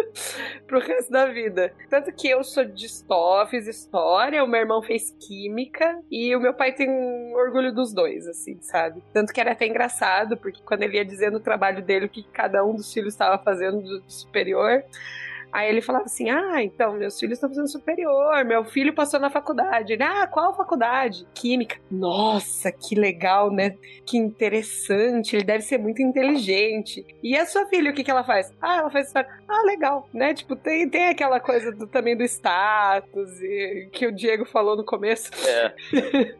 pro 0.66 0.78
resto 0.78 1.10
da 1.10 1.26
vida. 1.26 1.72
Tanto 1.88 2.12
que 2.12 2.28
eu 2.28 2.44
sou 2.44 2.64
de 2.64 2.86
história, 2.86 3.50
fiz 3.50 3.66
história, 3.66 4.44
o 4.44 4.46
meu 4.46 4.60
irmão 4.60 4.82
fez 4.82 5.10
química 5.18 5.98
e 6.10 6.36
o 6.36 6.40
meu 6.40 6.52
pai 6.52 6.72
tem 6.72 7.34
orgulho 7.34 7.72
dos 7.72 7.94
dois, 7.94 8.26
assim, 8.26 8.58
sabe? 8.60 9.02
Tanto 9.12 9.32
que 9.32 9.40
era 9.40 9.52
até 9.52 9.66
engraçado, 9.66 10.36
porque 10.36 10.60
quando 10.64 10.82
ele 10.82 10.98
ia 10.98 11.04
dizendo 11.04 11.38
o 11.38 11.42
trabalho 11.42 11.82
dele, 11.82 12.06
o 12.06 12.10
que 12.10 12.22
cada 12.24 12.64
um 12.64 12.74
dos 12.74 12.92
filhos 12.92 13.14
estava 13.14 13.42
fazendo 13.42 13.80
do 13.80 14.02
superior. 14.06 14.84
Aí 15.52 15.68
ele 15.68 15.82
falava 15.82 16.06
assim: 16.06 16.30
Ah, 16.30 16.62
então, 16.62 16.94
meus 16.94 17.18
filhos 17.20 17.36
estão 17.36 17.48
fazendo 17.50 17.68
superior, 17.70 18.44
meu 18.44 18.64
filho 18.64 18.94
passou 18.94 19.20
na 19.20 19.28
faculdade. 19.30 19.92
Ele, 19.92 20.02
ah, 20.02 20.26
qual 20.26 20.56
faculdade? 20.56 21.26
Química. 21.34 21.76
Nossa, 21.90 22.72
que 22.72 22.94
legal, 22.94 23.50
né? 23.50 23.76
Que 24.06 24.16
interessante, 24.16 25.36
ele 25.36 25.44
deve 25.44 25.62
ser 25.62 25.78
muito 25.78 26.00
inteligente. 26.00 27.04
E 27.22 27.36
a 27.36 27.44
sua 27.46 27.66
filha, 27.66 27.90
o 27.90 27.94
que, 27.94 28.02
que 28.02 28.10
ela 28.10 28.24
faz? 28.24 28.52
Ah, 28.60 28.78
ela 28.78 28.90
faz 28.90 29.08
história. 29.08 29.28
Ah, 29.48 29.62
legal, 29.66 30.08
né? 30.12 30.32
Tipo, 30.32 30.56
tem, 30.56 30.88
tem 30.88 31.08
aquela 31.08 31.38
coisa 31.38 31.70
do- 31.72 31.86
também 31.86 32.16
do 32.16 32.22
status 32.24 33.40
e, 33.42 33.88
que 33.92 34.06
o 34.06 34.12
Diego 34.12 34.44
falou 34.46 34.76
no 34.76 34.84
começo. 34.84 35.30
É, 35.46 35.74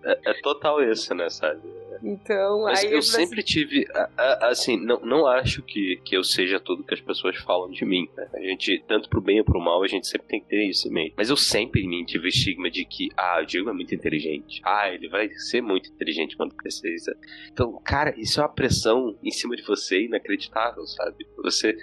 é, 0.05 0.19
é 0.31 0.35
total 0.43 0.83
isso, 0.83 1.15
né, 1.15 1.29
sabe? 1.29 1.61
Então, 2.03 2.63
Mas 2.63 2.81
aí 2.85 2.93
eu 2.93 3.03
sempre 3.03 3.43
tive, 3.43 3.87
a- 3.95 4.11
a- 4.17 4.49
assim, 4.49 4.77
não, 4.77 5.01
não 5.01 5.27
acho 5.27 5.63
que, 5.63 6.01
que 6.05 6.17
eu 6.17 6.23
seja 6.25 6.59
tudo 6.61 6.85
que 6.85 6.95
as 6.95 7.01
pessoas 7.01 7.37
falam 7.39 7.71
de 7.71 7.85
mim. 7.85 8.09
né? 8.17 8.29
A 8.35 8.41
gente, 8.41 8.83
tanto 8.87 9.09
pro 9.09 9.21
bem 9.21 9.39
ou 9.39 9.45
pro 9.45 9.61
mal, 9.61 9.83
a 9.83 9.87
gente 9.89 10.07
sempre 10.07 10.27
tem 10.29 10.41
que 10.41 10.49
ter 10.49 10.65
isso 10.69 10.89
em 10.89 10.93
mente. 10.93 11.15
Mas 11.17 11.31
eu 11.31 11.37
sempre 11.37 11.83
em 11.83 11.89
mim 11.89 12.05
tive 12.05 12.27
o 12.27 12.29
estigma 12.29 12.71
de 12.71 12.85
que, 12.85 13.09
ah, 13.17 13.41
o 13.43 13.47
Diego 13.47 13.71
é 13.71 13.73
muito 13.73 13.95
inteligente. 13.95 14.61
Ah, 14.65 14.89
ele 14.93 15.09
vai 15.09 15.29
ser 15.31 15.61
muito 15.61 15.91
inteligente 15.91 16.37
quando 16.37 16.55
crescer. 16.55 16.95
Então, 17.53 17.81
cara, 17.85 18.15
isso 18.19 18.41
é 18.41 18.43
uma 18.43 18.49
pressão 18.53 19.17
em 19.23 19.31
cima 19.31 19.57
de 19.57 19.63
você 19.63 20.03
inacreditável, 20.05 20.87
sabe? 20.87 21.27
Você. 21.43 21.77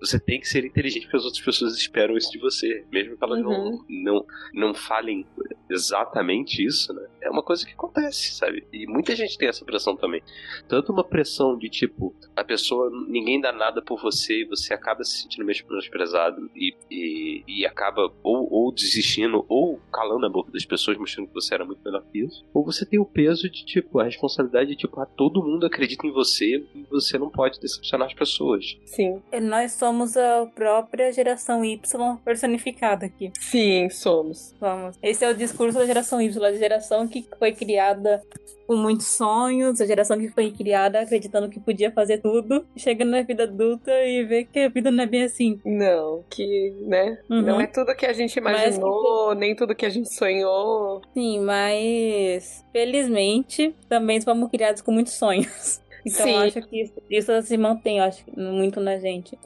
Você 0.00 0.18
tem 0.18 0.40
que 0.40 0.48
ser 0.48 0.64
inteligente 0.64 1.02
porque 1.02 1.16
as 1.16 1.24
outras 1.24 1.42
pessoas 1.44 1.74
esperam 1.76 2.16
isso 2.16 2.30
de 2.30 2.38
você, 2.38 2.84
mesmo 2.92 3.16
que 3.16 3.24
elas 3.24 3.40
não, 3.42 3.50
Uhum. 3.50 3.84
não, 3.88 4.26
não 4.54 4.74
falem 4.74 5.26
exatamente 5.68 6.64
isso, 6.64 6.92
né? 6.92 7.06
É 7.22 7.30
uma 7.30 7.42
coisa 7.42 7.64
que 7.66 7.72
acontece, 7.72 8.32
sabe? 8.34 8.66
E 8.72 8.86
muita 8.86 9.14
gente 9.14 9.36
tem 9.38 9.48
essa 9.48 9.64
pressão 9.64 9.96
também. 9.96 10.22
Tanto 10.68 10.92
uma 10.92 11.04
pressão 11.04 11.56
de 11.56 11.68
tipo, 11.68 12.14
a 12.34 12.42
pessoa, 12.44 12.90
ninguém 13.08 13.40
dá 13.40 13.52
nada 13.52 13.80
por 13.82 14.00
você 14.00 14.42
e 14.42 14.44
você 14.44 14.74
acaba 14.74 15.04
se 15.04 15.22
sentindo 15.22 15.44
meio 15.44 15.58
menosprezado 15.68 16.50
e, 16.56 16.74
e, 16.90 17.44
e 17.46 17.66
acaba 17.66 18.10
ou, 18.22 18.50
ou 18.50 18.72
desistindo 18.72 19.44
ou 19.48 19.78
calando 19.92 20.26
a 20.26 20.28
boca 20.30 20.50
das 20.50 20.64
pessoas, 20.64 20.96
mostrando 20.98 21.28
que 21.28 21.34
você 21.34 21.54
era 21.54 21.64
muito 21.64 21.82
melhor 21.84 22.02
que 22.10 22.20
isso. 22.24 22.44
Ou 22.52 22.64
você 22.64 22.84
tem 22.86 22.98
o 22.98 23.04
peso 23.04 23.48
de 23.50 23.64
tipo, 23.64 23.98
a 24.00 24.04
responsabilidade 24.04 24.70
de 24.70 24.76
tipo, 24.76 24.98
ah, 25.00 25.06
todo 25.06 25.42
mundo 25.42 25.66
acredita 25.66 26.06
em 26.06 26.12
você 26.12 26.64
e 26.74 26.82
você 26.90 27.18
não 27.18 27.30
pode 27.30 27.60
decepcionar 27.60 28.06
as 28.08 28.14
pessoas. 28.14 28.78
Sim, 28.86 29.22
Nós 29.42 29.72
somos 29.80 30.16
a 30.16 30.46
própria 30.54 31.10
geração 31.10 31.64
Y 31.64 31.80
personificada 32.22 33.06
aqui. 33.06 33.32
sim, 33.40 33.88
somos. 33.88 34.54
Vamos. 34.60 34.96
Esse 35.02 35.24
é 35.24 35.30
o 35.30 35.34
discurso 35.34 35.78
da 35.78 35.86
geração 35.86 36.20
Y, 36.20 36.44
a 36.44 36.52
geração 36.52 37.08
que 37.08 37.26
foi 37.38 37.52
criada 37.52 38.22
com 38.66 38.76
muitos 38.76 39.08
sonhos, 39.08 39.80
a 39.80 39.86
geração 39.86 40.18
que 40.18 40.28
foi 40.28 40.50
criada 40.52 41.00
acreditando 41.00 41.48
que 41.48 41.58
podia 41.58 41.90
fazer 41.90 42.18
tudo, 42.18 42.64
chega 42.76 43.04
na 43.04 43.22
vida 43.22 43.44
adulta 43.44 43.90
e 44.04 44.22
vê 44.22 44.44
que 44.44 44.60
a 44.60 44.68
vida 44.68 44.90
não 44.90 45.02
é 45.02 45.06
bem 45.06 45.24
assim. 45.24 45.58
Não, 45.64 46.22
que, 46.30 46.72
né? 46.82 47.18
Uhum. 47.28 47.42
Não 47.42 47.60
é 47.60 47.66
tudo 47.66 47.96
que 47.96 48.06
a 48.06 48.12
gente 48.12 48.38
imaginou, 48.38 49.34
nem 49.34 49.56
tudo 49.56 49.74
que 49.74 49.86
a 49.86 49.90
gente 49.90 50.14
sonhou. 50.14 51.00
Sim, 51.14 51.40
mas 51.40 52.64
felizmente 52.70 53.74
também 53.88 54.20
fomos 54.20 54.50
criados 54.50 54.82
com 54.82 54.92
muitos 54.92 55.14
sonhos. 55.14 55.80
Então 56.02 56.24
Sim. 56.24 56.32
eu 56.32 56.38
acho 56.38 56.62
que 56.62 56.80
isso, 56.80 56.94
isso 57.10 57.42
se 57.42 57.58
mantém, 57.58 58.00
acho, 58.00 58.24
muito 58.34 58.80
na 58.80 58.96
gente. 58.96 59.38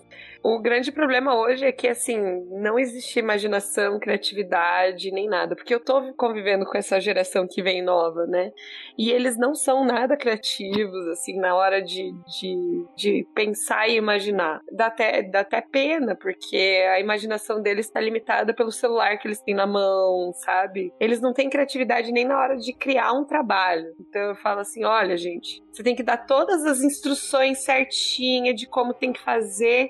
O 0.45 0.59
grande 0.59 0.93
problema 0.93 1.35
hoje 1.35 1.65
é 1.65 1.73
que, 1.73 1.89
assim, 1.89 2.21
não 2.51 2.79
existe 2.79 3.19
imaginação, 3.19 3.99
criatividade, 3.99 5.11
nem 5.11 5.27
nada. 5.27 5.57
Porque 5.57 5.75
eu 5.75 5.81
tô 5.81 6.13
convivendo 6.13 6.67
com 6.67 6.77
essa 6.77 7.01
geração 7.01 7.49
que 7.51 7.63
vem 7.63 7.81
nova, 7.81 8.27
né? 8.27 8.53
E 8.99 9.11
eles 9.11 9.39
não 9.39 9.55
são 9.55 9.87
nada 9.87 10.19
criativos, 10.19 11.09
assim, 11.09 11.41
na 11.41 11.57
hora 11.57 11.81
de, 11.81 12.13
de, 12.27 12.87
de 12.95 13.27
pensar 13.35 13.89
e 13.89 13.97
imaginar. 13.97 14.61
Dá 14.71 14.89
até, 14.89 15.23
dá 15.23 15.41
até 15.41 15.63
pena, 15.63 16.15
porque 16.15 16.85
a 16.93 17.01
imaginação 17.01 17.63
deles 17.63 17.87
está 17.87 17.99
limitada 17.99 18.53
pelo 18.53 18.71
celular 18.71 19.17
que 19.17 19.27
eles 19.27 19.41
têm 19.41 19.55
na 19.55 19.67
mão, 19.67 20.31
sabe? 20.35 20.93
Eles 21.01 21.23
não 21.23 21.33
têm 21.33 21.49
criatividade 21.49 22.13
nem 22.13 22.27
na 22.27 22.39
hora 22.39 22.59
de 22.59 22.75
criar 22.75 23.15
um 23.15 23.25
trabalho. 23.25 23.95
Então 23.99 24.21
eu 24.21 24.37
falo 24.37 24.61
assim: 24.61 24.85
olha, 24.85 25.17
gente, 25.17 25.63
você 25.73 25.83
tem 25.83 25.97
que 25.97 26.03
dar 26.03 26.19
todas 26.19 26.67
as 26.67 26.83
instruções 26.83 27.65
certinhas 27.65 28.55
de 28.55 28.67
como 28.67 28.93
tem 28.93 29.11
que 29.11 29.23
fazer. 29.23 29.89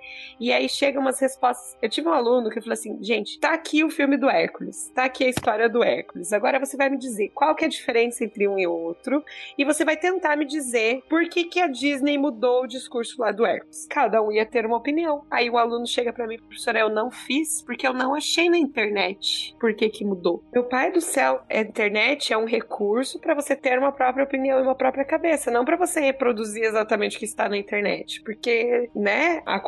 Aí 0.53 0.69
chegam 0.69 1.03
umas 1.03 1.21
respostas. 1.21 1.77
Eu 1.81 1.89
tive 1.89 2.09
um 2.09 2.13
aluno 2.13 2.51
que 2.51 2.61
falou 2.61 2.75
assim: 2.75 2.99
gente, 3.03 3.39
tá 3.39 3.55
aqui 3.55 3.85
o 3.85 3.91
filme 3.91 4.17
do 4.17 4.29
Hércules, 4.29 4.91
tá 4.95 5.05
aqui 5.05 5.25
a 5.25 5.29
história 5.29 5.69
do 5.69 5.83
Hércules. 5.83 6.33
Agora 6.33 6.59
você 6.59 6.77
vai 6.77 6.89
me 6.91 6.99
dizer 6.99 7.31
qual 7.35 7.55
que 7.55 7.65
é 7.65 7.67
a 7.67 7.71
diferença 7.71 8.25
entre 8.25 8.49
um 8.49 8.59
e 8.59 8.67
outro, 8.67 9.25
e 9.57 9.65
você 9.65 9.85
vai 9.85 9.97
tentar 9.97 10.37
me 10.37 10.45
dizer 10.45 11.03
por 11.09 11.29
que, 11.29 11.45
que 11.45 11.61
a 11.61 11.67
Disney 11.67 12.19
mudou 12.19 12.65
o 12.65 12.67
discurso 12.67 13.21
lá 13.21 13.33
do 13.33 13.45
Hércules. 13.45 13.87
Cada 13.89 14.23
um 14.23 14.33
ia 14.33 14.47
ter 14.47 14.67
uma 14.67 14.77
opinião. 14.77 15.25
Aí 15.31 15.49
o 15.49 15.59
aluno 15.59 15.87
chega 15.87 16.13
pra 16.13 16.27
mim, 16.27 16.39
professora, 16.39 16.81
eu 16.81 16.89
não 16.89 17.11
fiz 17.11 17.63
porque 17.63 17.87
eu 17.87 17.93
não 17.93 18.15
achei 18.15 18.49
na 18.49 18.59
internet 18.59 19.55
por 19.59 19.75
que, 19.75 19.89
que 19.89 20.05
mudou. 20.05 20.43
Meu 20.53 20.65
pai 20.65 20.91
do 20.91 21.01
céu, 21.01 21.43
a 21.51 21.59
internet 21.61 22.33
é 22.33 22.39
um 22.39 22.45
recurso 22.45 23.19
para 23.21 23.35
você 23.35 23.57
ter 23.57 23.79
uma 23.79 23.93
própria 23.93 24.25
opinião 24.25 24.59
e 24.59 24.63
uma 24.63 24.75
própria 24.75 25.05
cabeça, 25.05 25.51
não 25.51 25.65
para 25.65 25.77
você 25.77 26.01
reproduzir 26.01 26.65
exatamente 26.65 27.17
o 27.17 27.19
que 27.19 27.25
está 27.25 27.49
na 27.49 27.57
internet, 27.57 28.23
porque, 28.23 28.91
né, 28.95 29.43
há 29.47 29.59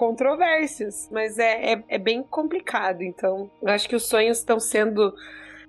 controvérsias, 0.66 1.08
mas 1.10 1.38
é, 1.38 1.74
é, 1.74 1.84
é 1.88 1.98
bem 1.98 2.22
complicado. 2.22 3.02
Então, 3.02 3.50
eu 3.62 3.68
acho 3.68 3.88
que 3.88 3.96
os 3.96 4.06
sonhos 4.06 4.38
estão 4.38 4.58
sendo 4.58 5.14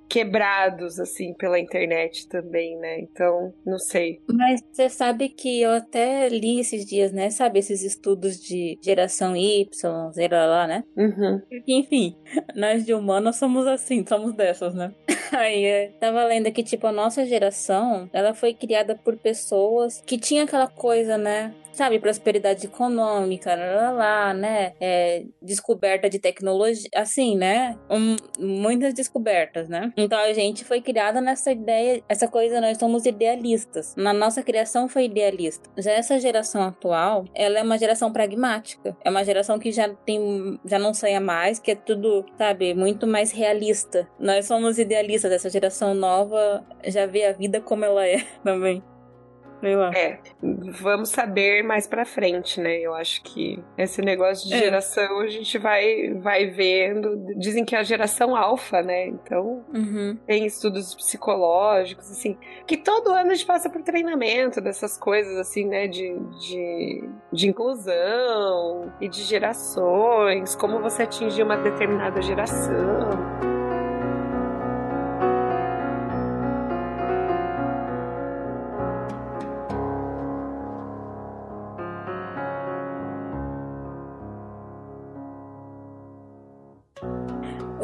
quebrados, 0.09 1.01
assim, 1.01 1.33
pela 1.33 1.59
internet 1.59 2.29
também, 2.29 2.77
né? 2.77 3.01
Então, 3.01 3.53
não 3.65 3.77
sei. 3.77 4.21
Mas 4.31 4.63
você 4.71 4.89
sabe 4.89 5.27
que 5.27 5.61
eu 5.61 5.71
até 5.71 6.29
li 6.29 6.61
esses 6.61 6.85
dias, 6.85 7.11
né? 7.11 7.29
Sabe, 7.29 7.59
esses 7.59 7.83
estudos 7.83 8.39
de 8.39 8.79
geração 8.81 9.35
Y, 9.35 9.67
Z, 10.13 10.27
lá, 10.29 10.65
né? 10.65 10.85
Uhum. 10.95 11.41
Enfim, 11.67 12.15
nós 12.55 12.85
de 12.85 12.93
humanos 12.93 13.35
somos 13.35 13.67
assim, 13.67 14.05
somos 14.07 14.33
dessas, 14.33 14.73
né? 14.73 14.93
Aí, 15.33 15.65
é, 15.65 15.87
tava 15.99 16.23
lendo 16.23 16.49
que, 16.53 16.63
tipo, 16.63 16.87
a 16.87 16.91
nossa 16.91 17.25
geração, 17.25 18.09
ela 18.13 18.33
foi 18.33 18.53
criada 18.53 18.95
por 18.95 19.17
pessoas 19.17 20.01
que 20.05 20.17
tinha 20.17 20.43
aquela 20.43 20.67
coisa, 20.67 21.17
né? 21.17 21.53
Sabe, 21.77 21.99
prosperidade 21.99 22.65
econômica, 22.65 23.55
lá, 23.55 23.91
lá 23.91 24.33
né? 24.33 24.73
É, 24.81 25.23
descoberta 25.41 26.09
de 26.09 26.17
tecnologia, 26.17 26.89
assim, 26.95 27.37
né? 27.37 27.77
Um, 27.89 28.15
muitas 28.39 28.93
descobertas, 28.93 29.69
né? 29.69 29.93
Então 29.95 30.19
a 30.19 30.33
gente 30.33 30.65
foi 30.65 30.81
criada 30.81 31.21
nessa 31.21 31.51
ideia, 31.51 32.03
essa 32.09 32.27
coisa, 32.27 32.59
nós 32.59 32.77
somos 32.77 33.05
idealistas. 33.05 33.95
Na 33.95 34.11
nossa 34.11 34.41
criação 34.41 34.89
foi 34.89 35.05
idealista. 35.05 35.69
Já 35.77 35.91
essa 35.91 36.19
geração 36.19 36.63
atual, 36.63 37.25
ela 37.35 37.59
é 37.59 37.63
uma 37.63 37.77
geração 37.77 38.11
pragmática. 38.11 38.97
É 39.05 39.09
uma 39.09 39.23
geração 39.23 39.59
que 39.59 39.71
já 39.71 39.87
tem, 39.89 40.59
já 40.65 40.79
não 40.79 40.93
sonha 40.93 41.21
mais, 41.21 41.59
que 41.59 41.71
é 41.71 41.75
tudo, 41.75 42.25
sabe, 42.37 42.73
muito 42.73 43.05
mais 43.05 43.31
realista. 43.31 44.07
Nós 44.19 44.45
somos 44.45 44.79
idealistas, 44.79 45.31
essa 45.31 45.49
geração 45.49 45.93
nova 45.93 46.65
já 46.85 47.05
vê 47.05 47.25
a 47.25 47.33
vida 47.33 47.61
como 47.61 47.85
ela 47.85 48.07
é 48.07 48.23
também. 48.43 48.81
É, 49.93 50.19
vamos 50.81 51.09
saber 51.09 51.63
mais 51.63 51.87
pra 51.87 52.05
frente, 52.05 52.59
né? 52.59 52.77
Eu 52.79 52.93
acho 52.93 53.23
que 53.23 53.63
esse 53.77 54.01
negócio 54.01 54.47
de 54.47 54.53
é. 54.53 54.59
geração 54.59 55.19
a 55.19 55.27
gente 55.27 55.57
vai, 55.57 56.13
vai 56.15 56.47
vendo. 56.47 57.17
Dizem 57.37 57.65
que 57.65 57.75
é 57.75 57.79
a 57.79 57.83
geração 57.83 58.35
alfa, 58.35 58.81
né? 58.81 59.07
Então, 59.07 59.65
uhum. 59.73 60.17
tem 60.25 60.45
estudos 60.45 60.93
psicológicos, 60.95 62.11
assim, 62.11 62.37
que 62.65 62.77
todo 62.77 63.09
ano 63.09 63.31
a 63.31 63.33
gente 63.33 63.45
passa 63.45 63.69
por 63.69 63.81
treinamento 63.81 64.61
dessas 64.61 64.97
coisas, 64.97 65.37
assim, 65.37 65.65
né? 65.65 65.87
De, 65.87 66.15
de, 66.39 67.09
de 67.31 67.47
inclusão 67.47 68.93
e 69.01 69.07
de 69.07 69.23
gerações, 69.23 70.55
como 70.55 70.79
você 70.79 71.03
atingir 71.03 71.43
uma 71.43 71.57
determinada 71.57 72.21
geração. 72.21 73.36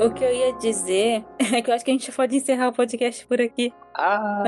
O 0.03 0.11
que 0.13 0.21
eu 0.21 0.33
ia 0.33 0.51
dizer 0.53 1.23
é 1.39 1.61
que 1.61 1.69
eu 1.69 1.73
acho 1.73 1.85
que 1.85 1.91
a 1.91 1.93
gente 1.93 2.11
pode 2.11 2.35
encerrar 2.35 2.67
o 2.67 2.73
podcast 2.73 3.25
por 3.25 3.39
aqui. 3.39 3.73
Ah! 3.95 4.43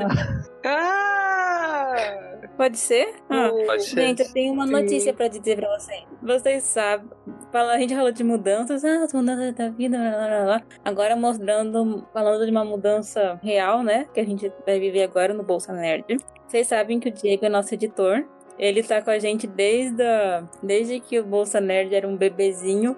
ah! 0.65 2.35
Pode 2.57 2.77
ser? 2.77 3.13
Ah. 3.29 3.49
Pode 3.65 3.83
ser. 3.83 4.01
Gente, 4.01 4.21
eu 4.23 4.33
tenho 4.33 4.53
uma 4.53 4.65
notícia 4.65 5.13
para 5.13 5.29
dizer 5.29 5.55
para 5.55 5.69
vocês. 5.77 6.03
Vocês 6.21 6.63
sabem, 6.63 7.07
a 7.53 7.79
gente 7.79 7.95
falou 7.95 8.11
de 8.11 8.21
mudanças, 8.21 8.83
ah, 8.83 9.03
as 9.05 9.13
mudanças 9.13 9.53
da 9.55 9.69
vida, 9.69 9.97
blá, 9.97 10.27
blá, 10.27 10.43
blá. 10.43 10.61
agora 10.83 11.15
mostrando, 11.15 12.05
falando 12.11 12.43
de 12.43 12.51
uma 12.51 12.65
mudança 12.65 13.39
real, 13.41 13.81
né? 13.81 14.07
Que 14.13 14.19
a 14.19 14.25
gente 14.25 14.51
vai 14.65 14.77
viver 14.77 15.03
agora 15.03 15.33
no 15.33 15.41
Bolsa 15.41 15.71
Nerd. 15.71 16.17
Vocês 16.47 16.67
sabem 16.67 16.99
que 16.99 17.07
o 17.07 17.11
Diego 17.11 17.45
é 17.45 17.49
nosso 17.49 17.73
editor. 17.73 18.25
Ele 18.59 18.83
tá 18.83 19.01
com 19.01 19.09
a 19.09 19.19
gente 19.19 19.47
desde, 19.47 20.03
a, 20.03 20.43
desde 20.61 20.99
que 20.99 21.17
o 21.17 21.25
Bolsa 21.25 21.61
Nerd 21.61 21.95
era 21.95 22.05
um 22.05 22.17
bebezinho 22.17 22.95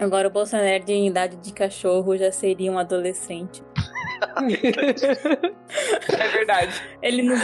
Agora 0.00 0.28
o 0.28 0.30
Bolsonaro 0.30 0.84
em 0.88 1.08
idade 1.08 1.36
de 1.36 1.52
cachorro 1.52 2.16
já 2.16 2.30
seria 2.30 2.70
um 2.70 2.78
adolescente. 2.78 3.62
é 6.08 6.28
verdade. 6.28 6.72
Ele 7.02 7.22
nos 7.22 7.40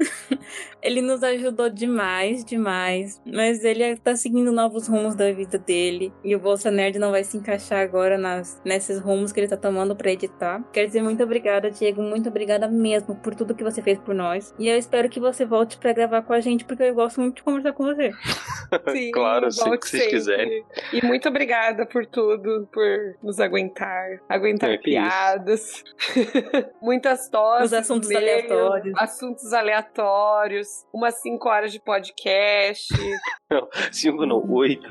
ele 0.82 1.00
nos 1.00 1.22
ajudou 1.22 1.68
demais, 1.68 2.44
demais. 2.44 3.20
Mas 3.24 3.64
ele 3.64 3.96
tá 3.96 4.16
seguindo 4.16 4.52
novos 4.52 4.86
rumos 4.88 5.14
da 5.14 5.30
vida 5.32 5.58
dele. 5.58 6.12
E 6.24 6.34
o 6.34 6.38
Bolsa 6.38 6.70
Nerd 6.70 6.98
não 6.98 7.10
vai 7.10 7.24
se 7.24 7.36
encaixar 7.36 7.80
agora 7.80 8.16
nas, 8.16 8.60
nesses 8.64 9.00
rumos 9.00 9.32
que 9.32 9.40
ele 9.40 9.48
tá 9.48 9.56
tomando 9.56 9.94
pra 9.94 10.12
editar. 10.12 10.62
Quero 10.72 10.86
dizer 10.86 11.02
muito 11.02 11.22
obrigada, 11.22 11.70
Diego. 11.70 12.02
Muito 12.02 12.28
obrigada 12.28 12.68
mesmo 12.68 13.14
por 13.16 13.34
tudo 13.34 13.54
que 13.54 13.64
você 13.64 13.82
fez 13.82 13.98
por 13.98 14.14
nós. 14.14 14.54
E 14.58 14.68
eu 14.68 14.76
espero 14.76 15.08
que 15.08 15.20
você 15.20 15.44
volte 15.44 15.78
pra 15.78 15.92
gravar 15.92 16.22
com 16.22 16.32
a 16.32 16.40
gente, 16.40 16.64
porque 16.64 16.82
eu 16.82 16.94
gosto 16.94 17.20
muito 17.20 17.36
de 17.36 17.42
conversar 17.42 17.72
com 17.72 17.84
você. 17.84 18.10
Sim, 18.92 19.10
claro, 19.10 19.50
sempre 19.50 19.78
que 19.78 19.88
vocês 19.88 20.06
quiserem. 20.06 20.64
E 20.92 21.04
muito 21.04 21.28
obrigada 21.28 21.84
por 21.86 22.06
tudo, 22.06 22.68
por 22.72 23.16
nos 23.22 23.40
aguentar. 23.40 24.20
Aguentar 24.28 24.70
é 24.70 24.78
piadas. 24.78 25.82
Muitas 26.80 27.28
tosses. 27.28 27.66
Os 27.66 27.72
assuntos 27.72 28.10
aleatórios. 28.10 28.94
Assuntos 28.96 29.52
aleatórios 29.52 30.69
umas 30.92 31.20
5 31.20 31.48
horas 31.48 31.72
de 31.72 31.80
podcast. 31.80 32.88
Não, 33.50 33.68
5 33.90 34.26
não, 34.26 34.48
8. 34.48 34.86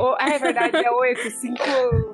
Oh, 0.00 0.16
é 0.18 0.38
verdade, 0.38 0.74
é 0.74 0.90
8. 0.90 1.30
5 1.32 1.56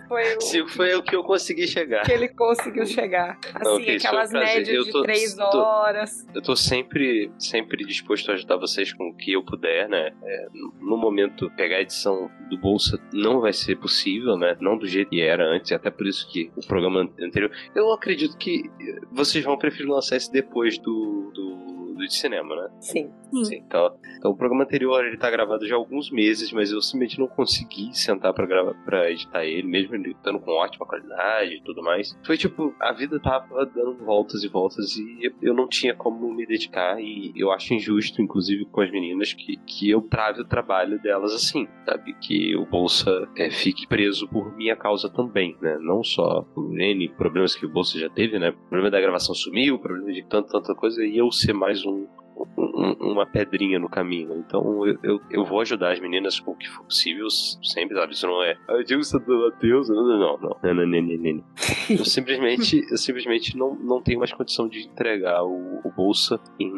foi 0.09 0.37
o. 0.37 0.41
5 0.41 0.69
foi 0.71 0.95
o 0.97 1.03
que 1.03 1.15
eu 1.15 1.23
consegui 1.23 1.69
chegar. 1.69 2.03
Que 2.03 2.11
ele 2.11 2.29
conseguiu 2.29 2.85
chegar. 2.85 3.39
Assim, 3.55 3.65
não, 3.65 3.77
okay, 3.77 3.97
aquelas 3.97 4.33
médias 4.33 4.85
de 4.85 5.03
3 5.03 5.39
horas. 5.39 6.27
eu 6.35 6.43
tô 6.43 6.57
sempre, 6.57 7.31
sempre 7.39 7.85
disposto 7.85 8.33
a 8.33 8.35
ajudar 8.35 8.57
vocês 8.57 8.93
com 8.93 9.11
o 9.11 9.15
que 9.15 9.35
eu 9.35 9.45
puder, 9.45 9.89
né? 9.89 10.13
É, 10.25 10.47
no 10.81 10.97
momento, 10.97 11.49
pegar 11.53 11.77
a 11.77 11.83
edição 11.83 12.29
do 12.51 12.59
Bolsa 12.59 12.99
não 13.13 13.41
vai 13.41 13.53
ser 13.53 13.77
possível, 13.77 14.37
né? 14.37 14.57
Não 14.61 14.77
do 14.77 14.89
jeito 14.89 15.11
que 15.11 15.21
era 15.21 15.45
antes, 15.45 15.71
até 15.71 15.89
por 15.89 16.09
isso 16.09 16.29
que 16.33 16.51
o 16.57 16.67
programa 16.67 17.09
anterior. 17.21 17.53
Eu 17.77 17.93
acredito 17.93 18.37
que 18.37 18.69
vocês 19.13 19.45
vão 19.45 19.57
preferir 19.57 19.89
lançar 19.89 20.17
esse 20.17 20.33
depois 20.33 20.79
do, 20.79 21.31
do 21.33 21.86
de 21.97 22.14
cinema, 22.14 22.55
né? 22.55 22.68
Sim. 22.80 23.11
Sim. 23.45 23.62
Então, 23.66 23.97
então, 24.18 24.31
o 24.31 24.37
programa 24.37 24.64
anterior 24.64 25.05
ele 25.05 25.16
tá 25.16 25.31
gravado 25.31 25.66
já 25.66 25.74
há 25.74 25.79
alguns 25.79 26.11
meses, 26.11 26.53
mas 26.53 26.70
eu 26.70 26.81
simplesmente 26.81 27.18
não 27.18 27.27
consegui 27.27 27.95
sentar 27.97 28.33
para 28.33 28.47
gravar, 28.47 28.74
para 28.85 29.11
editar 29.11 29.45
ele, 29.45 29.66
mesmo 29.66 29.95
ele 29.95 30.12
estando 30.12 30.41
com 30.41 30.53
ótima 30.53 30.87
qualidade 30.87 31.55
e 31.55 31.62
tudo 31.62 31.83
mais. 31.83 32.16
Foi 32.24 32.37
tipo, 32.37 32.74
a 32.81 32.93
vida 32.93 33.20
tava 33.20 33.66
dando 33.66 33.97
voltas 34.05 34.43
e 34.43 34.49
voltas 34.49 34.97
e 34.97 35.33
eu 35.43 35.55
não 35.55 35.68
tinha 35.68 35.95
como 35.95 36.33
me 36.33 36.47
dedicar 36.47 37.01
e 37.01 37.33
eu 37.37 37.51
acho 37.53 37.74
injusto, 37.74 38.22
inclusive 38.22 38.64
com 38.66 38.81
as 38.81 38.91
meninas, 38.91 39.33
que, 39.33 39.57
que 39.59 39.91
eu 39.91 40.01
trave 40.03 40.41
o 40.41 40.45
trabalho 40.45 41.01
delas 41.01 41.33
assim, 41.33 41.68
sabe? 41.85 42.14
Que 42.14 42.57
o 42.57 42.66
Bolsa 42.66 43.29
é, 43.37 43.51
fique 43.51 43.87
preso 43.87 44.29
por 44.29 44.57
minha 44.57 44.77
causa 44.77 45.09
também, 45.09 45.57
né? 45.61 45.79
Não 45.81 46.03
só 46.03 46.43
por 46.55 46.79
N 46.79 47.09
problemas 47.11 47.55
que 47.55 47.66
o 47.66 47.68
Bolsa 47.68 47.99
já 47.99 48.09
teve, 48.09 48.39
né? 48.39 48.51
O 48.51 48.68
problema 48.68 48.91
da 48.91 49.01
gravação 49.01 49.35
sumiu, 49.35 49.74
o 49.74 49.79
problema 49.79 50.12
de 50.12 50.22
tanta, 50.24 50.49
tanta 50.49 50.74
coisa, 50.74 51.05
e 51.05 51.16
eu 51.16 51.31
ser 51.31 51.53
mais 51.53 51.85
um, 51.85 51.91
um, 51.93 52.26
uma 52.57 53.26
pedrinha 53.26 53.78
no 53.78 53.89
caminho. 53.89 54.37
Então 54.47 54.87
eu, 54.87 54.99
eu, 55.03 55.20
eu, 55.30 55.45
vou 55.45 55.61
ajudar 55.61 55.93
as 55.93 56.01
meninas 56.01 56.39
com 56.39 56.53
o 56.53 56.57
que 56.57 56.68
for 56.68 56.84
possível, 56.84 57.28
sempre. 57.30 57.97
Olha, 57.97 58.11
isso 58.11 58.26
não 58.26 58.43
é. 58.43 58.57
Ah, 58.68 58.82
Diego 58.82 59.03
Santo 59.03 59.30
Mateus. 59.30 59.89
Não, 59.89 60.07
não, 60.07 60.18
não. 60.18 60.39
não, 60.39 60.74
não, 60.74 60.87
não, 60.87 61.03
não, 61.03 61.34
não. 61.34 61.45
Eu 61.89 62.05
simplesmente, 62.05 62.84
eu 62.91 62.99
simplesmente 62.99 63.57
não, 63.57 63.74
não 63.74 64.03
tenho 64.03 64.18
mais 64.18 64.32
condição 64.32 64.68
de 64.68 64.87
entregar 64.87 65.43
o, 65.45 65.80
o 65.82 65.91
Bolsa 65.91 66.39
em, 66.61 66.72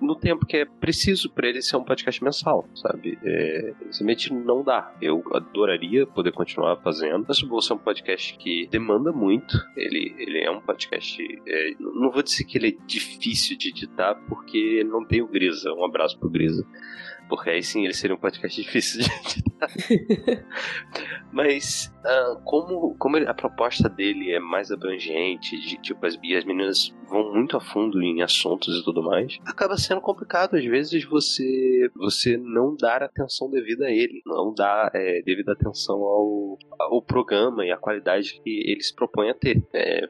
no 0.00 0.14
tempo 0.14 0.46
que 0.46 0.58
é 0.58 0.64
preciso 0.64 1.30
para 1.30 1.48
ele 1.48 1.62
ser 1.62 1.76
um 1.76 1.84
podcast 1.84 2.22
mensal, 2.22 2.68
sabe? 2.74 3.18
É, 3.24 3.74
simplesmente 3.90 4.32
não 4.32 4.62
dá. 4.62 4.92
Eu 5.00 5.22
adoraria 5.32 6.06
poder 6.06 6.32
continuar 6.32 6.76
fazendo, 6.76 7.24
mas 7.26 7.42
o 7.42 7.46
Bolsa 7.46 7.72
é 7.72 7.76
um 7.76 7.80
podcast 7.80 8.36
que 8.38 8.68
demanda 8.70 9.12
muito. 9.12 9.56
Ele, 9.76 10.14
ele 10.18 10.38
é 10.38 10.50
um 10.50 10.60
podcast. 10.60 11.22
É, 11.46 11.74
não 11.78 12.10
vou 12.10 12.22
dizer 12.22 12.44
que 12.44 12.58
ele 12.58 12.68
é 12.68 12.86
difícil 12.86 13.56
de 13.56 13.68
editar, 13.68 14.14
porque 14.28 14.84
não 14.92 15.04
tem 15.04 15.22
o 15.22 15.26
Grisa. 15.26 15.72
Um 15.72 15.84
abraço 15.84 16.18
pro 16.18 16.30
Grisa. 16.30 16.64
Porque 17.32 17.48
aí 17.48 17.62
sim 17.62 17.82
ele 17.86 17.94
seria 17.94 18.14
um 18.14 18.18
podcast 18.18 18.60
difícil 18.60 19.00
de 19.00 19.06
editar. 19.06 20.44
Mas 21.32 21.90
uh, 22.04 22.38
como, 22.44 22.94
como 22.98 23.16
a 23.16 23.32
proposta 23.32 23.88
dele 23.88 24.32
é 24.32 24.38
mais 24.38 24.70
abrangente, 24.70 25.58
de 25.58 25.80
tipo, 25.80 26.04
as, 26.04 26.14
as 26.14 26.44
meninas 26.44 26.94
vão 27.08 27.32
muito 27.32 27.56
a 27.56 27.60
fundo 27.60 28.02
em 28.02 28.20
assuntos 28.20 28.78
e 28.78 28.84
tudo 28.84 29.02
mais, 29.02 29.38
acaba 29.46 29.78
sendo 29.78 30.00
complicado 30.02 30.56
às 30.56 30.64
vezes 30.64 31.04
você 31.04 31.90
você 31.94 32.36
não 32.36 32.76
dar 32.76 33.02
atenção 33.02 33.50
devida 33.50 33.86
a 33.86 33.90
ele, 33.90 34.20
não 34.26 34.52
dar 34.52 34.90
é, 34.94 35.22
devida 35.22 35.52
atenção 35.52 35.96
ao, 36.02 36.58
ao 36.78 37.02
programa 37.02 37.64
e 37.64 37.70
à 37.70 37.78
qualidade 37.78 38.40
que 38.42 38.70
ele 38.70 38.82
se 38.82 38.94
propõe 38.94 39.30
a 39.30 39.34
ter. 39.34 39.62
É, 39.72 40.06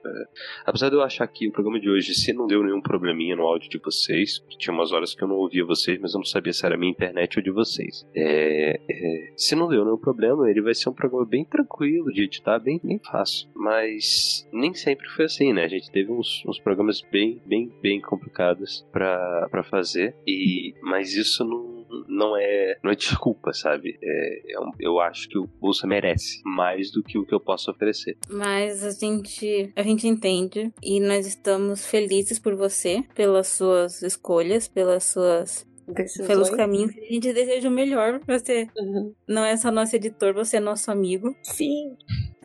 apesar 0.67 0.89
de 0.89 0.97
eu 0.97 1.03
achar 1.03 1.29
que 1.29 1.47
o 1.47 1.53
programa 1.53 1.79
de 1.79 1.89
hoje, 1.89 2.15
se 2.15 2.33
não 2.33 2.49
deu 2.49 2.65
nenhum 2.65 2.83
probleminha 2.83 3.37
no 3.37 3.43
áudio 3.43 3.71
de 3.71 3.79
vocês, 3.79 4.45
tinha 4.59 4.75
umas 4.75 4.91
horas 4.91 5.15
que 5.15 5.23
eu 5.23 5.29
não 5.29 5.37
ouvia 5.37 5.65
vocês, 5.65 6.01
mas 6.01 6.15
eu 6.15 6.19
não 6.19 6.25
sabia 6.25 6.53
se 6.53 6.67
era 6.67 6.77
minha 6.77 6.91
internet 6.91 7.12
ou 7.37 7.43
de 7.43 7.51
vocês. 7.51 8.07
É, 8.15 8.81
é, 8.89 9.33
se 9.37 9.55
não 9.55 9.69
deu 9.69 9.85
nenhum 9.85 9.99
problema, 9.99 10.51
ele 10.51 10.63
vai 10.63 10.75
ser 10.75 10.89
um 10.89 10.95
programa 10.95 11.27
bem 11.27 11.45
tranquilo 11.45 12.13
de 12.13 12.23
editar, 12.23 12.59
bem, 12.59 12.81
bem 12.83 12.99
fácil. 12.99 13.49
Mas 13.55 14.49
nem 14.53 14.75
sempre 14.75 15.09
foi 15.09 15.27
assim, 15.27 15.53
né? 15.53 15.65
A 15.65 15.69
gente 15.69 15.91
teve 15.91 16.11
uns, 16.11 16.43
uns 16.47 16.59
programas 16.59 17.01
bem, 17.01 17.41
bem, 17.47 17.73
bem 17.81 18.01
complicados 18.01 18.87
para 18.93 19.65
fazer, 19.65 20.15
e 20.27 20.75
mas 20.83 21.15
isso 21.15 21.45
não 21.45 21.73
não 22.09 22.37
é, 22.37 22.79
não 22.83 22.91
é 22.91 22.95
desculpa, 22.95 23.53
sabe? 23.53 23.99
É, 24.03 24.55
é 24.55 24.61
um, 24.61 24.71
eu 24.79 25.01
acho 25.01 25.29
que 25.29 25.39
o 25.39 25.47
Bolsa 25.61 25.87
merece 25.87 26.41
mais 26.45 26.91
do 26.91 27.03
que 27.03 27.19
o 27.19 27.25
que 27.25 27.35
eu 27.35 27.41
posso 27.41 27.71
oferecer. 27.71 28.17
Mas 28.29 28.85
a 28.85 28.91
gente, 28.91 29.73
a 29.77 29.83
gente 29.83 30.07
entende 30.07 30.73
e 30.83 31.01
nós 31.01 31.27
estamos 31.27 31.87
felizes 31.87 32.39
por 32.39 32.55
você, 32.55 33.05
pelas 33.15 33.49
suas 33.49 34.03
escolhas, 34.03 34.69
pelas 34.69 35.05
suas 35.05 35.67
Decisões. 35.89 36.27
pelos 36.27 36.51
caminhos. 36.51 36.97
A 36.97 37.13
gente 37.13 37.33
deseja 37.33 37.69
o 37.69 37.73
melhor 37.73 38.21
pra 38.21 38.39
você. 38.39 38.69
Uhum. 38.77 39.13
Não 39.27 39.45
é 39.45 39.57
só 39.57 39.71
nosso 39.71 39.97
editor, 39.97 40.33
você 40.33 40.57
é 40.57 40.61
nosso 40.61 40.91
amigo. 40.91 41.35
Sim. 41.43 41.97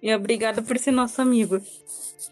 E 0.01 0.13
obrigada 0.13 0.61
por 0.61 0.77
ser 0.77 0.91
nosso 0.91 1.21
amigo. 1.21 1.61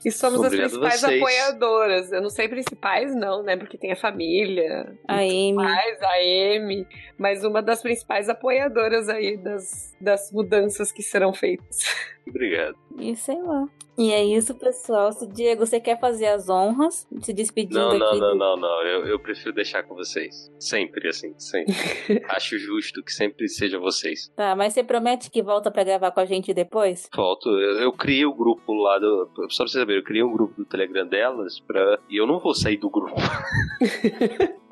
E 0.04 0.12
somos 0.12 0.40
Obrigado 0.40 0.66
as 0.66 0.72
principais 0.72 1.02
vocês. 1.02 1.22
apoiadoras. 1.22 2.12
Eu 2.12 2.22
não 2.22 2.30
sei 2.30 2.48
principais, 2.48 3.16
não, 3.16 3.44
né? 3.44 3.56
Porque 3.56 3.78
tem 3.78 3.92
a 3.92 3.96
família, 3.96 4.98
A 5.08 5.18
Amy. 5.20 5.56
a 5.58 6.56
Amy, 6.56 6.88
mas 7.18 7.44
uma 7.44 7.62
das 7.62 7.82
principais 7.82 8.28
apoiadoras 8.30 9.10
aí 9.10 9.38
das, 9.38 9.96
das 10.02 10.32
mudanças 10.32 10.92
que 10.92 11.04
serão 11.04 11.34
feitas. 11.34 11.80
Obrigado. 12.28 12.76
E 12.98 13.16
sei 13.16 13.40
lá. 13.42 13.68
E 13.98 14.12
é 14.12 14.22
isso, 14.26 14.54
pessoal. 14.56 15.14
Se 15.14 15.26
Diego, 15.26 15.66
você 15.66 15.80
quer 15.80 15.98
fazer 16.00 16.26
as 16.26 16.50
honras, 16.50 17.08
se 17.22 17.32
despedindo 17.32 17.80
Não, 17.80 17.98
não, 17.98 18.08
aqui. 18.10 18.20
não, 18.20 18.32
do- 18.32 18.36
não, 18.38 18.58
não. 18.58 18.82
Eu, 18.82 19.06
eu 19.08 19.20
prefiro 19.20 19.54
deixar 19.54 19.84
com 19.84 19.96
vocês. 19.96 20.52
Sempre, 20.60 21.08
assim, 21.08 21.34
sempre. 21.38 21.74
Acho 22.28 22.58
justo 22.58 23.02
que 23.04 23.14
sempre 23.14 23.48
seja 23.48 23.80
vocês. 23.80 24.28
Tá, 24.36 24.54
mas 24.56 24.74
você 24.74 24.84
promete 24.84 25.30
que 25.32 25.42
volta 25.42 25.72
pra 25.72 25.84
gravar 25.86 26.12
com 26.12 26.20
a 26.20 26.26
gente 26.26 26.54
depois? 26.54 27.08
Volto, 27.16 27.48
eu, 27.50 27.84
eu 27.84 27.94
criei 27.94 28.26
o 28.26 28.34
grupo 28.34 28.74
lá 28.74 29.00
do. 29.00 29.30
Só 29.50 29.64
pra 29.64 29.72
você 29.76 29.80
saber, 29.80 29.97
eu 29.97 30.03
criei 30.03 30.23
um 30.23 30.32
grupo 30.32 30.53
do 30.57 30.65
Telegram 30.65 31.05
delas 31.05 31.59
pra. 31.59 31.99
E 32.09 32.17
eu 32.17 32.26
não 32.26 32.39
vou 32.39 32.53
sair 32.53 32.78
do 32.78 32.89
grupo. 32.89 33.15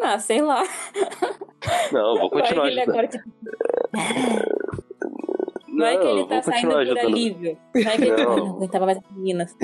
Ah, 0.00 0.16
sei 0.16 0.40
lá. 0.40 0.62
Não, 1.90 2.14
eu 2.14 2.20
vou 2.20 2.30
que 2.30 2.40
continuar 2.40 2.68
ele 2.68 2.80
ajudando. 2.82 3.18
Agora, 5.84 5.98
tipo, 5.98 5.98
vai 5.98 5.98
que 5.98 6.04
Não, 6.04 6.10
ele 6.12 6.20
eu 6.20 6.26
tá 6.26 6.34
vou 6.34 6.42
saindo 6.42 6.54
continuar 6.54 6.74
por 6.74 6.80
ajudando. 6.82 7.06
alívio. 7.14 7.58
Vai 7.74 7.96
que 7.96 8.04
ele 8.04 8.24
Não. 8.24 8.36
não 8.36 8.56
aguentava 8.56 8.86
mais 8.86 8.98
as 8.98 9.16
meninas. 9.16 9.56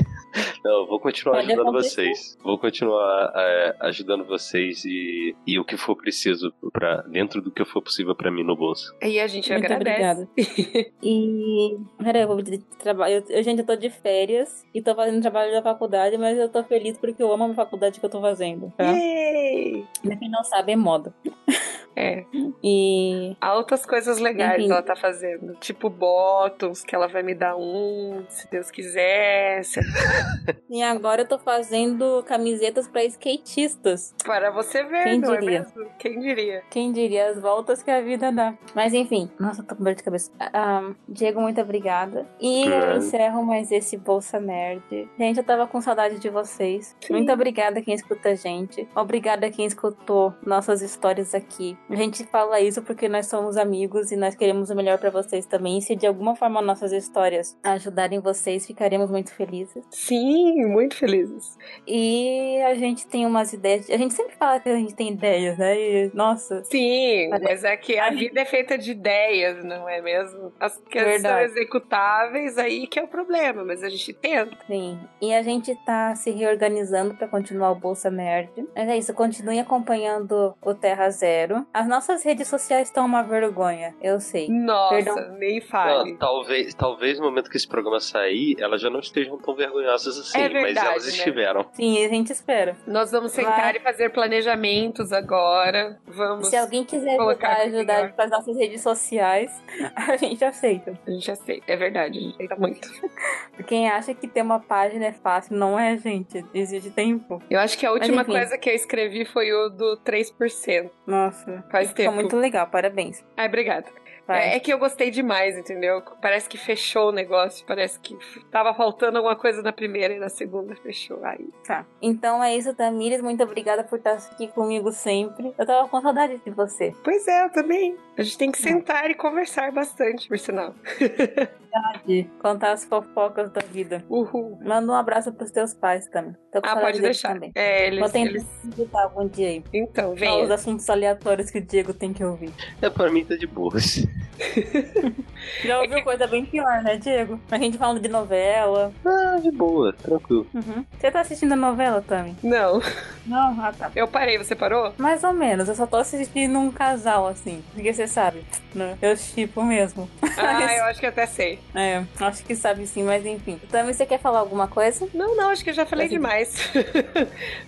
Não, 0.65 0.71
eu 0.81 0.87
vou 0.87 0.99
continuar 1.01 1.35
Pode 1.37 1.47
ajudando 1.49 1.69
acontecer. 1.69 1.91
vocês. 2.05 2.39
Vou 2.43 2.59
continuar 2.59 3.33
é, 3.37 3.77
ajudando 3.81 4.25
vocês 4.25 4.85
e, 4.85 5.37
e 5.47 5.59
o 5.59 5.65
que 5.65 5.77
for 5.77 5.95
preciso 5.97 6.53
para 6.73 7.03
dentro 7.03 7.43
do 7.43 7.51
que 7.51 7.65
for 7.65 7.83
possível 7.83 8.15
pra 8.15 8.31
mim 8.31 8.43
no 8.43 8.57
bolso. 8.57 8.95
E 9.03 9.21
a 9.21 9.27
gente 9.27 9.51
Muito 9.53 9.65
agradece. 9.65 9.91
obrigada. 9.93 10.29
E. 11.03 11.77
Peraí, 12.03 12.23
eu 12.23 12.45
trabalho. 12.79 13.15
Eu, 13.29 13.37
eu, 13.37 13.43
gente, 13.43 13.59
eu 13.61 13.67
tô 13.67 13.77
de 13.77 13.91
férias 13.91 14.65
e 14.75 14.81
tô 14.81 14.95
fazendo 14.95 15.21
trabalho 15.21 15.53
da 15.53 15.63
faculdade, 15.63 16.17
mas 16.17 16.39
eu 16.39 16.49
tô 16.49 16.63
feliz 16.65 16.97
porque 16.99 17.23
eu 17.23 17.31
amo 17.33 17.45
a 17.45 17.55
faculdade 17.55 18.01
que 18.01 18.07
eu 18.07 18.11
tô 18.11 18.21
fazendo. 18.21 18.73
Tá? 18.77 18.85
Yay! 18.91 19.85
Pra 20.03 20.17
quem 20.17 20.31
não 20.31 20.43
sabe, 20.45 20.73
é 20.73 20.77
moda. 20.77 21.15
É, 21.97 22.25
E. 22.63 23.37
altas 23.41 23.87
coisas 23.87 24.19
legais 24.19 24.61
Enfim. 24.63 24.71
ela 24.73 24.83
tá 24.83 24.97
fazendo. 24.97 25.55
Tipo 25.61 25.89
bottoms, 25.91 26.83
que 26.83 26.95
ela 26.95 27.07
vai 27.09 27.23
me 27.23 27.35
dar 27.35 27.57
um, 27.57 28.25
se 28.29 28.51
Deus 28.51 28.71
quiser. 28.71 29.65
se- 29.65 29.81
E 30.71 30.83
agora 30.83 31.23
eu 31.23 31.29
tô 31.29 31.39
fazendo 31.39 32.23
camisetas 32.27 32.89
pra 32.89 33.05
skatistas. 33.05 34.15
Para 34.25 34.51
você 34.51 34.83
ver, 34.83 35.05
Quem 35.05 35.21
não 35.21 35.33
diria? 35.33 35.59
é 35.59 35.61
mesmo? 35.61 35.87
Quem 35.99 36.19
diria? 36.21 36.63
Quem 36.71 36.93
diria 36.93 37.29
as 37.31 37.39
voltas 37.41 37.83
que 37.83 37.91
a 37.91 38.01
vida 38.01 38.33
dá. 38.33 38.55
Mas 38.75 38.93
enfim, 38.93 39.31
nossa, 39.39 39.63
tô 39.63 39.77
com 39.77 39.85
dor 39.85 39.95
de 39.95 40.03
cabeça. 40.03 40.31
Ah, 40.41 40.91
Diego, 41.09 41.41
muito 41.41 41.61
obrigada. 41.61 42.27
E 42.41 42.65
eu 42.67 42.97
encerro 42.97 43.45
mais 43.45 43.71
esse 43.71 43.97
Bolsa 43.97 44.41
Nerd. 44.41 44.83
Gente, 45.19 45.39
eu 45.39 45.45
tava 45.45 45.67
com 45.67 45.81
saudade 45.81 46.19
de 46.19 46.29
vocês. 46.29 46.97
Sim. 47.01 47.13
Muito 47.15 47.31
obrigada 47.33 47.81
quem 47.81 47.95
escuta 47.95 48.31
a 48.31 48.35
gente. 48.35 48.87
Obrigada 48.97 49.51
quem 49.51 49.65
escutou 49.67 50.35
nossas 50.45 50.83
histórias 50.83 51.35
aqui. 51.35 51.77
A 51.89 51.95
gente 51.97 52.25
fala 52.25 52.61
isso 52.61 52.83
porque 52.83 53.09
nós 53.09 53.27
somos 53.27 53.57
amigos 53.57 54.11
e 54.11 54.17
nós 54.17 54.35
queremos 54.35 54.71
o 54.71 54.75
melhor 54.75 54.99
pra 54.99 55.11
vocês 55.11 55.45
também. 55.47 55.81
Se 55.81 55.95
de 55.95 56.07
alguma 56.07 56.35
forma 56.35 56.63
nossas 56.63 56.93
histórias 56.93 57.57
ajudarem 57.63 58.21
vocês, 58.21 58.67
ficaremos 58.67 59.11
muito 59.11 59.33
felizes. 59.35 59.85
Sim, 59.91 60.65
muito 60.65 60.97
felizes. 60.97 61.59
E 61.87 62.59
a 62.67 62.75
gente 62.75 63.07
tem 63.07 63.27
umas 63.27 63.53
ideias. 63.53 63.89
A 63.91 63.97
gente 63.97 64.15
sempre 64.15 64.35
fala 64.37 64.59
que 64.61 64.69
a 64.69 64.77
gente 64.77 64.95
tem 64.95 65.11
ideias, 65.13 65.59
né? 65.59 65.79
E, 65.79 66.11
nossa, 66.15 66.65
Sim, 66.65 67.29
Parece- 67.31 67.45
mas 67.51 67.65
é 67.65 67.77
que 67.77 67.99
a 67.99 68.11
vida 68.11 68.41
é 68.41 68.45
feita 68.45 68.79
de 68.79 68.91
ideias, 68.93 69.63
não 69.65 69.89
é 69.89 70.01
mesmo? 70.01 70.53
As 70.59 70.79
que 70.79 71.19
são 71.19 71.39
executáveis, 71.41 72.57
aí 72.59 72.87
que 72.87 72.99
é 72.99 73.03
o 73.03 73.09
problema, 73.09 73.65
mas 73.65 73.83
a 73.83 73.89
gente 73.89 74.13
tenta. 74.15 74.57
Sim. 74.67 74.99
E 75.21 75.35
a 75.35 75.43
gente 75.43 75.75
tá 75.85 76.15
se 76.15 76.31
reorganizando 76.31 77.15
pra 77.15 77.29
continuar 77.29 77.71
o 77.73 77.75
Bolsa 77.75 78.11
Nerd. 78.11 78.51
Mas 78.75 78.89
é 78.89 78.97
isso, 78.97 79.13
continue 79.13 79.59
acompanhando 79.59 80.55
o 80.63 80.75
Terra 80.75 81.11
Zero. 81.11 81.67
As 81.75 81.89
nossas 81.89 82.23
redes 82.25 82.47
sociais 82.47 82.87
estão 82.87 83.05
uma 83.05 83.23
vergonha, 83.23 83.97
eu 84.01 84.21
sei. 84.21 84.49
Nossa, 84.49 84.95
Perdão. 84.95 85.37
nem 85.39 85.59
Não, 85.59 85.67
fale. 85.67 86.17
talvez, 86.17 86.73
talvez 86.73 87.19
no 87.19 87.25
momento 87.25 87.51
que 87.51 87.57
esse 87.57 87.67
programa 87.67 87.99
sair, 87.99 88.55
elas 88.61 88.81
já 88.81 88.89
não 88.89 89.01
estejam 89.01 89.37
tão 89.39 89.57
vergonhosas 89.57 90.17
assim, 90.17 90.39
É 90.39 90.49
mas 90.49 90.63
verdade, 90.63 90.87
elas 90.87 91.05
né? 91.05 91.11
estiveram. 91.11 91.67
Sim, 91.73 92.05
a 92.05 92.09
gente 92.09 92.31
espera. 92.31 92.77
Nós 92.87 93.11
vamos 93.11 93.33
sentar 93.33 93.61
Vai. 93.61 93.77
e 93.77 93.81
fazer 93.81 94.11
planejamentos 94.11 95.13
agora. 95.13 95.99
Vamos. 96.07 96.47
Se 96.47 96.57
alguém 96.57 96.85
quiser 96.85 97.17
colocar 97.17 97.57
ajudar, 97.63 97.97
melhor. 97.97 98.13
pras 98.13 98.31
nossas 98.31 98.57
redes 98.57 98.81
sociais, 98.81 99.51
a 99.97 100.17
gente 100.17 100.45
aceita. 100.45 100.97
A 101.05 101.11
gente 101.11 101.29
aceita. 101.29 101.65
É 101.73 101.77
verdade, 101.77 102.19
a 102.19 102.23
gente 102.23 102.35
aceita 102.35 102.55
muito. 102.57 102.89
Quem 103.67 103.89
acha 103.91 104.15
que 104.15 104.29
ter 104.29 104.43
uma 104.43 104.61
página 104.61 105.07
é 105.07 105.13
fácil, 105.13 105.57
não 105.57 105.77
é, 105.77 105.97
gente. 105.97 106.45
Exige 106.55 106.91
tempo. 106.93 107.43
Eu 107.51 107.59
acho 107.59 107.77
que 107.77 107.85
a 107.85 107.91
última 107.91 108.25
coisa 108.25 108.57
que 108.57 108.71
eu 108.71 108.75
escrevi 108.75 109.25
foi 109.25 109.53
o 109.53 109.69
do 109.71 109.97
3%. 110.05 110.89
Nossa. 111.07 111.64
Faz 111.71 111.89
Ficou 111.89 112.05
tempo. 112.05 112.15
muito 112.15 112.37
legal, 112.37 112.67
parabéns. 112.69 113.25
Ai, 113.37 113.49
obrigada. 113.49 113.87
É, 114.29 114.57
é 114.57 114.61
que 114.61 114.73
eu 114.73 114.79
gostei 114.79 115.11
demais, 115.11 115.57
entendeu? 115.59 116.03
Parece 116.21 116.49
que 116.49 116.57
fechou 116.57 117.11
o 117.11 117.13
negócio. 117.13 117.65
Parece 117.67 117.99
que 118.01 118.17
tava 118.51 118.73
faltando 118.73 119.19
alguma 119.19 119.37
coisa 119.37 119.63
na 119.63 119.73
primeira 119.73 120.15
e 120.15 120.19
na 120.19 120.29
segunda 120.29 120.75
fechou. 120.77 121.23
Aí. 121.25 121.47
Tá. 121.67 121.85
Então 122.01 122.43
é 122.43 122.57
isso, 122.57 122.75
Tamires. 122.75 123.21
Muito 123.21 123.43
obrigada 123.43 123.85
por 123.85 123.99
estar 123.99 124.15
aqui 124.15 124.49
comigo 124.49 124.91
sempre. 124.93 125.53
Eu 125.59 125.67
tava 125.67 125.89
com 125.89 126.01
saudade 126.01 126.41
de 126.43 126.51
você. 126.51 126.95
Pois 127.05 127.27
é, 127.29 127.45
eu 127.45 127.51
também. 127.51 127.97
A 128.17 128.23
gente 128.23 128.39
tem 128.39 128.53
que 128.53 128.59
sentar 128.59 129.11
e 129.11 129.15
conversar 129.15 129.73
bastante, 129.73 130.29
por 130.29 130.39
sinal. 130.39 130.75
De 132.07 132.25
contar 132.41 132.71
as 132.71 132.85
fofocas 132.85 133.51
da 133.51 133.61
vida. 133.61 134.05
Uhul. 134.09 134.61
Manda 134.63 134.93
um 134.93 134.95
abraço 134.95 135.33
pros 135.33 135.51
teus 135.51 135.75
pais 135.75 136.07
também. 136.07 136.37
Tô 136.53 136.63
com 136.63 136.69
Ah, 136.69 136.77
pode 136.77 137.01
deixar. 137.01 137.35
Também. 137.35 137.51
É, 137.53 137.89
eles, 137.89 137.99
Vou 137.99 138.09
tentar 138.09 138.31
eles... 138.31 138.47
visitar 138.63 139.03
algum 139.03 139.27
dia 139.27 139.49
aí. 139.49 139.65
Então, 139.73 140.17
Só 140.17 140.45
os 140.45 140.51
assuntos 140.53 140.89
aleatórios 140.89 141.51
que 141.51 141.59
o 141.59 141.61
Diego 141.61 141.93
tem 141.93 142.13
que 142.13 142.23
ouvir. 142.23 142.53
É, 142.81 142.89
pra 142.89 143.11
mim 143.11 143.25
tá 143.25 143.35
de 143.35 143.49
boas. 143.49 144.07
Já 145.65 145.81
ouviu 145.81 146.03
coisa 146.05 146.29
bem 146.29 146.45
pior, 146.47 146.83
né, 146.83 146.97
Diego? 146.97 147.41
A 147.51 147.59
gente 147.59 147.77
falando 147.77 148.01
de 148.01 148.09
novela. 148.09 148.93
Ah, 149.05 149.39
de 149.43 149.51
boa, 149.51 149.93
tranquilo. 149.93 150.47
Uhum. 150.55 150.85
Você 150.99 151.11
tá 151.11 151.21
assistindo 151.23 151.53
a 151.53 151.57
novela, 151.57 152.01
Tami? 152.07 152.37
Não, 152.43 152.81
Não? 153.27 153.61
Ah, 153.61 153.73
tá. 153.77 153.91
eu 153.97 154.07
parei, 154.07 154.39
você 154.39 154.55
parou? 154.55 154.93
Mais 154.97 155.25
ou 155.25 155.33
menos, 155.33 155.69
eu 155.69 155.75
só 155.75 155.87
tô 155.87 155.97
assistindo 155.97 156.57
um 156.59 156.71
casal, 156.71 157.27
assim. 157.27 157.65
Porque 157.75 157.93
você 157.93 158.04
sabe, 158.07 158.45
né? 158.75 158.97
Eu 159.01 159.17
tipo 159.17 159.63
mesmo. 159.63 160.09
Ah, 160.37 160.75
eu 160.77 160.85
acho 160.87 160.99
que 160.99 161.07
até 161.07 161.27
sei. 161.27 161.61
É, 161.75 162.03
acho 162.21 162.45
que 162.45 162.57
sabe 162.57 162.87
sim, 162.89 163.05
mas 163.05 163.25
enfim. 163.25 163.59
Também 163.71 163.95
você 163.95 164.05
quer 164.05 164.19
falar 164.19 164.41
alguma 164.41 164.67
coisa? 164.67 165.09
Não, 165.15 165.37
não, 165.37 165.51
acho 165.51 165.63
que 165.63 165.71
eu 165.71 165.75
já 165.75 165.87
falei 165.87 166.07
Assim. 166.07 166.17
demais. 166.17 166.55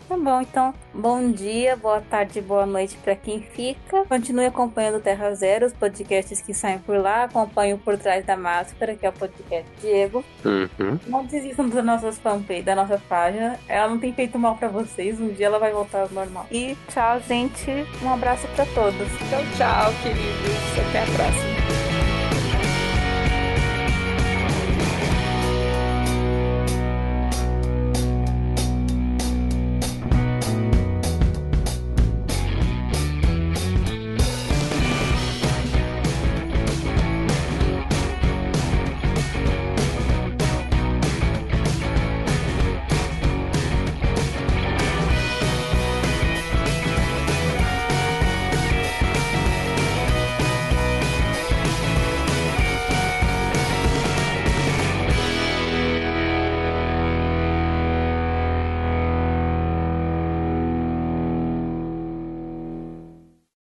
Tá 0.09 0.17
bom, 0.17 0.41
então, 0.41 0.75
bom 0.95 1.31
dia, 1.33 1.75
boa 1.77 2.01
tarde, 2.01 2.41
boa 2.41 2.65
noite 2.67 2.97
pra 3.03 3.17
quem 3.17 3.41
fica. 3.41 4.05
Continue 4.05 4.47
acompanhando 4.47 5.01
Terra 5.01 5.35
Zero, 5.35 5.67
os 5.67 5.73
podcasts 5.73 6.41
que 6.41 6.55
saem 6.55 6.79
por 6.79 6.97
lá. 6.99 7.25
Acompanhe 7.25 7.75
o 7.75 7.79
Por 7.79 7.97
Trás 7.99 8.25
da 8.25 8.37
Máscara, 8.37 8.95
que 8.95 9.05
é 9.05 9.09
o 9.09 9.13
podcast 9.13 9.67
Diego. 9.81 10.25
Uhum. 10.45 10.99
Não 11.07 11.25
desistam 11.25 11.69
das 11.69 11.85
nossas 11.85 12.19
fanpage, 12.19 12.63
da 12.63 12.75
nossa 12.77 13.01
página. 13.09 13.59
Ela 13.69 13.89
não 13.89 13.99
tem 13.99 14.13
feito 14.13 14.39
mal 14.39 14.57
pra 14.57 14.69
vocês. 14.69 15.21
Um 15.21 15.29
dia 15.29 15.47
ela 15.47 15.59
vai 15.59 15.73
voltar 15.73 16.03
ao 16.03 16.11
normal. 16.11 16.47
E 16.51 16.77
tchau, 16.93 17.21
gente. 17.27 17.71
Um 18.03 18.13
abraço 18.13 18.47
pra 18.55 18.65
todos. 18.67 19.09
Então, 19.23 19.41
tchau, 19.57 19.93
até 20.89 20.99
a 21.01 21.07
próxima. 21.07 21.86